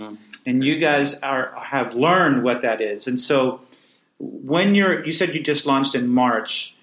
and 0.46 0.62
you 0.62 0.78
guys 0.78 1.18
are 1.20 1.54
have 1.58 1.94
learned 1.94 2.42
what 2.44 2.60
that 2.62 2.80
is, 2.82 3.06
and 3.06 3.18
so 3.18 3.60
when 4.18 4.74
you're 4.74 5.04
you 5.06 5.12
said 5.12 5.34
you 5.34 5.42
just 5.42 5.64
launched 5.66 5.94
in 5.94 6.08
March, 6.08 6.74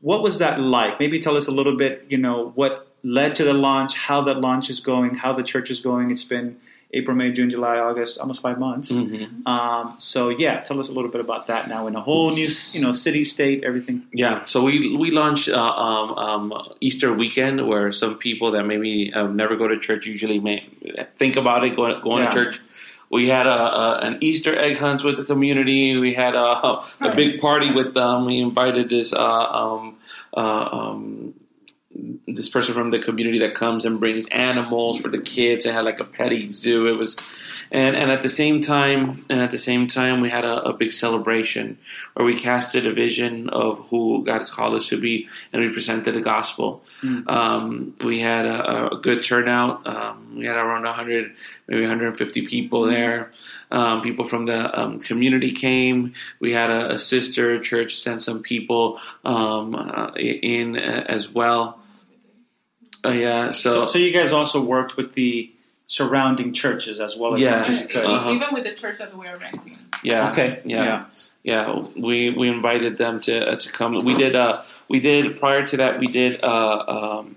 what 0.00 0.22
was 0.22 0.38
that 0.38 0.60
like? 0.60 0.98
Maybe 1.00 1.20
tell 1.20 1.36
us 1.36 1.46
a 1.48 1.52
little 1.52 1.76
bit, 1.76 2.06
you 2.08 2.18
know, 2.18 2.52
what 2.54 2.86
led 3.02 3.36
to 3.36 3.44
the 3.44 3.54
launch, 3.54 3.96
how 3.96 4.22
that 4.22 4.38
launch 4.40 4.70
is 4.70 4.80
going, 4.80 5.14
how 5.14 5.32
the 5.32 5.42
church 5.42 5.70
is 5.70 5.80
going. 5.80 6.10
It's 6.10 6.24
been 6.24 6.56
April, 6.92 7.16
May, 7.16 7.30
June, 7.32 7.48
July, 7.50 7.78
August, 7.78 8.18
almost 8.18 8.42
five 8.42 8.58
months. 8.58 8.90
Um, 8.90 9.94
so 9.98 10.28
yeah, 10.28 10.60
tell 10.60 10.80
us 10.80 10.88
a 10.88 10.92
little 10.92 11.10
bit 11.10 11.20
about 11.20 11.46
that 11.46 11.68
now 11.68 11.86
in 11.86 11.94
a 11.94 12.00
whole 12.00 12.30
new, 12.32 12.48
you 12.72 12.80
know, 12.80 12.92
city, 12.92 13.22
state, 13.24 13.62
everything. 13.64 14.06
Yeah, 14.12 14.44
so 14.44 14.62
we 14.64 14.96
we 14.96 15.10
launched 15.10 15.48
uh, 15.48 15.54
um, 15.62 16.12
um, 16.52 16.68
Easter 16.80 17.12
weekend, 17.12 17.66
where 17.66 17.92
some 17.92 18.16
people 18.18 18.50
that 18.52 18.64
maybe 18.64 19.12
uh, 19.14 19.28
never 19.28 19.54
go 19.56 19.68
to 19.68 19.78
church 19.78 20.06
usually 20.06 20.40
may 20.40 20.66
think 21.16 21.36
about 21.36 21.64
it 21.64 21.76
going 21.76 22.00
going 22.02 22.24
Yeah. 22.24 22.30
to 22.30 22.44
church. 22.44 22.60
We 23.10 23.28
had 23.28 23.46
a, 23.46 23.50
a, 23.50 23.98
an 24.02 24.18
Easter 24.20 24.56
egg 24.56 24.78
hunt 24.78 25.02
with 25.02 25.16
the 25.16 25.24
community. 25.24 25.96
We 25.96 26.14
had 26.14 26.34
a, 26.36 26.80
a 27.00 27.12
big 27.16 27.40
party 27.40 27.72
with 27.72 27.92
them. 27.92 28.24
We 28.24 28.38
invited 28.38 28.88
this 28.88 29.12
uh, 29.12 29.18
um, 29.18 29.96
uh, 30.36 30.40
um, 30.40 31.34
this 32.26 32.48
person 32.48 32.74
from 32.74 32.90
the 32.90 32.98
community 32.98 33.38
that 33.40 33.54
comes 33.54 33.84
and 33.84 34.00
brings 34.00 34.26
animals 34.26 35.00
for 35.00 35.08
the 35.08 35.18
kids 35.18 35.66
and 35.66 35.74
had 35.74 35.84
like 35.84 36.00
a 36.00 36.04
petting 36.04 36.52
zoo. 36.52 36.86
It 36.86 36.92
was, 36.92 37.16
and 37.70 37.96
and 37.96 38.10
at 38.10 38.22
the 38.22 38.28
same 38.28 38.60
time, 38.60 39.24
and 39.28 39.40
at 39.40 39.50
the 39.50 39.58
same 39.58 39.86
time, 39.86 40.20
we 40.20 40.30
had 40.30 40.44
a, 40.44 40.68
a 40.68 40.72
big 40.72 40.92
celebration 40.92 41.78
where 42.14 42.24
we 42.24 42.36
casted 42.36 42.86
a 42.86 42.92
vision 42.92 43.48
of 43.48 43.86
who 43.88 44.24
God 44.24 44.40
has 44.40 44.50
called 44.50 44.74
us 44.74 44.88
to 44.88 45.00
be, 45.00 45.28
and 45.52 45.62
we 45.62 45.72
presented 45.72 46.14
the 46.14 46.20
gospel. 46.20 46.82
Mm. 47.02 47.28
Um, 47.28 47.96
we 48.04 48.20
had 48.20 48.46
a, 48.46 48.92
a 48.92 48.96
good 48.96 49.22
turnout. 49.24 49.86
Um, 49.86 50.36
we 50.36 50.46
had 50.46 50.56
around 50.56 50.84
100, 50.84 51.32
maybe 51.68 51.82
150 51.82 52.46
people 52.46 52.82
mm. 52.82 52.90
there. 52.90 53.32
Um, 53.72 54.02
people 54.02 54.26
from 54.26 54.46
the 54.46 54.78
um, 54.78 54.98
community 54.98 55.52
came. 55.52 56.14
We 56.40 56.52
had 56.52 56.70
a, 56.70 56.94
a, 56.94 56.98
sister 56.98 57.60
church 57.60 58.00
send 58.00 58.20
some 58.20 58.42
people 58.42 58.98
um, 59.24 59.76
uh, 59.76 60.10
in 60.16 60.76
uh, 60.76 61.04
as 61.06 61.30
well. 61.32 61.80
Uh, 63.04 63.10
yeah, 63.10 63.50
so, 63.50 63.70
so, 63.70 63.86
so 63.86 63.98
you 63.98 64.12
guys 64.12 64.32
also 64.32 64.60
worked 64.62 64.96
with 64.96 65.14
the 65.14 65.50
surrounding 65.90 66.52
churches 66.52 67.00
as 67.00 67.16
well 67.16 67.34
as 67.34 67.40
yeah, 67.40 67.60
uh-huh. 67.60 68.30
even 68.30 68.48
with 68.52 68.64
the 68.64 68.72
church 68.72 68.98
that 68.98 69.16
we 69.16 69.26
are 69.26 69.36
renting. 69.38 69.76
Yeah. 70.04 70.30
Okay. 70.30 70.60
Yeah. 70.64 71.04
yeah. 71.42 71.66
yeah. 71.66 71.86
we 71.96 72.30
we 72.30 72.48
invited 72.48 72.96
them 72.96 73.20
to 73.22 73.52
uh, 73.52 73.56
to 73.56 73.72
come. 73.72 74.04
We 74.04 74.14
did 74.14 74.36
uh 74.36 74.62
we 74.88 75.00
did 75.00 75.38
prior 75.40 75.66
to 75.66 75.76
that 75.78 75.98
we 75.98 76.06
did 76.06 76.42
uh 76.44 77.18
um 77.18 77.36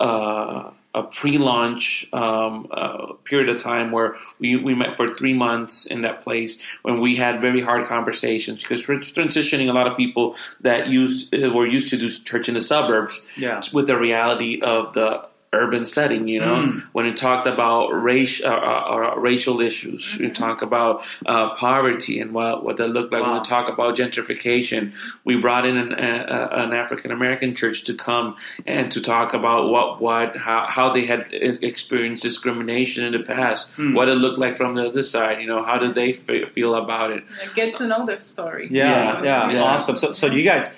uh 0.00 0.70
a 0.96 1.02
pre-launch 1.02 2.08
um, 2.12 2.66
uh, 2.70 3.12
period 3.24 3.50
of 3.50 3.58
time 3.58 3.92
where 3.92 4.16
we, 4.40 4.56
we 4.56 4.74
met 4.74 4.96
for 4.96 5.14
three 5.14 5.34
months 5.34 5.84
in 5.84 6.00
that 6.02 6.22
place 6.24 6.58
when 6.82 7.00
we 7.00 7.14
had 7.14 7.40
very 7.40 7.60
hard 7.60 7.84
conversations 7.84 8.62
because 8.62 8.88
we're 8.88 8.98
transitioning 8.98 9.68
a 9.68 9.72
lot 9.72 9.86
of 9.86 9.96
people 9.96 10.34
that 10.60 10.88
used 10.88 11.34
uh, 11.34 11.50
were 11.50 11.66
used 11.66 11.90
to 11.90 11.98
do 11.98 12.08
church 12.08 12.48
in 12.48 12.54
the 12.54 12.60
suburbs 12.60 13.20
yeah. 13.36 13.60
with 13.74 13.86
the 13.86 13.98
reality 13.98 14.60
of 14.62 14.94
the 14.94 15.28
urban 15.56 15.84
setting. 15.84 16.28
You 16.28 16.40
know, 16.40 16.54
mm. 16.54 16.82
when 16.92 17.06
you 17.06 17.14
talked 17.14 17.46
about 17.46 17.88
race, 17.88 18.42
uh, 18.42 18.48
uh, 18.48 19.12
uh, 19.14 19.18
racial 19.18 19.60
issues, 19.60 20.12
mm-hmm. 20.12 20.24
you 20.24 20.30
talk 20.30 20.62
about 20.62 21.04
uh, 21.24 21.54
poverty 21.54 22.20
and 22.20 22.32
what 22.32 22.64
what 22.64 22.76
that 22.76 22.88
looked 22.88 23.12
like. 23.12 23.22
Wow. 23.22 23.32
When 23.32 23.40
we 23.40 23.44
talk 23.44 23.68
about 23.68 23.96
gentrification, 23.96 24.92
we 25.24 25.36
brought 25.36 25.66
in 25.66 25.76
an, 25.76 25.92
an 25.92 26.72
African 26.72 27.10
American 27.10 27.54
church 27.54 27.84
to 27.84 27.94
come 27.94 28.36
and 28.66 28.90
to 28.92 29.00
talk 29.00 29.34
about 29.34 29.68
what 29.70 30.00
what 30.00 30.36
how, 30.36 30.66
how 30.68 30.90
they 30.90 31.06
had 31.06 31.26
experienced 31.32 32.22
discrimination 32.22 33.04
in 33.04 33.12
the 33.12 33.20
past, 33.20 33.70
mm. 33.76 33.94
what 33.94 34.08
it 34.08 34.14
looked 34.14 34.38
like 34.38 34.56
from 34.56 34.74
the 34.74 34.86
other 34.86 35.02
side. 35.02 35.40
You 35.40 35.46
know, 35.46 35.62
how 35.62 35.78
did 35.78 35.94
they 35.94 36.14
f- 36.14 36.50
feel 36.50 36.74
about 36.74 37.10
it? 37.10 37.24
Get 37.54 37.76
to 37.76 37.86
know 37.86 38.06
their 38.06 38.18
story. 38.18 38.68
Yeah, 38.70 38.84
yeah, 38.84 39.22
yeah. 39.22 39.50
yeah. 39.52 39.62
awesome. 39.62 39.98
So, 39.98 40.12
so 40.12 40.26
you 40.26 40.42
guys, 40.42 40.70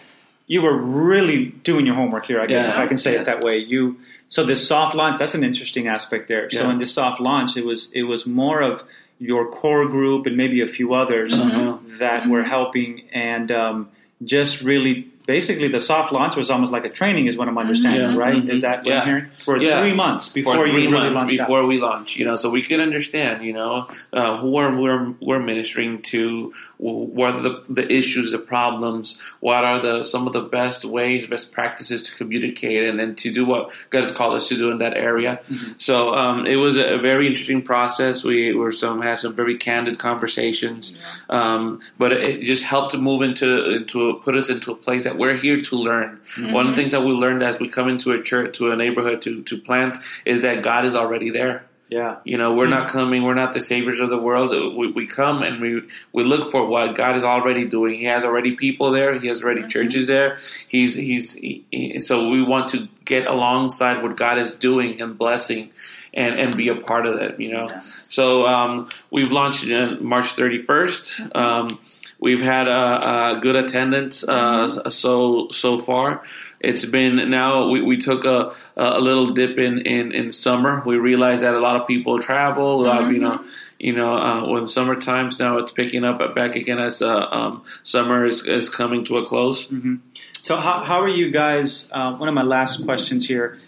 you 0.46 0.62
were 0.62 0.76
really 0.76 1.46
doing 1.46 1.86
your 1.86 1.94
homework 1.94 2.26
here. 2.26 2.40
I 2.40 2.46
guess 2.46 2.66
yeah. 2.66 2.72
if 2.72 2.78
I 2.78 2.86
can 2.86 2.96
say 2.96 3.16
it 3.16 3.26
that 3.26 3.42
way. 3.42 3.58
You 3.58 3.98
so 4.28 4.44
this 4.44 4.66
soft 4.66 4.94
launch, 4.94 5.18
that's 5.18 5.34
an 5.34 5.44
interesting 5.44 5.88
aspect 5.88 6.28
there. 6.28 6.48
Yeah. 6.50 6.60
So 6.60 6.70
in 6.70 6.78
this 6.78 6.92
soft 6.92 7.20
launch, 7.20 7.56
it 7.56 7.64
was 7.64 7.90
it 7.92 8.02
was 8.02 8.26
more 8.26 8.60
of 8.60 8.82
your 9.18 9.50
core 9.50 9.86
group 9.86 10.26
and 10.26 10.36
maybe 10.36 10.60
a 10.60 10.68
few 10.68 10.94
others 10.94 11.40
mm-hmm. 11.40 11.98
that 11.98 12.22
mm-hmm. 12.22 12.30
were 12.30 12.44
helping 12.44 13.08
and 13.12 13.50
um, 13.50 13.90
just 14.24 14.60
really 14.60 15.08
basically 15.28 15.68
the 15.68 15.80
soft 15.80 16.10
launch 16.10 16.36
was 16.36 16.50
almost 16.50 16.72
like 16.72 16.86
a 16.86 16.88
training, 16.88 17.26
is 17.26 17.36
what 17.36 17.48
I'm 17.48 17.58
understanding, 17.58 18.08
mm-hmm. 18.08 18.18
right? 18.18 18.36
Mm-hmm. 18.36 18.50
Is 18.50 18.62
that 18.62 18.78
what 18.78 18.86
yeah. 18.86 19.00
I'm 19.00 19.06
hearing? 19.06 19.26
For 19.44 19.60
yeah. 19.60 19.80
three 19.80 19.92
months 19.92 20.30
before 20.30 20.56
For 20.56 20.66
three 20.66 20.84
you 20.84 20.90
months 20.90 21.20
really 21.20 21.36
before 21.36 21.60
out. 21.60 21.68
we 21.68 21.78
launch, 21.78 22.16
you 22.16 22.24
know, 22.24 22.34
so 22.34 22.48
we 22.48 22.62
could 22.62 22.80
understand, 22.80 23.44
you 23.44 23.52
know, 23.52 23.88
uh, 24.10 24.38
who 24.38 24.56
are 24.56 24.80
we're, 24.80 25.14
we're 25.20 25.38
ministering 25.38 26.00
to, 26.02 26.54
what 26.78 27.34
are 27.34 27.42
the, 27.42 27.64
the 27.68 27.92
issues, 27.92 28.30
the 28.30 28.38
problems, 28.38 29.18
what 29.40 29.64
are 29.64 29.80
the 29.80 30.04
some 30.04 30.26
of 30.26 30.32
the 30.32 30.40
best 30.40 30.84
ways, 30.84 31.26
best 31.26 31.52
practices 31.52 32.02
to 32.02 32.14
communicate, 32.14 32.88
and 32.88 32.98
then 32.98 33.14
to 33.16 33.32
do 33.32 33.44
what 33.44 33.72
God 33.90 34.02
has 34.02 34.12
called 34.12 34.34
us 34.34 34.48
to 34.48 34.56
do 34.56 34.70
in 34.70 34.78
that 34.78 34.96
area. 34.96 35.40
Mm-hmm. 35.48 35.72
So 35.78 36.14
um, 36.14 36.46
it 36.46 36.56
was 36.56 36.78
a 36.78 36.98
very 36.98 37.26
interesting 37.26 37.62
process. 37.62 38.24
We 38.24 38.54
were 38.54 38.72
some 38.72 39.02
had 39.02 39.18
some 39.18 39.34
very 39.34 39.56
candid 39.56 39.98
conversations, 39.98 40.92
yeah. 40.92 41.54
um, 41.54 41.80
but 41.98 42.12
it 42.12 42.42
just 42.44 42.62
helped 42.62 42.92
to 42.92 42.98
move 42.98 43.22
into 43.22 43.76
into 43.76 44.20
put 44.22 44.36
us 44.36 44.48
into 44.48 44.72
a 44.72 44.76
place 44.76 45.04
that 45.04 45.18
we're 45.18 45.36
here 45.36 45.60
to 45.60 45.76
learn. 45.76 46.20
Mm-hmm. 46.36 46.52
One 46.52 46.66
of 46.68 46.76
the 46.76 46.80
things 46.80 46.92
that 46.92 47.02
we 47.02 47.12
learned 47.12 47.42
as 47.42 47.58
we 47.58 47.68
come 47.68 47.88
into 47.88 48.12
a 48.12 48.22
church, 48.22 48.56
to 48.58 48.70
a 48.70 48.76
neighborhood 48.76 49.22
to, 49.22 49.42
to 49.42 49.58
plant, 49.58 49.98
is 50.24 50.42
that 50.42 50.62
God 50.62 50.84
is 50.84 50.94
already 50.94 51.30
there. 51.30 51.67
Yeah. 51.88 52.18
You 52.24 52.36
know, 52.36 52.54
we're 52.54 52.64
mm-hmm. 52.64 52.74
not 52.74 52.88
coming, 52.88 53.22
we're 53.22 53.34
not 53.34 53.54
the 53.54 53.60
saviors 53.60 54.00
of 54.00 54.10
the 54.10 54.18
world. 54.18 54.50
We, 54.76 54.90
we 54.90 55.06
come 55.06 55.42
and 55.42 55.60
we, 55.60 55.82
we 56.12 56.22
look 56.22 56.50
for 56.50 56.66
what 56.66 56.94
God 56.94 57.16
is 57.16 57.24
already 57.24 57.64
doing. 57.64 57.94
He 57.94 58.04
has 58.04 58.24
already 58.24 58.56
people 58.56 58.90
there. 58.90 59.18
He 59.18 59.28
has 59.28 59.42
already 59.42 59.60
mm-hmm. 59.60 59.70
churches 59.70 60.06
there. 60.06 60.38
He's, 60.68 60.94
he's, 60.94 61.34
he, 61.34 61.98
so 61.98 62.28
we 62.28 62.42
want 62.42 62.68
to 62.68 62.88
get 63.04 63.26
alongside 63.26 64.02
what 64.02 64.16
God 64.16 64.38
is 64.38 64.54
doing 64.54 65.00
and 65.00 65.16
blessing 65.16 65.70
and, 66.12 66.38
and 66.38 66.56
be 66.56 66.68
a 66.68 66.74
part 66.74 67.06
of 67.06 67.18
that, 67.20 67.40
you 67.40 67.52
know. 67.52 67.68
Yeah. 67.68 67.82
So, 68.08 68.46
um, 68.46 68.88
we've 69.10 69.32
launched 69.32 69.64
on 69.70 70.04
March 70.04 70.36
31st. 70.36 70.66
Mm-hmm. 70.66 71.38
Um, 71.38 71.78
We've 72.20 72.40
had 72.40 72.66
a, 72.66 73.36
a 73.36 73.40
good 73.40 73.54
attendance 73.54 74.24
uh, 74.24 74.90
so 74.90 75.48
so 75.50 75.78
far. 75.78 76.24
It's 76.60 76.84
been 76.84 77.30
now 77.30 77.68
we, 77.68 77.82
we 77.82 77.96
took 77.96 78.24
a, 78.24 78.52
a 78.76 79.00
little 79.00 79.30
dip 79.30 79.58
in, 79.58 79.78
in, 79.80 80.12
in 80.12 80.32
summer. 80.32 80.82
We 80.84 80.96
realized 80.96 81.44
that 81.44 81.54
a 81.54 81.60
lot 81.60 81.80
of 81.80 81.86
people 81.86 82.18
travel. 82.18 82.84
A 82.84 82.86
lot 82.86 83.02
of 83.04 83.12
you 83.12 83.18
know 83.18 83.38
mm-hmm. 83.38 83.48
you 83.78 83.94
know 83.94 84.16
uh, 84.16 84.48
when 84.48 84.66
summer 84.66 84.96
times 84.96 85.38
now 85.38 85.58
it's 85.58 85.70
picking 85.70 86.04
up 86.04 86.34
back 86.34 86.56
again 86.56 86.78
as 86.78 87.00
uh, 87.00 87.28
um, 87.30 87.62
summer 87.84 88.26
is, 88.26 88.44
is 88.46 88.68
coming 88.68 89.04
to 89.04 89.18
a 89.18 89.26
close. 89.26 89.68
Mm-hmm. 89.68 89.96
So 90.40 90.56
how 90.56 90.80
how 90.80 91.00
are 91.00 91.08
you 91.08 91.30
guys? 91.30 91.90
Uh, 91.92 92.16
one 92.16 92.28
of 92.28 92.34
my 92.34 92.42
last 92.42 92.84
questions 92.84 93.28
here 93.28 93.58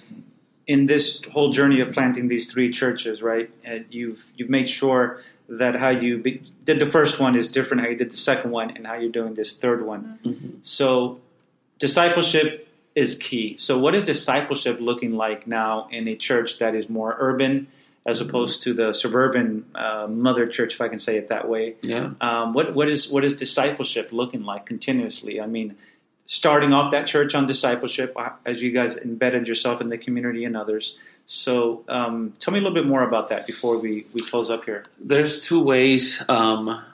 in 0.66 0.86
this 0.86 1.22
whole 1.32 1.52
journey 1.52 1.80
of 1.80 1.92
planting 1.92 2.28
these 2.28 2.50
three 2.50 2.72
churches, 2.72 3.22
right? 3.22 3.50
you've 3.90 4.24
you've 4.36 4.50
made 4.50 4.68
sure 4.68 5.22
that 5.48 5.74
how 5.74 5.90
you 5.90 6.18
be, 6.18 6.42
did 6.64 6.78
the 6.78 6.86
first 6.86 7.18
one 7.18 7.34
is 7.36 7.48
different 7.48 7.82
how 7.82 7.88
you 7.88 7.96
did 7.96 8.10
the 8.10 8.16
second 8.16 8.52
one 8.52 8.70
and 8.70 8.86
how 8.86 8.94
you're 8.94 9.10
doing 9.10 9.34
this 9.34 9.52
third 9.52 9.84
one. 9.84 10.18
Mm-hmm. 10.24 10.48
So 10.62 11.20
discipleship 11.78 12.68
is 13.00 13.16
key. 13.16 13.56
So 13.56 13.78
what 13.78 13.94
is 13.94 14.04
discipleship 14.04 14.78
looking 14.80 15.12
like 15.12 15.46
now 15.46 15.88
in 15.90 16.06
a 16.08 16.16
church 16.16 16.58
that 16.58 16.74
is 16.74 16.88
more 16.88 17.16
urban 17.18 17.66
as 18.06 18.20
mm-hmm. 18.20 18.28
opposed 18.28 18.62
to 18.62 18.74
the 18.74 18.92
suburban 18.92 19.64
uh, 19.74 20.06
mother 20.08 20.46
church, 20.46 20.74
if 20.74 20.80
I 20.80 20.88
can 20.88 20.98
say 20.98 21.16
it 21.16 21.28
that 21.28 21.48
way? 21.48 21.76
Yeah. 21.82 22.10
Um, 22.20 22.52
what 22.52 22.74
what 22.74 22.88
is 22.88 23.10
what 23.10 23.24
is 23.24 23.34
discipleship 23.34 24.10
looking 24.12 24.44
like 24.44 24.66
continuously? 24.66 25.40
I 25.40 25.46
mean, 25.46 25.76
starting 26.26 26.72
off 26.72 26.92
that 26.92 27.06
church 27.06 27.34
on 27.34 27.46
discipleship 27.46 28.12
uh, 28.16 28.30
as 28.46 28.62
you 28.62 28.70
guys 28.70 28.96
embedded 28.96 29.48
yourself 29.48 29.80
in 29.80 29.88
the 29.88 29.98
community 29.98 30.44
and 30.44 30.56
others 30.56 30.96
so 31.32 31.84
um, 31.86 32.34
tell 32.40 32.52
me 32.52 32.58
a 32.58 32.62
little 32.62 32.74
bit 32.74 32.88
more 32.88 33.04
about 33.04 33.28
that 33.28 33.46
before 33.46 33.78
we, 33.78 34.04
we 34.12 34.20
close 34.20 34.50
up 34.50 34.64
here. 34.64 34.82
There's 34.98 35.46
two 35.46 35.60
ways 35.62 36.24
um, 36.28 36.84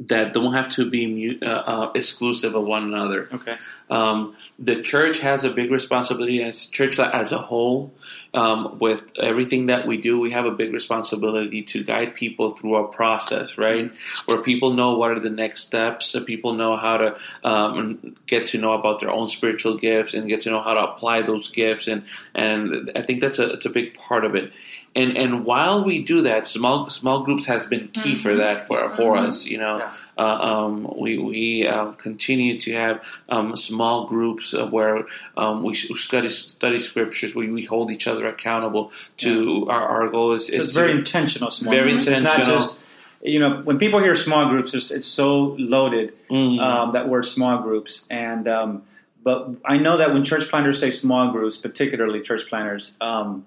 that 0.00 0.32
don't 0.32 0.52
have 0.52 0.68
to 0.70 0.90
be 0.90 1.38
uh, 1.40 1.46
uh, 1.46 1.92
exclusive 1.94 2.56
of 2.56 2.64
one 2.64 2.82
another. 2.82 3.28
Okay. 3.32 3.56
Um, 3.90 4.34
the 4.58 4.82
church 4.82 5.20
has 5.20 5.44
a 5.44 5.50
big 5.50 5.70
responsibility 5.70 6.42
as 6.42 6.66
church 6.66 6.98
as 6.98 7.32
a 7.32 7.38
whole. 7.38 7.92
Um, 8.32 8.80
with 8.80 9.16
everything 9.16 9.66
that 9.66 9.86
we 9.86 9.96
do, 9.96 10.18
we 10.18 10.32
have 10.32 10.44
a 10.44 10.50
big 10.50 10.72
responsibility 10.72 11.62
to 11.62 11.84
guide 11.84 12.16
people 12.16 12.52
through 12.52 12.76
a 12.76 12.88
process, 12.88 13.56
right? 13.56 13.92
Where 14.26 14.42
people 14.42 14.72
know 14.72 14.98
what 14.98 15.12
are 15.12 15.20
the 15.20 15.30
next 15.30 15.62
steps, 15.62 16.16
people 16.26 16.54
know 16.54 16.76
how 16.76 16.96
to 16.96 17.16
um, 17.44 18.16
get 18.26 18.46
to 18.46 18.58
know 18.58 18.72
about 18.72 19.00
their 19.00 19.10
own 19.10 19.28
spiritual 19.28 19.76
gifts 19.76 20.14
and 20.14 20.28
get 20.28 20.40
to 20.42 20.50
know 20.50 20.62
how 20.62 20.74
to 20.74 20.80
apply 20.80 21.22
those 21.22 21.48
gifts, 21.48 21.86
and 21.86 22.02
and 22.34 22.90
I 22.96 23.02
think 23.02 23.20
that's 23.20 23.38
a 23.38 23.50
it's 23.50 23.66
a 23.66 23.70
big 23.70 23.94
part 23.94 24.24
of 24.24 24.34
it 24.34 24.52
and 24.96 25.16
and 25.16 25.44
while 25.44 25.84
we 25.84 26.02
do 26.02 26.22
that, 26.22 26.46
small 26.46 26.88
small 26.88 27.24
groups 27.24 27.46
has 27.46 27.66
been 27.66 27.88
key 27.88 28.12
mm-hmm. 28.12 28.22
for 28.22 28.36
that 28.36 28.68
for 28.68 28.88
for 28.90 29.16
mm-hmm. 29.16 29.26
us. 29.26 29.44
You 29.44 29.58
know, 29.58 29.78
yeah. 29.78 29.92
uh, 30.16 30.22
um, 30.22 30.94
we 30.96 31.18
we 31.18 31.66
uh, 31.66 31.92
continue 31.92 32.60
to 32.60 32.72
have 32.74 33.02
um, 33.28 33.56
small 33.56 34.06
groups 34.06 34.54
where 34.54 35.06
um, 35.36 35.64
we 35.64 35.74
study 35.74 36.28
study 36.28 36.78
scriptures. 36.78 37.34
We, 37.34 37.50
we 37.50 37.64
hold 37.64 37.90
each 37.90 38.06
other 38.06 38.26
accountable 38.26 38.92
to 39.18 39.64
yeah. 39.66 39.72
our, 39.72 40.02
our 40.02 40.08
goal 40.10 40.32
is, 40.32 40.48
is 40.48 40.68
it's 40.68 40.76
very 40.76 40.92
intentional. 40.92 41.50
Small 41.50 41.72
very 41.72 41.92
groups. 41.92 42.06
intentional. 42.06 42.38
It's 42.38 42.48
not 42.48 42.54
just 42.54 42.78
you 43.20 43.40
know 43.40 43.62
when 43.62 43.78
people 43.78 43.98
hear 43.98 44.14
small 44.14 44.48
groups, 44.48 44.74
it's, 44.74 44.92
it's 44.92 45.08
so 45.08 45.56
loaded 45.58 46.14
mm-hmm. 46.30 46.60
Um, 46.60 46.92
that 46.92 47.08
word 47.08 47.26
small 47.26 47.62
groups 47.62 48.06
and. 48.10 48.46
Um, 48.48 48.82
but 49.24 49.48
I 49.64 49.78
know 49.78 49.96
that 49.96 50.12
when 50.12 50.22
church 50.22 50.50
planners 50.50 50.78
say 50.78 50.90
small 50.90 51.32
groups, 51.32 51.56
particularly 51.56 52.20
church 52.20 52.46
planners, 52.46 52.94
um, 53.00 53.46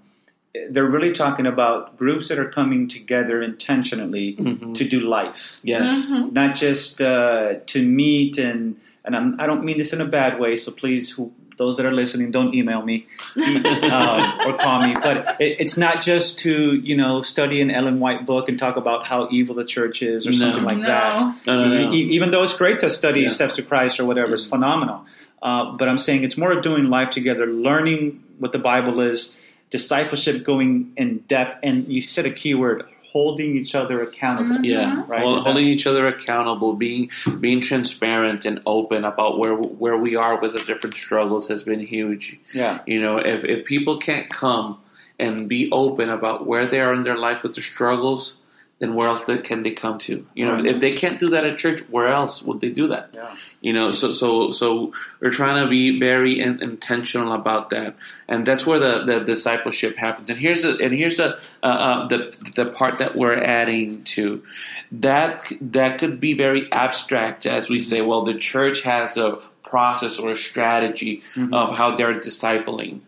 they're 0.69 0.85
really 0.85 1.11
talking 1.11 1.45
about 1.45 1.97
groups 1.97 2.29
that 2.29 2.39
are 2.39 2.49
coming 2.49 2.87
together 2.87 3.41
intentionally 3.41 4.35
mm-hmm. 4.35 4.73
to 4.73 4.87
do 4.87 4.99
life. 4.99 5.59
Yes, 5.63 6.11
mm-hmm. 6.11 6.33
not 6.33 6.55
just 6.55 7.01
uh, 7.01 7.55
to 7.67 7.83
meet 7.83 8.37
and 8.37 8.79
and 9.07 9.15
I'm, 9.15 9.39
I 9.39 9.45
do 9.47 9.55
not 9.55 9.63
mean 9.63 9.77
this 9.77 9.93
in 9.93 10.01
a 10.01 10.05
bad 10.05 10.37
way. 10.37 10.57
So 10.57 10.69
please, 10.71 11.09
who, 11.11 11.31
those 11.57 11.77
that 11.77 11.85
are 11.85 11.93
listening, 11.93 12.29
don't 12.29 12.53
email 12.53 12.83
me 12.83 13.07
um, 13.37 14.39
or 14.45 14.57
call 14.57 14.85
me. 14.85 14.93
But 14.93 15.39
it, 15.39 15.61
it's 15.61 15.77
not 15.77 16.01
just 16.01 16.39
to 16.39 16.75
you 16.75 16.95
know 16.95 17.21
study 17.21 17.61
an 17.61 17.71
Ellen 17.71 17.99
White 17.99 18.25
book 18.25 18.49
and 18.49 18.59
talk 18.59 18.75
about 18.75 19.07
how 19.07 19.29
evil 19.31 19.55
the 19.55 19.65
church 19.65 20.01
is 20.01 20.27
or 20.27 20.31
no. 20.31 20.37
something 20.37 20.63
like 20.63 20.77
no. 20.77 20.87
that. 20.87 21.45
No, 21.47 21.91
even 21.93 22.31
though 22.31 22.43
it's 22.43 22.57
great 22.57 22.81
to 22.81 22.89
study 22.89 23.21
yeah. 23.21 23.29
Steps 23.29 23.55
to 23.55 23.63
Christ 23.63 23.99
or 23.99 24.05
whatever, 24.05 24.33
it's 24.33 24.45
phenomenal. 24.45 25.05
Uh, 25.41 25.77
but 25.77 25.87
I'm 25.87 25.97
saying 25.97 26.23
it's 26.23 26.37
more 26.37 26.51
of 26.51 26.61
doing 26.63 26.89
life 26.89 27.11
together, 27.11 27.45
learning 27.45 28.23
what 28.39 28.51
the 28.51 28.59
Bible 28.59 28.99
is, 28.99 29.35
discipleship 29.69 30.43
going 30.43 30.93
in 30.97 31.19
depth, 31.27 31.57
and 31.63 31.87
you 31.87 32.01
said 32.01 32.25
a 32.25 32.31
key 32.31 32.53
word: 32.55 32.83
holding 33.11 33.55
each 33.57 33.75
other 33.75 34.01
accountable. 34.01 34.55
Mm-hmm. 34.55 34.63
Yeah, 34.65 35.03
Right, 35.07 35.21
Hold- 35.21 35.37
is 35.37 35.43
that- 35.43 35.51
holding 35.51 35.67
each 35.67 35.87
other 35.87 36.07
accountable, 36.07 36.73
being 36.73 37.09
being 37.39 37.61
transparent 37.61 38.45
and 38.45 38.61
open 38.65 39.05
about 39.05 39.39
where 39.39 39.53
where 39.55 39.97
we 39.97 40.15
are 40.15 40.39
with 40.39 40.53
the 40.53 40.59
different 40.59 40.95
struggles 40.95 41.47
has 41.47 41.63
been 41.63 41.79
huge. 41.79 42.37
Yeah. 42.53 42.79
You 42.85 43.01
know, 43.01 43.17
if 43.17 43.43
if 43.43 43.65
people 43.65 43.97
can't 43.97 44.29
come 44.29 44.77
and 45.19 45.49
be 45.49 45.69
open 45.71 46.09
about 46.09 46.45
where 46.45 46.67
they 46.67 46.79
are 46.79 46.93
in 46.93 47.03
their 47.03 47.17
life 47.17 47.41
with 47.43 47.55
their 47.55 47.63
struggles, 47.63 48.35
then 48.79 48.93
where 48.93 49.07
else 49.07 49.25
can 49.25 49.63
they 49.63 49.71
come 49.71 49.97
to? 49.97 50.25
You 50.35 50.45
know, 50.45 50.63
if 50.63 50.79
they 50.79 50.93
can't 50.93 51.19
do 51.19 51.27
that 51.29 51.45
at 51.45 51.57
church, 51.57 51.81
where 51.89 52.07
else 52.07 52.43
would 52.43 52.61
they 52.61 52.69
do 52.69 52.87
that? 52.87 53.09
Yeah. 53.11 53.35
You 53.59 53.73
know, 53.73 53.89
so 53.89 54.11
so 54.11 54.51
so 54.51 54.93
we're 55.19 55.31
trying 55.31 55.63
to 55.63 55.69
be 55.69 55.99
very 55.99 56.39
in, 56.39 56.61
intentional 56.61 57.33
about 57.33 57.71
that, 57.71 57.95
and 58.27 58.45
that's 58.45 58.67
where 58.67 58.79
the, 58.79 59.03
the 59.03 59.19
discipleship 59.21 59.97
happens. 59.97 60.29
And 60.29 60.37
here's 60.37 60.61
the 60.61 60.77
and 60.77 60.93
here's 60.93 61.17
the 61.17 61.39
uh, 61.63 61.65
uh, 61.65 62.07
the 62.07 62.51
the 62.55 62.65
part 62.67 62.99
that 62.99 63.15
we're 63.15 63.41
adding 63.41 64.03
to 64.03 64.43
that 64.91 65.51
that 65.59 65.97
could 65.97 66.19
be 66.19 66.33
very 66.33 66.71
abstract 66.71 67.47
as 67.47 67.69
we 67.69 67.79
say. 67.79 68.01
Well, 68.01 68.23
the 68.23 68.35
church 68.35 68.83
has 68.83 69.17
a 69.17 69.39
process 69.63 70.19
or 70.19 70.31
a 70.31 70.35
strategy 70.35 71.23
of 71.51 71.75
how 71.75 71.95
they're 71.95 72.19
discipling. 72.19 73.01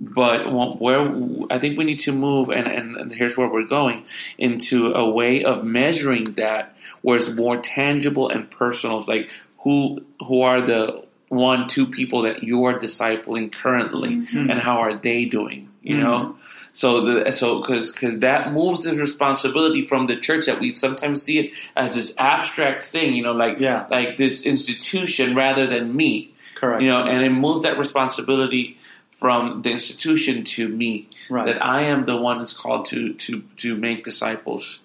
But 0.00 0.52
where 0.80 1.00
I 1.50 1.58
think 1.58 1.78
we 1.78 1.84
need 1.84 2.00
to 2.00 2.12
move, 2.12 2.50
and, 2.50 2.66
and, 2.66 3.12
here's 3.12 3.36
where 3.36 3.48
we're 3.48 3.66
going 3.66 4.04
into 4.38 4.92
a 4.92 5.08
way 5.08 5.44
of 5.44 5.64
measuring 5.64 6.24
that, 6.34 6.76
where 7.02 7.16
it's 7.16 7.30
more 7.30 7.58
tangible 7.58 8.28
and 8.28 8.50
personal. 8.50 8.98
It's 8.98 9.06
like 9.06 9.30
who 9.58 10.04
who 10.26 10.42
are 10.42 10.60
the 10.60 11.04
one, 11.28 11.68
two 11.68 11.86
people 11.86 12.22
that 12.22 12.42
you 12.42 12.64
are 12.64 12.78
discipling 12.78 13.52
currently, 13.52 14.16
mm-hmm. 14.16 14.50
and 14.50 14.60
how 14.60 14.78
are 14.78 14.94
they 14.94 15.24
doing? 15.26 15.70
You 15.82 15.98
know, 15.98 16.18
mm-hmm. 16.18 16.40
so 16.72 17.04
the 17.04 17.30
so 17.30 17.60
because 17.60 17.92
because 17.92 18.18
that 18.20 18.52
moves 18.52 18.84
this 18.84 18.98
responsibility 18.98 19.86
from 19.86 20.06
the 20.06 20.16
church 20.16 20.46
that 20.46 20.58
we 20.58 20.74
sometimes 20.74 21.22
see 21.22 21.38
it 21.38 21.52
as 21.76 21.94
this 21.94 22.14
abstract 22.16 22.84
thing. 22.84 23.14
You 23.14 23.22
know, 23.22 23.32
like 23.32 23.60
Yeah. 23.60 23.86
like 23.90 24.16
this 24.16 24.44
institution 24.46 25.34
rather 25.34 25.66
than 25.66 25.94
me. 25.94 26.32
Correct. 26.54 26.82
You 26.82 26.88
know, 26.88 27.02
and 27.04 27.22
it 27.22 27.30
moves 27.30 27.62
that 27.62 27.78
responsibility 27.78 28.78
from 29.18 29.62
the 29.62 29.70
institution 29.70 30.44
to 30.44 30.68
me. 30.68 31.08
Right. 31.30 31.46
That 31.46 31.64
I 31.64 31.82
am 31.82 32.04
the 32.04 32.16
one 32.16 32.38
who's 32.38 32.52
called 32.52 32.86
to 32.86 33.14
to 33.14 33.42
to 33.58 33.76
make 33.76 34.04
disciples. 34.04 34.80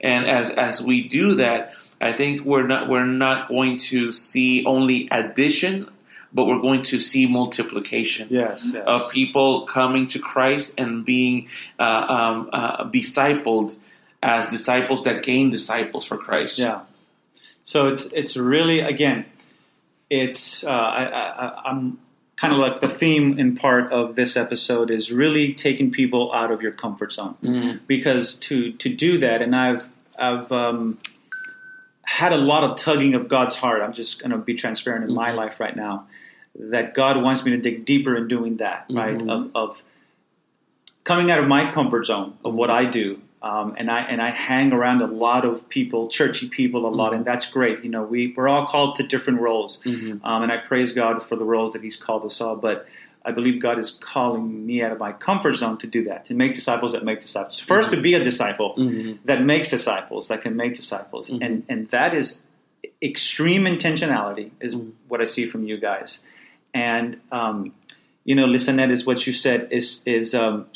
And 0.00 0.26
as 0.26 0.50
as 0.50 0.82
we 0.82 1.08
do 1.08 1.34
that, 1.36 1.74
I 2.00 2.12
think 2.12 2.44
we're 2.44 2.66
not 2.66 2.88
we're 2.88 3.04
not 3.04 3.48
going 3.48 3.76
to 3.90 4.12
see 4.12 4.64
only 4.64 5.08
addition, 5.10 5.88
but 6.32 6.44
we're 6.46 6.60
going 6.60 6.82
to 6.82 6.98
see 6.98 7.26
multiplication 7.26 8.28
Yes. 8.30 8.70
yes. 8.72 8.84
of 8.86 9.10
people 9.10 9.66
coming 9.66 10.06
to 10.08 10.18
Christ 10.18 10.74
and 10.78 11.04
being 11.04 11.48
uh, 11.78 12.06
um, 12.08 12.50
uh, 12.52 12.84
discipled 12.84 13.76
as 14.22 14.46
disciples 14.46 15.02
that 15.04 15.22
gain 15.22 15.50
disciples 15.50 16.06
for 16.06 16.16
Christ. 16.16 16.58
Yeah. 16.58 16.82
So 17.62 17.88
it's 17.88 18.06
it's 18.06 18.36
really 18.36 18.80
again, 18.80 19.26
it's 20.08 20.64
uh, 20.64 20.70
I, 20.70 21.04
I, 21.06 21.70
I'm 21.70 21.98
kind 22.40 22.54
of 22.54 22.58
like 22.58 22.80
the 22.80 22.88
theme 22.88 23.38
in 23.38 23.54
part 23.54 23.92
of 23.92 24.14
this 24.14 24.36
episode 24.36 24.90
is 24.90 25.12
really 25.12 25.52
taking 25.52 25.90
people 25.90 26.32
out 26.32 26.50
of 26.50 26.62
your 26.62 26.72
comfort 26.72 27.12
zone 27.12 27.36
mm-hmm. 27.42 27.78
because 27.86 28.34
to 28.36 28.72
to 28.72 28.88
do 28.88 29.18
that, 29.18 29.42
and 29.42 29.54
I've 29.54 29.84
I've 30.18 30.50
um, 30.50 30.98
had 32.02 32.32
a 32.32 32.38
lot 32.38 32.64
of 32.64 32.76
tugging 32.76 33.14
of 33.14 33.28
God's 33.28 33.56
heart. 33.56 33.82
I'm 33.82 33.92
just 33.92 34.18
going 34.18 34.30
to 34.30 34.38
be 34.38 34.54
transparent 34.54 35.04
in 35.04 35.14
my 35.14 35.28
mm-hmm. 35.28 35.38
life 35.38 35.60
right 35.60 35.76
now 35.76 36.06
that 36.58 36.94
God 36.94 37.22
wants 37.22 37.44
me 37.44 37.52
to 37.52 37.58
dig 37.58 37.84
deeper 37.84 38.16
in 38.16 38.26
doing 38.26 38.56
that, 38.56 38.86
right? 38.90 39.16
Mm-hmm. 39.16 39.30
Of, 39.30 39.50
of 39.54 39.82
coming 41.04 41.30
out 41.30 41.38
of 41.38 41.46
my 41.46 41.70
comfort 41.70 42.06
zone 42.06 42.38
of 42.44 42.54
what 42.54 42.70
I 42.70 42.86
do. 42.86 43.20
Um, 43.42 43.74
and 43.78 43.90
I 43.90 44.02
and 44.02 44.20
I 44.20 44.30
hang 44.30 44.72
around 44.72 45.00
a 45.00 45.06
lot 45.06 45.46
of 45.46 45.68
people, 45.68 46.08
churchy 46.08 46.48
people, 46.48 46.86
a 46.86 46.92
lot, 46.92 47.14
and 47.14 47.24
that's 47.24 47.48
great. 47.50 47.82
You 47.82 47.90
know, 47.90 48.02
we 48.02 48.34
we're 48.36 48.48
all 48.48 48.66
called 48.66 48.96
to 48.96 49.02
different 49.02 49.40
roles, 49.40 49.78
um, 49.86 50.42
and 50.42 50.52
I 50.52 50.58
praise 50.58 50.92
God 50.92 51.22
for 51.22 51.36
the 51.36 51.44
roles 51.44 51.72
that 51.72 51.82
He's 51.82 51.96
called 51.96 52.26
us 52.26 52.40
all. 52.42 52.56
But 52.56 52.86
I 53.24 53.32
believe 53.32 53.60
God 53.62 53.78
is 53.78 53.92
calling 53.92 54.66
me 54.66 54.82
out 54.82 54.92
of 54.92 54.98
my 54.98 55.12
comfort 55.12 55.54
zone 55.54 55.78
to 55.78 55.86
do 55.86 56.04
that, 56.04 56.26
to 56.26 56.34
make 56.34 56.54
disciples 56.54 56.92
that 56.92 57.02
make 57.04 57.20
disciples. 57.20 57.60
1st 57.60 57.90
to 57.90 58.00
be 58.00 58.14
a 58.14 58.22
disciple 58.22 58.74
that 59.24 59.42
makes 59.42 59.68
disciples, 59.70 60.28
that 60.28 60.42
can 60.42 60.56
make 60.56 60.74
disciples, 60.74 61.30
and 61.30 61.64
and 61.68 61.88
that 61.88 62.14
is 62.14 62.42
extreme 63.02 63.64
intentionality 63.64 64.50
is 64.60 64.76
what 65.08 65.22
I 65.22 65.26
see 65.26 65.46
from 65.46 65.64
you 65.64 65.78
guys, 65.78 66.22
and 66.74 67.18
um, 67.32 67.72
you 68.24 68.34
know, 68.34 68.46
Lisanet 68.46 68.90
is 68.90 69.06
what 69.06 69.26
you 69.26 69.32
said 69.32 69.72
is 69.72 70.02
is 70.04 70.34
um, 70.34 70.66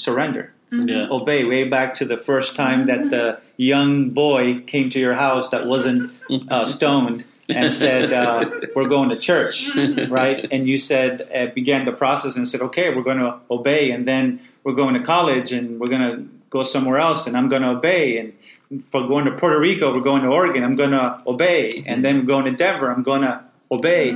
surrender 0.82 0.92
Yeah. 1.02 1.08
obey 1.10 1.44
way 1.44 1.64
back 1.68 1.94
to 1.94 2.04
the 2.04 2.16
first 2.16 2.56
time 2.56 2.86
that 2.86 3.10
the 3.10 3.38
young 3.56 4.10
boy 4.10 4.58
came 4.66 4.90
to 4.90 4.98
your 4.98 5.14
house 5.14 5.50
that 5.50 5.66
wasn't 5.66 6.12
uh, 6.50 6.66
stoned 6.76 7.24
and 7.48 7.72
said 7.74 8.12
uh, 8.12 8.44
we're 8.74 8.88
going 8.88 9.10
to 9.10 9.16
church 9.16 9.68
right? 10.08 10.46
And 10.50 10.66
you 10.66 10.78
said 10.78 11.10
uh, 11.34 11.46
began 11.54 11.84
the 11.84 11.92
process 11.92 12.36
and 12.36 12.46
said 12.48 12.60
okay 12.62 12.86
we're 12.94 13.02
going 13.02 13.18
to 13.18 13.36
obey 13.50 13.90
and 13.90 14.06
then 14.08 14.40
we're 14.64 14.74
going 14.74 14.94
to 14.94 15.02
college 15.02 15.52
and 15.52 15.78
we're 15.78 15.88
going 15.88 16.00
to 16.10 16.28
go 16.50 16.62
somewhere 16.62 16.98
else 16.98 17.26
and 17.26 17.36
i'm 17.36 17.48
going 17.48 17.62
to 17.62 17.70
obey. 17.70 18.18
And 18.18 18.32
for 18.90 19.06
going 19.06 19.26
to 19.26 19.32
puerto 19.32 19.58
rico 19.60 19.92
we're 19.94 20.00
going 20.00 20.22
to 20.22 20.28
oregon 20.28 20.64
i'm 20.64 20.74
going 20.76 20.90
to 20.92 21.20
obey 21.26 21.84
and 21.86 22.04
then 22.04 22.14
we're 22.20 22.32
going 22.34 22.46
to 22.46 22.52
denver 22.52 22.90
i'm 22.90 23.02
going 23.02 23.22
to 23.22 23.40
obey 23.70 24.10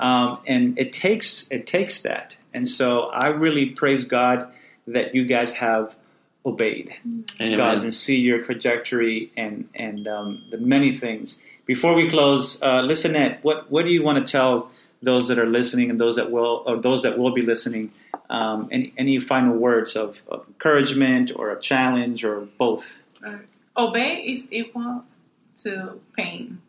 um, 0.00 0.38
and 0.46 0.78
it 0.78 0.92
takes 0.92 1.46
it 1.50 1.66
takes 1.66 2.00
that. 2.00 2.36
And 2.54 2.68
so 2.68 2.86
i 3.24 3.28
really 3.28 3.66
praise 3.66 4.04
god 4.04 4.48
that 4.86 5.14
you 5.14 5.24
guys 5.24 5.54
have 5.54 5.94
obeyed 6.44 6.94
Amen. 7.40 7.56
God's 7.56 7.84
and 7.84 7.94
see 7.94 8.16
your 8.16 8.42
trajectory 8.42 9.30
and 9.36 9.68
and 9.74 10.06
um, 10.08 10.44
the 10.50 10.58
many 10.58 10.96
things. 10.96 11.38
Before 11.66 11.94
we 11.94 12.08
close, 12.08 12.60
uh, 12.62 12.82
Lisanet, 12.82 13.38
what 13.42 13.70
what 13.70 13.84
do 13.84 13.90
you 13.90 14.02
want 14.02 14.24
to 14.24 14.30
tell 14.30 14.70
those 15.02 15.28
that 15.28 15.38
are 15.38 15.46
listening 15.46 15.90
and 15.90 16.00
those 16.00 16.16
that 16.16 16.30
will 16.30 16.62
or 16.66 16.76
those 16.76 17.02
that 17.02 17.18
will 17.18 17.32
be 17.32 17.42
listening? 17.42 17.92
Um, 18.28 18.68
any 18.72 18.92
any 18.96 19.20
final 19.20 19.56
words 19.56 19.96
of, 19.96 20.22
of 20.28 20.46
encouragement 20.48 21.32
or 21.34 21.50
a 21.50 21.60
challenge 21.60 22.24
or 22.24 22.40
both? 22.58 22.98
Uh, 23.24 23.36
obey 23.76 24.22
is 24.22 24.48
equal 24.50 25.04
to 25.62 26.00
pain. 26.16 26.60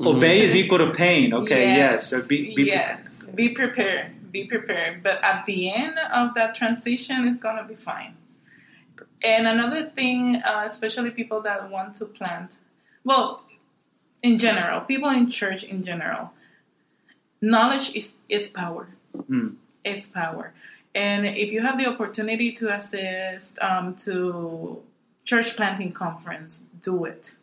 Obey 0.00 0.40
is 0.42 0.54
equal 0.54 0.78
to 0.78 0.92
pain. 0.92 1.34
Okay, 1.34 1.76
yes. 1.76 2.10
So 2.10 2.22
be, 2.26 2.54
be, 2.54 2.64
yes. 2.64 3.22
Be 3.34 3.48
prepared. 3.48 4.30
Be 4.30 4.44
prepared. 4.44 5.02
But 5.02 5.22
at 5.24 5.46
the 5.46 5.72
end 5.72 5.96
of 6.12 6.34
that 6.34 6.54
transition, 6.54 7.26
it's 7.26 7.40
gonna 7.40 7.64
be 7.64 7.74
fine. 7.74 8.16
And 9.24 9.48
another 9.48 9.86
thing, 9.88 10.36
uh, 10.36 10.64
especially 10.66 11.10
people 11.10 11.40
that 11.42 11.70
want 11.70 11.96
to 11.96 12.04
plant, 12.04 12.58
well, 13.04 13.42
in 14.22 14.38
general, 14.38 14.82
people 14.82 15.08
in 15.08 15.30
church 15.30 15.64
in 15.64 15.82
general, 15.82 16.30
knowledge 17.40 17.96
is 17.96 18.14
is 18.28 18.50
power. 18.50 18.88
Mm. 19.16 19.56
It's 19.84 20.08
power. 20.08 20.52
And 20.94 21.26
if 21.26 21.50
you 21.50 21.60
have 21.62 21.78
the 21.78 21.86
opportunity 21.86 22.52
to 22.52 22.72
assist 22.72 23.58
um, 23.60 23.94
to 24.06 24.82
church 25.24 25.56
planting 25.56 25.92
conference, 25.92 26.62
do 26.82 27.04
it. 27.04 27.34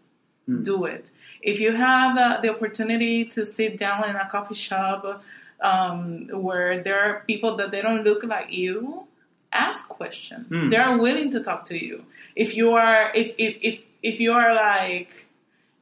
Do 0.64 0.86
it. 0.86 1.10
If 1.42 1.60
you 1.60 1.74
have 1.74 2.18
uh, 2.18 2.40
the 2.42 2.50
opportunity 2.50 3.26
to 3.26 3.46
sit 3.46 3.78
down 3.78 4.10
in 4.10 4.16
a 4.16 4.28
coffee 4.30 4.56
shop 4.56 5.24
um, 5.62 6.28
where 6.28 6.84
there 6.84 7.00
are 7.02 7.24
people 7.26 7.56
that 7.58 7.72
they 7.72 7.82
don't 7.82 8.04
look 8.04 8.24
like 8.24 8.52
you, 8.52 9.08
ask 9.52 9.88
questions. 9.90 10.48
They 10.70 10.78
are 10.78 10.98
willing 10.98 11.32
to 11.32 11.44
talk 11.44 11.66
to 11.66 11.78
you. 11.78 12.06
If 12.36 12.56
you 12.56 12.74
are, 12.74 13.12
if 13.14 13.34
if 13.38 13.58
if, 13.62 13.80
if 14.02 14.20
you 14.20 14.32
are 14.34 14.54
like 14.56 15.10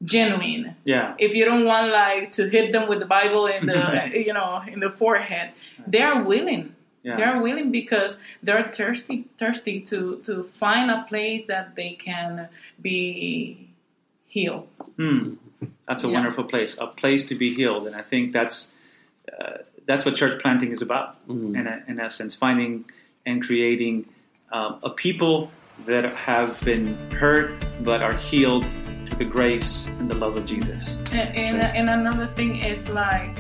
genuine, 0.04 0.76
yeah. 0.86 1.16
if 1.18 1.34
you 1.34 1.46
don't 1.46 1.66
want 1.66 1.92
like 1.92 2.32
to 2.34 2.50
hit 2.50 2.72
them 2.72 2.88
with 2.88 3.00
the 3.00 3.06
Bible 3.06 3.46
in 3.48 3.66
the 3.66 4.12
you 4.26 4.34
know 4.34 4.62
in 4.68 4.80
the 4.80 4.90
forehead, 4.90 5.52
they 5.88 6.02
are 6.02 6.24
willing. 6.24 6.76
Yeah. 7.02 7.16
They 7.16 7.24
are 7.24 7.42
willing 7.42 7.72
because 7.72 8.18
they're 8.44 8.64
thirsty, 8.64 9.26
thirsty 9.38 9.82
to 9.82 10.22
to 10.26 10.44
find 10.54 10.92
a 10.92 11.06
place 11.08 11.46
that 11.48 11.76
they 11.76 11.92
can 11.94 12.50
be 12.82 13.70
healed. 14.28 14.68
Hmm. 14.98 15.36
That's 15.88 16.04
a 16.04 16.08
Yeah. 16.08 16.14
wonderful 16.14 16.44
place, 16.44 16.78
a 16.78 16.88
place 16.88 17.24
to 17.26 17.36
be 17.36 17.54
healed, 17.54 17.88
and 17.88 17.96
I 17.96 18.02
think 18.02 18.32
that's 18.34 18.72
uh, 19.32 19.60
that's 19.86 20.06
what 20.06 20.16
church 20.16 20.42
planting 20.42 20.72
is 20.72 20.82
about. 20.82 21.18
In, 21.28 21.56
in 21.88 22.00
essence, 22.00 22.36
finding 22.36 22.86
and 23.26 23.44
creating 23.44 24.06
um, 24.52 24.80
a 24.84 24.90
people 24.90 25.52
that 25.86 26.04
have 26.16 26.60
been 26.62 26.96
hurt 27.12 27.66
but 27.84 28.02
are 28.02 28.14
healed 28.14 28.66
through 29.08 29.18
the 29.18 29.26
grace 29.26 29.88
and 29.88 30.10
the 30.10 30.16
love 30.16 30.36
of 30.36 30.46
Jesus. 30.46 30.96
And, 31.12 31.36
and, 31.36 31.64
and 31.64 31.90
another 31.90 32.28
thing 32.36 32.58
is 32.58 32.90
like 32.90 33.38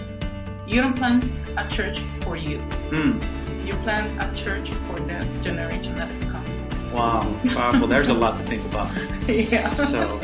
you 0.67 0.81
don't 0.81 0.95
plant 0.95 1.25
a 1.57 1.67
church 1.69 2.03
for 2.21 2.37
you. 2.37 2.59
Hmm. 2.91 3.19
You 3.65 3.73
plant 3.83 4.23
a 4.23 4.35
church 4.35 4.71
for 4.71 4.99
the 4.99 5.25
generation 5.41 5.95
that 5.95 6.11
is 6.11 6.23
coming. 6.23 6.67
Wow, 6.93 7.39
powerful. 7.49 7.87
There's 7.87 8.09
a 8.09 8.13
lot 8.13 8.37
to 8.37 8.43
think 8.45 8.65
about. 8.65 8.91
yeah. 9.27 9.73
So, 9.75 10.19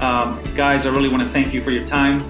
um, 0.00 0.42
guys, 0.54 0.86
I 0.86 0.90
really 0.90 1.08
want 1.08 1.22
to 1.22 1.28
thank 1.28 1.54
you 1.54 1.60
for 1.60 1.70
your 1.70 1.84
time. 1.84 2.20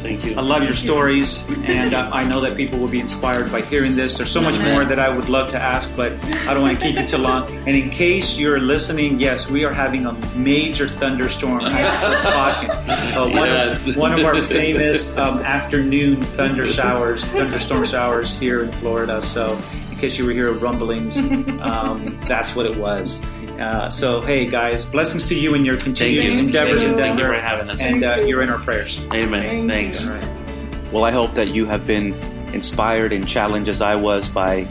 Thank 0.00 0.24
you. 0.24 0.34
I 0.36 0.40
love 0.40 0.62
your 0.62 0.74
stories, 0.74 1.44
and 1.64 1.92
uh, 1.94 2.10
I 2.12 2.24
know 2.24 2.40
that 2.40 2.56
people 2.56 2.78
will 2.78 2.88
be 2.88 3.00
inspired 3.00 3.52
by 3.52 3.60
hearing 3.60 3.94
this. 3.96 4.16
There's 4.16 4.30
so 4.30 4.40
much 4.40 4.58
more 4.60 4.84
that 4.84 4.98
I 4.98 5.14
would 5.14 5.28
love 5.28 5.48
to 5.50 5.60
ask, 5.60 5.94
but 5.94 6.12
I 6.24 6.54
don't 6.54 6.62
want 6.62 6.78
to 6.80 6.82
keep 6.82 6.96
it 6.96 7.06
too 7.06 7.18
long. 7.18 7.46
And 7.66 7.76
in 7.76 7.90
case 7.90 8.38
you're 8.38 8.58
listening, 8.60 9.20
yes, 9.20 9.48
we 9.50 9.64
are 9.64 9.72
having 9.74 10.06
a 10.06 10.12
major 10.36 10.88
thunderstorm. 10.88 11.60
Uh, 11.70 13.28
one, 13.28 13.46
Yes. 13.48 13.88
of, 13.88 13.96
one 13.98 14.12
of 14.18 14.24
our 14.24 14.40
famous 14.42 15.16
um, 15.16 15.38
afternoon 15.40 16.22
thunder 16.22 16.66
showers, 16.68 17.24
thunderstorm 17.26 17.84
showers 17.84 18.32
here 18.38 18.62
in 18.62 18.72
Florida. 18.72 19.20
So, 19.22 19.60
case 20.00 20.18
you 20.18 20.24
were 20.24 20.32
hearing 20.32 20.58
rumblings, 20.58 21.18
um, 21.60 22.20
that's 22.28 22.54
what 22.54 22.66
it 22.66 22.76
was. 22.76 23.22
Uh, 23.60 23.90
so, 23.90 24.22
hey 24.22 24.46
guys, 24.46 24.84
blessings 24.84 25.26
to 25.26 25.38
you 25.38 25.54
and 25.54 25.66
your 25.66 25.76
continued 25.76 26.22
Thank 26.22 26.32
you. 26.32 26.38
endeavors 26.38 26.82
in 26.82 26.96
Thank 26.96 27.18
you 27.18 27.24
for 27.24 27.34
having 27.34 27.68
us. 27.68 27.80
And 27.80 28.02
uh, 28.02 28.22
you're 28.24 28.42
in 28.42 28.50
our 28.50 28.58
prayers. 28.58 29.00
Amen. 29.12 29.68
Thanks. 29.68 30.06
All 30.06 30.14
right. 30.14 30.92
Well, 30.92 31.04
I 31.04 31.10
hope 31.10 31.34
that 31.34 31.48
you 31.48 31.66
have 31.66 31.86
been 31.86 32.14
inspired 32.54 33.12
and 33.12 33.28
challenged 33.28 33.68
as 33.68 33.80
I 33.82 33.94
was 33.94 34.28
by 34.28 34.64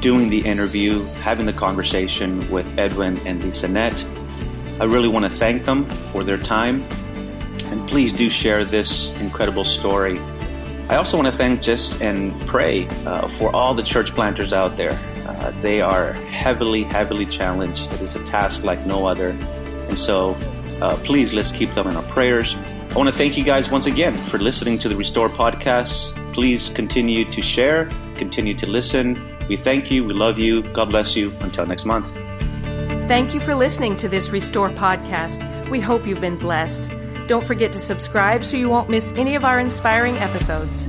doing 0.00 0.28
the 0.28 0.40
interview, 0.40 1.02
having 1.22 1.46
the 1.46 1.52
conversation 1.52 2.48
with 2.50 2.78
Edwin 2.78 3.18
and 3.26 3.42
Lisanet. 3.42 4.04
I 4.80 4.84
really 4.84 5.08
want 5.08 5.24
to 5.24 5.30
thank 5.30 5.64
them 5.64 5.86
for 6.12 6.22
their 6.22 6.38
time. 6.38 6.82
And 7.70 7.88
please 7.88 8.12
do 8.12 8.30
share 8.30 8.64
this 8.64 9.18
incredible 9.20 9.64
story. 9.64 10.18
I 10.88 10.96
also 10.96 11.18
want 11.18 11.26
to 11.30 11.36
thank 11.36 11.60
just 11.60 12.00
and 12.00 12.40
pray 12.46 12.88
uh, 13.04 13.28
for 13.28 13.54
all 13.54 13.74
the 13.74 13.82
church 13.82 14.14
planters 14.14 14.54
out 14.54 14.76
there. 14.78 14.98
Uh, 15.26 15.50
they 15.60 15.82
are 15.82 16.12
heavily, 16.12 16.82
heavily 16.82 17.26
challenged. 17.26 17.92
It 17.92 18.00
is 18.00 18.16
a 18.16 18.24
task 18.24 18.64
like 18.64 18.86
no 18.86 19.06
other. 19.06 19.28
And 19.88 19.98
so 19.98 20.30
uh, 20.80 20.96
please 21.04 21.34
let's 21.34 21.52
keep 21.52 21.72
them 21.74 21.88
in 21.88 21.96
our 21.96 22.02
prayers. 22.04 22.54
I 22.54 22.94
want 22.94 23.10
to 23.10 23.14
thank 23.14 23.36
you 23.36 23.44
guys 23.44 23.70
once 23.70 23.86
again 23.86 24.16
for 24.16 24.38
listening 24.38 24.78
to 24.78 24.88
the 24.88 24.96
Restore 24.96 25.28
podcast. 25.28 26.14
Please 26.32 26.70
continue 26.70 27.30
to 27.32 27.42
share, 27.42 27.90
continue 28.16 28.56
to 28.56 28.66
listen. 28.66 29.36
We 29.48 29.56
thank 29.56 29.90
you. 29.90 30.04
We 30.04 30.14
love 30.14 30.38
you. 30.38 30.62
God 30.72 30.90
bless 30.90 31.16
you. 31.16 31.32
Until 31.40 31.66
next 31.66 31.84
month. 31.84 32.06
Thank 33.08 33.34
you 33.34 33.40
for 33.40 33.54
listening 33.54 33.96
to 33.96 34.08
this 34.08 34.30
Restore 34.30 34.70
podcast. 34.70 35.68
We 35.68 35.80
hope 35.80 36.06
you've 36.06 36.20
been 36.20 36.38
blessed. 36.38 36.90
Don't 37.28 37.44
forget 37.44 37.72
to 37.72 37.78
subscribe 37.78 38.42
so 38.42 38.56
you 38.56 38.70
won't 38.70 38.88
miss 38.88 39.12
any 39.12 39.34
of 39.36 39.44
our 39.44 39.60
inspiring 39.60 40.16
episodes. 40.16 40.88